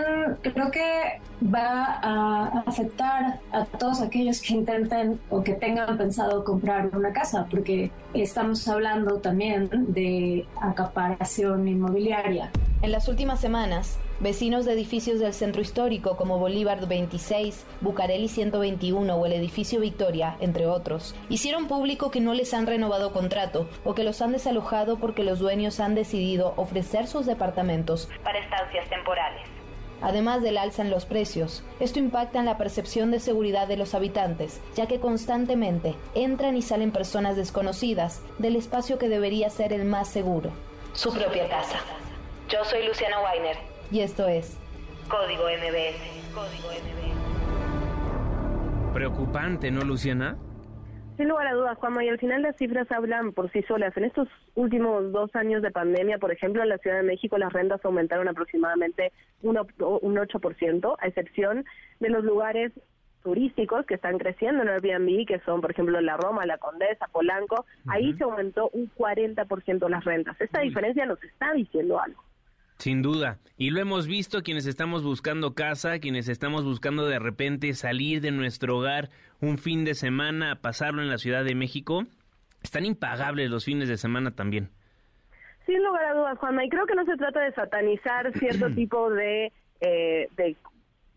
creo 0.44 0.70
que 0.70 1.20
va 1.44 2.00
a 2.04 2.64
afectar 2.68 3.40
a 3.52 3.66
todos 3.66 4.02
aquellos 4.02 4.40
que 4.40 4.54
intenten 4.54 5.20
o 5.32 5.44
que 5.44 5.54
tengan 5.54 5.98
pensado 5.98 6.44
comprar 6.44 6.96
una 6.96 7.12
casa, 7.12 7.48
porque 7.50 7.92
estamos 8.14 8.68
hablando 8.68 9.18
también 9.18 9.68
de 9.94 10.46
acaparación 10.62 11.68
inmobiliaria. 11.68 12.52
En 12.84 12.92
las 12.92 13.08
últimas 13.08 13.42
semanas, 13.42 13.98
vecinos 14.20 14.66
de 14.66 14.74
edificios 14.74 15.20
del 15.20 15.34
centro 15.34 15.62
histórico 15.62 16.18
como 16.18 16.40
Bolívar 16.40 16.88
26, 16.88 17.66
Bucareli 17.82 18.28
121 18.28 19.16
o 19.16 19.26
el 19.26 19.34
edificio 19.34 19.80
Victoria, 19.80 20.38
entre 20.40 20.66
otros, 20.66 21.16
hicieron 21.30 21.68
público 21.68 22.10
que 22.10 22.20
no 22.20 22.34
les 22.34 22.54
han 22.54 22.68
renovado 22.68 23.14
contrato 23.14 23.68
o 23.84 23.94
que 23.94 24.04
los 24.04 24.22
han 24.22 24.32
desalojado 24.32 24.98
porque 24.98 25.24
los 25.24 25.40
dueños 25.40 25.80
han 25.80 25.96
decidido 25.96 26.54
ofrecer 26.58 27.08
sus 27.08 27.26
departamentos 27.26 28.10
para 28.24 28.40
estancias 28.40 28.90
temporales. 28.90 29.44
Además 30.02 30.44
del 30.44 30.60
alza 30.60 30.84
en 30.84 30.92
los 30.92 31.06
precios, 31.06 31.64
esto 31.80 31.98
impacta 31.98 32.40
en 32.40 32.46
la 32.46 32.58
percepción 32.58 33.10
de 33.10 33.20
seguridad 33.20 33.68
de 33.68 33.78
los 33.78 33.96
habitantes, 33.96 34.62
ya 34.76 34.86
que 34.86 35.00
constantemente 35.00 35.96
entran 36.14 36.56
y 36.56 36.62
salen 36.62 36.92
personas 36.92 37.36
desconocidas 37.36 38.22
del 38.38 38.56
espacio 38.56 39.00
que 39.00 39.10
debería 39.10 39.50
ser 39.50 39.74
el 39.74 39.86
más 39.86 40.08
seguro, 40.08 40.52
su 40.94 41.12
propia 41.12 41.50
casa. 41.50 41.80
Yo 42.48 42.64
soy 42.64 42.86
Luciana 42.86 43.18
Weiner 43.22 43.77
y 43.92 44.02
esto 44.02 44.28
es 44.28 44.60
Código 45.10 45.44
MBS. 45.44 46.34
Código 46.34 46.70
Preocupante, 48.94 49.72
¿no, 49.72 49.82
Luciana? 49.82 50.38
Sin 51.18 51.30
lugar 51.30 51.48
a 51.48 51.54
dudas, 51.54 51.78
Juanma, 51.78 52.04
y 52.04 52.10
al 52.10 52.20
final 52.20 52.42
las 52.44 52.58
cifras 52.58 52.92
hablan 52.92 53.32
por 53.32 53.52
sí 53.52 53.64
solas. 53.64 53.96
En 53.98 54.04
estos 54.04 54.28
últimos 54.56 55.12
dos 55.12 55.36
años 55.36 55.62
de 55.62 55.72
pandemia, 55.72 56.20
por 56.20 56.32
ejemplo, 56.32 56.62
en 56.62 56.70
la 56.70 56.78
Ciudad 56.78 56.98
de 56.98 57.04
México 57.04 57.38
las 57.38 57.54
rentas 57.54 57.84
aumentaron 57.86 58.28
aproximadamente 58.28 59.12
un, 59.42 59.58
un 59.58 60.16
8%, 60.16 60.96
a 61.00 61.08
excepción 61.08 61.66
de 62.00 62.10
los 62.10 62.24
lugares 62.24 62.72
turísticos 63.24 63.86
que 63.86 63.96
están 63.96 64.18
creciendo 64.20 64.64
en 64.64 64.70
Airbnb, 64.70 65.26
que 65.26 65.40
son, 65.40 65.60
por 65.62 65.72
ejemplo, 65.72 66.00
la 66.02 66.18
Roma, 66.18 66.46
la 66.46 66.58
Condesa, 66.58 67.08
Polanco, 67.12 67.66
ahí 67.88 68.14
se 68.14 68.24
aumentó 68.24 68.70
un 68.74 68.92
40% 68.92 69.90
las 69.90 70.06
rentas. 70.06 70.40
Esta 70.40 70.62
diferencia 70.62 71.06
nos 71.06 71.22
está 71.24 71.52
diciendo 71.54 72.00
algo. 72.00 72.24
Sin 72.78 73.02
duda. 73.02 73.40
Y 73.58 73.72
lo 73.72 73.80
hemos 73.80 74.08
visto 74.08 74.44
quienes 74.44 74.68
estamos 74.68 75.04
buscando 75.04 75.56
casa, 75.56 76.00
quienes 76.00 76.30
estamos 76.30 76.64
buscando 76.64 77.08
de 77.08 77.20
repente 77.20 77.74
salir 77.74 78.22
de 78.22 78.32
nuestro 78.32 78.78
hogar 78.78 79.10
un 79.42 79.58
fin 79.58 79.84
de 79.84 79.96
semana, 79.96 80.60
pasarlo 80.62 81.02
en 81.02 81.10
la 81.10 81.18
Ciudad 81.18 81.44
de 81.44 81.56
México. 81.56 82.06
Están 82.62 82.86
impagables 82.86 83.50
los 83.50 83.66
fines 83.66 83.90
de 83.90 83.98
semana 83.98 84.32
también. 84.32 84.70
Sin 85.66 85.84
lugar 85.84 86.06
a 86.06 86.14
dudas, 86.14 86.38
Juanma, 86.38 86.64
y 86.66 86.70
creo 86.70 86.86
que 86.86 86.96
no 86.96 87.06
se 87.06 87.18
trata 87.18 87.42
de 87.42 87.52
satanizar 87.54 88.32
cierto 88.40 88.70
tipo 88.70 89.10
de, 89.10 89.52
eh, 89.82 90.28
de, 90.38 90.56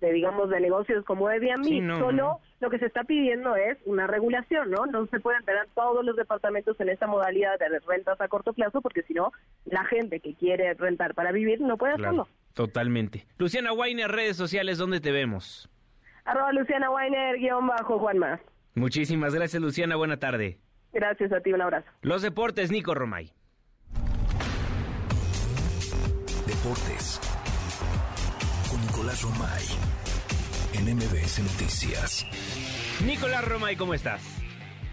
de, 0.00 0.12
digamos, 0.12 0.48
de 0.48 0.60
negocios 0.60 1.04
como 1.04 1.28
Airbnb, 1.28 1.64
Sí, 1.64 1.80
no, 1.80 1.98
solo 1.98 2.12
no. 2.12 2.40
Lo 2.60 2.68
que 2.70 2.78
se 2.78 2.86
está 2.86 3.04
pidiendo 3.04 3.56
es 3.56 3.78
una 3.86 4.06
regulación, 4.06 4.70
¿no? 4.70 4.86
No 4.86 5.06
se 5.06 5.18
pueden 5.18 5.42
tener 5.44 5.66
todos 5.74 6.04
los 6.04 6.14
departamentos 6.14 6.78
en 6.80 6.90
esta 6.90 7.06
modalidad 7.06 7.58
de 7.58 7.78
rentas 7.80 8.20
a 8.20 8.28
corto 8.28 8.52
plazo, 8.52 8.80
porque 8.82 9.02
si 9.02 9.14
no, 9.14 9.32
la 9.64 9.84
gente 9.84 10.20
que 10.20 10.34
quiere 10.34 10.74
rentar 10.74 11.14
para 11.14 11.32
vivir 11.32 11.60
no 11.60 11.76
puede 11.78 11.94
hacerlo. 11.94 12.28
totalmente. 12.54 13.26
Luciana 13.38 13.72
Weiner, 13.72 14.10
redes 14.10 14.36
sociales, 14.36 14.76
¿dónde 14.78 15.00
te 15.00 15.10
vemos? 15.10 15.70
Arroba 16.24 16.52
Luciana 16.52 16.90
Weiner, 16.90 17.38
guion 17.38 17.66
bajo 17.66 17.98
Juanma. 17.98 18.40
Muchísimas 18.74 19.34
gracias, 19.34 19.60
Luciana. 19.62 19.96
Buena 19.96 20.18
tarde. 20.18 20.58
Gracias 20.92 21.32
a 21.32 21.40
ti, 21.40 21.52
un 21.52 21.62
abrazo. 21.62 21.88
Los 22.02 22.20
deportes, 22.22 22.70
Nico 22.70 22.94
Romay. 22.94 23.32
Deportes. 26.46 27.20
Con 28.70 28.80
Nicolás 28.82 29.22
Romay. 29.22 29.99
En 30.80 30.96
MBS 30.96 31.40
Noticias. 31.40 32.26
Nicolás 33.04 33.44
Romay, 33.44 33.76
¿cómo 33.76 33.92
estás? 33.92 34.22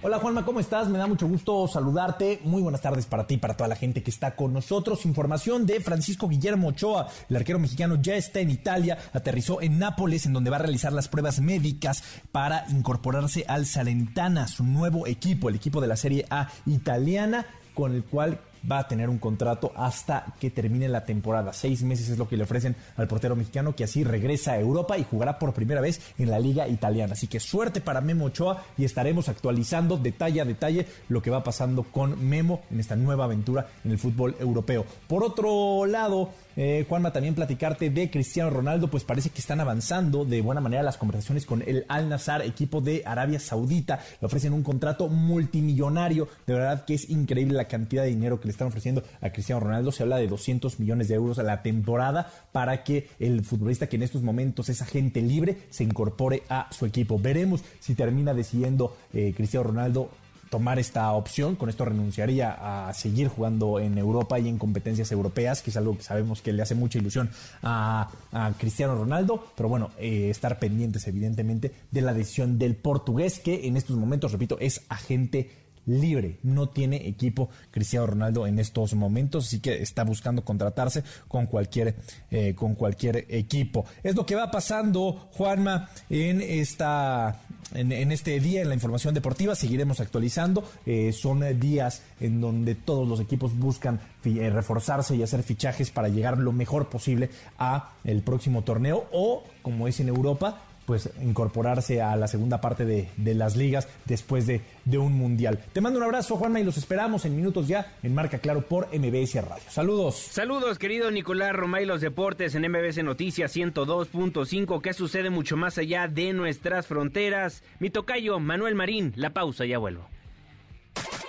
Hola 0.02 0.20
Juanma, 0.20 0.44
¿cómo 0.44 0.60
estás? 0.60 0.90
Me 0.90 0.98
da 0.98 1.08
mucho 1.08 1.30
gusto 1.30 1.66
saludarte. 1.66 2.42
Muy 2.44 2.62
buenas 2.62 2.82
tardes 2.82 3.06
para 3.06 3.26
ti 3.26 3.36
y 3.36 3.38
para 3.38 3.56
toda 3.56 3.70
la 3.70 3.78
gente 3.78 4.04
que 4.04 4.12
está 4.12 4.36
con 4.36 4.52
nosotros. 4.52 5.06
Información 5.06 5.66
de 5.66 5.80
Francisco 5.80 6.28
Guillermo 6.28 6.68
Ochoa, 6.68 7.08
el 7.30 7.38
arquero 7.38 7.58
mexicano 7.58 7.96
ya 8.02 8.16
está 8.16 8.42
en 8.42 8.52
Italia, 8.52 8.98
aterrizó 9.14 9.62
en 9.62 9.80
Nápoles 9.80 10.26
en 10.26 10.34
donde 10.34 10.50
va 10.50 10.58
a 10.58 10.60
realizar 10.60 10.92
las 10.92 11.08
pruebas 11.08 11.40
médicas 11.40 12.04
para 12.34 12.66
incorporarse 12.68 13.46
al 13.48 13.66
Salentana, 13.66 14.50
su 14.50 14.66
nuevo 14.66 15.08
equipo, 15.08 15.48
el 15.48 15.56
equipo 15.56 15.80
de 15.80 15.88
la 15.88 15.96
Serie 15.96 16.26
A 16.30 16.50
italiana, 16.66 17.46
con 17.74 17.96
el 17.96 18.04
cual 18.04 18.42
va 18.70 18.80
a 18.80 18.88
tener 18.88 19.10
un 19.10 19.18
contrato 19.18 19.72
hasta 19.76 20.34
que 20.40 20.50
termine 20.50 20.88
la 20.88 21.06
temporada. 21.06 21.54
Seis 21.54 21.84
meses 21.84 22.10
es 22.10 22.18
lo 22.18 22.28
que 22.28 22.38
le 22.38 22.44
ofrecen 22.44 22.76
al 22.96 23.08
portero 23.08 23.36
mexicano, 23.36 23.76
que 23.76 23.84
así 23.84 24.04
regresa 24.04 24.54
a 24.54 24.60
Europa 24.60 24.98
y 24.98 25.04
jugará 25.04 25.40
por 25.40 25.54
primera 25.54 25.82
vez 25.82 26.02
en 26.18 26.30
la 26.30 26.40
liga 26.40 26.68
italiana. 26.68 27.14
Así 27.14 27.28
que 27.28 27.40
suerte 27.40 27.82
para 27.82 28.02
Memo 28.02 28.26
Ochoa 28.26 28.64
y 28.78 28.86
estaremos 28.86 29.30
actualizando 29.30 29.98
detalle 29.98 30.42
a 30.42 30.46
detalle 30.46 30.88
lo 31.10 31.22
que 31.22 31.30
va 31.30 31.44
pasando 31.44 31.84
con 31.84 32.28
Memo 32.28 32.62
en 32.72 32.80
esta 32.80 32.96
nueva 32.96 33.26
aventura 33.26 33.68
en 33.84 33.92
el 33.92 33.98
fútbol 33.98 34.36
europeo. 34.40 34.86
Por 35.08 35.24
otro 35.24 35.86
lado, 35.86 36.30
eh, 36.60 36.86
Juanma, 36.90 37.14
también 37.14 37.36
platicarte 37.36 37.92
de 37.92 38.10
Cristiano 38.10 38.50
Ronaldo, 38.50 38.90
pues 38.90 39.04
parece 39.04 39.30
que 39.30 39.40
están 39.40 39.60
avanzando 39.60 40.26
de 40.26 40.42
buena 40.42 40.60
manera 40.60 40.82
las 40.82 40.98
conversaciones 40.98 41.46
con 41.46 41.62
el 41.62 41.86
Al 41.88 42.10
Nazar, 42.10 42.42
equipo 42.42 42.82
de 42.82 43.04
Arabia 43.06 43.40
Saudita. 43.40 44.00
Le 44.20 44.26
ofrecen 44.26 44.54
un 44.54 44.64
contrato 44.64 45.08
multimillonario. 45.08 46.28
De 46.48 46.56
verdad 46.56 46.84
que 46.84 46.96
es 46.96 47.10
increíble 47.10 47.56
la 47.56 47.68
cantidad 47.68 48.02
de 48.02 48.10
dinero 48.10 48.40
que 48.40 48.47
le 48.48 48.52
están 48.52 48.68
ofreciendo 48.68 49.04
a 49.22 49.30
Cristiano 49.30 49.60
Ronaldo. 49.60 49.92
Se 49.92 50.04
habla 50.04 50.18
de 50.18 50.28
200 50.28 50.80
millones 50.80 51.08
de 51.08 51.16
euros 51.16 51.40
a 51.40 51.44
la 51.44 51.62
temporada 51.62 52.32
para 52.52 52.84
que 52.84 53.10
el 53.20 53.44
futbolista 53.44 53.88
que 53.88 53.98
en 53.98 54.04
estos 54.04 54.24
momentos 54.24 54.70
es 54.70 54.82
agente 54.82 55.22
libre 55.22 55.58
se 55.70 55.84
incorpore 55.84 56.44
a 56.50 56.68
su 56.72 56.86
equipo. 56.86 57.20
Veremos 57.20 57.64
si 57.80 57.96
termina 57.96 58.34
decidiendo 58.34 58.96
eh, 59.14 59.34
Cristiano 59.36 59.68
Ronaldo 59.68 60.10
tomar 60.50 60.80
esta 60.80 61.12
opción. 61.12 61.56
Con 61.56 61.70
esto 61.70 61.86
renunciaría 61.86 62.88
a 62.88 62.94
seguir 62.94 63.28
jugando 63.28 63.80
en 63.80 63.98
Europa 63.98 64.40
y 64.40 64.48
en 64.48 64.58
competencias 64.58 65.12
europeas, 65.12 65.62
que 65.62 65.70
es 65.70 65.78
algo 65.78 65.98
que 65.98 66.04
sabemos 66.04 66.42
que 66.42 66.54
le 66.54 66.62
hace 66.62 66.76
mucha 66.76 66.98
ilusión 66.98 67.30
a, 67.64 68.10
Cristiano 68.58 68.96
Ronaldo. 68.96 69.46
Pero 69.56 69.70
bueno, 69.70 69.92
eh, 69.98 70.30
estar 70.30 70.60
pendientes 70.60 71.08
evidentemente 71.08 71.72
de 71.92 72.02
la 72.02 72.14
decisión 72.14 72.58
del 72.58 72.76
portugués, 72.76 73.40
que 73.40 73.68
en 73.68 73.78
estos 73.78 73.98
momentos, 73.98 74.32
repito, 74.32 74.58
es 74.60 74.86
agente 74.90 75.67
libre, 75.88 76.38
no 76.44 76.70
tiene 76.70 77.08
equipo 77.08 77.50
Cristiano 77.72 78.06
Ronaldo 78.06 78.46
en 78.46 78.60
estos 78.60 78.94
momentos, 78.94 79.48
así 79.48 79.60
que 79.60 79.82
está 79.82 80.04
buscando 80.04 80.44
contratarse 80.44 81.04
con 81.28 81.48
cualquier, 81.48 81.96
eh, 82.30 82.54
con 82.54 82.76
cualquier 82.76 83.26
equipo. 83.30 83.86
Es 84.04 84.16
lo 84.16 84.26
que 84.26 84.36
va 84.36 84.52
pasando, 84.52 85.30
Juanma, 85.32 85.90
en 86.10 86.42
esta 86.42 87.42
en, 87.74 88.12
este 88.12 88.40
día 88.40 88.62
en 88.62 88.70
la 88.70 88.76
información 88.76 89.14
deportiva. 89.14 89.56
Seguiremos 89.56 90.00
actualizando. 90.00 90.64
Eh, 90.86 91.12
son 91.14 91.44
días 91.60 92.02
en 92.20 92.42
donde 92.42 92.76
todos 92.76 93.08
los 93.08 93.20
equipos 93.20 93.58
buscan 93.58 94.00
eh, 94.24 94.50
reforzarse 94.50 95.16
y 95.16 95.24
hacer 95.24 95.44
fichajes 95.44 95.92
para 95.92 96.10
llegar 96.10 96.38
lo 96.38 96.52
mejor 96.52 96.90
posible 96.90 97.30
a 97.58 97.92
el 98.04 98.22
próximo 98.22 98.64
torneo 98.64 99.08
o, 99.12 99.44
como 99.62 99.88
es 99.88 100.00
en 100.00 100.10
Europa, 100.10 100.62
pues 100.88 101.10
incorporarse 101.22 102.02
a 102.02 102.16
la 102.16 102.30
segunda 102.30 102.62
parte 102.62 102.86
de, 102.86 103.10
de 103.18 103.36
las 103.36 103.58
ligas 103.58 103.90
después 104.06 104.48
de, 104.48 104.62
de 104.86 104.98
un 104.98 105.12
mundial. 105.12 105.60
Te 105.74 105.82
mando 105.82 106.00
un 106.00 106.06
abrazo, 106.06 106.38
Juanma, 106.38 106.62
y 106.62 106.64
los 106.64 106.78
esperamos 106.78 107.26
en 107.26 107.36
minutos 107.36 107.68
ya 107.68 107.98
en 108.04 108.16
Marca 108.16 108.40
Claro 108.40 108.62
por 108.62 108.88
MBS 108.98 109.36
Radio. 109.46 109.66
Saludos. 109.70 110.16
Saludos, 110.16 110.80
querido 110.80 111.12
Nicolás 111.12 111.52
Romay, 111.52 111.86
los 111.86 112.00
deportes 112.00 112.56
en 112.56 112.62
MBC 112.72 113.04
Noticias 113.04 113.54
102.5. 113.54 114.82
¿Qué 114.82 114.94
sucede 114.94 115.30
mucho 115.30 115.58
más 115.58 115.78
allá 115.78 116.08
de 116.08 116.32
nuestras 116.32 116.88
fronteras? 116.88 117.64
Mi 117.80 117.90
tocayo, 117.90 118.40
Manuel 118.40 118.76
Marín, 118.76 119.12
la 119.18 119.34
pausa, 119.34 119.66
ya 119.66 119.80
vuelvo. 119.80 120.08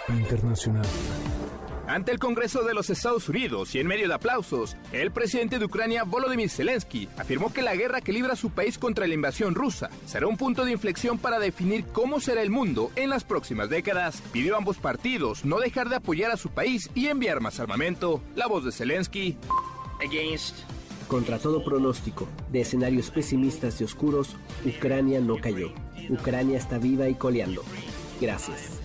Internacional. 0.09 0.87
Ante 1.89 2.13
el 2.13 2.19
Congreso 2.19 2.65
de 2.65 2.75
los 2.75 2.91
Estados 2.91 3.31
Unidos 3.31 3.75
y 3.75 3.79
en 3.79 3.87
medio 3.87 4.09
de 4.09 4.15
aplausos, 4.15 4.77
el 4.93 5.11
presidente 5.11 5.59
de 5.59 5.65
Ucrania, 5.65 6.05
Volodymyr 6.05 6.51
Zelensky, 6.51 7.09
afirmó 7.17 7.51
que 7.51 7.63
la 7.63 7.75
guerra 7.75 8.03
que 8.03 8.13
libra 8.13 8.37
su 8.37 8.51
país 8.51 8.77
contra 8.77 9.07
la 9.07 9.15
invasión 9.15 9.55
rusa 9.55 9.89
será 10.05 10.27
un 10.27 10.37
punto 10.37 10.67
de 10.67 10.73
inflexión 10.73 11.17
para 11.17 11.39
definir 11.39 11.87
cómo 11.87 12.21
será 12.21 12.43
el 12.43 12.51
mundo 12.51 12.91
en 12.95 13.09
las 13.09 13.25
próximas 13.25 13.71
décadas. 13.71 14.23
Pidió 14.33 14.55
a 14.55 14.59
ambos 14.59 14.77
partidos 14.77 15.47
no 15.47 15.61
dejar 15.61 15.89
de 15.89 15.97
apoyar 15.97 16.31
a 16.31 16.37
su 16.37 16.51
país 16.51 16.91
y 16.95 17.07
enviar 17.07 17.41
más 17.41 17.59
armamento. 17.59 18.21
La 18.37 18.47
voz 18.47 18.67
de 18.67 18.73
Zelensky. 18.73 19.39
Contra 21.09 21.39
todo 21.39 21.65
pronóstico 21.65 22.29
de 22.53 22.61
escenarios 22.61 23.11
pesimistas 23.11 23.81
y 23.81 23.85
oscuros, 23.85 24.37
Ucrania 24.67 25.21
no 25.21 25.39
cayó. 25.39 25.73
Ucrania 26.11 26.59
está 26.59 26.77
viva 26.77 27.09
y 27.09 27.15
coleando. 27.15 27.65
Gracias. 28.21 28.79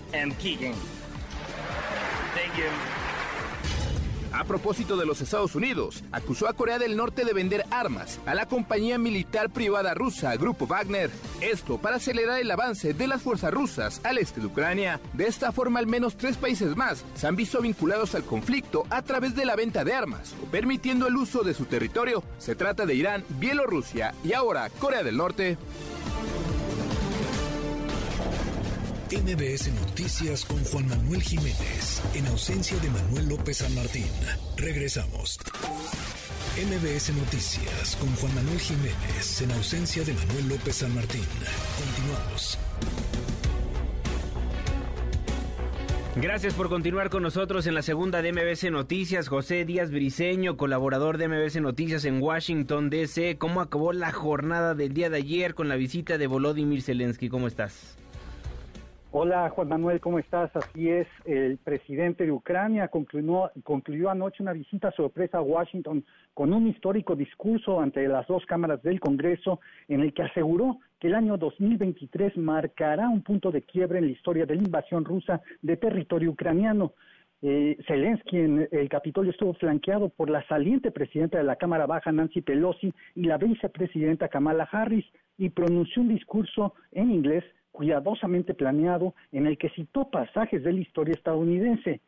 A 4.32 4.44
propósito 4.44 4.96
de 4.96 5.06
los 5.06 5.20
Estados 5.20 5.54
Unidos, 5.54 6.02
acusó 6.10 6.48
a 6.48 6.54
Corea 6.54 6.78
del 6.78 6.96
Norte 6.96 7.24
de 7.24 7.32
vender 7.32 7.64
armas 7.70 8.18
a 8.26 8.34
la 8.34 8.46
compañía 8.46 8.98
militar 8.98 9.50
privada 9.50 9.94
rusa 9.94 10.34
Grupo 10.36 10.66
Wagner. 10.66 11.10
Esto 11.40 11.78
para 11.78 11.96
acelerar 11.96 12.40
el 12.40 12.50
avance 12.50 12.94
de 12.94 13.06
las 13.06 13.22
fuerzas 13.22 13.52
rusas 13.54 14.00
al 14.02 14.18
este 14.18 14.40
de 14.40 14.46
Ucrania. 14.46 15.00
De 15.12 15.28
esta 15.28 15.52
forma, 15.52 15.78
al 15.78 15.86
menos 15.86 16.16
tres 16.16 16.36
países 16.36 16.76
más 16.76 17.04
se 17.14 17.28
han 17.28 17.36
visto 17.36 17.60
vinculados 17.60 18.16
al 18.16 18.24
conflicto 18.24 18.84
a 18.90 19.02
través 19.02 19.36
de 19.36 19.44
la 19.44 19.54
venta 19.54 19.84
de 19.84 19.94
armas 19.94 20.34
permitiendo 20.50 21.06
el 21.06 21.16
uso 21.16 21.42
de 21.42 21.54
su 21.54 21.66
territorio. 21.66 22.24
Se 22.38 22.56
trata 22.56 22.86
de 22.86 22.94
Irán, 22.94 23.24
Bielorrusia 23.38 24.14
y 24.24 24.32
ahora 24.32 24.68
Corea 24.80 25.02
del 25.04 25.16
Norte. 25.16 25.56
MBS 29.10 29.70
Noticias 29.80 30.46
con 30.46 30.64
Juan 30.64 30.88
Manuel 30.88 31.22
Jiménez. 31.22 32.02
En 32.14 32.26
ausencia 32.26 32.76
de 32.78 32.88
Manuel 32.88 33.28
López 33.28 33.58
San 33.58 33.74
Martín. 33.74 34.06
Regresamos. 34.56 35.38
MBS 36.56 37.12
Noticias 37.14 37.96
con 37.96 38.12
Juan 38.16 38.34
Manuel 38.34 38.58
Jiménez. 38.58 39.42
En 39.42 39.52
ausencia 39.52 40.04
de 40.04 40.14
Manuel 40.14 40.48
López 40.48 40.76
San 40.76 40.94
Martín. 40.94 41.24
Continuamos. 41.78 42.58
Gracias 46.16 46.54
por 46.54 46.70
continuar 46.70 47.10
con 47.10 47.22
nosotros 47.22 47.66
en 47.66 47.74
la 47.74 47.82
segunda 47.82 48.22
de 48.22 48.32
MBC 48.32 48.70
Noticias. 48.70 49.28
José 49.28 49.66
Díaz 49.66 49.90
Briseño, 49.90 50.56
colaborador 50.56 51.18
de 51.18 51.28
MBC 51.28 51.56
Noticias 51.60 52.06
en 52.06 52.22
Washington, 52.22 52.88
D.C. 52.88 53.36
¿Cómo 53.36 53.60
acabó 53.60 53.92
la 53.92 54.12
jornada 54.12 54.74
del 54.74 54.94
día 54.94 55.10
de 55.10 55.18
ayer 55.18 55.54
con 55.54 55.68
la 55.68 55.76
visita 55.76 56.16
de 56.16 56.26
Volodymyr 56.26 56.80
Zelensky? 56.82 57.28
¿Cómo 57.28 57.48
estás? 57.48 57.96
Hola 59.16 59.48
Juan 59.50 59.68
Manuel, 59.68 60.00
¿cómo 60.00 60.18
estás? 60.18 60.50
Así 60.56 60.90
es, 60.90 61.06
el 61.24 61.56
presidente 61.58 62.24
de 62.24 62.32
Ucrania 62.32 62.88
concluyó, 62.88 63.48
concluyó 63.62 64.10
anoche 64.10 64.42
una 64.42 64.52
visita 64.52 64.90
sorpresa 64.90 65.38
a 65.38 65.42
Washington 65.42 66.04
con 66.34 66.52
un 66.52 66.66
histórico 66.66 67.14
discurso 67.14 67.80
ante 67.80 68.08
las 68.08 68.26
dos 68.26 68.44
cámaras 68.44 68.82
del 68.82 68.98
Congreso 68.98 69.60
en 69.86 70.00
el 70.00 70.12
que 70.12 70.24
aseguró 70.24 70.80
que 70.98 71.06
el 71.06 71.14
año 71.14 71.36
2023 71.36 72.36
marcará 72.38 73.08
un 73.08 73.22
punto 73.22 73.52
de 73.52 73.62
quiebre 73.62 74.00
en 74.00 74.06
la 74.06 74.10
historia 74.10 74.46
de 74.46 74.56
la 74.56 74.62
invasión 74.62 75.04
rusa 75.04 75.40
de 75.62 75.76
territorio 75.76 76.32
ucraniano. 76.32 76.94
Eh, 77.40 77.76
Zelensky 77.86 78.38
en 78.38 78.68
el 78.72 78.88
Capitolio 78.88 79.30
estuvo 79.30 79.54
flanqueado 79.54 80.08
por 80.08 80.28
la 80.28 80.44
saliente 80.48 80.90
presidenta 80.90 81.38
de 81.38 81.44
la 81.44 81.54
Cámara 81.54 81.86
Baja, 81.86 82.10
Nancy 82.10 82.40
Pelosi, 82.40 82.92
y 83.14 83.26
la 83.26 83.38
vicepresidenta 83.38 84.26
Kamala 84.26 84.68
Harris. 84.72 85.06
y 85.36 85.50
pronunció 85.50 86.02
un 86.02 86.08
discurso 86.08 86.74
en 86.92 87.10
inglés 87.12 87.44
cuidadosamente 87.74 88.54
planeado 88.54 89.14
en 89.32 89.48
el 89.48 89.58
que 89.58 89.68
citó 89.70 90.08
pasajes 90.08 90.62
de 90.62 90.72
la 90.72 90.80
historia 90.80 91.14
estadounidense. 91.14 92.00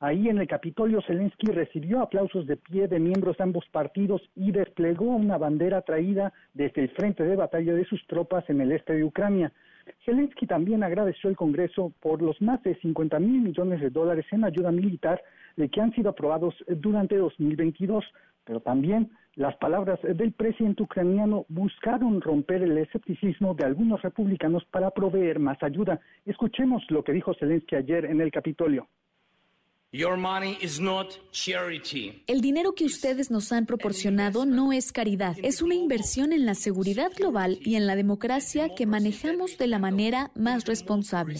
Ahí 0.00 0.28
en 0.28 0.38
el 0.38 0.48
Capitolio 0.48 1.00
Zelensky 1.00 1.46
recibió 1.52 2.00
aplausos 2.00 2.44
de 2.48 2.56
pie 2.56 2.88
de 2.88 2.98
miembros 2.98 3.36
de 3.36 3.44
ambos 3.44 3.64
partidos 3.70 4.20
y 4.34 4.50
desplegó 4.50 5.04
una 5.04 5.38
bandera 5.38 5.80
traída 5.82 6.32
desde 6.54 6.82
el 6.82 6.88
frente 6.90 7.22
de 7.22 7.36
batalla 7.36 7.72
de 7.72 7.84
sus 7.84 8.04
tropas 8.08 8.50
en 8.50 8.60
el 8.60 8.72
este 8.72 8.94
de 8.94 9.04
Ucrania. 9.04 9.52
Zelensky 10.04 10.48
también 10.48 10.82
agradeció 10.82 11.30
al 11.30 11.36
Congreso 11.36 11.92
por 12.00 12.20
los 12.20 12.42
más 12.42 12.60
de 12.64 12.74
50 12.80 13.20
mil 13.20 13.42
millones 13.42 13.80
de 13.80 13.90
dólares 13.90 14.26
en 14.32 14.42
ayuda 14.42 14.72
militar 14.72 15.22
que 15.70 15.80
han 15.80 15.92
sido 15.94 16.10
aprobados 16.10 16.54
durante 16.66 17.16
2022, 17.16 18.04
pero 18.44 18.58
también 18.58 19.10
las 19.34 19.56
palabras 19.56 19.98
del 20.02 20.32
presidente 20.32 20.82
ucraniano 20.82 21.46
buscaron 21.48 22.20
romper 22.20 22.62
el 22.62 22.76
escepticismo 22.76 23.54
de 23.54 23.64
algunos 23.64 24.02
republicanos 24.02 24.64
para 24.70 24.90
proveer 24.90 25.38
más 25.38 25.62
ayuda. 25.62 26.00
Escuchemos 26.26 26.82
lo 26.90 27.02
que 27.02 27.12
dijo 27.12 27.32
Zelensky 27.38 27.76
ayer 27.76 28.04
en 28.04 28.20
el 28.20 28.30
Capitolio. 28.30 28.88
El 32.26 32.40
dinero 32.40 32.72
que 32.74 32.84
ustedes 32.86 33.30
nos 33.30 33.52
han 33.52 33.66
proporcionado 33.66 34.46
no 34.46 34.72
es 34.72 34.90
caridad, 34.90 35.36
es 35.42 35.60
una 35.60 35.74
inversión 35.74 36.32
en 36.32 36.46
la 36.46 36.54
seguridad 36.54 37.10
global 37.14 37.58
y 37.60 37.74
en 37.76 37.86
la 37.86 37.94
democracia 37.94 38.74
que 38.74 38.86
manejamos 38.86 39.58
de 39.58 39.66
la 39.66 39.78
manera 39.78 40.30
más 40.34 40.64
responsable. 40.64 41.38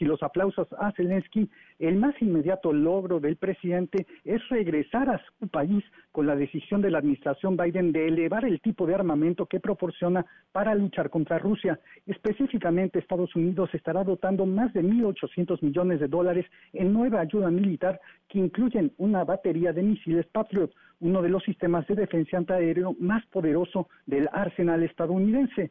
Y 0.00 0.04
los 0.04 0.22
aplausos 0.22 0.68
a 0.78 0.92
Zelensky, 0.92 1.48
el 1.78 1.96
más 1.96 2.14
inmediato 2.20 2.72
logro 2.72 3.20
del 3.20 3.36
presidente 3.36 4.06
es 4.24 4.46
regresar 4.48 5.08
a 5.08 5.20
su 5.38 5.48
país 5.48 5.84
con 6.12 6.26
la 6.26 6.34
decisión 6.34 6.82
de 6.82 6.90
la 6.90 6.98
administración 6.98 7.56
Biden 7.56 7.92
de 7.92 8.08
elevar 8.08 8.44
el 8.44 8.60
tipo 8.60 8.86
de 8.86 8.94
armamento 8.94 9.46
que 9.46 9.60
proporciona 9.60 10.24
para 10.52 10.74
luchar 10.74 11.10
contra 11.10 11.38
Rusia. 11.38 11.78
Específicamente, 12.06 12.98
Estados 12.98 13.34
Unidos 13.36 13.70
estará 13.74 14.02
dotando 14.02 14.46
más 14.46 14.72
de 14.72 14.82
1.800 14.82 15.62
millones 15.62 16.00
de 16.00 16.08
dólares 16.08 16.46
en 16.72 16.92
nueva 16.92 17.20
ayuda 17.20 17.50
militar 17.50 18.00
que 18.28 18.38
incluyen 18.38 18.92
una 18.98 19.24
batería 19.24 19.72
de 19.72 19.82
misiles 19.82 20.26
Patriot, 20.26 20.72
uno 21.00 21.22
de 21.22 21.28
los 21.28 21.42
sistemas 21.44 21.86
de 21.86 21.94
defensa 21.94 22.38
antiaéreo 22.38 22.96
más 22.98 23.24
poderoso 23.26 23.88
del 24.06 24.28
arsenal 24.32 24.82
estadounidense. 24.82 25.70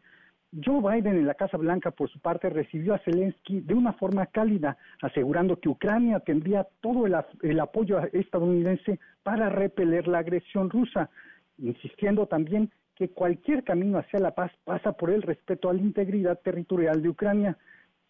Joe 0.51 0.79
Biden 0.81 1.17
en 1.17 1.27
la 1.27 1.33
Casa 1.33 1.57
Blanca, 1.57 1.91
por 1.91 2.09
su 2.09 2.19
parte, 2.19 2.49
recibió 2.49 2.93
a 2.93 2.99
Zelensky 2.99 3.61
de 3.61 3.73
una 3.73 3.93
forma 3.93 4.25
cálida, 4.27 4.77
asegurando 5.01 5.59
que 5.59 5.69
Ucrania 5.69 6.19
tendría 6.19 6.65
todo 6.81 7.05
el, 7.05 7.59
apoyo 7.59 7.99
estadounidense 8.13 8.99
para 9.23 9.49
repeler 9.49 10.07
la 10.07 10.19
agresión 10.19 10.69
rusa, 10.69 11.09
insistiendo 11.57 12.27
también 12.27 12.71
que 12.95 13.09
cualquier 13.09 13.63
camino 13.63 13.97
hacia 13.97 14.19
la 14.19 14.33
paz 14.33 14.51
pasa 14.63 14.93
por 14.93 15.09
el 15.09 15.21
respeto 15.21 15.69
a 15.69 15.73
la 15.73 15.81
integridad 15.81 16.39
territorial 16.39 17.01
de 17.01 17.09
Ucrania. 17.09 17.57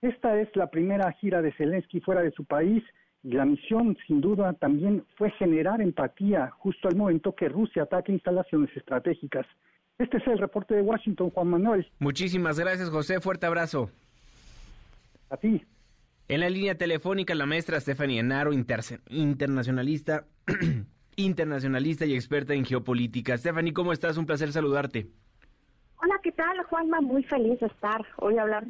Esta 0.01 0.39
es 0.39 0.55
la 0.55 0.69
primera 0.69 1.11
gira 1.13 1.41
de 1.41 1.51
Zelensky 1.53 1.99
fuera 1.99 2.21
de 2.21 2.31
su 2.31 2.45
país 2.45 2.83
y 3.23 3.31
la 3.31 3.45
misión, 3.45 3.97
sin 4.05 4.21
duda, 4.21 4.53
también 4.53 5.03
fue 5.17 5.31
generar 5.31 5.81
empatía 5.81 6.51
justo 6.59 6.87
al 6.87 6.95
momento 6.95 7.33
que 7.33 7.49
Rusia 7.49 7.83
ataca 7.83 8.11
instalaciones 8.11 8.69
estratégicas. 8.77 9.47
Este 9.97 10.17
es 10.17 10.27
el 10.27 10.39
reporte 10.39 10.76
de 10.76 10.81
Washington, 10.81 11.30
Juan 11.30 11.47
Manuel. 11.47 11.89
Muchísimas 11.99 12.59
gracias, 12.59 12.89
José. 12.89 13.22
Fuerte 13.22 13.45
abrazo. 13.45 13.89
A 15.30 15.38
ti. 15.38 15.63
En 16.27 16.41
la 16.41 16.49
línea 16.49 16.77
telefónica, 16.77 17.34
la 17.34 17.45
maestra 17.45 17.80
Stephanie 17.80 18.19
Enaro, 18.19 18.51
internacionalista, 18.51 20.26
internacionalista 21.15 22.05
y 22.05 22.13
experta 22.13 22.53
en 22.53 22.65
geopolítica. 22.65 23.38
Stephanie, 23.38 23.73
¿cómo 23.73 23.93
estás? 23.93 24.17
Un 24.17 24.26
placer 24.26 24.51
saludarte. 24.51 25.07
Hola, 26.01 26.15
¿qué 26.23 26.31
tal, 26.34 26.61
Juanma? 26.63 26.99
Muy 26.99 27.23
feliz 27.23 27.59
de 27.59 27.67
estar 27.67 28.05
hoy 28.17 28.38
a 28.38 28.41
hablar 28.41 28.65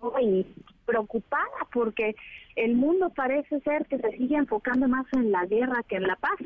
hoy 0.00 0.46
preocupada 0.86 1.44
porque 1.72 2.14
el 2.54 2.76
mundo 2.76 3.10
parece 3.16 3.60
ser 3.60 3.86
que 3.86 3.98
se 3.98 4.12
sigue 4.12 4.36
enfocando 4.36 4.86
más 4.86 5.06
en 5.12 5.32
la 5.32 5.44
guerra 5.46 5.82
que 5.88 5.96
en 5.96 6.04
la 6.04 6.16
paz. 6.16 6.38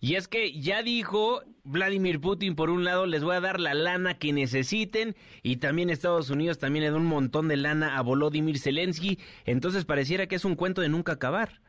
Y 0.00 0.14
es 0.14 0.28
que 0.28 0.52
ya 0.52 0.82
dijo 0.82 1.42
Vladimir 1.62 2.20
Putin, 2.20 2.56
por 2.56 2.70
un 2.70 2.84
lado, 2.84 3.04
les 3.04 3.22
voy 3.22 3.36
a 3.36 3.40
dar 3.40 3.60
la 3.60 3.74
lana 3.74 4.14
que 4.14 4.32
necesiten 4.32 5.14
y 5.42 5.56
también 5.56 5.90
Estados 5.90 6.30
Unidos 6.30 6.58
también 6.58 6.84
le 6.86 6.90
da 6.90 6.96
un 6.96 7.06
montón 7.06 7.48
de 7.48 7.58
lana 7.58 7.98
a 7.98 8.02
Volodymyr 8.02 8.58
Zelensky, 8.58 9.18
entonces 9.44 9.84
pareciera 9.84 10.26
que 10.26 10.36
es 10.36 10.46
un 10.46 10.56
cuento 10.56 10.80
de 10.80 10.88
nunca 10.88 11.12
acabar. 11.12 11.60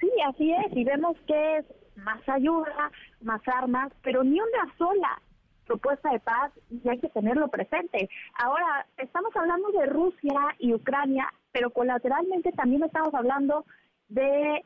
Sí, 0.00 0.08
así 0.28 0.52
es, 0.52 0.76
y 0.76 0.84
vemos 0.84 1.16
que 1.26 1.58
es 1.58 1.66
más 1.96 2.20
ayuda, 2.28 2.92
más 3.22 3.40
armas, 3.48 3.92
pero 4.02 4.22
ni 4.22 4.40
una 4.40 4.76
sola 4.78 5.20
propuesta 5.66 6.10
de 6.12 6.20
paz 6.20 6.52
y 6.70 6.88
hay 6.88 6.98
que 6.98 7.08
tenerlo 7.08 7.48
presente. 7.48 8.08
Ahora, 8.34 8.86
estamos 8.98 9.34
hablando 9.34 9.68
de 9.72 9.86
Rusia 9.86 10.40
y 10.60 10.74
Ucrania, 10.74 11.28
pero 11.50 11.70
colateralmente 11.70 12.52
también 12.52 12.84
estamos 12.84 13.12
hablando 13.14 13.64
de 14.08 14.64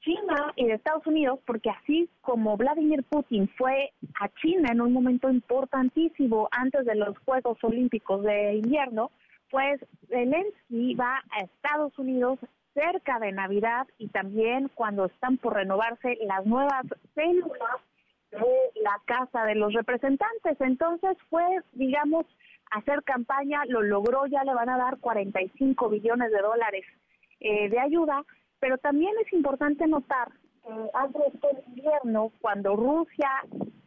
China 0.00 0.52
y 0.56 0.66
de 0.66 0.74
Estados 0.74 1.06
Unidos, 1.06 1.40
porque 1.46 1.70
así 1.70 2.08
como 2.20 2.56
Vladimir 2.56 3.02
Putin 3.04 3.48
fue 3.56 3.92
a 4.20 4.28
China 4.40 4.70
en 4.72 4.80
un 4.80 4.92
momento 4.92 5.28
importantísimo 5.28 6.48
antes 6.52 6.84
de 6.84 6.94
los 6.94 7.18
Juegos 7.18 7.58
Olímpicos 7.62 8.22
de 8.22 8.54
invierno, 8.54 9.10
pues 9.50 9.80
Zelensky 10.08 10.94
va 10.94 11.22
a 11.30 11.44
Estados 11.44 11.98
Unidos 11.98 12.38
cerca 12.74 13.18
de 13.18 13.32
Navidad 13.32 13.86
y 13.98 14.08
también 14.08 14.70
cuando 14.74 15.06
están 15.06 15.36
por 15.38 15.54
renovarse 15.54 16.18
las 16.26 16.46
nuevas 16.46 16.86
células 17.14 17.80
de 18.30 18.82
la 18.82 19.00
Casa 19.04 19.44
de 19.44 19.56
los 19.56 19.72
Representantes. 19.72 20.60
Entonces 20.60 21.16
fue, 21.28 21.44
digamos, 21.72 22.26
hacer 22.70 23.02
campaña, 23.02 23.64
lo 23.66 23.82
logró, 23.82 24.26
ya 24.26 24.44
le 24.44 24.54
van 24.54 24.68
a 24.68 24.78
dar 24.78 24.98
45 24.98 25.88
billones 25.88 26.30
de 26.30 26.38
dólares 26.38 26.84
eh, 27.40 27.68
de 27.68 27.80
ayuda 27.80 28.24
pero 28.60 28.78
también 28.78 29.12
es 29.24 29.32
importante 29.32 29.86
notar 29.86 30.28
que 30.64 30.90
antes 30.94 31.32
de 31.32 31.48
este 31.48 31.64
invierno, 31.68 32.32
cuando 32.40 32.76
Rusia 32.76 33.30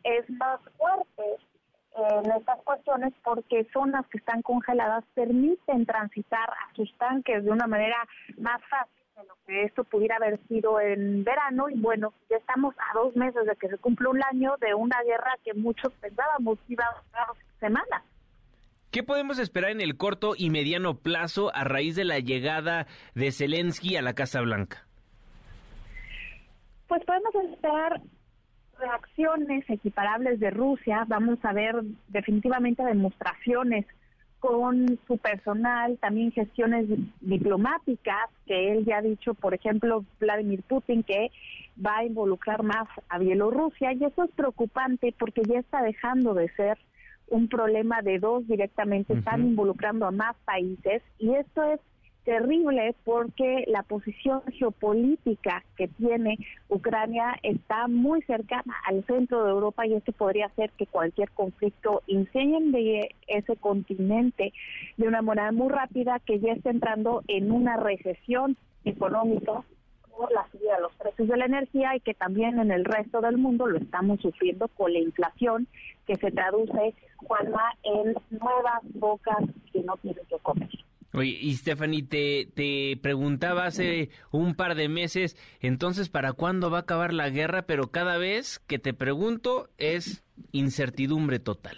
es 0.03 0.29
más 0.31 0.59
fuerte 0.77 1.37
en 1.95 2.31
estas 2.31 2.61
cuestiones, 2.63 3.13
porque 3.23 3.67
zonas 3.73 4.07
que 4.07 4.17
están 4.17 4.41
congeladas 4.41 5.03
permiten 5.13 5.85
transitar 5.85 6.49
a 6.49 6.73
sus 6.75 6.91
tanques 6.97 7.43
de 7.43 7.51
una 7.51 7.67
manera 7.67 8.07
más 8.37 8.61
fácil 8.69 9.03
de 9.17 9.23
lo 9.27 9.35
que 9.45 9.63
esto 9.63 9.83
pudiera 9.83 10.15
haber 10.15 10.39
sido 10.47 10.79
en 10.79 11.23
verano. 11.23 11.69
Y 11.69 11.79
bueno, 11.79 12.13
ya 12.29 12.37
estamos 12.37 12.73
a 12.77 12.97
dos 12.97 13.15
meses 13.15 13.45
de 13.45 13.55
que 13.57 13.67
se 13.67 13.77
cumple 13.77 14.07
un 14.07 14.23
año 14.23 14.55
de 14.61 14.73
una 14.73 15.01
guerra 15.03 15.33
que 15.43 15.53
muchos 15.53 15.91
pensábamos 15.95 16.57
iba 16.69 16.85
a 16.85 17.03
durar 17.03 17.27
semanas. 17.59 18.03
¿Qué 18.91 19.03
podemos 19.03 19.39
esperar 19.39 19.71
en 19.71 19.79
el 19.79 19.95
corto 19.95 20.33
y 20.37 20.49
mediano 20.49 20.95
plazo 20.95 21.49
a 21.55 21.63
raíz 21.63 21.95
de 21.95 22.03
la 22.03 22.19
llegada 22.19 22.87
de 23.15 23.31
Zelensky 23.31 23.95
a 23.95 24.01
la 24.01 24.13
Casa 24.13 24.41
Blanca? 24.41 24.85
Pues 26.89 27.01
podemos 27.05 27.33
esperar 27.53 28.01
reacciones 28.77 29.63
equiparables 29.69 30.41
de 30.41 30.49
Rusia. 30.49 31.05
Vamos 31.07 31.39
a 31.43 31.53
ver 31.53 31.75
definitivamente 32.09 32.83
demostraciones 32.83 33.85
con 34.39 34.99
su 35.07 35.17
personal, 35.17 35.97
también 36.01 36.33
gestiones 36.33 36.87
diplomáticas, 37.21 38.29
que 38.45 38.73
él 38.73 38.83
ya 38.83 38.97
ha 38.97 39.01
dicho, 39.01 39.35
por 39.35 39.53
ejemplo, 39.53 40.03
Vladimir 40.19 40.63
Putin, 40.63 41.03
que 41.03 41.31
va 41.77 41.99
a 41.99 42.05
involucrar 42.05 42.61
más 42.63 42.89
a 43.07 43.19
Bielorrusia, 43.19 43.93
y 43.93 44.03
eso 44.03 44.25
es 44.25 44.31
preocupante 44.31 45.15
porque 45.17 45.43
ya 45.43 45.59
está 45.59 45.81
dejando 45.81 46.33
de 46.33 46.49
ser 46.55 46.77
un 47.31 47.47
problema 47.47 48.01
de 48.01 48.19
dos 48.19 48.47
directamente, 48.47 49.13
están 49.13 49.41
involucrando 49.41 50.05
a 50.05 50.11
más 50.11 50.35
países 50.45 51.01
y 51.17 51.33
esto 51.33 51.63
es 51.63 51.79
terrible 52.25 52.93
porque 53.03 53.63
la 53.67 53.83
posición 53.83 54.41
geopolítica 54.51 55.63
que 55.75 55.87
tiene 55.87 56.37
Ucrania 56.69 57.35
está 57.41 57.87
muy 57.87 58.21
cercana 58.23 58.75
al 58.85 59.03
centro 59.05 59.43
de 59.43 59.51
Europa 59.51 59.87
y 59.87 59.93
esto 59.93 60.11
podría 60.11 60.47
hacer 60.47 60.71
que 60.77 60.85
cualquier 60.85 61.31
conflicto 61.31 62.03
de 62.07 63.09
ese 63.27 63.55
continente 63.55 64.53
de 64.97 65.07
una 65.07 65.21
manera 65.21 65.51
muy 65.51 65.69
rápida 65.69 66.19
que 66.19 66.39
ya 66.39 66.51
está 66.51 66.69
entrando 66.69 67.23
en 67.27 67.51
una 67.51 67.77
recesión 67.77 68.55
económica 68.85 69.63
por 70.15 70.31
la 70.31 70.45
subida 70.51 70.75
de 70.75 70.81
los 70.81 70.93
precios 70.95 71.27
de 71.27 71.37
la 71.37 71.45
energía 71.45 71.95
y 71.95 72.01
que 72.01 72.13
también 72.13 72.59
en 72.59 72.69
el 72.69 72.85
resto 72.85 73.21
del 73.21 73.37
mundo 73.37 73.65
lo 73.65 73.77
estamos 73.79 74.19
sufriendo 74.19 74.67
con 74.67 74.93
la 74.93 74.99
inflación 74.99 75.67
que 76.11 76.17
se 76.17 76.31
traduce, 76.31 76.93
Juanma, 77.17 77.73
en 77.83 78.13
nuevas 78.31 78.81
bocas 78.93 79.39
que 79.71 79.81
no 79.81 79.95
tienen 79.97 80.25
que 80.25 80.37
comer. 80.39 80.69
Oye, 81.13 81.37
y 81.41 81.53
Stephanie, 81.53 82.03
te, 82.03 82.47
te 82.53 82.97
preguntaba 83.01 83.65
hace 83.65 84.09
un 84.31 84.55
par 84.55 84.75
de 84.75 84.87
meses, 84.87 85.37
entonces, 85.61 86.09
¿para 86.09 86.33
cuándo 86.33 86.69
va 86.69 86.79
a 86.79 86.81
acabar 86.81 87.13
la 87.13 87.29
guerra? 87.29 87.63
Pero 87.63 87.91
cada 87.91 88.17
vez 88.17 88.59
que 88.59 88.79
te 88.79 88.93
pregunto 88.93 89.67
es 89.77 90.23
incertidumbre 90.51 91.39
total. 91.39 91.77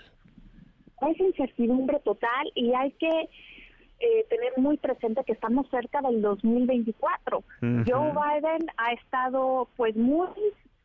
Es 1.10 1.20
incertidumbre 1.20 2.00
total 2.00 2.52
y 2.56 2.74
hay 2.74 2.92
que 2.92 3.10
eh, 3.10 4.26
tener 4.30 4.54
muy 4.58 4.78
presente 4.78 5.24
que 5.26 5.34
estamos 5.34 5.68
cerca 5.70 6.02
del 6.02 6.22
2024. 6.22 7.44
Joe 7.62 8.12
Biden 8.12 8.68
ha 8.78 8.94
estado 8.94 9.68
pues 9.76 9.96
muy 9.96 10.28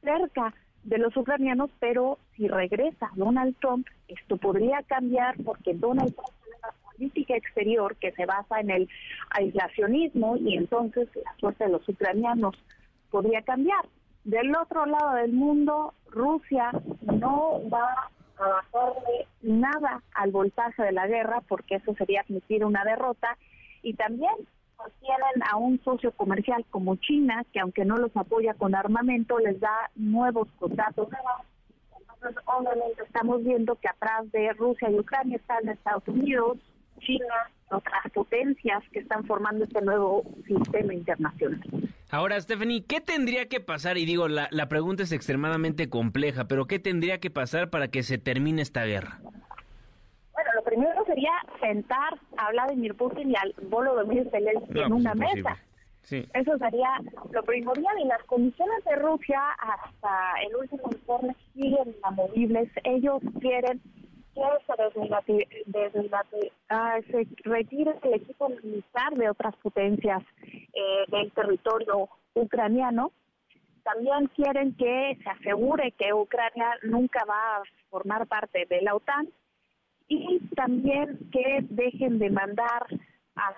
cerca 0.02 0.54
de 0.84 0.98
los 0.98 1.16
ucranianos, 1.16 1.70
pero 1.80 2.18
si 2.36 2.48
regresa 2.48 3.10
Donald 3.14 3.56
Trump, 3.60 3.86
esto 4.08 4.36
podría 4.36 4.82
cambiar 4.82 5.36
porque 5.44 5.74
Donald 5.74 6.14
Trump 6.14 6.30
tiene 6.42 6.58
una 6.58 6.92
política 6.92 7.36
exterior 7.36 7.96
que 7.96 8.12
se 8.12 8.26
basa 8.26 8.60
en 8.60 8.70
el 8.70 8.88
aislacionismo 9.30 10.36
y 10.36 10.56
entonces 10.56 11.08
la 11.16 11.34
suerte 11.38 11.64
de 11.64 11.70
los 11.70 11.88
ucranianos 11.88 12.54
podría 13.10 13.42
cambiar. 13.42 13.84
Del 14.24 14.54
otro 14.56 14.86
lado 14.86 15.14
del 15.14 15.32
mundo, 15.32 15.94
Rusia 16.10 16.70
no 17.02 17.60
va 17.70 18.10
a 18.38 18.46
bajarle 18.46 19.26
nada 19.42 20.02
al 20.14 20.30
voltaje 20.30 20.82
de 20.82 20.92
la 20.92 21.06
guerra 21.06 21.42
porque 21.48 21.76
eso 21.76 21.94
sería 21.94 22.22
admitir 22.22 22.64
una 22.64 22.84
derrota 22.84 23.36
y 23.82 23.94
también 23.94 24.34
tienen 25.00 25.42
a 25.50 25.56
un 25.56 25.82
socio 25.82 26.12
comercial 26.12 26.64
como 26.70 26.96
China, 26.96 27.44
que 27.52 27.60
aunque 27.60 27.84
no 27.84 27.96
los 27.96 28.16
apoya 28.16 28.54
con 28.54 28.74
armamento, 28.74 29.38
les 29.38 29.58
da 29.60 29.90
nuevos 29.96 30.48
contratos. 30.58 31.08
Obviamente 32.46 33.02
estamos 33.04 33.44
viendo 33.44 33.76
que 33.76 33.88
atrás 33.88 34.30
de 34.32 34.52
Rusia 34.54 34.90
y 34.90 34.98
Ucrania 34.98 35.36
están 35.36 35.68
Estados 35.68 36.06
Unidos, 36.08 36.58
China, 37.00 37.50
otras 37.70 38.10
potencias 38.12 38.82
que 38.92 39.00
están 39.00 39.24
formando 39.24 39.64
este 39.64 39.80
nuevo 39.82 40.24
sistema 40.46 40.94
internacional. 40.94 41.60
Ahora, 42.10 42.40
Stephanie, 42.40 42.84
¿qué 42.84 43.00
tendría 43.00 43.48
que 43.48 43.60
pasar? 43.60 43.98
Y 43.98 44.06
digo, 44.06 44.28
la, 44.28 44.48
la 44.50 44.68
pregunta 44.68 45.02
es 45.02 45.12
extremadamente 45.12 45.88
compleja, 45.90 46.48
pero 46.48 46.66
¿qué 46.66 46.78
tendría 46.78 47.20
que 47.20 47.30
pasar 47.30 47.70
para 47.70 47.88
que 47.88 48.02
se 48.02 48.18
termine 48.18 48.62
esta 48.62 48.84
guerra? 48.84 49.20
Sentar 51.60 52.18
a 52.36 52.50
Vladimir 52.50 52.94
Putin 52.94 53.30
y 53.30 53.36
al 53.36 53.54
Volodymyr 53.68 54.30
Zelensky 54.30 54.80
en 54.80 54.92
una 54.92 55.14
mesa. 55.14 55.56
Eso 56.10 56.56
sería 56.58 56.88
lo 57.32 57.42
primordial 57.42 57.98
y 58.00 58.06
las 58.06 58.22
condiciones 58.24 58.82
de 58.84 58.96
Rusia 58.96 59.40
hasta 59.58 60.40
el 60.46 60.56
último 60.56 60.84
informe 60.90 61.36
siguen 61.52 61.94
inamovibles. 61.98 62.70
Ellos 62.84 63.20
quieren 63.40 63.82
que 64.34 65.90
se, 65.90 66.52
ah, 66.70 66.98
se 67.10 67.26
retire 67.44 67.94
el 68.02 68.14
equipo 68.14 68.48
militar 68.48 69.14
de 69.14 69.28
otras 69.28 69.54
potencias 69.56 70.22
eh, 70.46 71.04
del 71.08 71.30
territorio 71.32 72.08
ucraniano. 72.34 73.12
También 73.82 74.28
quieren 74.36 74.74
que 74.76 75.18
se 75.22 75.30
asegure 75.30 75.92
que 75.92 76.12
Ucrania 76.12 76.70
nunca 76.82 77.24
va 77.24 77.56
a 77.56 77.62
formar 77.90 78.26
parte 78.26 78.66
de 78.66 78.82
la 78.82 78.94
OTAN 78.94 79.28
y 80.08 80.40
también 80.56 81.18
que 81.30 81.60
dejen 81.68 82.18
de 82.18 82.30
mandar 82.30 82.86
a 83.36 83.54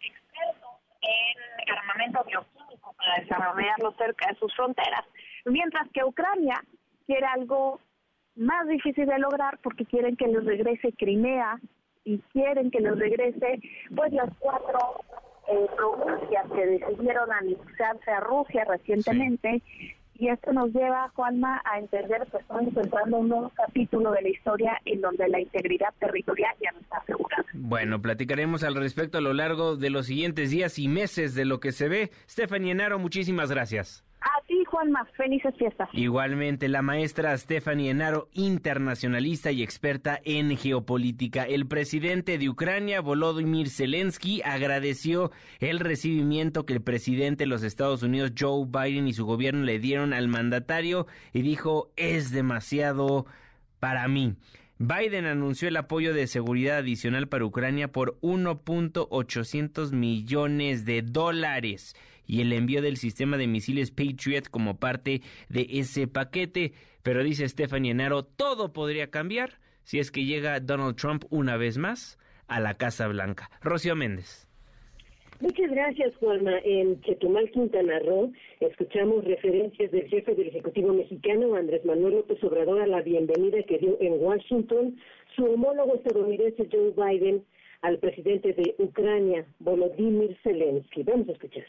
expertos 0.00 0.70
en 1.02 1.78
armamento 1.78 2.24
bioquímico 2.24 2.94
para 2.96 3.22
desarrollarlo 3.22 3.92
cerca 3.92 4.28
de 4.28 4.34
sus 4.38 4.54
fronteras, 4.54 5.04
mientras 5.44 5.88
que 5.90 6.04
Ucrania 6.04 6.62
quiere 7.06 7.26
algo 7.26 7.80
más 8.36 8.66
difícil 8.68 9.06
de 9.06 9.18
lograr 9.18 9.58
porque 9.62 9.84
quieren 9.84 10.16
que 10.16 10.26
les 10.26 10.44
regrese 10.44 10.92
Crimea 10.92 11.58
y 12.04 12.18
quieren 12.32 12.70
que 12.70 12.80
les 12.80 12.98
regrese 12.98 13.60
pues 13.94 14.12
las 14.12 14.30
cuatro 14.38 14.78
eh, 15.48 15.66
provincias 15.76 16.46
que 16.52 16.66
decidieron 16.66 17.32
anexarse 17.32 18.10
a 18.10 18.20
Rusia 18.20 18.64
recientemente 18.64 19.62
y 20.20 20.28
esto 20.28 20.52
nos 20.52 20.70
lleva, 20.72 21.08
Juanma, 21.14 21.62
a 21.64 21.78
entender 21.78 22.28
que 22.30 22.36
estamos 22.36 22.64
encontrando 22.64 23.16
un 23.16 23.28
nuevo 23.30 23.50
capítulo 23.56 24.12
de 24.12 24.22
la 24.22 24.28
historia 24.28 24.78
en 24.84 25.00
donde 25.00 25.26
la 25.28 25.40
integridad 25.40 25.94
territorial 25.98 26.54
ya 26.62 26.72
no 26.72 26.80
está 26.80 26.98
asegurada. 26.98 27.44
Bueno, 27.54 28.02
platicaremos 28.02 28.62
al 28.62 28.74
respecto 28.74 29.18
a 29.18 29.22
lo 29.22 29.32
largo 29.32 29.76
de 29.76 29.88
los 29.88 30.06
siguientes 30.06 30.50
días 30.50 30.78
y 30.78 30.88
meses 30.88 31.34
de 31.34 31.46
lo 31.46 31.58
que 31.58 31.72
se 31.72 31.88
ve. 31.88 32.10
Stephanie 32.28 32.72
Enaro, 32.72 32.98
muchísimas 32.98 33.50
gracias. 33.50 34.04
Igualmente, 35.92 36.68
la 36.68 36.82
maestra 36.82 37.36
Stephanie 37.36 37.90
Enaro, 37.90 38.28
internacionalista 38.32 39.50
y 39.50 39.62
experta 39.62 40.20
en 40.24 40.56
geopolítica. 40.56 41.44
El 41.44 41.66
presidente 41.66 42.38
de 42.38 42.48
Ucrania, 42.48 43.00
Volodymyr 43.00 43.68
Zelensky, 43.68 44.42
agradeció 44.42 45.30
el 45.58 45.80
recibimiento 45.80 46.66
que 46.66 46.74
el 46.74 46.82
presidente 46.82 47.44
de 47.44 47.48
los 47.48 47.62
Estados 47.62 48.02
Unidos, 48.02 48.32
Joe 48.38 48.66
Biden, 48.66 49.08
y 49.08 49.12
su 49.12 49.26
gobierno 49.26 49.64
le 49.64 49.78
dieron 49.78 50.12
al 50.12 50.28
mandatario 50.28 51.06
y 51.32 51.42
dijo, 51.42 51.90
es 51.96 52.30
demasiado 52.30 53.26
para 53.78 54.08
mí. 54.08 54.34
Biden 54.78 55.26
anunció 55.26 55.68
el 55.68 55.76
apoyo 55.76 56.14
de 56.14 56.26
seguridad 56.26 56.78
adicional 56.78 57.28
para 57.28 57.44
Ucrania 57.44 57.92
por 57.92 58.18
1.800 58.20 59.92
millones 59.92 60.86
de 60.86 61.02
dólares 61.02 61.94
y 62.30 62.42
el 62.42 62.52
envío 62.52 62.80
del 62.80 62.96
sistema 62.96 63.36
de 63.36 63.48
misiles 63.48 63.90
Patriot 63.90 64.48
como 64.48 64.78
parte 64.78 65.20
de 65.48 65.66
ese 65.68 66.06
paquete. 66.06 66.74
Pero 67.02 67.24
dice 67.24 67.48
Stephanie 67.48 67.90
Enaro, 67.90 68.22
todo 68.22 68.72
podría 68.72 69.10
cambiar 69.10 69.58
si 69.82 69.98
es 69.98 70.12
que 70.12 70.24
llega 70.24 70.60
Donald 70.60 70.94
Trump 70.94 71.24
una 71.30 71.56
vez 71.56 71.76
más 71.76 72.18
a 72.46 72.60
la 72.60 72.74
Casa 72.74 73.08
Blanca. 73.08 73.50
Rocío 73.62 73.96
Méndez. 73.96 74.46
Muchas 75.40 75.72
gracias, 75.72 76.14
Juanma. 76.16 76.58
En 76.62 77.00
Chetumal, 77.00 77.50
Quintana 77.50 77.98
Roo, 77.98 78.30
escuchamos 78.60 79.24
referencias 79.24 79.90
del 79.90 80.06
jefe 80.08 80.34
del 80.36 80.48
Ejecutivo 80.48 80.92
mexicano, 80.92 81.56
Andrés 81.56 81.84
Manuel 81.84 82.14
López 82.14 82.44
Obrador, 82.44 82.80
a 82.80 82.86
la 82.86 83.02
bienvenida 83.02 83.60
que 83.64 83.78
dio 83.78 83.96
en 84.00 84.22
Washington 84.22 84.96
su 85.34 85.44
homólogo 85.46 85.96
estadounidense 85.96 86.68
Joe 86.70 86.92
Biden 86.94 87.44
al 87.82 87.98
presidente 87.98 88.52
de 88.52 88.76
Ucrania, 88.78 89.46
Volodymyr 89.58 90.36
Zelensky. 90.44 91.02
Vamos 91.02 91.28
a 91.30 91.32
escuchar. 91.32 91.64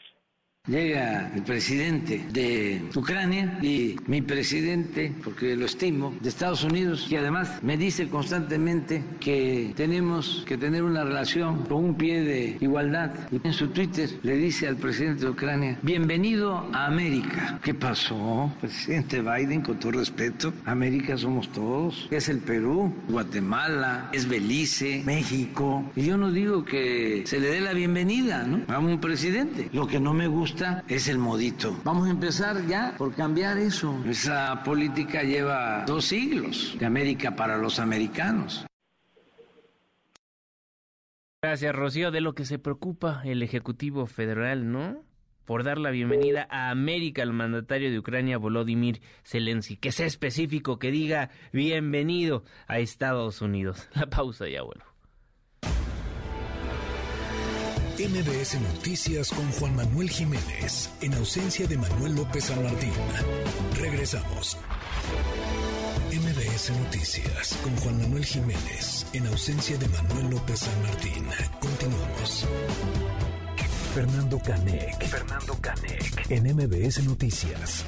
Llega 0.68 1.32
el 1.34 1.42
presidente 1.42 2.24
de 2.30 2.88
Ucrania 2.94 3.58
y 3.62 3.96
mi 4.06 4.22
presidente, 4.22 5.12
porque 5.24 5.56
lo 5.56 5.66
estimo, 5.66 6.14
de 6.20 6.28
Estados 6.28 6.62
Unidos, 6.62 7.08
y 7.10 7.16
además 7.16 7.60
me 7.64 7.76
dice 7.76 8.08
constantemente 8.08 9.02
que 9.18 9.72
tenemos 9.74 10.44
que 10.46 10.56
tener 10.56 10.84
una 10.84 11.02
relación 11.02 11.64
con 11.64 11.84
un 11.84 11.94
pie 11.96 12.22
de 12.22 12.58
igualdad. 12.60 13.10
Y 13.32 13.44
en 13.44 13.52
su 13.52 13.70
Twitter 13.70 14.08
le 14.22 14.36
dice 14.36 14.68
al 14.68 14.76
presidente 14.76 15.24
de 15.24 15.30
Ucrania, 15.30 15.78
bienvenido 15.82 16.64
a 16.72 16.86
América. 16.86 17.58
¿Qué 17.60 17.74
pasó, 17.74 18.52
presidente 18.60 19.20
Biden, 19.20 19.62
con 19.62 19.80
todo 19.80 19.90
respeto? 19.90 20.54
América 20.64 21.18
somos 21.18 21.50
todos. 21.50 22.06
Es 22.12 22.28
el 22.28 22.38
Perú, 22.38 22.94
Guatemala, 23.08 24.10
es 24.12 24.28
Belice, 24.28 25.02
México. 25.04 25.90
Y 25.96 26.04
yo 26.04 26.16
no 26.16 26.30
digo 26.30 26.64
que 26.64 27.24
se 27.26 27.40
le 27.40 27.48
dé 27.48 27.60
la 27.60 27.72
bienvenida 27.72 28.44
¿no? 28.44 28.72
a 28.72 28.78
un 28.78 29.00
presidente. 29.00 29.68
Lo 29.72 29.88
que 29.88 29.98
no 29.98 30.14
me 30.14 30.28
gusta 30.28 30.51
es 30.88 31.08
el 31.08 31.18
modito. 31.18 31.76
Vamos 31.84 32.08
a 32.08 32.10
empezar 32.10 32.66
ya 32.66 32.94
por 32.96 33.14
cambiar 33.14 33.58
eso. 33.58 33.98
Esa 34.06 34.62
política 34.62 35.22
lleva 35.22 35.84
dos 35.86 36.06
siglos 36.06 36.76
de 36.78 36.86
América 36.86 37.34
para 37.36 37.56
los 37.56 37.78
americanos. 37.78 38.66
Gracias, 41.42 41.74
Rocío. 41.74 42.10
De 42.10 42.20
lo 42.20 42.34
que 42.34 42.44
se 42.44 42.58
preocupa 42.58 43.22
el 43.24 43.42
Ejecutivo 43.42 44.06
Federal, 44.06 44.70
¿no? 44.70 45.04
Por 45.44 45.64
dar 45.64 45.78
la 45.78 45.90
bienvenida 45.90 46.46
a 46.50 46.70
América 46.70 47.22
al 47.22 47.32
mandatario 47.32 47.90
de 47.90 47.98
Ucrania, 47.98 48.38
Volodymyr 48.38 49.00
Zelensky. 49.24 49.76
Que 49.76 49.90
sea 49.90 50.06
específico, 50.06 50.78
que 50.78 50.92
diga 50.92 51.30
bienvenido 51.52 52.44
a 52.68 52.78
Estados 52.78 53.42
Unidos. 53.42 53.88
La 53.94 54.06
pausa 54.06 54.48
ya 54.48 54.62
vuelvo. 54.62 54.91
MBS 58.08 58.60
Noticias 58.60 59.30
con 59.30 59.48
Juan 59.52 59.76
Manuel 59.76 60.10
Jiménez, 60.10 60.90
en 61.02 61.14
ausencia 61.14 61.68
de 61.68 61.76
Manuel 61.76 62.16
López 62.16 62.46
San 62.46 62.60
Martín. 62.60 62.92
Regresamos. 63.80 64.58
MBS 66.10 66.70
Noticias 66.80 67.56
con 67.62 67.76
Juan 67.76 68.00
Manuel 68.00 68.24
Jiménez, 68.24 69.06
en 69.12 69.28
ausencia 69.28 69.76
de 69.78 69.86
Manuel 69.86 70.30
López 70.30 70.58
San 70.58 70.82
Martín. 70.82 71.26
Continuamos. 71.60 72.44
Fernando 73.94 74.38
Canec. 74.40 75.04
Fernando 75.04 75.56
Canec. 75.60 76.26
En 76.28 76.56
MBS 76.56 77.04
Noticias. 77.04 77.84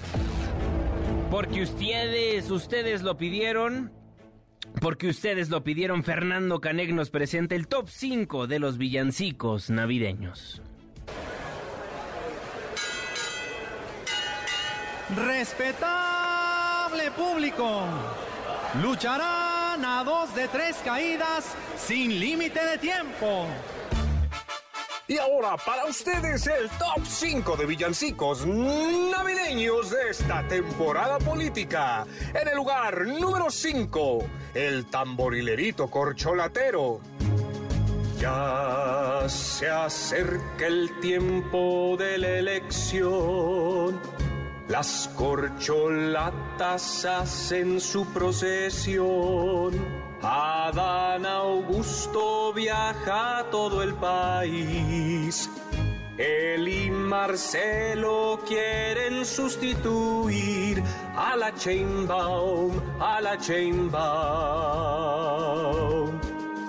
Porque 1.28 1.62
ustedes, 1.62 2.52
ustedes 2.52 3.02
lo 3.02 3.16
pidieron. 3.16 4.03
Porque 4.80 5.08
ustedes 5.08 5.50
lo 5.50 5.64
pidieron, 5.64 6.04
Fernando 6.04 6.60
Caneg 6.60 6.94
nos 6.94 7.10
presenta 7.10 7.54
el 7.54 7.68
top 7.68 7.88
5 7.88 8.46
de 8.46 8.58
los 8.58 8.76
villancicos 8.78 9.70
navideños. 9.70 10.60
Respetable 15.16 17.10
público, 17.16 17.86
lucharán 18.82 19.84
a 19.84 20.02
dos 20.04 20.34
de 20.34 20.48
tres 20.48 20.76
caídas 20.84 21.54
sin 21.76 22.18
límite 22.18 22.64
de 22.64 22.78
tiempo. 22.78 23.46
Y 25.06 25.18
ahora 25.18 25.58
para 25.58 25.84
ustedes 25.84 26.46
el 26.46 26.70
top 26.70 27.04
5 27.04 27.56
de 27.56 27.66
villancicos 27.66 28.46
navideños 28.46 29.90
de 29.90 30.08
esta 30.08 30.48
temporada 30.48 31.18
política. 31.18 32.06
En 32.32 32.48
el 32.48 32.56
lugar 32.56 33.06
número 33.06 33.50
5, 33.50 34.24
el 34.54 34.86
tamborilerito 34.86 35.90
corcholatero. 35.90 37.00
Ya 38.18 39.24
se 39.28 39.68
acerca 39.68 40.66
el 40.66 40.98
tiempo 41.00 41.96
de 41.98 42.16
la 42.16 42.38
elección 42.38 44.00
Las 44.68 45.10
corcholatas 45.14 47.04
hacen 47.04 47.78
su 47.78 48.06
procesión. 48.06 50.03
Adán 50.26 51.26
Augusto 51.26 52.54
viaja 52.54 53.44
todo 53.50 53.82
el 53.82 53.94
país. 53.94 55.50
Él 56.16 56.66
y 56.66 56.90
Marcelo 56.90 58.40
quieren 58.48 59.26
sustituir 59.26 60.82
a 61.14 61.36
la 61.36 61.54
Chainbaum, 61.54 62.72
a 63.00 63.20
la 63.20 63.36
Chainbaum. 63.36 63.92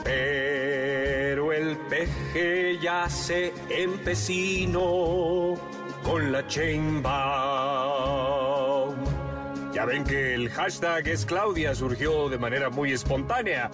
Pero 0.04 1.54
el 1.54 1.78
peje 1.90 2.78
ya 2.80 3.10
se 3.10 3.54
empecinó 3.70 5.54
con 6.04 6.32
la 6.34 6.46
Chainbaum. 6.46 7.06
Ya 9.76 9.84
ven 9.84 10.06
que 10.06 10.34
el 10.34 10.50
hashtag 10.52 11.06
es 11.10 11.26
Claudia 11.26 11.76
surgió 11.76 12.30
de 12.30 12.38
manera 12.38 12.70
muy 12.70 12.94
espontánea. 12.94 13.70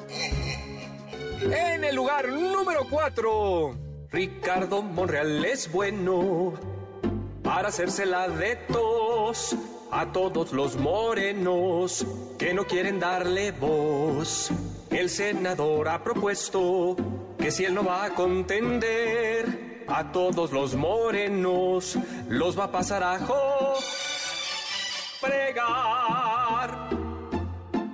En 1.44 1.84
el 1.84 1.96
lugar 1.96 2.28
número 2.28 2.88
4 2.90 3.76
Ricardo 4.10 4.82
Monreal 4.82 5.46
es 5.46 5.72
bueno 5.72 6.54
para 7.44 7.68
hacérsela 7.68 8.28
de 8.30 8.56
tos 8.56 9.56
a 9.92 10.12
todos 10.12 10.54
los 10.54 10.76
morenos 10.76 12.04
que 12.40 12.52
no 12.56 12.66
quieren 12.66 13.00
darle 13.00 13.52
voz. 13.52 14.50
El 14.90 15.08
senador 15.08 15.88
ha 15.88 16.04
propuesto 16.04 16.96
que 17.38 17.52
si 17.52 17.66
él 17.66 17.76
no 17.76 17.84
va 17.84 18.06
a 18.06 18.16
contender 18.16 19.84
a 19.88 20.12
todos 20.12 20.52
los 20.52 20.74
morenos, 20.74 21.96
los 22.28 22.58
va 22.58 22.64
a 22.64 22.72
pasar 22.72 23.04
a 23.04 23.20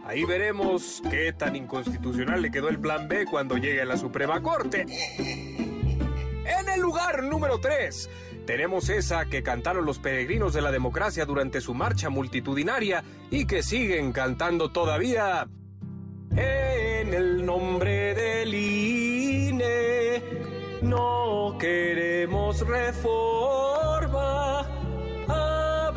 Ahí 0.06 0.24
veremos 0.24 1.02
qué 1.10 1.34
tan 1.34 1.56
inconstitucional 1.56 2.42
le 2.42 2.50
quedó 2.50 2.70
el 2.70 2.80
plan 2.80 3.08
B 3.08 3.26
cuando 3.26 3.58
llegue 3.58 3.82
a 3.82 3.86
la 3.86 3.98
Suprema 3.98 4.42
Corte. 4.42 4.86
En 5.20 6.70
el 6.70 6.80
lugar 6.80 7.24
número 7.24 7.60
3 7.60 8.10
tenemos 8.46 8.90
esa 8.90 9.26
que 9.26 9.44
cantaron 9.44 9.86
los 9.86 10.00
peregrinos 10.00 10.54
de 10.54 10.62
la 10.62 10.72
democracia 10.72 11.26
durante 11.26 11.60
su 11.60 11.74
marcha 11.74 12.10
multitudinaria 12.10 13.04
y 13.30 13.46
que 13.46 13.62
siguen 13.62 14.14
cantando 14.14 14.72
todavía. 14.72 15.48
En 16.32 17.14
el 17.14 17.46
nombre 17.46 18.16
del 18.16 18.54
INE 18.54 20.24
no 20.82 21.58
queremos 21.60 22.66
reforma. 22.66 24.66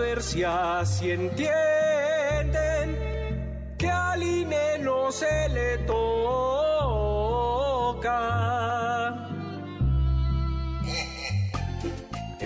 Ver 0.00 0.22
si 0.22 0.42
así 0.42 1.10
entienden 1.10 1.50
que 3.76 3.90
al 3.90 4.22
INE 4.22 4.78
no 4.78 5.12
se 5.12 5.48
le 5.50 5.76
toca. 5.78 6.00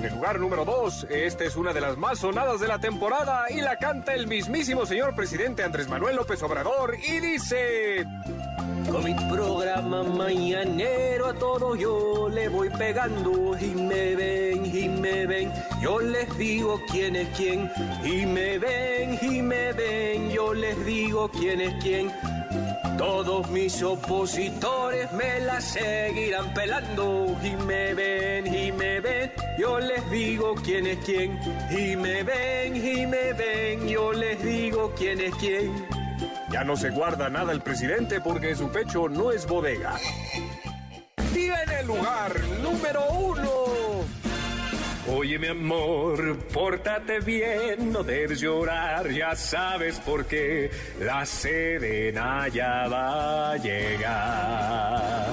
En 0.05 0.11
el 0.11 0.17
lugar 0.17 0.39
número 0.39 0.67
2, 0.67 1.07
esta 1.09 1.45
es 1.45 1.57
una 1.57 1.73
de 1.73 1.81
las 1.81 1.97
más 1.97 2.19
sonadas 2.19 2.61
de 2.61 2.69
la 2.69 2.79
temporada 2.79 3.47
y 3.51 3.63
la 3.63 3.79
canta 3.79 4.13
el 4.13 4.27
mismísimo 4.27 4.85
señor 4.85 5.15
presidente 5.15 5.63
Andrés 5.63 5.89
Manuel 5.89 6.17
López 6.17 6.43
Obrador 6.43 6.95
y 7.03 7.21
dice... 7.21 8.05
Con 8.91 9.03
mi 9.03 9.15
programa 9.15 10.03
mañanero 10.03 11.29
a 11.29 11.33
todo 11.33 11.75
yo 11.75 12.29
le 12.29 12.49
voy 12.51 12.69
pegando. 12.69 13.59
Y 13.59 13.69
me 13.69 14.15
ven 14.15 14.67
y 14.67 14.89
me 14.91 15.27
ven, 15.27 15.51
yo 15.81 15.99
les 16.01 16.37
digo 16.37 16.79
quién 16.91 17.17
es 17.17 17.29
quién. 17.35 17.73
Y 18.05 18.27
me 18.27 18.59
ven 18.59 19.19
y 19.23 19.41
me 19.41 19.73
ven, 19.73 20.29
yo 20.29 20.53
les 20.53 20.85
digo 20.85 21.31
quién 21.31 21.63
es 21.63 21.73
quién. 21.83 22.13
Todos 23.05 23.51
mis 23.51 23.83
opositores 23.83 25.13
me 25.13 25.39
la 25.41 25.61
seguirán 25.61 26.55
pelando 26.55 27.37
y 27.43 27.51
me 27.67 27.93
ven 27.93 28.47
y 28.47 28.73
me 28.73 28.99
ven, 28.99 29.31
yo 29.59 29.79
les 29.79 30.11
digo 30.11 30.55
quién 30.65 30.87
es 30.87 30.99
quién 31.05 31.39
y 31.71 31.97
me 31.97 32.23
ven 32.23 32.75
y 32.75 33.07
me 33.07 33.35
ven, 33.35 33.87
yo 33.87 34.11
les 34.15 34.43
digo 34.43 34.91
quién 34.97 35.21
es 35.21 35.35
quién. 35.35 35.87
Ya 36.51 36.65
no 36.65 36.79
se 36.79 36.89
guarda 36.89 37.29
nada 37.29 37.53
el 37.53 37.61
presidente 37.61 38.23
porque 38.23 38.57
su 38.57 38.71
pecho 38.71 39.07
no 39.11 39.33
es 39.33 39.47
bodega. 39.47 39.97
Tiene 41.35 41.83
lugar 41.85 42.33
número 42.63 43.07
uno. 43.11 43.64
Oye 45.07 45.39
mi 45.39 45.49
amor, 45.49 46.39
pórtate 46.51 47.21
bien, 47.21 47.93
no 47.93 48.03
debes 48.03 48.41
llorar, 48.41 49.11
ya 49.11 49.37
sabes 49.37 50.01
por 50.01 50.25
qué 50.25 50.71
la 50.99 51.27
serena 51.27 52.49
ya 52.49 52.89
va 52.89 53.51
a 53.53 53.57
llegar. 53.59 55.27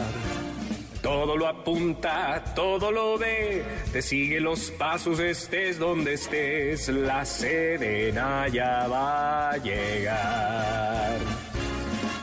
Todo 1.01 1.37
lo 1.37 1.47
apunta, 1.47 2.43
todo 2.53 2.91
lo 2.91 3.17
ve, 3.17 3.63
te 3.93 4.01
sigue 4.01 4.41
los 4.41 4.71
pasos, 4.71 5.19
estés 5.21 5.79
donde 5.79 6.13
estés, 6.13 6.89
la 6.89 7.23
serena 7.25 8.49
ya 8.49 8.87
va 8.87 9.51
a 9.51 9.57
llegar. 9.57 11.50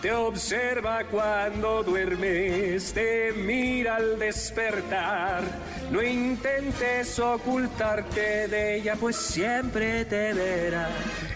Te 0.01 0.13
observa 0.13 1.03
cuando 1.11 1.83
duermes, 1.83 2.93
te 2.93 3.33
mira 3.33 3.97
al 3.97 4.17
despertar. 4.17 5.43
No 5.91 6.01
intentes 6.01 7.19
ocultarte 7.19 8.47
de 8.47 8.77
ella, 8.77 8.95
pues 8.95 9.17
siempre 9.17 10.05
te 10.05 10.33
verá. 10.35 10.89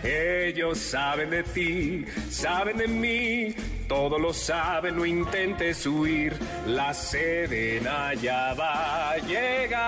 Ellos 0.05 0.79
saben 0.79 1.31
de 1.31 1.43
ti, 1.43 2.07
saben 2.31 2.77
de 2.77 2.87
mí, 2.87 3.53
todo 3.89 4.17
lo 4.17 4.33
saben, 4.33 4.95
no 4.95 5.05
intentes 5.05 5.85
huir. 5.85 6.37
La 6.67 6.95
serena 6.95 8.15
ya 8.15 8.55
va 8.55 9.11
a 9.11 9.19
llegar. 9.19 9.83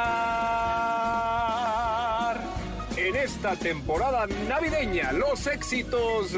En 2.97 3.15
esta 3.15 3.55
temporada 3.55 4.27
navideña, 4.49 5.13
los 5.13 5.47
éxitos 5.47 6.33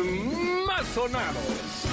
más 0.66 0.86
sonados. 0.88 1.85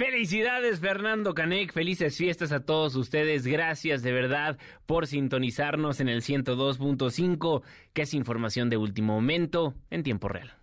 Felicidades 0.00 0.80
Fernando 0.80 1.34
Canek, 1.34 1.74
felices 1.74 2.16
fiestas 2.16 2.52
a 2.52 2.60
todos 2.60 2.96
ustedes, 2.96 3.46
gracias 3.46 4.00
de 4.02 4.12
verdad 4.12 4.56
por 4.86 5.06
sintonizarnos 5.06 6.00
en 6.00 6.08
el 6.08 6.22
102.5, 6.22 7.60
que 7.92 8.00
es 8.00 8.14
información 8.14 8.70
de 8.70 8.78
último 8.78 9.12
momento 9.12 9.74
en 9.90 10.02
tiempo 10.02 10.28
real. 10.28 10.54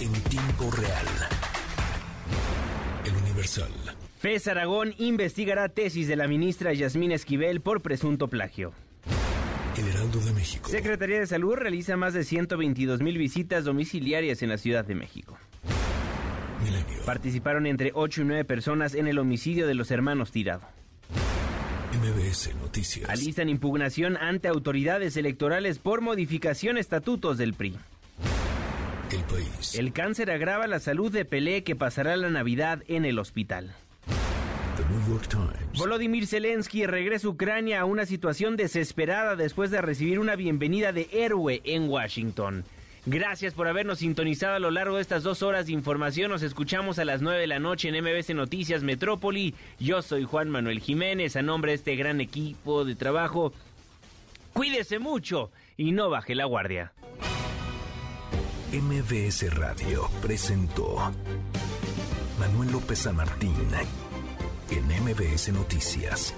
En 0.00 0.12
tiempo 0.30 0.70
real. 0.70 1.06
El 3.04 3.16
Universal. 3.16 3.72
FES 4.18 4.46
Aragón 4.46 4.94
investigará 4.98 5.70
tesis 5.70 6.06
de 6.06 6.14
la 6.14 6.28
ministra 6.28 6.72
Yasmín 6.72 7.10
Esquivel 7.10 7.62
por 7.62 7.82
presunto 7.82 8.28
plagio. 8.28 8.74
El 9.76 9.88
Heraldo 9.88 10.20
de 10.20 10.32
México. 10.34 10.68
Secretaría 10.68 11.18
de 11.18 11.26
Salud 11.26 11.56
realiza 11.56 11.96
más 11.96 12.14
de 12.14 12.22
122 12.22 13.02
mil 13.02 13.18
visitas 13.18 13.64
domiciliarias 13.64 14.40
en 14.42 14.50
la 14.50 14.58
Ciudad 14.58 14.84
de 14.84 14.94
México. 14.94 15.36
Participaron 17.04 17.66
entre 17.66 17.92
8 17.94 18.22
y 18.22 18.24
9 18.24 18.44
personas 18.44 18.94
en 18.94 19.06
el 19.06 19.18
homicidio 19.18 19.66
de 19.66 19.74
los 19.74 19.90
hermanos 19.90 20.30
Tirado. 20.30 20.62
MBS 21.92 22.54
Noticias. 22.56 23.08
Alistan 23.10 23.48
impugnación 23.48 24.16
ante 24.16 24.48
autoridades 24.48 25.16
electorales 25.16 25.78
por 25.78 26.00
modificación 26.00 26.78
estatutos 26.78 27.36
del 27.38 27.54
PRI. 27.54 27.76
El 29.10 29.24
país. 29.24 29.74
El 29.74 29.92
cáncer 29.92 30.30
agrava 30.30 30.66
la 30.66 30.80
salud 30.80 31.12
de 31.12 31.26
Pelé 31.26 31.64
que 31.64 31.76
pasará 31.76 32.16
la 32.16 32.30
Navidad 32.30 32.82
en 32.88 33.04
el 33.04 33.18
hospital. 33.18 33.74
The 34.76 34.84
New 34.84 35.06
York 35.06 35.28
Times. 35.28 35.78
Volodymyr 35.78 36.26
Zelensky 36.26 36.86
regresa 36.86 37.26
a 37.26 37.30
Ucrania 37.30 37.80
a 37.80 37.84
una 37.84 38.06
situación 38.06 38.56
desesperada 38.56 39.36
después 39.36 39.70
de 39.70 39.82
recibir 39.82 40.18
una 40.18 40.34
bienvenida 40.34 40.92
de 40.92 41.08
héroe 41.12 41.60
en 41.64 41.90
Washington. 41.90 42.64
Gracias 43.04 43.52
por 43.52 43.66
habernos 43.66 43.98
sintonizado 43.98 44.54
a 44.54 44.60
lo 44.60 44.70
largo 44.70 44.96
de 44.96 45.02
estas 45.02 45.24
dos 45.24 45.42
horas 45.42 45.66
de 45.66 45.72
información. 45.72 46.30
Nos 46.30 46.42
escuchamos 46.42 47.00
a 47.00 47.04
las 47.04 47.20
9 47.20 47.40
de 47.40 47.46
la 47.48 47.58
noche 47.58 47.88
en 47.88 48.00
MBC 48.02 48.30
Noticias 48.30 48.84
Metrópoli. 48.84 49.54
Yo 49.80 50.02
soy 50.02 50.22
Juan 50.22 50.50
Manuel 50.50 50.78
Jiménez, 50.78 51.34
a 51.34 51.42
nombre 51.42 51.72
de 51.72 51.76
este 51.76 51.96
gran 51.96 52.20
equipo 52.20 52.84
de 52.84 52.94
trabajo. 52.94 53.52
Cuídese 54.52 55.00
mucho 55.00 55.50
y 55.76 55.90
no 55.90 56.10
baje 56.10 56.36
la 56.36 56.44
guardia. 56.44 56.92
MBS 58.72 59.52
Radio 59.54 60.08
presentó 60.22 61.12
Manuel 62.38 62.70
López 62.70 63.00
San 63.00 63.16
Martín 63.16 63.54
en 64.70 64.84
MBS 65.02 65.52
Noticias. 65.52 66.34